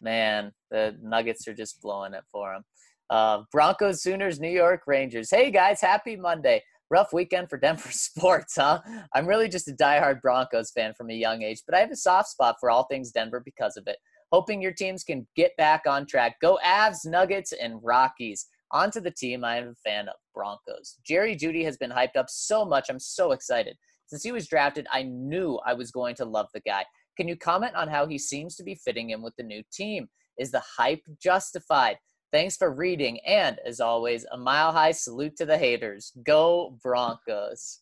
man, 0.00 0.52
the 0.70 0.96
Nuggets 1.02 1.46
are 1.46 1.54
just 1.54 1.82
blowing 1.82 2.14
it 2.14 2.24
for 2.32 2.54
him. 2.54 2.64
Uh, 3.10 3.42
Broncos, 3.52 4.02
Sooners, 4.02 4.40
New 4.40 4.50
York 4.50 4.82
Rangers. 4.86 5.30
Hey 5.30 5.50
guys, 5.50 5.80
happy 5.80 6.16
Monday. 6.16 6.62
Rough 6.90 7.12
weekend 7.12 7.50
for 7.50 7.58
Denver 7.58 7.90
sports, 7.90 8.54
huh? 8.56 8.80
I'm 9.14 9.26
really 9.26 9.48
just 9.48 9.68
a 9.68 9.72
diehard 9.72 10.22
Broncos 10.22 10.70
fan 10.70 10.94
from 10.94 11.10
a 11.10 11.14
young 11.14 11.42
age, 11.42 11.62
but 11.66 11.76
I 11.76 11.80
have 11.80 11.90
a 11.90 11.96
soft 11.96 12.28
spot 12.30 12.56
for 12.58 12.70
all 12.70 12.84
things 12.84 13.10
Denver 13.10 13.42
because 13.44 13.76
of 13.76 13.86
it. 13.86 13.96
Hoping 14.32 14.62
your 14.62 14.72
teams 14.72 15.02
can 15.02 15.26
get 15.36 15.56
back 15.56 15.82
on 15.86 16.06
track. 16.06 16.36
Go 16.40 16.58
Avs, 16.64 17.04
Nuggets, 17.04 17.52
and 17.52 17.80
Rockies. 17.82 18.46
Onto 18.72 19.00
the 19.00 19.10
team, 19.10 19.44
I 19.44 19.56
am 19.56 19.68
a 19.68 19.88
fan 19.88 20.08
of 20.08 20.14
Broncos. 20.32 20.98
Jerry 21.04 21.34
Jeudy 21.34 21.64
has 21.64 21.76
been 21.76 21.90
hyped 21.90 22.16
up 22.16 22.30
so 22.30 22.64
much. 22.64 22.88
I'm 22.88 23.00
so 23.00 23.32
excited. 23.32 23.76
Since 24.10 24.24
he 24.24 24.32
was 24.32 24.48
drafted, 24.48 24.88
I 24.92 25.04
knew 25.04 25.60
I 25.64 25.72
was 25.72 25.92
going 25.92 26.16
to 26.16 26.24
love 26.24 26.48
the 26.52 26.60
guy. 26.60 26.84
Can 27.16 27.28
you 27.28 27.36
comment 27.36 27.76
on 27.76 27.86
how 27.86 28.08
he 28.08 28.18
seems 28.18 28.56
to 28.56 28.64
be 28.64 28.74
fitting 28.74 29.10
in 29.10 29.22
with 29.22 29.36
the 29.36 29.44
new 29.44 29.62
team? 29.72 30.08
Is 30.36 30.50
the 30.50 30.62
hype 30.76 31.02
justified? 31.22 31.96
Thanks 32.32 32.56
for 32.56 32.74
reading. 32.74 33.20
And 33.20 33.60
as 33.64 33.78
always, 33.78 34.26
a 34.32 34.36
mile 34.36 34.72
high 34.72 34.90
salute 34.90 35.36
to 35.36 35.46
the 35.46 35.56
haters. 35.56 36.12
Go 36.24 36.76
Broncos. 36.82 37.80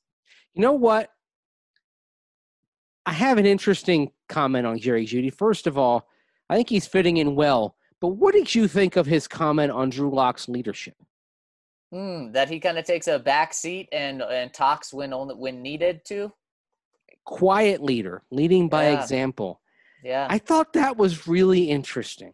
You 0.53 0.61
know 0.61 0.73
what? 0.73 1.11
I 3.07 3.13
have 3.13 3.39
an 3.39 3.47
interesting 3.47 4.11
comment 4.29 4.67
on 4.67 4.79
Jerry 4.79 5.07
Jeudy. 5.07 5.33
First 5.33 5.67
of 5.67 5.79
all, 5.79 6.09
I 6.51 6.57
think 6.57 6.69
he's 6.69 6.87
fitting 6.87 7.17
in 7.17 7.37
well. 7.37 7.75
But 8.03 8.09
what 8.09 8.35
did 8.35 8.55
you 8.55 8.69
think 8.69 8.97
of 8.97 9.07
his 9.07 9.27
comment 9.27 9.73
on 9.73 9.89
Drew 9.89 10.15
Lock's 10.15 10.47
leadership? 10.47 10.95
Mm, 11.93 12.33
that 12.35 12.51
he 12.51 12.61
kind 12.61 12.79
of 12.79 12.85
takes 12.85 13.09
a 13.09 13.19
back 13.19 13.55
seat 13.55 13.89
and 13.93 14.21
and 14.23 14.53
talks 14.53 14.93
when 14.93 15.13
only 15.13 15.35
when 15.35 15.63
needed 15.63 16.03
to. 16.07 16.33
Quiet 17.25 17.83
leader, 17.83 18.23
leading 18.31 18.69
by 18.69 18.91
yeah. 18.91 19.01
example. 19.01 19.61
Yeah, 20.03 20.27
I 20.29 20.39
thought 20.39 20.73
that 20.75 20.97
was 20.97 21.27
really 21.27 21.71
interesting 21.71 22.33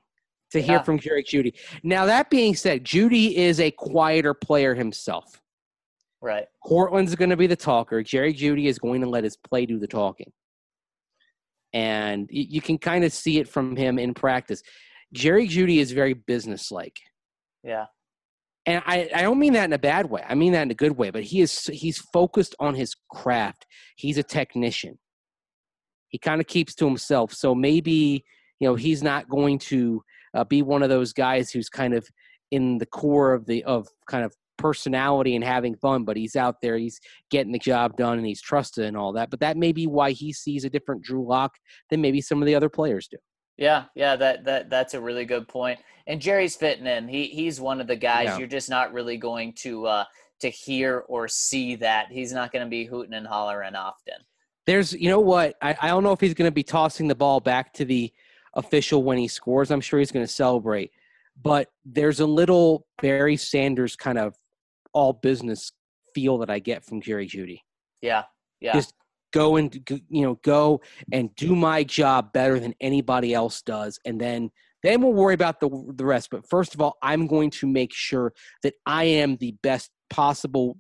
to 0.51 0.61
hear 0.61 0.77
yeah. 0.77 0.83
from 0.83 0.99
Jerry 0.99 1.23
Jeudy. 1.23 1.55
Now 1.83 2.07
that 2.07 2.31
being 2.31 2.55
said, 2.55 2.85
Jeudy 2.85 3.35
is 3.35 3.61
a 3.61 3.71
quieter 3.71 4.35
player 4.35 4.75
himself. 4.75 5.41
Right. 6.21 6.47
Courtland's 6.65 7.15
going 7.15 7.31
to 7.31 7.37
be 7.37 7.47
the 7.47 7.57
talker. 7.57 8.03
Jerry 8.03 8.33
Jeudy 8.33 8.67
is 8.67 8.79
going 8.79 9.03
to 9.03 9.09
let 9.09 9.25
his 9.25 9.37
play 9.37 9.67
do 9.67 9.79
the 9.79 9.87
talking. 9.87 10.33
And 11.73 12.29
you 12.31 12.61
can 12.61 12.79
kind 12.79 13.05
of 13.05 13.13
see 13.13 13.39
it 13.39 13.49
from 13.49 13.77
him 13.77 13.99
in 13.99 14.15
practice 14.15 14.63
Jerry 15.15 15.47
Jeudy 15.47 15.79
is 15.79 15.93
very 15.93 16.13
businesslike. 16.13 16.99
Yeah. 17.63 17.87
And 18.67 18.83
I, 18.87 19.11
I 19.15 19.23
don't 19.23 19.39
mean 19.39 19.53
that 19.53 19.65
in 19.65 19.73
a 19.73 19.79
bad 19.79 20.09
way. 20.09 20.25
I 20.27 20.35
mean 20.35 20.53
that 20.53 20.63
in 20.63 20.71
a 20.71 20.75
good 20.75 20.97
way. 20.97 21.11
But 21.11 21.25
he 21.25 21.41
is 21.41 21.67
he's 21.67 21.99
focused 21.99 22.55
on 22.59 22.75
his 22.75 22.95
craft. 23.13 23.67
He's 23.97 24.19
a 24.19 24.23
technician. 24.23 24.99
He 26.09 26.19
kind 26.19 26.41
of 26.41 26.47
keeps 26.47 26.75
to 26.77 26.87
himself. 26.87 27.33
So 27.33 27.55
maybe 27.55 28.25
you 28.61 28.69
know 28.69 28.75
he's 28.75 29.03
not 29.03 29.29
going 29.29 29.59
to 29.61 30.03
uh, 30.35 30.45
be 30.45 30.63
one 30.63 30.83
of 30.83 30.89
those 30.89 31.13
guys 31.13 31.51
who's 31.51 31.69
kind 31.69 31.95
of 31.95 32.07
in 32.51 32.79
the 32.79 32.87
core 32.87 33.35
of 33.35 33.47
the 33.47 33.65
of 33.65 33.89
kind 34.09 34.25
of 34.25 34.35
personality 34.57 35.35
and 35.35 35.45
having 35.45 35.77
fun, 35.77 36.05
but 36.05 36.17
he's 36.17 36.37
out 36.37 36.57
there, 36.63 36.79
he's 36.79 37.01
getting 37.31 37.53
the 37.53 37.59
job 37.59 37.97
done, 37.97 38.19
and 38.19 38.27
he's 38.27 38.41
trusted 38.41 38.85
and 38.85 38.97
all 38.97 39.13
that. 39.13 39.31
But 39.31 39.41
that 39.41 39.57
may 39.57 39.73
be 39.73 39.87
why 39.87 40.13
he 40.13 40.33
sees 40.33 40.65
a 40.65 40.71
different 40.71 41.03
Drew 41.03 41.27
Lock 41.27 41.53
than 41.91 42.01
maybe 42.01 42.21
some 42.21 42.41
of 42.43 42.47
the 42.47 42.55
other 42.55 42.69
players 42.69 43.09
do. 43.09 43.19
Yeah, 43.57 43.85
yeah, 43.95 44.17
that 44.17 44.45
that 44.45 44.71
that's 44.71 44.95
a 44.95 45.01
really 45.01 45.25
good 45.25 45.47
point. 45.49 45.79
And 46.07 46.21
Jerry's 46.21 46.57
fitting 46.57 46.87
in. 46.87 47.09
He 47.09 47.27
he's 47.27 47.61
one 47.61 47.81
of 47.81 47.87
the 47.87 47.97
guys 47.97 48.27
yeah. 48.27 48.39
you're 48.39 48.49
just 48.49 48.69
not 48.69 48.93
really 48.93 49.17
going 49.17 49.53
to 49.59 49.87
uh 49.87 50.05
to 50.41 50.51
hear 50.51 51.05
or 51.09 51.29
see 51.29 51.77
that. 51.77 52.11
He's 52.11 52.33
not 52.33 52.53
going 52.53 52.65
to 52.65 52.71
be 52.71 52.85
hooting 52.85 53.15
and 53.15 53.27
hollering 53.27 53.75
often. 53.75 54.15
There's, 54.67 54.93
you 54.93 55.09
know 55.09 55.21
what? 55.21 55.57
I, 55.63 55.77
I 55.81 55.89
don't 55.89 56.03
know 56.03 56.13
if 56.13 56.21
he's 56.21 56.35
going 56.35 56.49
to 56.49 56.55
be 56.55 56.63
tossing 56.63 57.09
the 57.09 57.15
ball 57.15 57.41
back 57.41 57.73
to 57.75 57.85
the 57.85 58.13
official 58.55 59.03
when 59.03 59.19
he 59.19 59.29
scores. 59.29 59.71
I'm 59.71 59.81
sure 59.81 59.99
he's 59.99 60.13
going 60.13 60.27
to 60.27 60.33
celebrate. 60.33 60.91
But 61.43 61.69
there's 61.85 62.21
a 62.21 62.27
little 62.27 62.87
Barry 63.01 63.37
Sanders 63.37 63.97
kind 63.97 64.19
of 64.19 64.37
all 64.93 65.13
business 65.13 65.73
feel 66.15 66.39
that 66.39 66.51
I 66.51 66.61
get 66.61 66.85
from 66.85 67.01
Jerry 67.01 67.27
Jeudy. 67.27 67.61
Yeah, 68.01 68.25
yeah. 68.61 68.73
Just 68.73 68.95
go 69.35 69.57
and 69.57 69.75
you 70.09 70.23
know 70.23 70.39
go 70.43 70.81
and 71.13 71.35
do 71.35 71.57
my 71.57 71.83
job 71.83 72.33
better 72.33 72.61
than 72.61 72.73
anybody 72.81 73.35
else 73.35 73.61
does, 73.61 73.99
and 74.07 74.21
then 74.21 74.51
then 74.83 75.03
we'll 75.03 75.13
worry 75.13 75.35
about 75.35 75.61
the 75.61 75.69
the 75.97 76.05
rest. 76.05 76.31
But 76.31 76.49
first 76.49 76.75
of 76.75 76.81
all, 76.81 76.97
I'm 77.03 77.27
going 77.27 77.51
to 77.51 77.67
make 77.67 77.93
sure 77.93 78.33
that 78.63 78.75
I 78.87 79.05
am 79.05 79.37
the 79.37 79.57
best 79.63 79.91
possible 80.09 80.79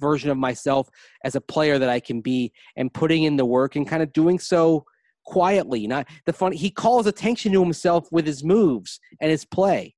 version 0.00 0.30
of 0.30 0.38
myself 0.38 0.88
as 1.24 1.36
a 1.36 1.40
player 1.40 1.78
that 1.78 1.90
I 1.90 2.00
can 2.00 2.22
be, 2.22 2.52
and 2.76 2.92
putting 2.92 3.24
in 3.24 3.36
the 3.36 3.44
work 3.44 3.76
and 3.76 3.86
kind 3.86 4.02
of 4.02 4.12
doing 4.12 4.38
so 4.38 4.86
quietly. 5.26 5.86
Not 5.86 6.08
the 6.24 6.32
fun. 6.32 6.52
He 6.52 6.70
calls 6.70 7.06
attention 7.06 7.52
to 7.52 7.62
himself 7.62 8.08
with 8.10 8.26
his 8.26 8.42
moves 8.42 8.98
and 9.20 9.30
his 9.30 9.44
play, 9.44 9.94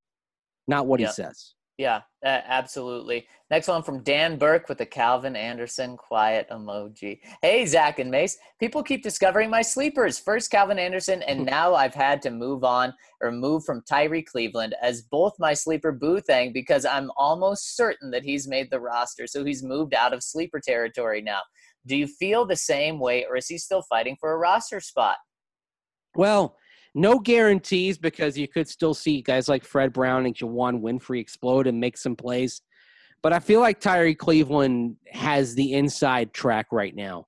not 0.67 0.87
what 0.87 0.99
yep. 0.99 1.11
he 1.11 1.15
says. 1.15 1.54
Yeah, 1.77 2.03
uh, 2.25 2.41
absolutely. 2.47 3.27
Next 3.51 3.67
one 3.67 3.83
from 3.83 4.05
Dan 4.05 4.39
Burke 4.39 4.69
with 4.69 4.79
the 4.79 4.87
Calvin 4.87 5.35
Anderson 5.35 5.97
quiet 5.97 6.49
emoji. 6.51 7.19
Hey, 7.43 7.67
Zach 7.67 7.99
and 7.99 8.13
Mace. 8.13 8.39
People 8.61 8.85
keep 8.85 9.03
discovering 9.03 9.51
my 9.51 9.61
sleepers. 9.61 10.17
First 10.17 10.53
Calvin 10.53 10.79
Anderson, 10.79 11.23
and 11.23 11.45
now 11.47 11.75
I've 11.75 11.95
had 11.95 12.23
to 12.23 12.31
move 12.31 12.63
on 12.63 12.95
or 13.21 13.33
move 13.33 13.65
from 13.65 13.83
Tyrie 13.89 14.23
Cleveland 14.23 14.77
as 14.81 15.03
both 15.03 15.33
my 15.41 15.53
sleeper 15.53 15.91
Boo 15.91 16.21
thing 16.21 16.53
because 16.53 16.85
I'm 16.85 17.11
almost 17.17 17.77
certain 17.77 18.13
that 18.13 18.23
he's 18.23 18.47
made 18.47 18.71
the 18.71 18.81
roster. 18.81 19.27
So 19.27 19.45
he's 19.45 19.65
moved 19.65 19.95
out 19.95 20.13
of 20.13 20.23
sleeper 20.23 20.61
territory 20.61 21.23
now. 21.23 21.41
Do 21.87 21.97
you 21.97 22.07
feel 22.07 22.47
the 22.47 22.57
same 22.57 23.01
way, 23.01 23.27
or 23.29 23.37
is 23.37 23.49
he 23.49 23.59
still 23.59 23.83
fighting 23.83 24.17
for 24.21 24.33
a 24.33 24.39
roster 24.39 24.81
spot? 24.81 25.17
Well, 26.15 26.57
no 26.95 27.19
guarantees 27.19 27.99
because 27.99 28.39
you 28.39 28.47
could 28.47 28.69
still 28.69 28.95
see 28.95 29.21
guys 29.21 29.49
like 29.49 29.65
Fred 29.65 29.93
Brown 29.93 30.27
and 30.27 30.35
Juwann 30.35 30.81
Winfree 30.81 31.21
explode 31.21 31.67
and 31.67 31.81
make 31.81 31.97
some 31.97 32.15
plays. 32.15 32.63
But 33.23 33.33
I 33.33 33.41
feel 33.41 33.61
like 33.61 33.81
Tyrie 33.81 34.15
Cleveland 34.15 34.97
has 35.11 35.55
the 35.55 35.73
inside 35.73 36.33
track 36.33 36.67
right 36.71 36.95
now 36.95 37.27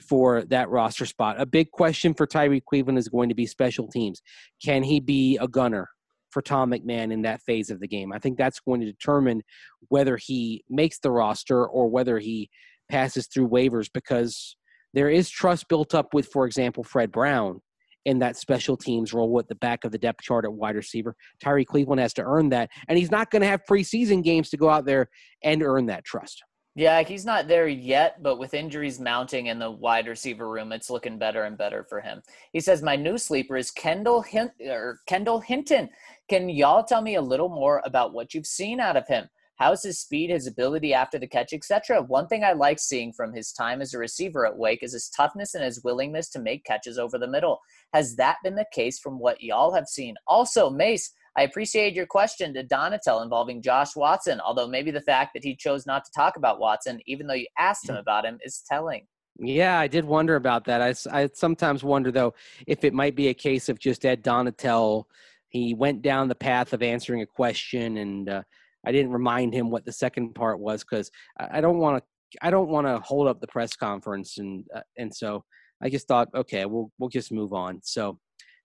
for 0.00 0.44
that 0.44 0.68
roster 0.68 1.06
spot. 1.06 1.40
A 1.40 1.46
big 1.46 1.70
question 1.72 2.14
for 2.14 2.26
Tyrie 2.26 2.60
Cleveland 2.60 2.98
is 2.98 3.08
going 3.08 3.28
to 3.28 3.34
be 3.34 3.46
special 3.46 3.88
teams. 3.88 4.22
Can 4.64 4.82
he 4.82 5.00
be 5.00 5.36
a 5.40 5.48
gunner 5.48 5.88
for 6.30 6.42
Tom 6.42 6.70
McMahon 6.70 7.12
in 7.12 7.22
that 7.22 7.42
phase 7.42 7.70
of 7.70 7.80
the 7.80 7.88
game? 7.88 8.12
I 8.12 8.18
think 8.18 8.38
that's 8.38 8.60
going 8.60 8.80
to 8.80 8.86
determine 8.86 9.42
whether 9.88 10.16
he 10.16 10.62
makes 10.68 11.00
the 11.00 11.10
roster 11.10 11.66
or 11.66 11.88
whether 11.88 12.18
he 12.18 12.50
passes 12.88 13.26
through 13.26 13.48
waivers 13.48 13.88
because 13.92 14.56
there 14.94 15.08
is 15.08 15.28
trust 15.28 15.68
built 15.68 15.94
up 15.94 16.14
with, 16.14 16.28
for 16.28 16.46
example, 16.46 16.84
Fred 16.84 17.10
Brown 17.10 17.60
in 18.08 18.18
that 18.18 18.38
special 18.38 18.74
teams 18.74 19.12
role 19.12 19.38
at 19.38 19.48
the 19.48 19.54
back 19.56 19.84
of 19.84 19.92
the 19.92 19.98
depth 19.98 20.22
chart 20.22 20.46
at 20.46 20.52
wide 20.52 20.76
receiver. 20.76 21.14
Tyrie 21.42 21.64
Cleveland 21.64 22.00
has 22.00 22.14
to 22.14 22.22
earn 22.22 22.48
that, 22.48 22.70
and 22.88 22.96
he's 22.96 23.10
not 23.10 23.30
going 23.30 23.42
to 23.42 23.48
have 23.48 23.60
preseason 23.68 24.24
games 24.24 24.48
to 24.48 24.56
go 24.56 24.70
out 24.70 24.86
there 24.86 25.10
and 25.44 25.62
earn 25.62 25.84
that 25.86 26.04
trust. 26.04 26.42
Yeah, 26.74 27.02
he's 27.02 27.26
not 27.26 27.48
there 27.48 27.68
yet, 27.68 28.22
but 28.22 28.38
with 28.38 28.54
injuries 28.54 28.98
mounting 28.98 29.48
in 29.48 29.58
the 29.58 29.70
wide 29.70 30.06
receiver 30.06 30.48
room, 30.48 30.72
it's 30.72 30.88
looking 30.88 31.18
better 31.18 31.42
and 31.42 31.58
better 31.58 31.84
for 31.86 32.00
him. 32.00 32.22
He 32.52 32.60
says, 32.60 32.82
"My 32.82 32.96
new 32.96 33.18
sleeper 33.18 33.56
is 33.58 33.70
Kendall 33.70 34.22
Hint- 34.22 34.52
or 34.60 35.00
Kendall 35.06 35.40
Hinton. 35.40 35.90
Can 36.30 36.48
y'all 36.48 36.84
tell 36.84 37.02
me 37.02 37.16
a 37.16 37.20
little 37.20 37.50
more 37.50 37.82
about 37.84 38.14
what 38.14 38.32
you've 38.32 38.46
seen 38.46 38.80
out 38.80 38.96
of 38.96 39.06
him? 39.06 39.28
How's 39.58 39.82
his 39.82 39.98
speed, 39.98 40.30
his 40.30 40.46
ability 40.46 40.94
after 40.94 41.18
the 41.18 41.26
catch, 41.26 41.52
etc.? 41.52 42.02
One 42.02 42.28
thing 42.28 42.44
I 42.44 42.52
like 42.52 42.78
seeing 42.78 43.12
from 43.12 43.32
his 43.32 43.52
time 43.52 43.80
as 43.80 43.92
a 43.92 43.98
receiver 43.98 44.46
at 44.46 44.56
Wake 44.56 44.84
is 44.84 44.92
his 44.92 45.08
toughness 45.08 45.54
and 45.54 45.64
his 45.64 45.82
willingness 45.82 46.28
to 46.30 46.38
make 46.38 46.64
catches 46.64 46.96
over 46.96 47.18
the 47.18 47.26
middle. 47.26 47.60
Has 47.92 48.14
that 48.16 48.36
been 48.44 48.54
the 48.54 48.66
case 48.72 49.00
from 49.00 49.18
what 49.18 49.42
y'all 49.42 49.74
have 49.74 49.88
seen? 49.88 50.14
Also, 50.28 50.70
Mace, 50.70 51.12
I 51.36 51.42
appreciate 51.42 51.94
your 51.94 52.06
question 52.06 52.54
to 52.54 52.64
Donatell 52.64 53.22
involving 53.22 53.60
Josh 53.60 53.96
Watson, 53.96 54.40
although 54.40 54.68
maybe 54.68 54.92
the 54.92 55.00
fact 55.00 55.34
that 55.34 55.44
he 55.44 55.56
chose 55.56 55.86
not 55.86 56.04
to 56.04 56.10
talk 56.12 56.36
about 56.36 56.60
Watson, 56.60 57.00
even 57.06 57.26
though 57.26 57.34
you 57.34 57.46
asked 57.58 57.88
him 57.88 57.96
mm. 57.96 58.00
about 58.00 58.24
him, 58.24 58.38
is 58.44 58.62
telling. 58.68 59.06
Yeah, 59.40 59.78
I 59.78 59.86
did 59.86 60.04
wonder 60.04 60.36
about 60.36 60.64
that. 60.64 60.82
I, 60.82 60.94
I 61.22 61.28
sometimes 61.34 61.82
wonder, 61.82 62.10
though, 62.10 62.34
if 62.66 62.84
it 62.84 62.94
might 62.94 63.14
be 63.14 63.28
a 63.28 63.34
case 63.34 63.68
of 63.68 63.78
just 63.78 64.04
Ed 64.04 64.22
Donatell. 64.22 65.04
He 65.48 65.74
went 65.74 66.02
down 66.02 66.28
the 66.28 66.34
path 66.34 66.72
of 66.72 66.82
answering 66.82 67.22
a 67.22 67.26
question 67.26 67.96
and 67.96 68.28
uh, 68.28 68.42
I 68.86 68.92
didn't 68.92 69.12
remind 69.12 69.54
him 69.54 69.70
what 69.70 69.84
the 69.84 69.92
second 69.92 70.34
part 70.34 70.60
was 70.60 70.84
because 70.84 71.10
I 71.38 71.60
don't 71.60 71.78
want 71.78 71.98
to. 71.98 72.04
I 72.42 72.50
don't 72.50 72.68
want 72.68 72.86
to 72.86 72.98
hold 72.98 73.26
up 73.26 73.40
the 73.40 73.46
press 73.46 73.74
conference, 73.74 74.38
and 74.38 74.64
uh, 74.74 74.82
and 74.98 75.14
so 75.14 75.44
I 75.82 75.88
just 75.88 76.08
thought, 76.08 76.28
okay, 76.34 76.64
we'll 76.66 76.90
we'll 76.98 77.08
just 77.08 77.32
move 77.32 77.52
on. 77.52 77.80
So, 77.82 78.18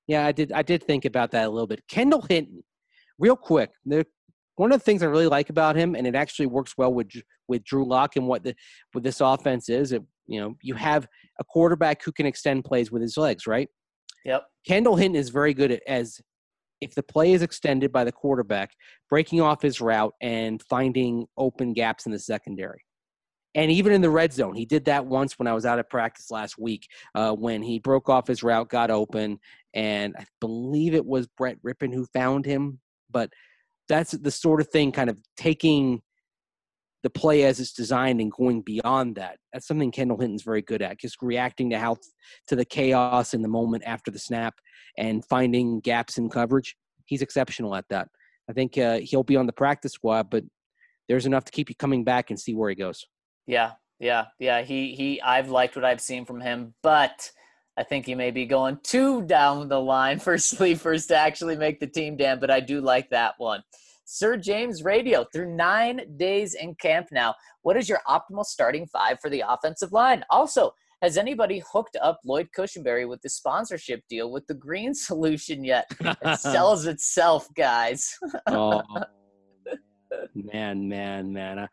yeah, 0.07 0.25
I 0.25 0.31
did 0.31 0.51
I 0.51 0.61
did 0.61 0.83
think 0.83 1.05
about 1.05 1.31
that 1.31 1.47
a 1.47 1.49
little 1.49 1.67
bit. 1.67 1.81
Kendall 1.87 2.25
Hinton, 2.29 2.63
real 3.19 3.35
quick. 3.35 3.71
The, 3.85 4.05
one 4.55 4.71
of 4.71 4.79
the 4.79 4.83
things 4.83 5.01
I 5.01 5.07
really 5.07 5.27
like 5.27 5.49
about 5.49 5.75
him, 5.75 5.95
and 5.95 6.05
it 6.05 6.15
actually 6.15 6.45
works 6.47 6.75
well 6.77 6.93
with 6.93 7.09
with 7.47 7.63
Drew 7.63 7.87
Lock 7.87 8.15
and 8.15 8.27
what 8.27 8.43
the 8.43 8.55
what 8.91 9.03
this 9.03 9.21
offense 9.21 9.69
is. 9.69 9.91
It, 9.91 10.03
you 10.27 10.39
know, 10.39 10.55
you 10.61 10.75
have 10.75 11.07
a 11.39 11.43
quarterback 11.43 12.03
who 12.03 12.11
can 12.11 12.25
extend 12.25 12.63
plays 12.65 12.91
with 12.91 13.01
his 13.01 13.17
legs, 13.17 13.47
right? 13.47 13.67
Yep. 14.25 14.45
Kendall 14.65 14.95
Hinton 14.95 15.19
is 15.19 15.29
very 15.29 15.53
good 15.53 15.71
at 15.71 15.81
as 15.87 16.21
if 16.83 16.95
the 16.95 17.03
play 17.03 17.33
is 17.33 17.41
extended 17.41 17.91
by 17.91 18.03
the 18.03 18.11
quarterback, 18.11 18.71
breaking 19.09 19.41
off 19.41 19.61
his 19.61 19.81
route 19.81 20.13
and 20.21 20.61
finding 20.63 21.25
open 21.37 21.73
gaps 21.73 22.05
in 22.05 22.11
the 22.11 22.19
secondary. 22.19 22.83
And 23.55 23.71
even 23.71 23.93
in 23.93 24.01
the 24.01 24.09
red 24.09 24.33
zone, 24.33 24.55
he 24.55 24.65
did 24.65 24.85
that 24.85 25.05
once 25.05 25.37
when 25.37 25.47
I 25.47 25.53
was 25.53 25.65
out 25.65 25.79
of 25.79 25.89
practice 25.89 26.31
last 26.31 26.57
week 26.57 26.87
uh, 27.13 27.33
when 27.33 27.61
he 27.61 27.79
broke 27.79 28.09
off 28.09 28.27
his 28.27 28.41
route, 28.41 28.69
got 28.69 28.89
open, 28.89 29.39
and 29.73 30.15
I 30.17 30.25
believe 30.41 30.95
it 30.95 31.05
was 31.05 31.27
Brett 31.27 31.57
Rypien 31.63 31.93
who 31.93 32.05
found 32.07 32.45
him. 32.45 32.79
But 33.11 33.29
that's 33.87 34.11
the 34.11 34.31
sort 34.31 34.59
of 34.59 34.69
thing, 34.69 34.91
kind 34.91 35.09
of 35.09 35.19
taking 35.37 36.01
the 37.03 37.09
play 37.09 37.43
as 37.43 37.59
it's 37.59 37.73
designed 37.73 38.21
and 38.21 38.31
going 38.31 38.61
beyond 38.61 39.15
that. 39.15 39.37
That's 39.51 39.67
something 39.67 39.91
Kendall 39.91 40.19
Hinton's 40.19 40.41
very 40.41 40.61
good 40.61 40.81
at, 40.81 40.99
just 40.99 41.21
reacting 41.21 41.69
to 41.69 41.77
how 41.77 41.97
to 42.47 42.55
the 42.55 42.65
chaos 42.65 43.33
in 43.33 43.41
the 43.41 43.49
moment 43.49 43.83
after 43.85 44.09
the 44.09 44.19
snap 44.19 44.55
and 44.97 45.23
finding 45.25 45.81
gaps 45.81 46.17
in 46.17 46.29
coverage. 46.29 46.75
He's 47.05 47.21
exceptional 47.21 47.75
at 47.75 47.85
that. 47.89 48.07
I 48.49 48.53
think 48.53 48.77
uh, 48.77 48.99
he'll 48.99 49.23
be 49.23 49.35
on 49.35 49.45
the 49.45 49.53
practice 49.53 49.91
squad, 49.91 50.29
but 50.29 50.43
there's 51.09 51.25
enough 51.25 51.45
to 51.45 51.51
keep 51.51 51.69
you 51.69 51.75
coming 51.75 52.03
back 52.03 52.29
and 52.29 52.39
see 52.39 52.55
where 52.55 52.69
he 52.69 52.75
goes. 52.75 53.05
Yeah, 53.45 53.71
yeah, 53.99 54.25
yeah. 54.39 54.61
He 54.61 54.95
he. 54.95 55.21
I've 55.21 55.49
liked 55.49 55.75
what 55.75 55.85
I've 55.85 56.01
seen 56.01 56.25
from 56.25 56.39
him, 56.39 56.73
but 56.81 57.29
I 57.77 57.83
think 57.83 58.05
he 58.05 58.15
may 58.15 58.31
be 58.31 58.45
going 58.45 58.79
too 58.83 59.23
down 59.23 59.67
the 59.67 59.79
line 59.79 60.19
for 60.21 60.37
sleepers 60.37 61.07
to 61.07 61.17
actually 61.17 61.57
make 61.57 61.79
the 61.79 61.87
team, 61.87 62.15
Dan. 62.15 62.39
But 62.39 62.51
I 62.51 62.61
do 62.61 62.79
like 62.79 63.09
that 63.09 63.35
one. 63.37 63.63
Sir 64.05 64.37
James 64.37 64.83
Radio 64.83 65.25
through 65.31 65.55
nine 65.55 66.01
days 66.17 66.55
in 66.55 66.75
camp 66.75 67.07
now. 67.11 67.35
What 67.61 67.77
is 67.77 67.87
your 67.87 68.01
optimal 68.07 68.45
starting 68.45 68.85
five 68.87 69.17
for 69.21 69.29
the 69.29 69.43
offensive 69.47 69.91
line? 69.91 70.23
Also, 70.29 70.73
has 71.03 71.17
anybody 71.17 71.61
hooked 71.69 71.97
up 72.01 72.21
Lloyd 72.23 72.47
Cushenberry 72.57 73.07
with 73.07 73.21
the 73.21 73.29
sponsorship 73.29 74.01
deal 74.09 74.31
with 74.31 74.47
the 74.47 74.53
green 74.53 74.93
solution 74.93 75.63
yet? 75.63 75.91
It 75.99 76.39
sells 76.39 76.85
itself, 76.87 77.47
guys. 77.55 78.17
oh, 78.47 78.81
man, 80.33 80.87
man, 80.87 81.33
man. 81.33 81.67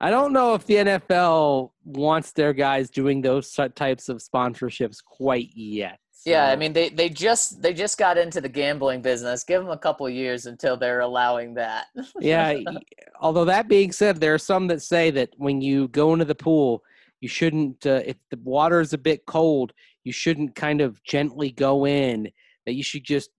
I 0.00 0.10
don't 0.10 0.32
know 0.32 0.54
if 0.54 0.66
the 0.66 0.74
NFL 0.74 1.70
wants 1.84 2.32
their 2.32 2.52
guys 2.52 2.90
doing 2.90 3.22
those 3.22 3.56
types 3.76 4.08
of 4.08 4.18
sponsorships 4.18 4.96
quite 5.04 5.50
yet. 5.54 6.00
So. 6.22 6.30
Yeah, 6.30 6.50
I 6.50 6.54
mean 6.56 6.72
they, 6.72 6.88
they 6.88 7.08
just 7.08 7.60
they 7.60 7.74
just 7.74 7.98
got 7.98 8.16
into 8.16 8.40
the 8.40 8.48
gambling 8.48 9.02
business. 9.02 9.42
Give 9.42 9.60
them 9.60 9.72
a 9.72 9.76
couple 9.76 10.08
years 10.08 10.46
until 10.46 10.76
they're 10.76 11.00
allowing 11.00 11.54
that. 11.54 11.86
yeah, 12.20 12.60
although 13.20 13.44
that 13.44 13.66
being 13.66 13.90
said, 13.90 14.20
there 14.20 14.32
are 14.32 14.38
some 14.38 14.68
that 14.68 14.82
say 14.82 15.10
that 15.10 15.30
when 15.36 15.60
you 15.60 15.88
go 15.88 16.12
into 16.12 16.24
the 16.24 16.36
pool, 16.36 16.84
you 17.20 17.28
shouldn't 17.28 17.84
uh, 17.86 18.02
if 18.06 18.14
the 18.30 18.38
water 18.44 18.80
is 18.80 18.92
a 18.92 18.98
bit 18.98 19.26
cold, 19.26 19.72
you 20.04 20.12
shouldn't 20.12 20.54
kind 20.54 20.80
of 20.80 21.02
gently 21.02 21.50
go 21.50 21.88
in. 21.88 22.30
That 22.66 22.74
you 22.74 22.84
should 22.84 23.02
just 23.02 23.30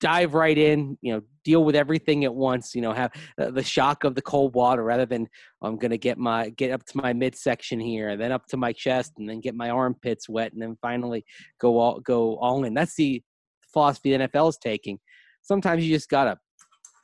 dive 0.00 0.32
right 0.32 0.56
in, 0.56 0.96
you 1.02 1.12
know, 1.12 1.22
deal 1.44 1.64
with 1.64 1.76
everything 1.76 2.24
at 2.24 2.34
once, 2.34 2.74
you 2.74 2.80
know, 2.80 2.92
have 2.92 3.12
uh, 3.38 3.50
the 3.50 3.62
shock 3.62 4.04
of 4.04 4.14
the 4.14 4.22
cold 4.22 4.54
water 4.54 4.82
rather 4.82 5.06
than 5.06 5.28
I'm 5.62 5.76
going 5.76 5.90
to 5.90 5.98
get 5.98 6.18
my 6.18 6.50
get 6.50 6.70
up 6.70 6.84
to 6.86 6.96
my 6.96 7.12
midsection 7.12 7.80
here 7.80 8.10
and 8.10 8.20
then 8.20 8.32
up 8.32 8.46
to 8.48 8.56
my 8.56 8.72
chest 8.72 9.12
and 9.18 9.28
then 9.28 9.40
get 9.40 9.54
my 9.54 9.70
armpits 9.70 10.28
wet 10.28 10.52
and 10.52 10.62
then 10.62 10.76
finally 10.80 11.24
go 11.60 11.78
all 11.78 12.00
go 12.00 12.36
all 12.38 12.64
in. 12.64 12.74
That's 12.74 12.94
the 12.94 13.22
philosophy 13.72 14.16
the 14.16 14.28
NFL 14.28 14.50
is 14.50 14.58
taking. 14.58 14.98
Sometimes 15.42 15.84
you 15.84 15.94
just 15.94 16.08
got 16.08 16.24
to 16.24 16.38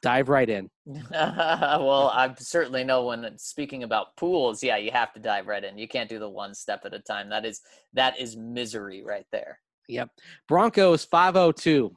dive 0.02 0.28
right 0.28 0.48
in. 0.48 0.70
well, 1.10 2.10
I 2.14 2.32
certainly 2.38 2.84
know 2.84 3.06
when 3.06 3.36
speaking 3.38 3.82
about 3.82 4.16
pools, 4.16 4.62
yeah, 4.62 4.76
you 4.76 4.90
have 4.92 5.12
to 5.14 5.20
dive 5.20 5.46
right 5.46 5.62
in. 5.62 5.78
You 5.78 5.88
can't 5.88 6.08
do 6.08 6.18
the 6.18 6.28
one 6.28 6.54
step 6.54 6.82
at 6.84 6.94
a 6.94 7.00
time. 7.00 7.28
That 7.30 7.44
is 7.44 7.60
that 7.94 8.18
is 8.18 8.36
misery 8.36 9.02
right 9.04 9.26
there. 9.32 9.58
Yep. 9.88 10.10
Broncos 10.46 11.04
502. 11.04 11.96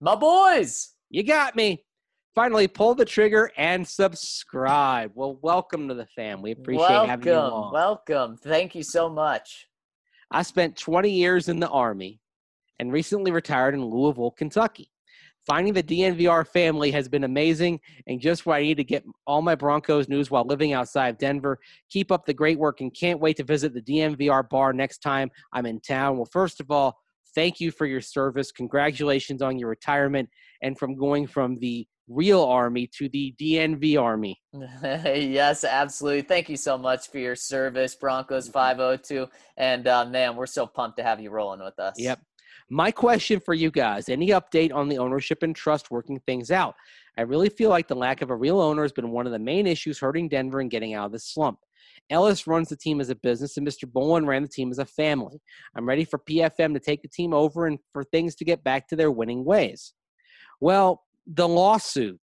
My 0.00 0.14
boys. 0.14 0.94
You 1.10 1.24
got 1.24 1.56
me. 1.56 1.84
Finally, 2.36 2.68
pull 2.68 2.94
the 2.94 3.04
trigger 3.04 3.50
and 3.56 3.86
subscribe. 3.86 5.10
Well, 5.16 5.40
welcome 5.42 5.88
to 5.88 5.94
the 5.94 6.06
fam. 6.06 6.40
We 6.40 6.52
appreciate 6.52 6.88
welcome, 6.88 7.10
having 7.10 7.26
you 7.26 7.34
on. 7.34 7.72
Welcome. 7.72 8.36
Thank 8.36 8.76
you 8.76 8.84
so 8.84 9.08
much. 9.08 9.66
I 10.30 10.42
spent 10.42 10.76
20 10.76 11.10
years 11.10 11.48
in 11.48 11.58
the 11.58 11.68
Army 11.68 12.20
and 12.78 12.92
recently 12.92 13.32
retired 13.32 13.74
in 13.74 13.84
Louisville, 13.84 14.30
Kentucky. 14.30 14.92
Finding 15.44 15.72
the 15.72 15.82
DNVR 15.82 16.46
family 16.46 16.92
has 16.92 17.08
been 17.08 17.24
amazing 17.24 17.80
and 18.06 18.20
just 18.20 18.46
where 18.46 18.58
I 18.58 18.62
need 18.62 18.76
to 18.76 18.84
get 18.84 19.02
all 19.26 19.42
my 19.42 19.56
Broncos 19.56 20.08
news 20.08 20.30
while 20.30 20.44
living 20.44 20.72
outside 20.74 21.08
of 21.08 21.18
Denver. 21.18 21.58
Keep 21.90 22.12
up 22.12 22.24
the 22.24 22.34
great 22.34 22.58
work 22.58 22.80
and 22.82 22.94
can't 22.94 23.18
wait 23.18 23.36
to 23.38 23.42
visit 23.42 23.74
the 23.74 23.82
DNVR 23.82 24.48
bar 24.48 24.72
next 24.72 24.98
time 24.98 25.28
I'm 25.52 25.66
in 25.66 25.80
town. 25.80 26.18
Well, 26.18 26.28
first 26.30 26.60
of 26.60 26.70
all, 26.70 27.00
Thank 27.34 27.60
you 27.60 27.70
for 27.70 27.86
your 27.86 28.00
service. 28.00 28.50
Congratulations 28.52 29.42
on 29.42 29.58
your 29.58 29.68
retirement 29.68 30.28
and 30.62 30.78
from 30.78 30.96
going 30.96 31.26
from 31.26 31.58
the 31.58 31.86
real 32.08 32.42
army 32.42 32.88
to 32.98 33.08
the 33.08 33.34
DNV 33.40 34.00
army. 34.00 34.40
yes, 34.82 35.64
absolutely. 35.64 36.22
Thank 36.22 36.48
you 36.48 36.56
so 36.56 36.76
much 36.76 37.08
for 37.08 37.18
your 37.18 37.36
service, 37.36 37.94
Broncos 37.94 38.48
502. 38.48 39.28
And 39.56 39.86
uh, 39.86 40.04
man, 40.06 40.36
we're 40.36 40.46
so 40.46 40.66
pumped 40.66 40.98
to 40.98 41.04
have 41.04 41.20
you 41.20 41.30
rolling 41.30 41.62
with 41.62 41.78
us. 41.78 41.94
Yep. 41.96 42.20
My 42.68 42.90
question 42.90 43.40
for 43.40 43.54
you 43.54 43.70
guys 43.70 44.08
any 44.08 44.28
update 44.28 44.72
on 44.72 44.88
the 44.88 44.98
ownership 44.98 45.42
and 45.42 45.54
trust 45.54 45.90
working 45.90 46.20
things 46.26 46.50
out? 46.50 46.74
I 47.16 47.22
really 47.22 47.48
feel 47.48 47.70
like 47.70 47.88
the 47.88 47.96
lack 47.96 48.22
of 48.22 48.30
a 48.30 48.36
real 48.36 48.60
owner 48.60 48.82
has 48.82 48.92
been 48.92 49.10
one 49.10 49.26
of 49.26 49.32
the 49.32 49.38
main 49.38 49.66
issues 49.66 49.98
hurting 49.98 50.28
Denver 50.28 50.60
and 50.60 50.70
getting 50.70 50.94
out 50.94 51.06
of 51.06 51.12
this 51.12 51.26
slump. 51.26 51.58
Ellis 52.08 52.46
runs 52.46 52.68
the 52.68 52.76
team 52.76 53.00
as 53.00 53.10
a 53.10 53.14
business, 53.14 53.56
and 53.56 53.66
Mr. 53.66 53.90
Bowlen 53.90 54.26
ran 54.26 54.42
the 54.42 54.48
team 54.48 54.70
as 54.70 54.78
a 54.78 54.84
family. 54.84 55.40
I'm 55.76 55.86
ready 55.86 56.04
for 56.04 56.18
PFM 56.18 56.72
to 56.74 56.80
take 56.80 57.02
the 57.02 57.08
team 57.08 57.32
over 57.32 57.66
and 57.66 57.78
for 57.92 58.04
things 58.04 58.34
to 58.36 58.44
get 58.44 58.64
back 58.64 58.88
to 58.88 58.96
their 58.96 59.10
winning 59.10 59.44
ways. 59.44 59.92
Well, 60.60 61.02
the 61.26 61.48
lawsuit 61.48 62.20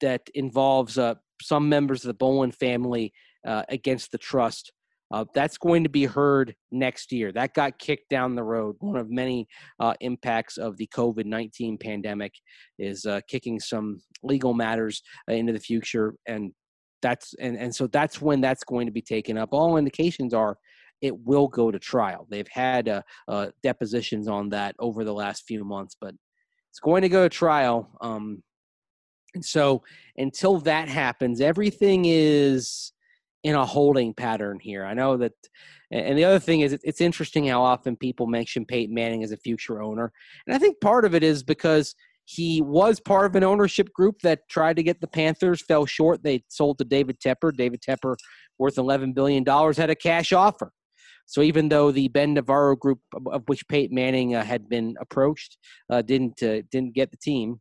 that 0.00 0.22
involves 0.34 0.98
uh, 0.98 1.14
some 1.42 1.68
members 1.68 2.04
of 2.04 2.08
the 2.08 2.14
Bowlen 2.14 2.52
family 2.52 3.12
uh, 3.46 3.62
against 3.68 4.12
the 4.12 4.18
trust. 4.18 4.72
Uh, 5.10 5.24
that's 5.34 5.56
going 5.56 5.82
to 5.84 5.88
be 5.88 6.04
heard 6.04 6.54
next 6.70 7.12
year. 7.12 7.32
That 7.32 7.54
got 7.54 7.78
kicked 7.78 8.10
down 8.10 8.34
the 8.34 8.42
road. 8.42 8.76
One 8.80 8.96
of 8.96 9.10
many 9.10 9.48
uh, 9.80 9.94
impacts 10.00 10.58
of 10.58 10.76
the 10.76 10.86
COVID 10.94 11.24
19 11.24 11.78
pandemic 11.78 12.34
is 12.78 13.06
uh, 13.06 13.20
kicking 13.26 13.58
some 13.58 14.02
legal 14.22 14.52
matters 14.52 15.02
uh, 15.30 15.32
into 15.32 15.54
the 15.54 15.60
future. 15.60 16.14
And 16.26 16.52
that's 17.00 17.32
and 17.40 17.56
and 17.56 17.74
so 17.74 17.86
that's 17.86 18.20
when 18.20 18.42
that's 18.42 18.64
going 18.64 18.86
to 18.86 18.92
be 18.92 19.00
taken 19.00 19.38
up. 19.38 19.50
All 19.52 19.78
indications 19.78 20.34
are 20.34 20.58
it 21.00 21.16
will 21.16 21.46
go 21.48 21.70
to 21.70 21.78
trial. 21.78 22.26
They've 22.28 22.48
had 22.50 23.04
depositions 23.62 24.26
on 24.26 24.48
that 24.50 24.74
over 24.80 25.04
the 25.04 25.14
last 25.14 25.44
few 25.46 25.64
months, 25.64 25.96
but 25.98 26.12
it's 26.70 26.80
going 26.80 27.02
to 27.02 27.08
go 27.08 27.24
to 27.24 27.28
trial. 27.28 27.88
Um, 28.00 28.42
and 29.34 29.44
so 29.44 29.82
until 30.16 30.58
that 30.60 30.88
happens, 30.88 31.40
everything 31.40 32.04
is 32.06 32.92
in 33.44 33.54
a 33.54 33.64
holding 33.64 34.14
pattern 34.14 34.58
here. 34.60 34.84
I 34.84 34.94
know 34.94 35.16
that, 35.16 35.32
and 35.90 36.18
the 36.18 36.24
other 36.24 36.38
thing 36.38 36.60
is, 36.60 36.78
it's 36.82 37.00
interesting 37.00 37.46
how 37.46 37.62
often 37.62 37.96
people 37.96 38.26
mention 38.26 38.64
Peyton 38.64 38.94
Manning 38.94 39.22
as 39.22 39.32
a 39.32 39.36
future 39.36 39.80
owner, 39.82 40.12
and 40.46 40.54
I 40.54 40.58
think 40.58 40.80
part 40.80 41.04
of 41.04 41.14
it 41.14 41.22
is 41.22 41.42
because 41.42 41.94
he 42.30 42.60
was 42.60 43.00
part 43.00 43.24
of 43.24 43.36
an 43.36 43.42
ownership 43.42 43.90
group 43.94 44.20
that 44.20 44.46
tried 44.50 44.76
to 44.76 44.82
get 44.82 45.00
the 45.00 45.06
Panthers, 45.06 45.62
fell 45.62 45.86
short. 45.86 46.22
They 46.22 46.44
sold 46.48 46.76
to 46.76 46.84
David 46.84 47.18
Tepper. 47.20 47.56
David 47.56 47.80
Tepper, 47.80 48.16
worth 48.58 48.74
$11 48.76 49.14
billion, 49.14 49.46
had 49.46 49.88
a 49.88 49.94
cash 49.94 50.34
offer. 50.34 50.70
So 51.28 51.42
even 51.42 51.68
though 51.68 51.90
the 51.92 52.08
Ben 52.08 52.32
Navarro 52.32 52.74
group, 52.74 53.00
of 53.26 53.42
which 53.48 53.68
Peyton 53.68 53.94
Manning 53.94 54.34
uh, 54.34 54.42
had 54.42 54.66
been 54.66 54.96
approached, 54.98 55.58
uh, 55.90 56.00
didn't 56.00 56.42
uh, 56.42 56.62
didn't 56.70 56.94
get 56.94 57.10
the 57.10 57.18
team, 57.18 57.60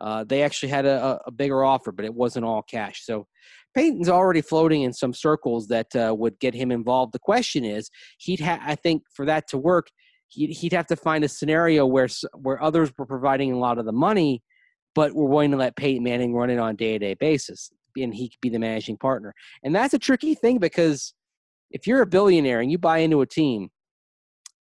uh, 0.00 0.24
they 0.24 0.42
actually 0.42 0.70
had 0.70 0.86
a, 0.86 1.20
a, 1.26 1.30
bigger 1.30 1.62
offer, 1.62 1.92
but 1.92 2.06
it 2.06 2.14
wasn't 2.14 2.46
all 2.46 2.62
cash. 2.62 3.04
So 3.04 3.26
Peyton's 3.74 4.08
already 4.08 4.40
floating 4.40 4.80
in 4.80 4.94
some 4.94 5.12
circles 5.12 5.68
that 5.68 5.94
uh, 5.94 6.14
would 6.16 6.40
get 6.40 6.54
him 6.54 6.72
involved. 6.72 7.12
The 7.12 7.18
question 7.18 7.66
is, 7.66 7.90
he'd 8.16 8.40
ha- 8.40 8.62
I 8.64 8.76
think 8.76 9.02
for 9.14 9.26
that 9.26 9.46
to 9.48 9.58
work, 9.58 9.88
he'd, 10.28 10.50
he'd 10.50 10.72
have 10.72 10.86
to 10.86 10.96
find 10.96 11.22
a 11.22 11.28
scenario 11.28 11.84
where 11.84 12.08
where 12.32 12.62
others 12.62 12.90
were 12.96 13.04
providing 13.04 13.52
a 13.52 13.58
lot 13.58 13.76
of 13.76 13.84
the 13.84 13.92
money, 13.92 14.42
but 14.94 15.14
were 15.14 15.28
willing 15.28 15.50
to 15.50 15.58
let 15.58 15.76
Peyton 15.76 16.02
Manning 16.02 16.34
run 16.34 16.48
it 16.48 16.58
on 16.58 16.70
a 16.70 16.74
day 16.74 16.92
to 16.92 16.98
day 16.98 17.14
basis, 17.14 17.70
and 17.94 18.14
he 18.14 18.30
could 18.30 18.40
be 18.40 18.48
the 18.48 18.58
managing 18.58 18.96
partner. 18.96 19.34
And 19.62 19.74
that's 19.74 19.92
a 19.92 19.98
tricky 19.98 20.34
thing 20.34 20.56
because 20.56 21.12
if 21.70 21.86
you're 21.86 22.02
a 22.02 22.06
billionaire 22.06 22.60
and 22.60 22.70
you 22.70 22.78
buy 22.78 22.98
into 22.98 23.20
a 23.20 23.26
team, 23.26 23.70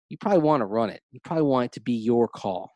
you 0.09 0.17
probably 0.17 0.39
want 0.39 0.61
to 0.61 0.65
run 0.65 0.89
it. 0.89 1.01
You 1.11 1.19
probably 1.23 1.43
want 1.43 1.65
it 1.65 1.71
to 1.73 1.81
be 1.81 1.93
your 1.93 2.27
call. 2.27 2.71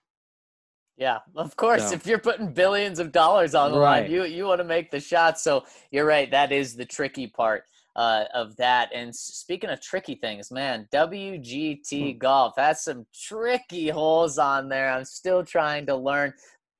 Yeah, 0.97 1.19
of 1.35 1.55
course. 1.55 1.89
So. 1.89 1.95
If 1.95 2.05
you're 2.05 2.19
putting 2.19 2.53
billions 2.53 2.99
of 2.99 3.11
dollars 3.11 3.55
on 3.55 3.71
the 3.71 3.79
right. 3.79 4.03
line, 4.03 4.11
you 4.11 4.23
you 4.25 4.45
want 4.45 4.59
to 4.59 4.65
make 4.65 4.91
the 4.91 4.99
shot. 4.99 5.39
So 5.39 5.65
you're 5.89 6.05
right. 6.05 6.29
That 6.29 6.51
is 6.51 6.75
the 6.75 6.85
tricky 6.85 7.27
part 7.27 7.63
uh, 7.95 8.25
of 8.33 8.55
that. 8.57 8.89
And 8.93 9.15
speaking 9.15 9.69
of 9.69 9.81
tricky 9.81 10.15
things, 10.15 10.51
man, 10.51 10.87
WGT 10.93 12.13
hmm. 12.13 12.17
golf 12.17 12.53
has 12.57 12.83
some 12.83 13.05
tricky 13.13 13.89
holes 13.89 14.37
on 14.37 14.69
there. 14.69 14.91
I'm 14.91 15.05
still 15.05 15.43
trying 15.43 15.85
to 15.87 15.95
learn, 15.95 16.33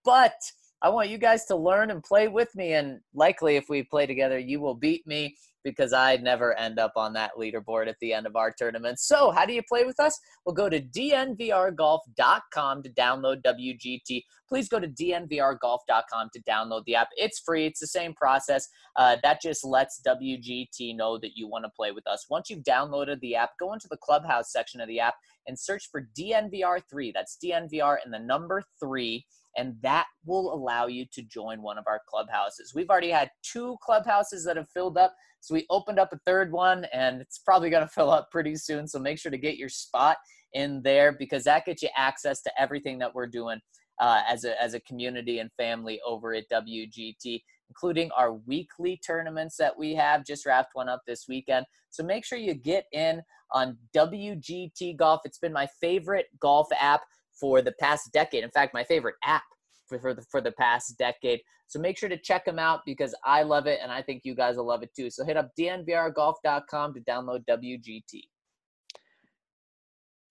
but 0.06 0.36
I 0.82 0.90
want 0.90 1.10
you 1.10 1.18
guys 1.18 1.46
to 1.46 1.56
learn 1.56 1.92
and 1.92 2.04
play 2.04 2.28
with 2.28 2.54
me. 2.56 2.74
And 2.74 3.00
likely, 3.14 3.56
if 3.56 3.70
we 3.70 3.84
play 3.84 4.06
together, 4.06 4.40
you 4.40 4.60
will 4.60 4.76
beat 4.76 5.06
me 5.06 5.36
because 5.64 5.94
I 5.94 6.18
never 6.18 6.58
end 6.58 6.80
up 6.80 6.94
on 6.96 7.14
that 7.14 7.32
leaderboard 7.38 7.88
at 7.88 7.98
the 8.02 8.14
end 8.14 8.26
of 8.26 8.36
our 8.36 8.52
tournament. 8.52 9.00
So, 9.00 9.32
how 9.32 9.46
do 9.46 9.54
you 9.54 9.62
play 9.68 9.84
with 9.84 10.00
us? 10.00 10.18
Well, 10.46 10.56
go 10.56 10.70
to 10.70 10.82
dnvrgolf.com 10.82 12.84
to 12.84 12.90
download 12.90 13.42
WGT. 13.44 14.24
Please 14.48 14.70
go 14.70 14.80
to 14.80 14.88
dnvrgolf.com 14.88 16.30
to 16.34 16.44
download 16.44 16.84
the 16.86 16.96
app. 16.96 17.10
It's 17.16 17.40
free, 17.40 17.66
it's 17.66 17.80
the 17.80 17.88
same 17.88 18.14
process. 18.14 18.68
Uh, 18.96 19.18
that 19.24 19.42
just 19.42 19.64
lets 19.64 20.02
WGT 20.06 20.96
know 20.96 21.18
that 21.20 21.32
you 21.36 21.48
want 21.48 21.66
to 21.66 21.72
play 21.76 21.92
with 21.92 22.08
us. 22.08 22.26
Once 22.30 22.50
you've 22.50 22.64
downloaded 22.64 23.20
the 23.22 23.36
app, 23.36 23.52
go 23.60 23.74
into 23.74 23.88
the 23.90 23.98
clubhouse 23.98 24.52
section 24.52 24.82
of 24.82 24.88
the 24.88 25.00
app 25.00 25.16
and 25.48 25.58
search 25.58 25.90
for 25.92 26.08
DNVR3. 26.18 27.12
That's 27.14 27.38
DNVR 27.44 27.98
and 28.04 28.14
the 28.14 28.20
number 28.20 28.64
three 28.80 29.26
and 29.58 29.76
that 29.82 30.06
will 30.26 30.54
allow 30.54 30.88
you 30.88 31.06
to 31.14 31.22
join 31.24 31.62
one 31.62 31.78
of 31.78 31.86
our 31.88 32.02
clubhouses. 32.08 32.74
We've 32.74 32.90
already 32.90 33.10
had 33.10 33.30
two 33.44 33.78
clubhouses 33.82 34.46
that 34.46 34.58
have 34.58 34.70
filled 34.70 34.98
up, 34.98 35.16
so 35.40 35.54
we 35.54 35.66
opened 35.70 36.00
up 36.00 36.14
a 36.14 36.20
third 36.26 36.52
one, 36.52 36.86
and 36.94 37.22
it's 37.22 37.40
probably 37.40 37.70
going 37.70 37.84
to 37.84 37.94
fill 37.94 38.12
up 38.12 38.30
pretty 38.32 38.56
soon. 38.56 38.88
So 38.88 39.00
make 39.00 39.20
sure 39.20 39.32
to 39.32 39.38
get 39.38 39.58
your 39.58 39.70
spot 39.70 40.18
in 40.54 40.82
there 40.84 41.14
because 41.14 41.44
that 41.46 41.66
gets 41.66 41.82
you 41.82 41.90
access 41.98 42.42
to 42.44 42.52
everything 42.60 43.00
that 43.00 43.14
we're 43.14 43.28
doing 43.28 43.60
uh, 44.00 44.22
as 44.28 44.46
a 44.46 44.62
as 44.62 44.74
a 44.74 44.80
community 44.82 45.40
and 45.40 45.50
family 45.58 46.00
over 46.06 46.34
at 46.34 46.50
WGT, 46.52 47.42
including 47.70 48.12
our 48.18 48.34
weekly 48.34 49.00
tournaments 49.06 49.58
that 49.58 49.78
we 49.78 49.94
have. 49.96 50.26
Just 50.26 50.46
wrapped 50.46 50.72
one 50.74 50.90
up 50.90 51.02
this 51.08 51.26
weekend, 51.28 51.66
so 51.90 52.04
make 52.04 52.26
sure 52.26 52.38
you 52.38 52.54
get 52.54 52.86
in 52.94 53.22
on 53.52 53.78
WGT 53.96 54.98
Golf. 54.98 55.22
It's 55.26 55.38
been 55.38 55.54
my 55.54 55.68
favorite 55.80 56.28
golf 56.40 56.68
app 56.80 57.02
for 57.42 57.62
the 57.62 57.74
past 57.74 58.14
decade. 58.14 58.46
In 58.46 58.52
fact, 58.52 58.74
my 58.74 58.86
favorite 58.86 59.16
app 59.26 59.44
for, 59.88 60.00
for, 60.00 60.14
the, 60.14 60.22
for 60.30 60.40
the 60.40 60.54
past 60.54 60.98
decade. 60.98 61.42
So 61.68 61.80
make 61.80 61.98
sure 61.98 62.10
to 62.10 62.18
check 62.18 62.46
them 62.46 62.60
out 62.60 62.82
because 62.86 63.16
I 63.26 63.44
love 63.44 63.66
it 63.66 63.80
and 63.82 63.92
I 63.92 64.02
think 64.02 64.22
you 64.24 64.36
guys 64.36 64.58
will 64.58 64.68
love 64.68 64.84
it 64.84 64.92
too. 64.96 65.10
So 65.10 65.26
hit 65.26 65.38
up 65.38 65.50
dnvrgolf.com 65.60 66.94
to 66.94 67.00
download 67.02 67.46
WGT. 67.50 68.22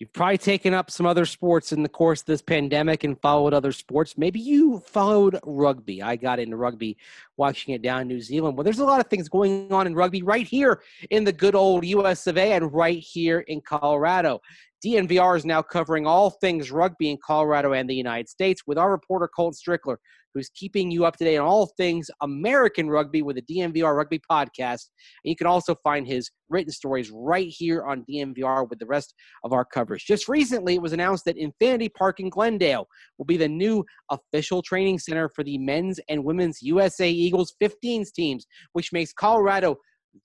You've 0.01 0.15
probably 0.15 0.39
taken 0.39 0.73
up 0.73 0.91
some 0.91 1.05
other 1.05 1.27
sports 1.27 1.73
in 1.73 1.83
the 1.83 1.89
course 1.89 2.21
of 2.21 2.27
this 2.27 2.41
pandemic 2.41 3.05
and 3.05 3.21
followed 3.21 3.53
other 3.53 3.71
sports. 3.71 4.17
Maybe 4.17 4.41
you 4.41 4.79
followed 4.79 5.39
rugby. 5.45 6.03
I 6.03 6.17
got 6.17 6.39
into 6.39 6.57
rugby 6.57 6.97
watching 7.37 7.75
it 7.75 7.83
down 7.83 8.01
in 8.01 8.09
New 8.09 8.23
Zealand. 8.23 8.57
Well, 8.57 8.65
there's 8.65 8.79
a 8.79 8.85
lot 8.85 9.01
of 9.01 9.09
things 9.09 9.29
going 9.29 9.71
on 9.71 9.87
in 9.87 9.95
rugby 9.95 10.23
right 10.23 10.47
here 10.47 10.81
in 11.11 11.25
the 11.25 11.35
good 11.35 11.55
old 11.55 11.85
US 11.85 12.27
of 12.27 12.39
A 12.39 12.53
and 12.53 12.73
right 12.73 12.99
here 12.99 13.41
in 13.41 13.61
Colorado. 13.61 14.41
DNVR 14.85 15.37
is 15.37 15.45
now 15.45 15.63
covering 15.63 16.07
all 16.07 16.31
things 16.31 16.71
rugby 16.71 17.11
in 17.11 17.19
Colorado 17.25 17.73
and 17.73 17.89
the 17.89 17.95
United 17.95 18.29
States 18.29 18.63
with 18.67 18.79
our 18.79 18.91
reporter 18.91 19.29
Colt 19.29 19.55
Strickler 19.55 19.97
who's 20.35 20.51
keeping 20.51 20.91
you 20.91 21.05
up 21.05 21.17
to 21.17 21.25
date 21.25 21.39
on 21.39 21.47
all 21.47 21.67
things 21.77 22.11
American 22.23 22.89
rugby 22.89 23.23
with 23.23 23.37
the 23.37 23.43
DNVR 23.43 23.97
Rugby 23.97 24.21
Podcast. 24.31 24.89
And 25.25 25.31
you 25.31 25.37
can 25.37 25.47
also 25.47 25.75
find 25.83 26.07
his 26.07 26.31
written 26.49 26.73
stories 26.73 27.11
right 27.13 27.49
here 27.49 27.85
on 27.85 28.05
DNVR 28.09 28.69
with 28.69 28.79
the 28.79 28.87
rest 28.87 29.15
of 29.45 29.53
our 29.53 29.65
coverage. 29.65 30.07
Just 30.07 30.29
recently, 30.29 30.75
it 30.75 30.83
was 30.83 30.93
announced 30.93 31.25
that 31.25 31.37
Infinity 31.37 31.89
Park 31.89 32.21
in 32.21 32.31
Glendale 32.31 32.87
will 33.19 33.27
be 33.27 33.37
the 33.37 33.49
new 33.49 33.85
official 34.11 34.63
training 34.63 34.99
center 34.99 35.29
for 35.29 35.45
the 35.45 35.59
men's 35.59 36.01
and 36.09 36.25
women's 36.25 36.63
USA 36.63 37.11
Eagles 37.11 37.55
15s 37.63 38.13
teams, 38.13 38.47
which 38.73 38.93
makes 38.93 39.13
Colorado 39.13 39.77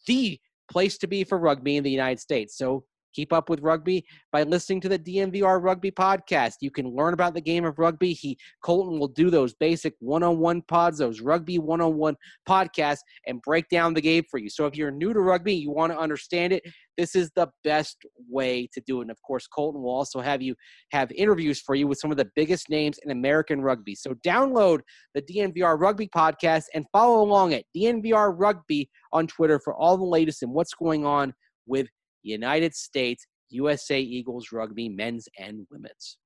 the 0.07 0.39
place 0.71 0.97
to 0.97 1.07
be 1.07 1.23
for 1.23 1.37
rugby 1.37 1.77
in 1.77 1.83
the 1.83 1.91
United 1.91 2.19
States. 2.19 2.57
So 2.57 2.85
keep 3.15 3.31
up 3.31 3.49
with 3.49 3.61
rugby 3.61 4.05
by 4.31 4.43
listening 4.43 4.81
to 4.81 4.89
the 4.89 4.99
DNVR 4.99 5.63
Rugby 5.63 5.91
podcast. 5.91 6.55
You 6.61 6.69
can 6.69 6.89
learn 6.89 7.13
about 7.13 7.33
the 7.33 7.41
game 7.41 7.65
of 7.65 7.79
rugby. 7.79 8.13
He 8.13 8.37
Colton 8.61 8.99
will 8.99 9.07
do 9.07 9.29
those 9.29 9.53
basic 9.53 9.93
one-on-one 9.99 10.63
pods, 10.63 10.97
those 10.97 11.21
rugby 11.21 11.57
one-on-one 11.57 12.15
podcasts, 12.47 12.99
and 13.25 13.41
break 13.41 13.69
down 13.69 13.93
the 13.93 14.01
game 14.01 14.23
for 14.29 14.37
you. 14.37 14.49
So 14.49 14.65
if 14.65 14.75
you're 14.75 14.91
new 14.91 15.13
to 15.13 15.19
rugby, 15.19 15.55
you 15.55 15.71
want 15.71 15.93
to 15.93 15.97
understand 15.97 16.53
it, 16.53 16.63
this 16.97 17.15
is 17.15 17.31
the 17.35 17.47
best 17.63 17.97
way 18.29 18.67
to 18.73 18.81
do 18.85 18.99
it. 18.99 19.03
And 19.03 19.11
of 19.11 19.21
course, 19.21 19.47
Colton 19.47 19.81
will 19.81 19.91
also 19.91 20.19
have 20.19 20.41
you 20.41 20.55
have 20.91 21.11
interviews 21.11 21.61
for 21.61 21.75
you 21.75 21.87
with 21.87 21.99
some 21.99 22.11
of 22.11 22.17
the 22.17 22.29
biggest 22.35 22.69
names 22.69 22.99
in 23.03 23.11
American 23.11 23.61
rugby. 23.61 23.95
So 23.95 24.13
download 24.25 24.79
the 25.13 25.21
DNVR 25.21 25.79
Rugby 25.79 26.07
podcast 26.07 26.65
and 26.73 26.85
follow 26.91 27.21
along 27.21 27.53
at 27.53 27.65
DNVR 27.75 28.33
Rugby 28.37 28.89
on 29.11 29.27
Twitter 29.27 29.59
for 29.59 29.75
all 29.75 29.97
the 29.97 30.03
latest 30.03 30.43
and 30.43 30.53
what's 30.53 30.73
going 30.73 31.05
on 31.05 31.33
with 31.67 31.87
United 32.25 32.75
States 32.75 33.25
USA 33.49 33.99
Eagles 33.99 34.51
rugby, 34.51 34.89
men's 34.89 35.27
and 35.37 35.65
women's. 35.69 36.17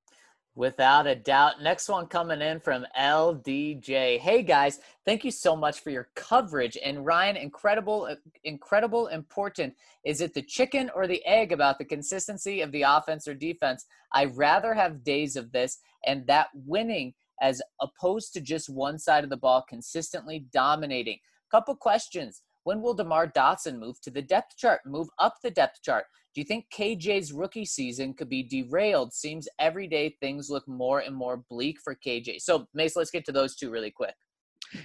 Without 0.55 1.07
a 1.07 1.15
doubt. 1.15 1.61
Next 1.61 1.87
one 1.87 2.07
coming 2.07 2.41
in 2.41 2.59
from 2.59 2.85
LDJ. 2.97 4.19
Hey 4.19 4.43
guys, 4.43 4.79
thank 5.05 5.23
you 5.23 5.31
so 5.31 5.55
much 5.55 5.79
for 5.79 5.89
your 5.89 6.09
coverage. 6.15 6.77
And 6.83 7.05
Ryan, 7.05 7.37
incredible, 7.37 8.07
uh, 8.09 8.15
incredible, 8.43 9.07
important. 9.07 9.73
Is 10.03 10.21
it 10.21 10.33
the 10.33 10.41
chicken 10.41 10.89
or 10.93 11.07
the 11.07 11.25
egg 11.25 11.51
about 11.51 11.77
the 11.77 11.85
consistency 11.85 12.61
of 12.61 12.71
the 12.71 12.81
offense 12.81 13.27
or 13.27 13.35
defense? 13.35 13.85
I'd 14.11 14.35
rather 14.35 14.73
have 14.73 15.03
days 15.03 15.35
of 15.35 15.51
this 15.51 15.77
and 16.05 16.25
that 16.27 16.47
winning 16.53 17.13
as 17.41 17.61
opposed 17.79 18.33
to 18.33 18.41
just 18.41 18.69
one 18.69 18.99
side 18.99 19.23
of 19.23 19.29
the 19.29 19.37
ball 19.37 19.63
consistently 19.69 20.45
dominating. 20.51 21.19
Couple 21.51 21.75
questions. 21.75 22.41
When 22.69 22.83
will 22.83 22.93
DeMar 22.93 23.31
Dotson 23.31 23.79
move 23.79 23.99
to 24.01 24.11
the 24.11 24.21
depth 24.21 24.55
chart, 24.55 24.81
move 24.85 25.07
up 25.17 25.33
the 25.41 25.49
depth 25.49 25.81
chart? 25.81 26.05
Do 26.35 26.41
you 26.41 26.45
think 26.45 26.65
KJ's 26.71 27.33
rookie 27.33 27.65
season 27.65 28.13
could 28.13 28.29
be 28.29 28.43
derailed? 28.43 29.11
Seems 29.11 29.47
every 29.57 29.87
day 29.87 30.15
things 30.19 30.51
look 30.51 30.67
more 30.67 30.99
and 30.99 31.15
more 31.15 31.37
bleak 31.49 31.79
for 31.83 31.95
KJ. 31.95 32.41
So, 32.41 32.67
Mace, 32.75 32.95
let's 32.95 33.09
get 33.09 33.25
to 33.25 33.31
those 33.31 33.55
two 33.55 33.71
really 33.71 33.89
quick. 33.89 34.13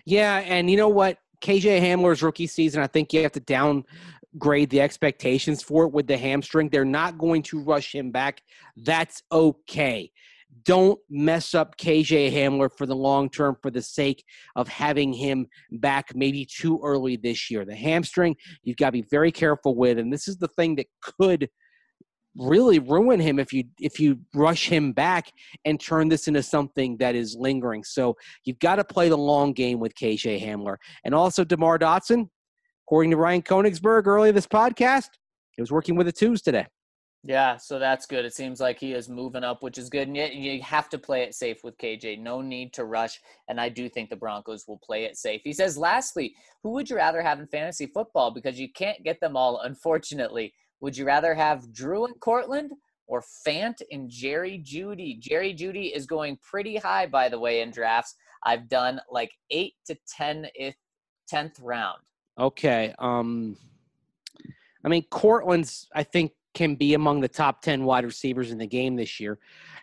Yeah, 0.06 0.38
and 0.46 0.70
you 0.70 0.78
know 0.78 0.88
what? 0.88 1.18
KJ 1.42 1.82
Hamler's 1.82 2.22
rookie 2.22 2.46
season, 2.46 2.82
I 2.82 2.86
think 2.86 3.12
you 3.12 3.20
have 3.20 3.32
to 3.32 3.40
downgrade 3.40 4.70
the 4.70 4.80
expectations 4.80 5.62
for 5.62 5.84
it 5.84 5.92
with 5.92 6.06
the 6.06 6.16
hamstring. 6.16 6.70
They're 6.70 6.86
not 6.86 7.18
going 7.18 7.42
to 7.42 7.60
rush 7.60 7.94
him 7.94 8.10
back. 8.10 8.40
That's 8.78 9.22
okay 9.30 10.10
don't 10.62 10.98
mess 11.10 11.54
up 11.54 11.76
KJ 11.76 12.32
Hamler 12.32 12.70
for 12.76 12.86
the 12.86 12.96
long 12.96 13.28
term 13.28 13.56
for 13.62 13.70
the 13.70 13.82
sake 13.82 14.24
of 14.56 14.68
having 14.68 15.12
him 15.12 15.46
back 15.72 16.14
maybe 16.14 16.46
too 16.46 16.80
early 16.82 17.16
this 17.16 17.50
year. 17.50 17.64
The 17.64 17.76
hamstring, 17.76 18.36
you've 18.62 18.76
got 18.76 18.86
to 18.86 18.92
be 18.92 19.04
very 19.10 19.32
careful 19.32 19.74
with, 19.74 19.98
and 19.98 20.12
this 20.12 20.28
is 20.28 20.36
the 20.36 20.48
thing 20.48 20.76
that 20.76 20.86
could 21.02 21.48
really 22.36 22.78
ruin 22.78 23.20
him 23.20 23.38
if 23.38 23.52
you 23.52 23.64
if 23.78 24.00
you 24.00 24.18
rush 24.34 24.68
him 24.68 24.92
back 24.92 25.30
and 25.64 25.80
turn 25.80 26.08
this 26.08 26.26
into 26.26 26.42
something 26.42 26.96
that 26.98 27.14
is 27.14 27.36
lingering. 27.38 27.84
So 27.84 28.16
you've 28.44 28.58
got 28.58 28.76
to 28.76 28.84
play 28.84 29.08
the 29.08 29.18
long 29.18 29.52
game 29.52 29.78
with 29.78 29.94
KJ 29.94 30.42
Hamler. 30.42 30.76
And 31.04 31.14
also 31.14 31.44
DeMar 31.44 31.78
Dotson, 31.78 32.28
according 32.86 33.10
to 33.12 33.16
Ryan 33.16 33.42
Koenigsberg 33.42 34.06
earlier 34.06 34.32
this 34.32 34.46
podcast, 34.46 35.08
he 35.52 35.62
was 35.62 35.70
working 35.70 35.96
with 35.96 36.06
the 36.06 36.12
twos 36.12 36.42
today. 36.42 36.66
Yeah, 37.26 37.56
so 37.56 37.78
that's 37.78 38.04
good. 38.04 38.26
It 38.26 38.34
seems 38.34 38.60
like 38.60 38.78
he 38.78 38.92
is 38.92 39.08
moving 39.08 39.44
up, 39.44 39.62
which 39.62 39.78
is 39.78 39.88
good. 39.88 40.08
And 40.08 40.16
yet 40.16 40.34
you 40.34 40.60
have 40.62 40.90
to 40.90 40.98
play 40.98 41.22
it 41.22 41.34
safe 41.34 41.64
with 41.64 41.78
KJ. 41.78 42.18
No 42.18 42.42
need 42.42 42.74
to 42.74 42.84
rush. 42.84 43.18
And 43.48 43.58
I 43.58 43.70
do 43.70 43.88
think 43.88 44.10
the 44.10 44.16
Broncos 44.16 44.68
will 44.68 44.78
play 44.84 45.04
it 45.04 45.16
safe. 45.16 45.40
He 45.42 45.54
says, 45.54 45.78
lastly, 45.78 46.34
who 46.62 46.72
would 46.72 46.90
you 46.90 46.96
rather 46.96 47.22
have 47.22 47.40
in 47.40 47.46
fantasy 47.46 47.86
football? 47.86 48.30
Because 48.30 48.60
you 48.60 48.70
can't 48.70 49.02
get 49.02 49.20
them 49.20 49.38
all, 49.38 49.60
unfortunately. 49.60 50.52
Would 50.80 50.98
you 50.98 51.06
rather 51.06 51.34
have 51.34 51.72
Drew 51.72 52.04
and 52.04 52.20
Courtland 52.20 52.72
or 53.06 53.24
Fant 53.46 53.80
and 53.90 54.10
Jerry 54.10 54.62
Jeudy? 54.62 55.18
Jerry 55.18 55.54
Jeudy 55.54 55.96
is 55.96 56.04
going 56.04 56.38
pretty 56.42 56.76
high, 56.76 57.06
by 57.06 57.30
the 57.30 57.40
way, 57.40 57.62
in 57.62 57.70
drafts. 57.70 58.16
I've 58.44 58.68
done 58.68 59.00
like 59.10 59.30
eight 59.50 59.72
to 59.86 59.96
10, 60.14 60.48
if 60.54 60.74
10th 61.32 61.54
round. 61.62 62.00
Okay. 62.38 62.94
Um, 62.98 63.56
I 64.84 64.88
mean, 64.88 65.06
Courtland's, 65.10 65.88
I 65.94 66.02
think, 66.02 66.32
can 66.54 66.74
be 66.76 66.94
among 66.94 67.20
the 67.20 67.28
top 67.28 67.62
10 67.62 67.84
wide 67.84 68.04
receivers 68.04 68.50
in 68.50 68.58
the 68.58 68.66
game 68.66 68.96
this 68.96 69.20
year. 69.20 69.38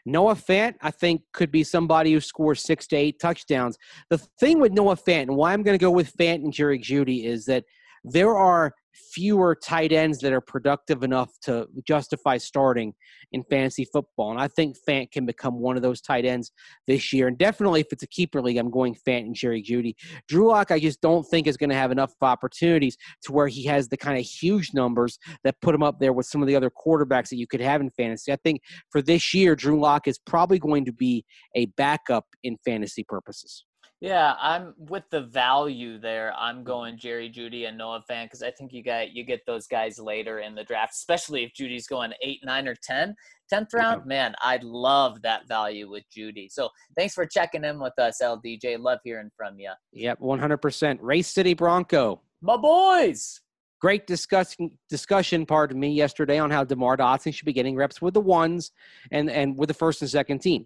Noah 0.05 0.35
Fant, 0.35 0.75
I 0.81 0.89
think, 0.89 1.21
could 1.31 1.51
be 1.51 1.63
somebody 1.63 2.13
who 2.13 2.19
scores 2.19 2.63
six 2.63 2.87
to 2.87 2.95
eight 2.95 3.19
touchdowns. 3.19 3.77
The 4.09 4.17
thing 4.17 4.59
with 4.59 4.71
Noah 4.71 4.95
Fant, 4.95 5.23
and 5.23 5.35
why 5.35 5.53
I'm 5.53 5.63
going 5.63 5.77
to 5.77 5.83
go 5.83 5.91
with 5.91 6.15
Fant 6.17 6.43
and 6.43 6.53
Jerry 6.53 6.79
Jeudy, 6.79 7.25
is 7.25 7.45
that 7.45 7.65
there 8.03 8.35
are 8.35 8.73
fewer 8.93 9.55
tight 9.55 9.91
ends 9.91 10.19
that 10.19 10.33
are 10.33 10.41
productive 10.41 11.03
enough 11.03 11.29
to 11.43 11.67
justify 11.85 12.37
starting 12.37 12.93
in 13.31 13.43
fantasy 13.49 13.85
football. 13.85 14.31
And 14.31 14.39
I 14.39 14.47
think 14.47 14.75
Fant 14.87 15.11
can 15.11 15.25
become 15.25 15.59
one 15.59 15.75
of 15.75 15.81
those 15.81 16.01
tight 16.01 16.25
ends 16.25 16.51
this 16.87 17.13
year. 17.13 17.27
And 17.27 17.37
definitely 17.37 17.81
if 17.81 17.87
it's 17.91 18.03
a 18.03 18.07
keeper 18.07 18.41
league, 18.41 18.57
I'm 18.57 18.71
going 18.71 18.95
Fant 19.07 19.21
and 19.21 19.35
Jerry 19.35 19.63
Jeudy. 19.63 19.93
Drew 20.27 20.47
Lock, 20.47 20.71
I 20.71 20.79
just 20.79 21.01
don't 21.01 21.23
think 21.23 21.47
is 21.47 21.57
going 21.57 21.69
to 21.69 21.75
have 21.75 21.91
enough 21.91 22.13
opportunities 22.21 22.97
to 23.23 23.31
where 23.31 23.47
he 23.47 23.65
has 23.65 23.87
the 23.87 23.97
kind 23.97 24.17
of 24.17 24.25
huge 24.25 24.73
numbers 24.73 25.17
that 25.43 25.59
put 25.61 25.75
him 25.75 25.83
up 25.83 25.99
there 25.99 26.13
with 26.13 26.25
some 26.25 26.41
of 26.41 26.47
the 26.47 26.55
other 26.55 26.69
quarterbacks 26.69 27.29
that 27.29 27.37
you 27.37 27.47
could 27.47 27.61
have 27.61 27.81
in 27.81 27.89
fantasy. 27.91 28.31
I 28.31 28.37
think 28.43 28.61
for 28.89 29.01
this 29.01 29.33
year, 29.33 29.55
Drew 29.55 29.79
Lock 29.79 30.07
is 30.07 30.19
probably 30.19 30.59
going 30.59 30.85
to 30.85 30.93
be 30.93 31.25
a 31.55 31.65
backup 31.77 32.25
in 32.43 32.57
fantasy 32.65 33.03
purposes. 33.03 33.65
Yeah, 34.01 34.33
I'm 34.41 34.73
with 34.89 35.03
the 35.11 35.21
value 35.21 35.99
there. 35.99 36.33
I'm 36.35 36.57
mm-hmm. 36.57 36.63
going 36.63 36.97
Jerry 36.97 37.29
Jeudy 37.29 37.67
and 37.67 37.77
Noah 37.77 38.03
Fant 38.09 38.25
because 38.25 38.41
I 38.41 38.49
think 38.49 38.73
you 38.73 38.83
got 38.83 39.11
you 39.11 39.23
get 39.23 39.45
those 39.45 39.67
guys 39.67 39.99
later 39.99 40.39
in 40.39 40.55
the 40.55 40.63
draft, 40.63 40.93
especially 40.93 41.43
if 41.43 41.53
Jeudy's 41.53 41.85
going 41.87 42.11
eight, 42.23 42.39
nine, 42.43 42.67
or 42.67 42.75
10. 42.83 43.15
10th 43.53 43.73
round, 43.73 44.05
man, 44.05 44.33
I'd 44.41 44.63
love 44.63 45.21
that 45.23 45.47
value 45.47 45.89
with 45.89 46.03
Jeudy. 46.15 46.49
So 46.49 46.69
thanks 46.97 47.13
for 47.13 47.25
checking 47.25 47.63
in 47.63 47.79
with 47.79 47.93
us, 47.99 48.19
LDJ. 48.21 48.79
Love 48.79 48.99
hearing 49.03 49.29
from 49.37 49.59
you. 49.59 49.71
Yep, 49.91 50.19
100%. 50.19 50.97
Race 51.01 51.27
City 51.27 51.53
Bronco. 51.53 52.21
My 52.41 52.57
boys. 52.57 53.41
Great 53.81 54.07
discussion, 54.07 54.71
discussion, 54.89 55.45
pardon 55.45 55.79
me, 55.79 55.91
yesterday 55.91 56.37
on 56.37 56.49
how 56.49 56.63
DeMar 56.63 56.97
Dotson 56.97 57.33
should 57.33 57.45
be 57.45 57.53
getting 57.53 57.75
reps 57.75 58.01
with 58.01 58.13
the 58.13 58.21
ones 58.21 58.71
and, 59.11 59.29
and 59.29 59.57
with 59.57 59.67
the 59.67 59.73
first 59.73 60.01
and 60.01 60.09
second 60.09 60.39
team. 60.39 60.65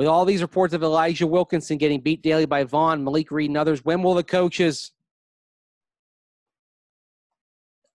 With 0.00 0.08
all 0.08 0.24
these 0.24 0.40
reports 0.40 0.72
of 0.72 0.82
Elijah 0.82 1.26
Wilkinson 1.26 1.76
getting 1.76 2.00
beat 2.00 2.22
daily 2.22 2.46
by 2.46 2.64
Von, 2.64 3.04
Malik 3.04 3.30
Reed, 3.30 3.50
and 3.50 3.58
others, 3.58 3.84
when 3.84 4.02
will 4.02 4.14
the 4.14 4.24
coaches 4.24 4.92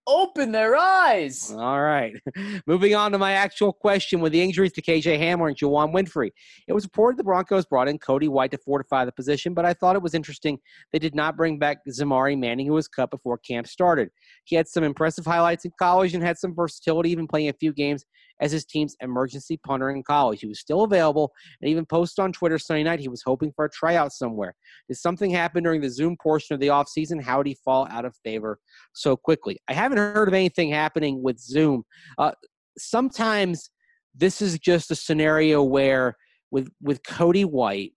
open 0.06 0.52
their 0.52 0.76
eyes. 0.76 1.52
All 1.52 1.82
right. 1.82 2.14
Moving 2.68 2.94
on 2.94 3.12
to 3.12 3.18
my 3.18 3.32
actual 3.32 3.74
question 3.74 4.20
with 4.20 4.34
the 4.34 4.42
injuries 4.44 4.72
to 4.74 4.84
KJ 4.84 5.20
Hamler 5.20 5.48
and 5.48 5.58
Juwann 5.58 5.92
Winfree. 5.92 6.30
It 6.68 6.74
was 6.74 6.84
reported 6.84 7.18
the 7.18 7.24
Broncos 7.24 7.66
brought 7.66 7.88
in 7.88 7.98
Cody 7.98 8.28
White 8.28 8.52
to 8.52 8.60
fortify 8.60 9.04
the 9.04 9.12
position, 9.12 9.56
but 9.56 9.66
I 9.66 9.74
thought 9.74 9.96
it 9.96 10.04
was 10.04 10.14
interesting 10.14 10.60
they 10.92 11.00
did 11.00 11.16
not 11.16 11.36
bring 11.36 11.58
back 11.58 11.80
Zimari 11.90 12.38
Manning, 12.38 12.68
who 12.68 12.74
was 12.74 12.88
cut 12.88 13.10
before 13.10 13.40
camp 13.40 13.66
started. 13.66 14.12
He 14.44 14.56
had 14.56 14.68
some 14.68 14.84
impressive 14.84 15.26
highlights 15.26 15.66
in 15.66 15.72
college 15.80 16.14
and 16.14 16.24
had 16.24 16.38
some 16.38 16.54
versatility, 16.54 17.10
even 17.10 17.28
playing 17.28 17.50
a 17.50 17.54
few 17.54 17.74
games 17.74 18.06
as 18.42 18.52
his 18.52 18.66
team's 18.66 18.96
emergency 19.02 19.58
punter 19.66 19.90
in 19.90 20.04
college. 20.04 20.42
He 20.42 20.48
was 20.48 20.60
still 20.60 20.84
available 20.84 21.32
and 21.62 21.70
even 21.70 21.86
posted 21.86 22.24
on 22.24 22.32
Twitter 22.32 22.58
Sunday 22.58 22.84
night 22.84 23.00
he 23.00 23.08
was 23.08 23.24
hoping 23.26 23.52
for 23.56 23.66
a 23.66 23.70
tryout 23.70 24.12
somewhere. 24.12 24.56
Did 24.88 24.98
something 24.98 25.32
happen 25.32 25.64
during 25.64 25.82
the 25.82 25.90
Zoom 25.90 26.18
portion 26.22 26.54
of 26.54 26.60
the 26.60 26.68
offseason? 26.68 27.22
How 27.22 27.42
did 27.42 27.50
he 27.50 27.58
fall 27.64 27.88
out 27.90 28.06
of 28.06 28.16
favor 28.24 28.60
so 28.94 29.16
quickly? 29.16 29.58
I 29.68 29.74
haven't 29.74 29.98
heard 29.98 30.28
of 30.28 30.34
anything 30.34 30.70
happening 30.70 31.24
with 31.24 31.40
Zoom. 31.40 31.84
Uh, 32.18 32.32
sometimes 32.78 33.70
this 34.14 34.42
is 34.42 34.60
just 34.60 34.92
a 34.92 34.96
scenario 34.96 35.64
where 35.64 36.16
with 36.52 36.70
with 36.82 37.04
Cody 37.04 37.46
White 37.46 37.94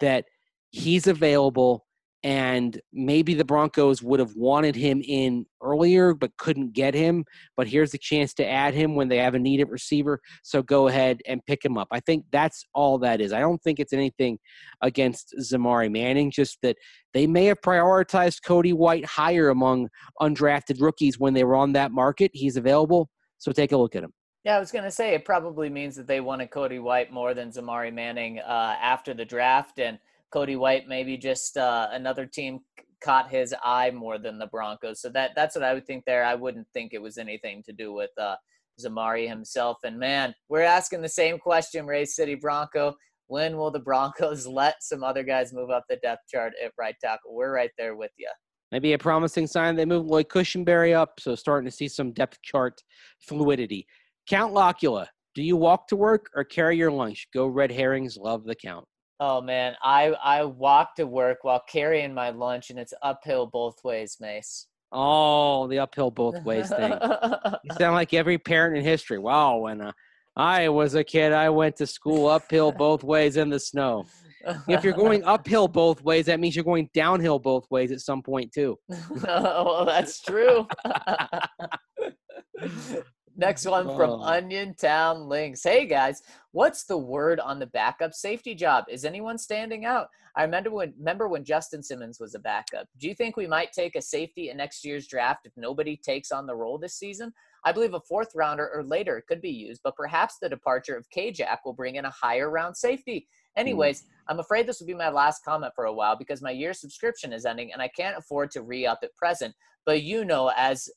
that 0.00 0.24
he's 0.70 1.06
available 1.06 1.86
and 2.24 2.80
maybe 2.92 3.34
the 3.34 3.44
Broncos 3.44 4.02
would 4.02 4.18
have 4.18 4.34
wanted 4.34 4.74
him 4.74 5.00
in 5.06 5.46
earlier 5.62 6.14
but 6.14 6.36
couldn't 6.36 6.72
get 6.72 6.94
him. 6.94 7.24
But 7.56 7.68
here's 7.68 7.92
the 7.92 7.98
chance 7.98 8.34
to 8.34 8.46
add 8.46 8.74
him 8.74 8.96
when 8.96 9.08
they 9.08 9.18
have 9.18 9.34
a 9.34 9.38
needed 9.38 9.68
receiver. 9.70 10.20
So 10.42 10.62
go 10.62 10.88
ahead 10.88 11.20
and 11.26 11.44
pick 11.46 11.64
him 11.64 11.78
up. 11.78 11.88
I 11.92 12.00
think 12.00 12.24
that's 12.32 12.64
all 12.74 12.98
that 12.98 13.20
is. 13.20 13.32
I 13.32 13.40
don't 13.40 13.62
think 13.62 13.78
it's 13.78 13.92
anything 13.92 14.38
against 14.82 15.34
Zimari 15.40 15.90
Manning, 15.90 16.30
just 16.30 16.58
that 16.62 16.76
they 17.14 17.26
may 17.26 17.46
have 17.46 17.60
prioritized 17.60 18.42
Cody 18.44 18.72
White 18.72 19.04
higher 19.04 19.50
among 19.50 19.88
undrafted 20.20 20.80
rookies 20.80 21.18
when 21.18 21.34
they 21.34 21.44
were 21.44 21.56
on 21.56 21.72
that 21.74 21.92
market. 21.92 22.32
He's 22.34 22.56
available. 22.56 23.08
So 23.38 23.52
take 23.52 23.70
a 23.72 23.76
look 23.76 23.94
at 23.94 24.02
him. 24.02 24.12
Yeah, 24.44 24.56
I 24.56 24.60
was 24.60 24.72
going 24.72 24.84
to 24.84 24.90
say 24.90 25.14
it 25.14 25.24
probably 25.24 25.68
means 25.68 25.94
that 25.96 26.06
they 26.06 26.20
wanted 26.20 26.50
Cody 26.50 26.78
White 26.78 27.12
more 27.12 27.34
than 27.34 27.50
Zimari 27.50 27.92
Manning 27.92 28.38
uh, 28.40 28.76
after 28.80 29.14
the 29.14 29.24
draft. 29.24 29.78
And 29.78 29.98
Cody 30.32 30.56
White 30.56 30.88
maybe 30.88 31.16
just 31.16 31.56
uh, 31.56 31.88
another 31.92 32.26
team 32.26 32.60
caught 33.00 33.30
his 33.30 33.54
eye 33.64 33.90
more 33.90 34.18
than 34.18 34.38
the 34.38 34.46
Broncos. 34.46 35.00
So 35.00 35.08
that 35.10 35.32
that's 35.34 35.54
what 35.54 35.64
I 35.64 35.74
would 35.74 35.86
think 35.86 36.04
there. 36.04 36.24
I 36.24 36.34
wouldn't 36.34 36.66
think 36.72 36.92
it 36.92 37.02
was 37.02 37.18
anything 37.18 37.62
to 37.64 37.72
do 37.72 37.92
with 37.92 38.10
uh, 38.18 38.36
Zimari 38.80 39.28
himself. 39.28 39.78
And 39.84 39.98
man, 39.98 40.34
we're 40.48 40.62
asking 40.62 41.02
the 41.02 41.08
same 41.08 41.38
question, 41.38 41.86
Ray 41.86 42.04
City 42.04 42.34
Bronco. 42.34 42.94
When 43.28 43.56
will 43.56 43.70
the 43.70 43.80
Broncos 43.80 44.46
let 44.46 44.82
some 44.82 45.02
other 45.02 45.22
guys 45.22 45.52
move 45.52 45.70
up 45.70 45.84
the 45.88 45.96
depth 45.96 46.22
chart 46.28 46.52
at 46.62 46.72
right 46.78 46.96
tackle? 47.00 47.34
We're 47.34 47.54
right 47.54 47.70
there 47.78 47.96
with 47.96 48.12
you. 48.16 48.30
Maybe 48.72 48.92
a 48.92 48.98
promising 48.98 49.46
sign 49.46 49.76
they 49.76 49.86
move 49.86 50.06
Lloyd 50.06 50.28
Cushenberry 50.28 50.94
up, 50.94 51.20
so 51.20 51.34
starting 51.34 51.68
to 51.70 51.74
see 51.74 51.88
some 51.88 52.12
depth 52.12 52.42
chart 52.42 52.82
fluidity. 53.20 53.86
Count 54.28 54.52
Locula, 54.52 55.08
do 55.34 55.42
you 55.42 55.56
walk 55.56 55.88
to 55.88 55.96
work 55.96 56.28
or 56.34 56.44
carry 56.44 56.76
your 56.76 56.90
lunch? 56.90 57.28
Go 57.32 57.46
Red 57.46 57.72
Herrings, 57.72 58.18
love 58.18 58.44
the 58.44 58.54
count. 58.54 58.84
Oh 59.20 59.40
man, 59.40 59.74
I 59.82 60.12
I 60.22 60.44
walk 60.44 60.94
to 60.96 61.06
work 61.06 61.38
while 61.42 61.62
carrying 61.68 62.14
my 62.14 62.30
lunch, 62.30 62.70
and 62.70 62.78
it's 62.78 62.94
uphill 63.02 63.46
both 63.46 63.82
ways, 63.82 64.16
Mace. 64.20 64.66
Oh, 64.92 65.66
the 65.66 65.80
uphill 65.80 66.10
both 66.10 66.42
ways 66.44 66.70
thing. 66.70 66.96
you 67.64 67.70
sound 67.76 67.94
like 67.94 68.14
every 68.14 68.38
parent 68.38 68.76
in 68.76 68.84
history. 68.84 69.18
Wow, 69.18 69.58
when 69.58 69.80
uh, 69.80 69.92
I 70.36 70.68
was 70.68 70.94
a 70.94 71.02
kid, 71.02 71.32
I 71.32 71.50
went 71.50 71.76
to 71.76 71.86
school 71.86 72.28
uphill 72.28 72.70
both 72.78 73.02
ways 73.02 73.36
in 73.36 73.50
the 73.50 73.58
snow. 73.58 74.06
if 74.68 74.84
you're 74.84 74.92
going 74.92 75.24
uphill 75.24 75.66
both 75.66 76.00
ways, 76.02 76.26
that 76.26 76.38
means 76.38 76.54
you're 76.54 76.64
going 76.64 76.88
downhill 76.94 77.40
both 77.40 77.68
ways 77.70 77.90
at 77.90 78.00
some 78.00 78.22
point 78.22 78.52
too. 78.52 78.78
well, 79.24 79.84
that's 79.84 80.22
true. 80.22 80.66
Next 83.38 83.66
one 83.66 83.86
from 83.94 84.10
Oh. 84.10 84.22
Onion 84.22 84.74
Town 84.74 85.28
Links. 85.28 85.62
Hey 85.62 85.86
guys, 85.86 86.22
what's 86.50 86.82
the 86.82 86.98
word 86.98 87.38
on 87.38 87.60
the 87.60 87.68
backup 87.68 88.12
safety 88.12 88.52
job? 88.52 88.86
Is 88.88 89.04
anyone 89.04 89.38
standing 89.38 89.84
out? 89.84 90.08
I 90.34 90.42
remember 90.42 90.70
when 90.72 90.92
remember 90.98 91.28
when 91.28 91.44
Justin 91.44 91.80
Simmons 91.80 92.18
was 92.18 92.34
a 92.34 92.40
backup. 92.40 92.88
Do 92.98 93.06
you 93.06 93.14
think 93.14 93.36
we 93.36 93.46
might 93.46 93.70
take 93.70 93.94
a 93.94 94.02
safety 94.02 94.50
in 94.50 94.56
next 94.56 94.84
year's 94.84 95.06
draft 95.06 95.46
if 95.46 95.52
nobody 95.56 95.96
takes 95.96 96.32
on 96.32 96.46
the 96.46 96.56
role 96.56 96.78
this 96.78 96.96
season? 96.96 97.32
I 97.64 97.70
believe 97.70 97.94
a 97.94 98.00
fourth 98.00 98.32
rounder 98.34 98.68
or 98.74 98.82
later 98.82 99.22
could 99.28 99.40
be 99.40 99.50
used, 99.50 99.82
but 99.84 99.94
perhaps 99.94 100.38
the 100.42 100.48
departure 100.48 100.96
of 100.96 101.08
K-Jack 101.10 101.64
will 101.64 101.72
bring 101.72 101.94
in 101.94 102.06
a 102.06 102.10
higher 102.10 102.50
round 102.50 102.76
safety. 102.76 103.28
Hmm. 103.54 103.60
Anyways, 103.60 104.02
I'm 104.26 104.40
afraid 104.40 104.66
this 104.66 104.80
will 104.80 104.88
be 104.88 104.94
my 104.94 105.10
last 105.10 105.44
comment 105.44 105.74
for 105.76 105.84
a 105.84 105.94
while 105.94 106.16
because 106.16 106.42
my 106.42 106.50
year 106.50 106.72
subscription 106.72 107.32
is 107.32 107.46
ending 107.46 107.72
and 107.72 107.80
I 107.80 107.86
can't 107.86 108.18
afford 108.18 108.50
to 108.52 108.62
re-up 108.62 108.98
at 109.04 109.14
present. 109.14 109.54
But 109.86 110.02
you 110.02 110.24
know, 110.24 110.50
as 110.56 110.90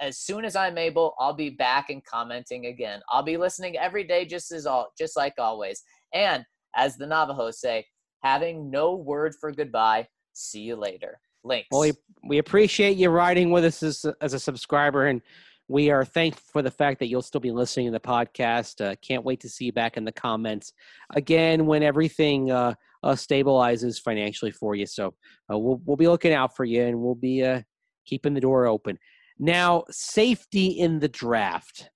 as 0.00 0.18
soon 0.18 0.44
as 0.44 0.56
I'm 0.56 0.78
able, 0.78 1.14
I'll 1.18 1.34
be 1.34 1.50
back 1.50 1.90
and 1.90 2.04
commenting 2.04 2.66
again. 2.66 3.00
I'll 3.10 3.22
be 3.22 3.36
listening 3.36 3.76
every 3.76 4.04
day, 4.04 4.24
just 4.24 4.50
as 4.50 4.66
all, 4.66 4.92
just 4.98 5.16
like 5.16 5.34
always. 5.38 5.82
And 6.14 6.44
as 6.74 6.96
the 6.96 7.06
Navajos 7.06 7.60
say, 7.60 7.84
having 8.22 8.70
no 8.70 8.94
word 8.94 9.34
for 9.40 9.52
goodbye. 9.52 10.06
See 10.32 10.60
you 10.60 10.76
later. 10.76 11.20
Links. 11.42 11.68
Well, 11.70 11.80
we, 11.80 11.92
we 12.26 12.38
appreciate 12.38 12.96
you 12.96 13.10
riding 13.10 13.50
with 13.50 13.64
us 13.64 13.82
as, 13.82 14.04
as 14.20 14.34
a 14.34 14.38
subscriber, 14.38 15.06
and 15.06 15.22
we 15.68 15.90
are 15.90 16.04
thankful 16.04 16.42
for 16.52 16.62
the 16.62 16.70
fact 16.70 16.98
that 16.98 17.06
you'll 17.06 17.22
still 17.22 17.40
be 17.40 17.50
listening 17.50 17.86
to 17.86 17.92
the 17.92 18.00
podcast. 18.00 18.84
Uh, 18.84 18.94
can't 19.00 19.24
wait 19.24 19.40
to 19.40 19.48
see 19.48 19.66
you 19.66 19.72
back 19.72 19.96
in 19.96 20.04
the 20.04 20.12
comments 20.12 20.72
again 21.14 21.64
when 21.64 21.82
everything 21.82 22.50
uh, 22.50 22.74
uh, 23.02 23.12
stabilizes 23.12 24.00
financially 24.00 24.50
for 24.50 24.74
you. 24.74 24.84
So 24.84 25.14
uh, 25.50 25.58
we'll 25.58 25.80
we'll 25.84 25.96
be 25.96 26.08
looking 26.08 26.34
out 26.34 26.56
for 26.56 26.64
you, 26.64 26.82
and 26.82 27.00
we'll 27.00 27.14
be 27.14 27.42
uh, 27.42 27.62
keeping 28.04 28.34
the 28.34 28.40
door 28.40 28.66
open. 28.66 28.98
Now, 29.42 29.84
safety 29.90 30.66
in 30.66 30.98
the 30.98 31.08
draft. 31.08 31.88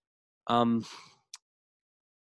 Um, 0.47 0.83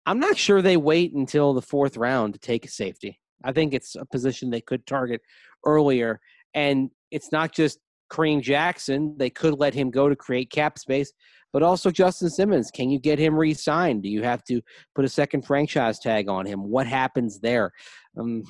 I'm 0.06 0.18
not 0.18 0.38
sure 0.38 0.62
they 0.62 0.78
wait 0.78 1.12
until 1.12 1.52
the 1.52 1.60
fourth 1.60 1.98
round 1.98 2.32
to 2.32 2.40
take 2.40 2.64
a 2.64 2.70
safety. 2.70 3.20
I 3.44 3.52
think 3.52 3.74
it's 3.74 3.94
a 3.94 4.06
position 4.06 4.48
they 4.48 4.62
could 4.62 4.86
target 4.86 5.20
earlier. 5.66 6.18
And 6.54 6.90
it's 7.10 7.30
not 7.30 7.52
just 7.52 7.78
Kareem 8.10 8.40
Jackson. 8.40 9.14
They 9.18 9.28
could 9.28 9.58
let 9.58 9.74
him 9.74 9.90
go 9.90 10.08
to 10.08 10.16
create 10.16 10.50
cap 10.50 10.78
space, 10.78 11.12
but 11.52 11.62
also 11.62 11.90
Justin 11.90 12.30
Simmons. 12.30 12.70
Can 12.70 12.88
you 12.88 12.98
get 12.98 13.18
him 13.18 13.34
re 13.34 13.52
signed? 13.52 14.02
Do 14.02 14.08
you 14.08 14.22
have 14.22 14.42
to 14.44 14.62
put 14.94 15.04
a 15.04 15.10
second 15.10 15.42
franchise 15.42 15.98
tag 15.98 16.30
on 16.30 16.46
him? 16.46 16.70
What 16.70 16.86
happens 16.86 17.38
there? 17.38 17.70
Um, 18.18 18.44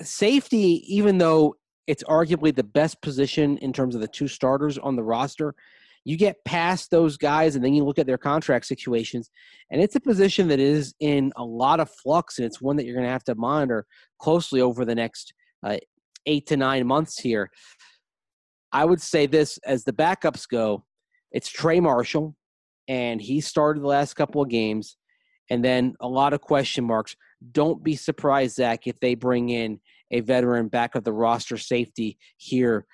safety, 0.00 0.82
even 0.88 1.18
though 1.18 1.56
it's 1.86 2.02
arguably 2.04 2.54
the 2.54 2.64
best 2.64 3.00
position 3.00 3.58
in 3.58 3.72
terms 3.72 3.94
of 3.94 4.00
the 4.00 4.08
two 4.08 4.28
starters 4.28 4.78
on 4.78 4.96
the 4.96 5.02
roster, 5.02 5.54
you 6.04 6.16
get 6.16 6.44
past 6.44 6.90
those 6.90 7.16
guys 7.16 7.56
and 7.56 7.64
then 7.64 7.74
you 7.74 7.84
look 7.84 7.98
at 7.98 8.06
their 8.06 8.18
contract 8.18 8.66
situations, 8.66 9.30
and 9.70 9.82
it's 9.82 9.96
a 9.96 10.00
position 10.00 10.46
that 10.48 10.60
is 10.60 10.94
in 11.00 11.32
a 11.36 11.44
lot 11.44 11.80
of 11.80 11.90
flux, 11.90 12.38
and 12.38 12.46
it's 12.46 12.60
one 12.60 12.76
that 12.76 12.86
you're 12.86 12.94
going 12.94 13.06
to 13.06 13.12
have 13.12 13.24
to 13.24 13.34
monitor 13.34 13.86
closely 14.20 14.60
over 14.60 14.84
the 14.84 14.94
next 14.94 15.34
uh, 15.64 15.76
eight 16.26 16.46
to 16.46 16.56
nine 16.56 16.86
months 16.86 17.18
here. 17.18 17.50
I 18.72 18.84
would 18.84 19.00
say 19.00 19.26
this 19.26 19.58
as 19.66 19.84
the 19.84 19.92
backups 19.92 20.48
go, 20.48 20.84
it's 21.32 21.48
Trey 21.48 21.80
Marshall, 21.80 22.36
and 22.88 23.20
he 23.20 23.40
started 23.40 23.82
the 23.82 23.88
last 23.88 24.14
couple 24.14 24.40
of 24.40 24.48
games, 24.48 24.96
and 25.50 25.64
then 25.64 25.94
a 26.00 26.08
lot 26.08 26.32
of 26.32 26.40
question 26.40 26.84
marks. 26.84 27.16
Don't 27.52 27.82
be 27.82 27.96
surprised, 27.96 28.56
Zach, 28.56 28.86
if 28.86 28.98
they 29.00 29.14
bring 29.14 29.48
in 29.50 29.80
a 30.10 30.20
veteran 30.20 30.68
back 30.68 30.94
of 30.94 31.04
the 31.04 31.12
roster 31.12 31.56
safety 31.56 32.18
here 32.36 32.86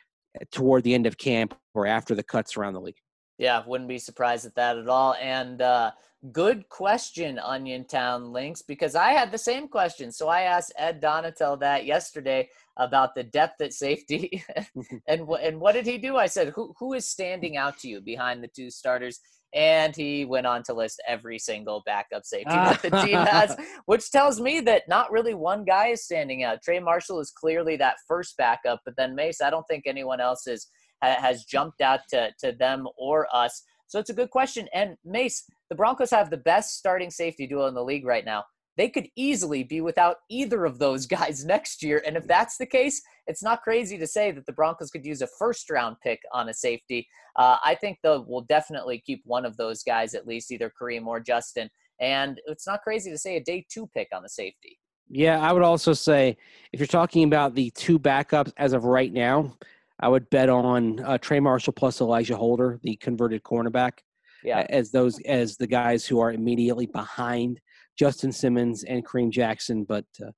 toward 0.50 0.82
the 0.84 0.94
end 0.94 1.06
of 1.06 1.18
camp 1.18 1.54
or 1.74 1.86
after 1.86 2.14
the 2.14 2.22
cuts 2.22 2.56
around 2.56 2.74
the 2.74 2.80
league. 2.80 2.96
Yeah, 3.38 3.62
wouldn't 3.66 3.88
be 3.88 3.98
surprised 3.98 4.46
at 4.46 4.54
that 4.54 4.78
at 4.78 4.88
all. 4.88 5.14
And 5.20 5.60
uh, 5.60 5.92
good 6.30 6.68
question, 6.68 7.38
Onion 7.38 7.84
Town 7.86 8.32
Links, 8.32 8.62
because 8.62 8.94
I 8.94 9.12
had 9.12 9.32
the 9.32 9.38
same 9.38 9.68
question. 9.68 10.12
So 10.12 10.28
I 10.28 10.42
asked 10.42 10.72
Ed 10.76 11.02
Donatell 11.02 11.58
that 11.60 11.84
yesterday 11.84 12.48
about 12.76 13.14
the 13.14 13.24
depth 13.24 13.60
at 13.60 13.72
safety, 13.72 14.44
and 15.08 15.28
and 15.28 15.60
what 15.60 15.72
did 15.72 15.86
he 15.86 15.98
do? 15.98 16.16
I 16.16 16.26
said, 16.26 16.50
who 16.50 16.74
who 16.78 16.92
is 16.92 17.08
standing 17.08 17.56
out 17.56 17.78
to 17.78 17.88
you 17.88 18.00
behind 18.00 18.42
the 18.42 18.48
two 18.48 18.70
starters? 18.70 19.20
And 19.54 19.94
he 19.94 20.24
went 20.24 20.46
on 20.46 20.62
to 20.64 20.74
list 20.74 21.02
every 21.06 21.38
single 21.38 21.82
backup 21.84 22.24
safety 22.24 22.46
ah. 22.50 22.70
that 22.70 22.82
the 22.82 23.02
team 23.02 23.18
has, 23.18 23.56
which 23.86 24.10
tells 24.10 24.40
me 24.40 24.60
that 24.60 24.88
not 24.88 25.12
really 25.12 25.34
one 25.34 25.64
guy 25.64 25.88
is 25.88 26.04
standing 26.04 26.42
out. 26.42 26.62
Trey 26.62 26.80
Marshall 26.80 27.20
is 27.20 27.30
clearly 27.30 27.76
that 27.76 27.96
first 28.08 28.36
backup, 28.38 28.80
but 28.84 28.94
then 28.96 29.14
Mace, 29.14 29.42
I 29.42 29.50
don't 29.50 29.66
think 29.68 29.84
anyone 29.86 30.20
else 30.20 30.46
is 30.46 30.68
has 31.02 31.44
jumped 31.44 31.80
out 31.80 32.00
to, 32.10 32.30
to 32.38 32.52
them 32.52 32.86
or 32.96 33.26
us. 33.34 33.62
So 33.88 33.98
it's 33.98 34.10
a 34.10 34.14
good 34.14 34.30
question. 34.30 34.68
And 34.72 34.96
Mace, 35.04 35.44
the 35.68 35.74
Broncos 35.74 36.10
have 36.10 36.30
the 36.30 36.36
best 36.38 36.78
starting 36.78 37.10
safety 37.10 37.46
duo 37.46 37.66
in 37.66 37.74
the 37.74 37.84
league 37.84 38.06
right 38.06 38.24
now. 38.24 38.44
They 38.76 38.88
could 38.88 39.08
easily 39.16 39.64
be 39.64 39.80
without 39.80 40.16
either 40.30 40.64
of 40.64 40.78
those 40.78 41.06
guys 41.18 41.44
next 41.44 41.82
year. 41.82 42.02
And 42.06 42.16
if 42.16 42.26
that's 42.26 42.56
the 42.56 42.66
case, 42.66 43.02
it's 43.26 43.42
not 43.42 43.62
crazy 43.62 43.98
to 43.98 44.06
say 44.06 44.30
that 44.32 44.46
the 44.46 44.52
Broncos 44.52 44.90
could 44.90 45.04
use 45.04 45.22
a 45.22 45.28
first 45.38 45.70
round 45.70 45.96
pick 46.02 46.20
on 46.32 46.48
a 46.48 46.54
safety. 46.54 47.06
Uh, 47.36 47.58
I 47.64 47.74
think 47.74 47.98
they'll 48.02 48.24
will 48.24 48.42
definitely 48.42 49.02
keep 49.04 49.22
one 49.24 49.44
of 49.44 49.56
those 49.56 49.82
guys 49.82 50.14
at 50.14 50.26
least, 50.26 50.50
either 50.50 50.72
Kareem 50.80 51.06
or 51.06 51.20
Justin. 51.20 51.70
And 52.00 52.40
it's 52.46 52.66
not 52.66 52.82
crazy 52.82 53.10
to 53.10 53.18
say 53.18 53.36
a 53.36 53.40
day 53.42 53.64
two 53.70 53.88
pick 53.94 54.08
on 54.12 54.22
the 54.22 54.28
safety. 54.28 54.78
Yeah, 55.08 55.40
I 55.40 55.52
would 55.52 55.62
also 55.62 55.92
say 55.92 56.36
if 56.72 56.80
you're 56.80 56.86
talking 56.86 57.24
about 57.24 57.54
the 57.54 57.70
two 57.70 57.98
backups 57.98 58.52
as 58.56 58.72
of 58.72 58.84
right 58.84 59.12
now, 59.12 59.56
I 60.00 60.08
would 60.08 60.28
bet 60.30 60.48
on 60.48 61.00
uh, 61.00 61.18
Trey 61.18 61.38
Marshall 61.38 61.74
plus 61.74 62.00
Alijah 62.00 62.34
Holder, 62.34 62.80
the 62.82 62.96
converted 62.96 63.42
cornerback, 63.42 63.98
Yeah. 64.42 64.66
as 64.70 64.90
those 64.90 65.20
as 65.26 65.56
the 65.56 65.66
guys 65.66 66.06
who 66.06 66.18
are 66.18 66.32
immediately 66.32 66.86
behind 66.86 67.60
Justin 67.98 68.32
Simmons 68.32 68.84
and 68.84 69.06
Kareem 69.06 69.30
Jackson. 69.30 69.84
But 69.84 70.04
uh, 70.20 70.30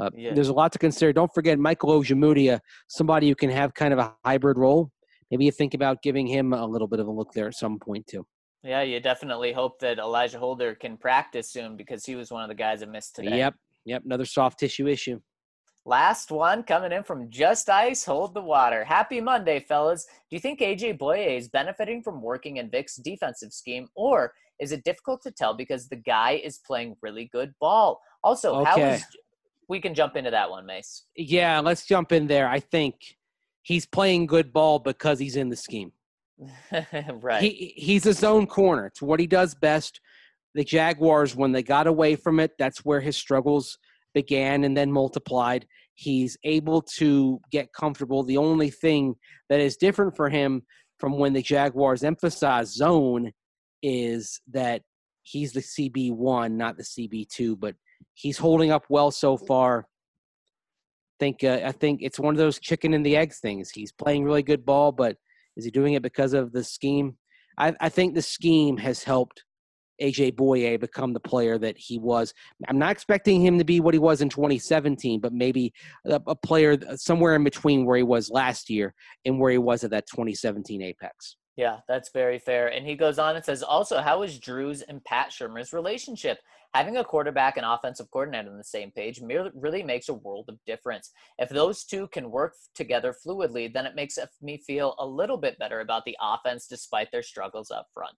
uh, 0.00 0.10
Yeah. 0.14 0.34
there's 0.34 0.48
a 0.48 0.52
lot 0.52 0.72
to 0.72 0.78
consider. 0.78 1.12
Don't 1.12 1.32
forget 1.34 1.58
Michael 1.58 2.00
Ojemudia, 2.00 2.60
somebody 2.88 3.28
who 3.28 3.34
can 3.34 3.50
have 3.50 3.74
kind 3.74 3.92
of 3.92 3.98
a 3.98 4.14
hybrid 4.24 4.58
role. 4.58 4.90
Maybe 5.30 5.44
you 5.44 5.52
think 5.52 5.74
about 5.74 6.02
giving 6.02 6.26
him 6.26 6.52
a 6.52 6.66
little 6.66 6.88
bit 6.88 7.00
of 7.00 7.06
a 7.06 7.10
look 7.10 7.32
there 7.32 7.48
at 7.48 7.54
some 7.54 7.78
point 7.78 8.06
too. 8.06 8.26
Yeah, 8.62 8.82
you 8.82 9.00
definitely 9.00 9.52
hope 9.52 9.80
that 9.80 9.98
Alijah 9.98 10.36
Holder 10.36 10.74
can 10.74 10.96
practice 10.96 11.50
soon 11.50 11.76
because 11.76 12.04
he 12.04 12.14
was 12.14 12.30
one 12.30 12.42
of 12.42 12.48
the 12.48 12.54
guys 12.54 12.80
that 12.80 12.90
missed 12.90 13.16
today. 13.16 13.38
Yep, 13.38 13.54
yep, 13.84 14.02
another 14.04 14.24
soft 14.24 14.60
tissue 14.60 14.86
issue. 14.86 15.20
Last 15.84 16.30
one 16.30 16.62
coming 16.62 16.92
in 16.92 17.02
from 17.02 17.28
Just 17.28 17.68
Ice, 17.68 18.04
Hold 18.04 18.34
the 18.34 18.40
Water. 18.40 18.84
Happy 18.84 19.20
Monday, 19.20 19.58
fellas. 19.58 20.04
Do 20.30 20.36
you 20.36 20.40
think 20.40 20.60
AJ 20.60 20.96
Boye 20.96 21.36
is 21.36 21.48
benefiting 21.48 22.02
from 22.04 22.22
working 22.22 22.58
in 22.58 22.70
Vic's 22.70 22.96
defensive 22.96 23.52
scheme, 23.52 23.88
or 23.96 24.32
is 24.62 24.70
it 24.70 24.84
difficult 24.84 25.20
to 25.22 25.32
tell 25.32 25.54
because 25.54 25.88
the 25.88 25.96
guy 25.96 26.40
is 26.42 26.60
playing 26.64 26.96
really 27.02 27.28
good 27.32 27.52
ball? 27.60 28.00
Also, 28.22 28.60
Okay. 28.60 28.94
is 28.94 29.04
we 29.68 29.80
can 29.80 29.94
jump 29.94 30.16
into 30.16 30.30
that 30.30 30.48
one, 30.48 30.64
Mace. 30.64 31.04
Yeah, 31.16 31.58
let's 31.60 31.84
jump 31.84 32.12
in 32.12 32.26
there. 32.28 32.48
I 32.48 32.60
think 32.60 32.94
he's 33.62 33.86
playing 33.86 34.26
good 34.26 34.52
ball 34.52 34.78
because 34.78 35.18
he's 35.18 35.36
in 35.36 35.48
the 35.48 35.56
scheme. 35.56 35.92
right. 37.12 37.42
He 37.42 37.74
he's 37.76 38.06
a 38.06 38.12
zone 38.12 38.46
corner. 38.46 38.86
It's 38.86 39.02
what 39.02 39.20
he 39.20 39.26
does 39.26 39.54
best. 39.54 40.00
The 40.54 40.64
Jaguars, 40.64 41.34
when 41.34 41.52
they 41.52 41.62
got 41.62 41.86
away 41.86 42.14
from 42.14 42.38
it, 42.38 42.52
that's 42.58 42.84
where 42.84 43.00
his 43.00 43.16
struggles 43.16 43.78
began 44.14 44.64
and 44.64 44.76
then 44.76 44.92
multiplied. 44.92 45.66
He's 45.94 46.36
able 46.44 46.82
to 46.98 47.40
get 47.50 47.72
comfortable. 47.72 48.22
The 48.22 48.36
only 48.36 48.70
thing 48.70 49.14
that 49.48 49.60
is 49.60 49.76
different 49.76 50.14
for 50.16 50.28
him 50.28 50.62
from 50.98 51.18
when 51.18 51.32
the 51.32 51.42
Jaguars 51.42 52.04
emphasize 52.04 52.74
zone 52.74 53.32
is 53.82 54.40
that 54.50 54.82
he's 55.22 55.52
the 55.52 55.60
CB1, 55.60 56.52
not 56.52 56.76
the 56.76 56.82
CB2, 56.82 57.58
but 57.58 57.74
he's 58.14 58.38
holding 58.38 58.70
up 58.70 58.84
well 58.88 59.10
so 59.10 59.36
far. 59.36 59.86
think 61.18 61.44
uh, 61.44 61.60
I 61.64 61.72
think 61.72 62.00
it's 62.02 62.18
one 62.18 62.34
of 62.34 62.38
those 62.38 62.58
chicken 62.58 62.94
and 62.94 63.04
the 63.04 63.16
egg 63.16 63.32
things. 63.32 63.70
He's 63.70 63.92
playing 63.92 64.24
really 64.24 64.42
good 64.42 64.64
ball, 64.64 64.92
but 64.92 65.16
is 65.56 65.64
he 65.64 65.70
doing 65.70 65.94
it 65.94 66.02
because 66.02 66.32
of 66.32 66.52
the 66.52 66.64
scheme? 66.64 67.16
I, 67.58 67.74
I 67.80 67.88
think 67.88 68.14
the 68.14 68.22
scheme 68.22 68.76
has 68.78 69.02
helped 69.02 69.44
AJ 70.00 70.34
Bouye 70.34 70.80
become 70.80 71.12
the 71.12 71.20
player 71.20 71.58
that 71.58 71.76
he 71.78 71.98
was. 71.98 72.32
I'm 72.68 72.78
not 72.78 72.92
expecting 72.92 73.44
him 73.44 73.58
to 73.58 73.64
be 73.64 73.80
what 73.80 73.94
he 73.94 74.00
was 74.00 74.20
in 74.20 74.28
2017, 74.28 75.20
but 75.20 75.32
maybe 75.32 75.72
a, 76.06 76.20
a, 76.26 76.34
player 76.34 76.76
somewhere 76.96 77.34
in 77.34 77.44
between 77.44 77.84
where 77.84 77.96
he 77.96 78.02
was 78.02 78.30
last 78.30 78.70
year 78.70 78.94
and 79.24 79.38
where 79.38 79.52
he 79.52 79.58
was 79.58 79.84
at 79.84 79.90
that 79.90 80.06
2017 80.08 80.82
Apex. 80.82 81.36
Yeah, 81.56 81.80
that's 81.86 82.10
very 82.14 82.38
fair. 82.38 82.68
And 82.68 82.86
he 82.86 82.94
goes 82.94 83.18
on 83.18 83.36
and 83.36 83.44
says, 83.44 83.62
also, 83.62 84.00
how 84.00 84.22
is 84.22 84.38
Drew's 84.38 84.82
and 84.82 85.04
Pat 85.04 85.30
Shurmur's 85.30 85.72
relationship? 85.72 86.38
Having 86.72 86.96
a 86.96 87.04
quarterback 87.04 87.58
and 87.58 87.66
offensive 87.66 88.10
coordinator 88.10 88.50
on 88.50 88.56
the 88.56 88.64
same 88.64 88.90
page 88.90 89.20
really 89.54 89.82
makes 89.82 90.08
a 90.08 90.14
world 90.14 90.46
of 90.48 90.58
difference. 90.66 91.10
If 91.38 91.50
those 91.50 91.84
two 91.84 92.08
can 92.08 92.30
work 92.30 92.54
together 92.74 93.14
fluidly, 93.26 93.70
then 93.70 93.84
it 93.84 93.94
makes 93.94 94.18
me 94.40 94.56
feel 94.66 94.94
a 94.98 95.06
little 95.06 95.36
bit 95.36 95.58
better 95.58 95.80
about 95.80 96.06
the 96.06 96.16
offense 96.22 96.66
despite 96.66 97.12
their 97.12 97.22
struggles 97.22 97.70
up 97.70 97.88
front. 97.92 98.16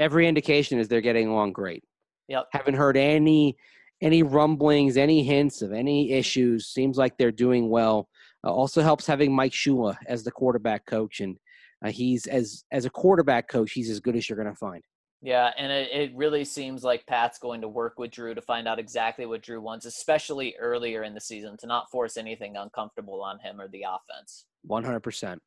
Every 0.00 0.26
indication 0.26 0.80
is 0.80 0.88
they're 0.88 1.00
getting 1.00 1.28
along 1.28 1.52
great. 1.52 1.84
Yep. 2.26 2.48
Haven't 2.52 2.74
heard 2.74 2.96
any 2.96 3.56
any 4.02 4.24
rumblings, 4.24 4.96
any 4.96 5.22
hints 5.22 5.62
of 5.62 5.72
any 5.72 6.10
issues. 6.10 6.66
Seems 6.66 6.98
like 6.98 7.16
they're 7.16 7.30
doing 7.30 7.70
well. 7.70 8.08
Uh, 8.44 8.52
also 8.52 8.82
helps 8.82 9.06
having 9.06 9.32
Mike 9.32 9.52
Shula 9.52 9.96
as 10.08 10.24
the 10.24 10.32
quarterback 10.32 10.84
coach 10.84 11.20
and 11.20 11.36
uh, 11.84 11.90
he's 11.90 12.26
as 12.26 12.64
as 12.72 12.84
a 12.84 12.90
quarterback 12.90 13.48
coach, 13.48 13.72
he's 13.72 13.90
as 13.90 14.00
good 14.00 14.16
as 14.16 14.28
you're 14.28 14.36
going 14.36 14.48
to 14.48 14.54
find. 14.54 14.82
Yeah, 15.22 15.52
and 15.56 15.72
it, 15.72 15.88
it 15.90 16.12
really 16.14 16.44
seems 16.44 16.84
like 16.84 17.06
Pat's 17.06 17.38
going 17.38 17.62
to 17.62 17.68
work 17.68 17.98
with 17.98 18.10
Drew 18.10 18.34
to 18.34 18.42
find 18.42 18.68
out 18.68 18.78
exactly 18.78 19.24
what 19.24 19.42
Drew 19.42 19.60
wants, 19.60 19.86
especially 19.86 20.54
earlier 20.60 21.02
in 21.02 21.14
the 21.14 21.20
season, 21.20 21.56
to 21.58 21.66
not 21.66 21.90
force 21.90 22.18
anything 22.18 22.56
uncomfortable 22.56 23.22
on 23.22 23.38
him 23.38 23.58
or 23.58 23.68
the 23.68 23.84
offense. 23.88 24.44
100%. 24.68 25.38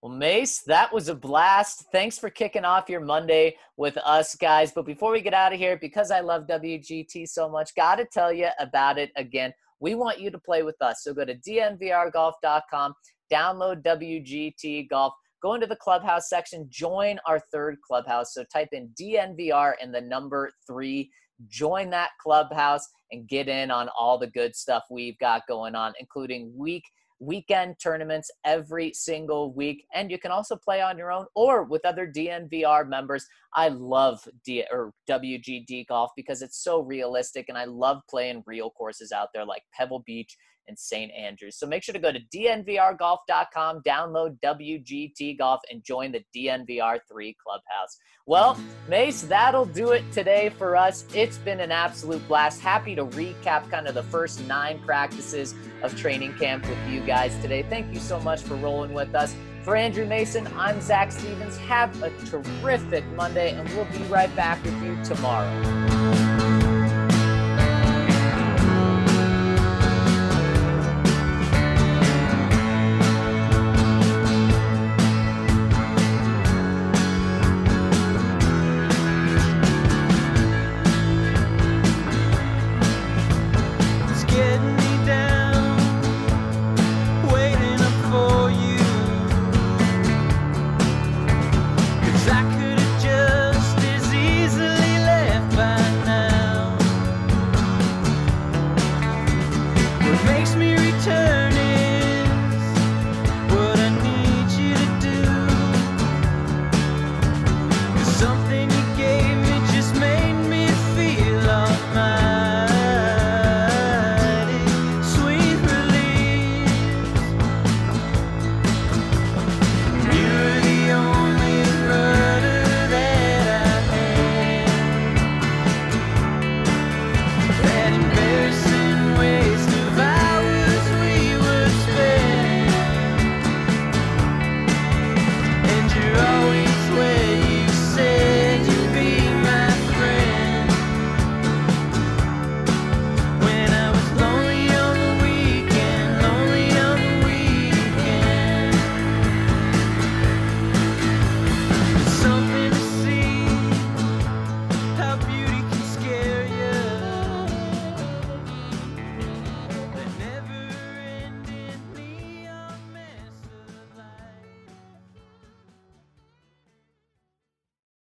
Well, 0.00 0.12
Mace, 0.12 0.60
that 0.62 0.94
was 0.94 1.08
a 1.08 1.14
blast. 1.14 1.86
Thanks 1.92 2.18
for 2.18 2.30
kicking 2.30 2.64
off 2.64 2.88
your 2.88 3.00
Monday 3.00 3.56
with 3.76 3.98
us, 3.98 4.34
guys. 4.34 4.72
But 4.72 4.86
before 4.86 5.12
we 5.12 5.20
get 5.20 5.34
out 5.34 5.52
of 5.52 5.58
here, 5.58 5.76
because 5.76 6.10
I 6.10 6.20
love 6.20 6.46
WGT 6.46 7.28
so 7.28 7.50
much, 7.50 7.74
got 7.74 7.96
to 7.96 8.06
tell 8.06 8.32
you 8.32 8.48
about 8.58 8.96
it 8.96 9.10
again. 9.16 9.52
We 9.80 9.94
want 9.94 10.20
you 10.20 10.30
to 10.30 10.38
play 10.38 10.62
with 10.62 10.80
us. 10.80 11.02
So 11.02 11.12
go 11.12 11.26
to 11.26 11.34
dnvrgolf.com, 11.34 12.94
download 13.30 13.82
WGT 13.82 14.88
Golf 14.88 15.12
go 15.42 15.54
into 15.54 15.66
the 15.66 15.76
clubhouse 15.76 16.28
section, 16.28 16.66
join 16.70 17.18
our 17.26 17.40
third 17.52 17.76
clubhouse. 17.86 18.34
So 18.34 18.44
type 18.52 18.68
in 18.72 18.90
DNVR 19.00 19.72
and 19.82 19.94
the 19.94 20.00
number 20.00 20.50
three, 20.66 21.10
join 21.48 21.90
that 21.90 22.10
clubhouse 22.22 22.86
and 23.12 23.28
get 23.28 23.48
in 23.48 23.70
on 23.70 23.88
all 23.98 24.18
the 24.18 24.26
good 24.26 24.54
stuff 24.54 24.84
we've 24.90 25.18
got 25.18 25.42
going 25.48 25.74
on, 25.74 25.92
including 26.00 26.52
week 26.56 26.84
weekend 27.20 27.74
tournaments 27.82 28.30
every 28.44 28.92
single 28.94 29.52
week 29.52 29.84
and 29.92 30.10
you 30.10 30.18
can 30.18 30.30
also 30.30 30.56
play 30.56 30.80
on 30.80 30.96
your 30.96 31.10
own 31.10 31.26
or 31.34 31.64
with 31.64 31.84
other 31.84 32.06
DNVR 32.06 32.88
members. 32.88 33.26
I 33.54 33.68
love 33.68 34.20
D 34.44 34.64
or 34.70 34.92
WGT 35.10 35.86
golf 35.88 36.10
because 36.16 36.42
it's 36.42 36.62
so 36.62 36.80
realistic 36.80 37.46
and 37.48 37.58
I 37.58 37.64
love 37.64 38.02
playing 38.08 38.44
real 38.46 38.70
courses 38.70 39.10
out 39.10 39.28
there 39.34 39.44
like 39.44 39.62
Pebble 39.74 40.04
Beach 40.06 40.36
and 40.68 40.78
St. 40.78 41.10
Andrews. 41.12 41.58
So 41.58 41.66
make 41.66 41.82
sure 41.82 41.92
to 41.92 41.98
go 41.98 42.12
to 42.12 42.20
dnvrgolf.com, 42.34 43.82
download 43.82 44.38
WGT 44.40 45.38
Golf, 45.38 45.60
and 45.70 45.82
join 45.82 46.12
the 46.12 46.22
DNVR3 46.36 47.34
Clubhouse. 47.42 47.98
Well, 48.26 48.60
Mace, 48.88 49.22
that'll 49.22 49.64
do 49.64 49.92
it 49.92 50.04
today 50.12 50.50
for 50.50 50.76
us. 50.76 51.06
It's 51.14 51.38
been 51.38 51.60
an 51.60 51.72
absolute 51.72 52.26
blast. 52.28 52.60
Happy 52.60 52.94
to 52.94 53.06
recap 53.06 53.70
kind 53.70 53.88
of 53.88 53.94
the 53.94 54.02
first 54.02 54.46
nine 54.46 54.80
practices 54.84 55.54
of 55.82 55.96
training 55.96 56.34
camp 56.34 56.68
with 56.68 56.78
you 56.88 57.00
guys 57.00 57.34
today. 57.40 57.62
Thank 57.62 57.92
you 57.92 58.00
so 58.00 58.20
much 58.20 58.42
for 58.42 58.54
rolling 58.56 58.92
with 58.92 59.14
us. 59.14 59.34
For 59.62 59.76
Andrew 59.76 60.06
Mason, 60.06 60.46
I'm 60.56 60.80
Zach 60.80 61.12
Stevens. 61.12 61.56
Have 61.58 62.02
a 62.02 62.10
terrific 62.26 63.04
Monday, 63.16 63.52
and 63.52 63.68
we'll 63.70 63.84
be 63.86 64.04
right 64.04 64.34
back 64.36 64.62
with 64.62 64.82
you 64.82 65.02
tomorrow. 65.04 65.97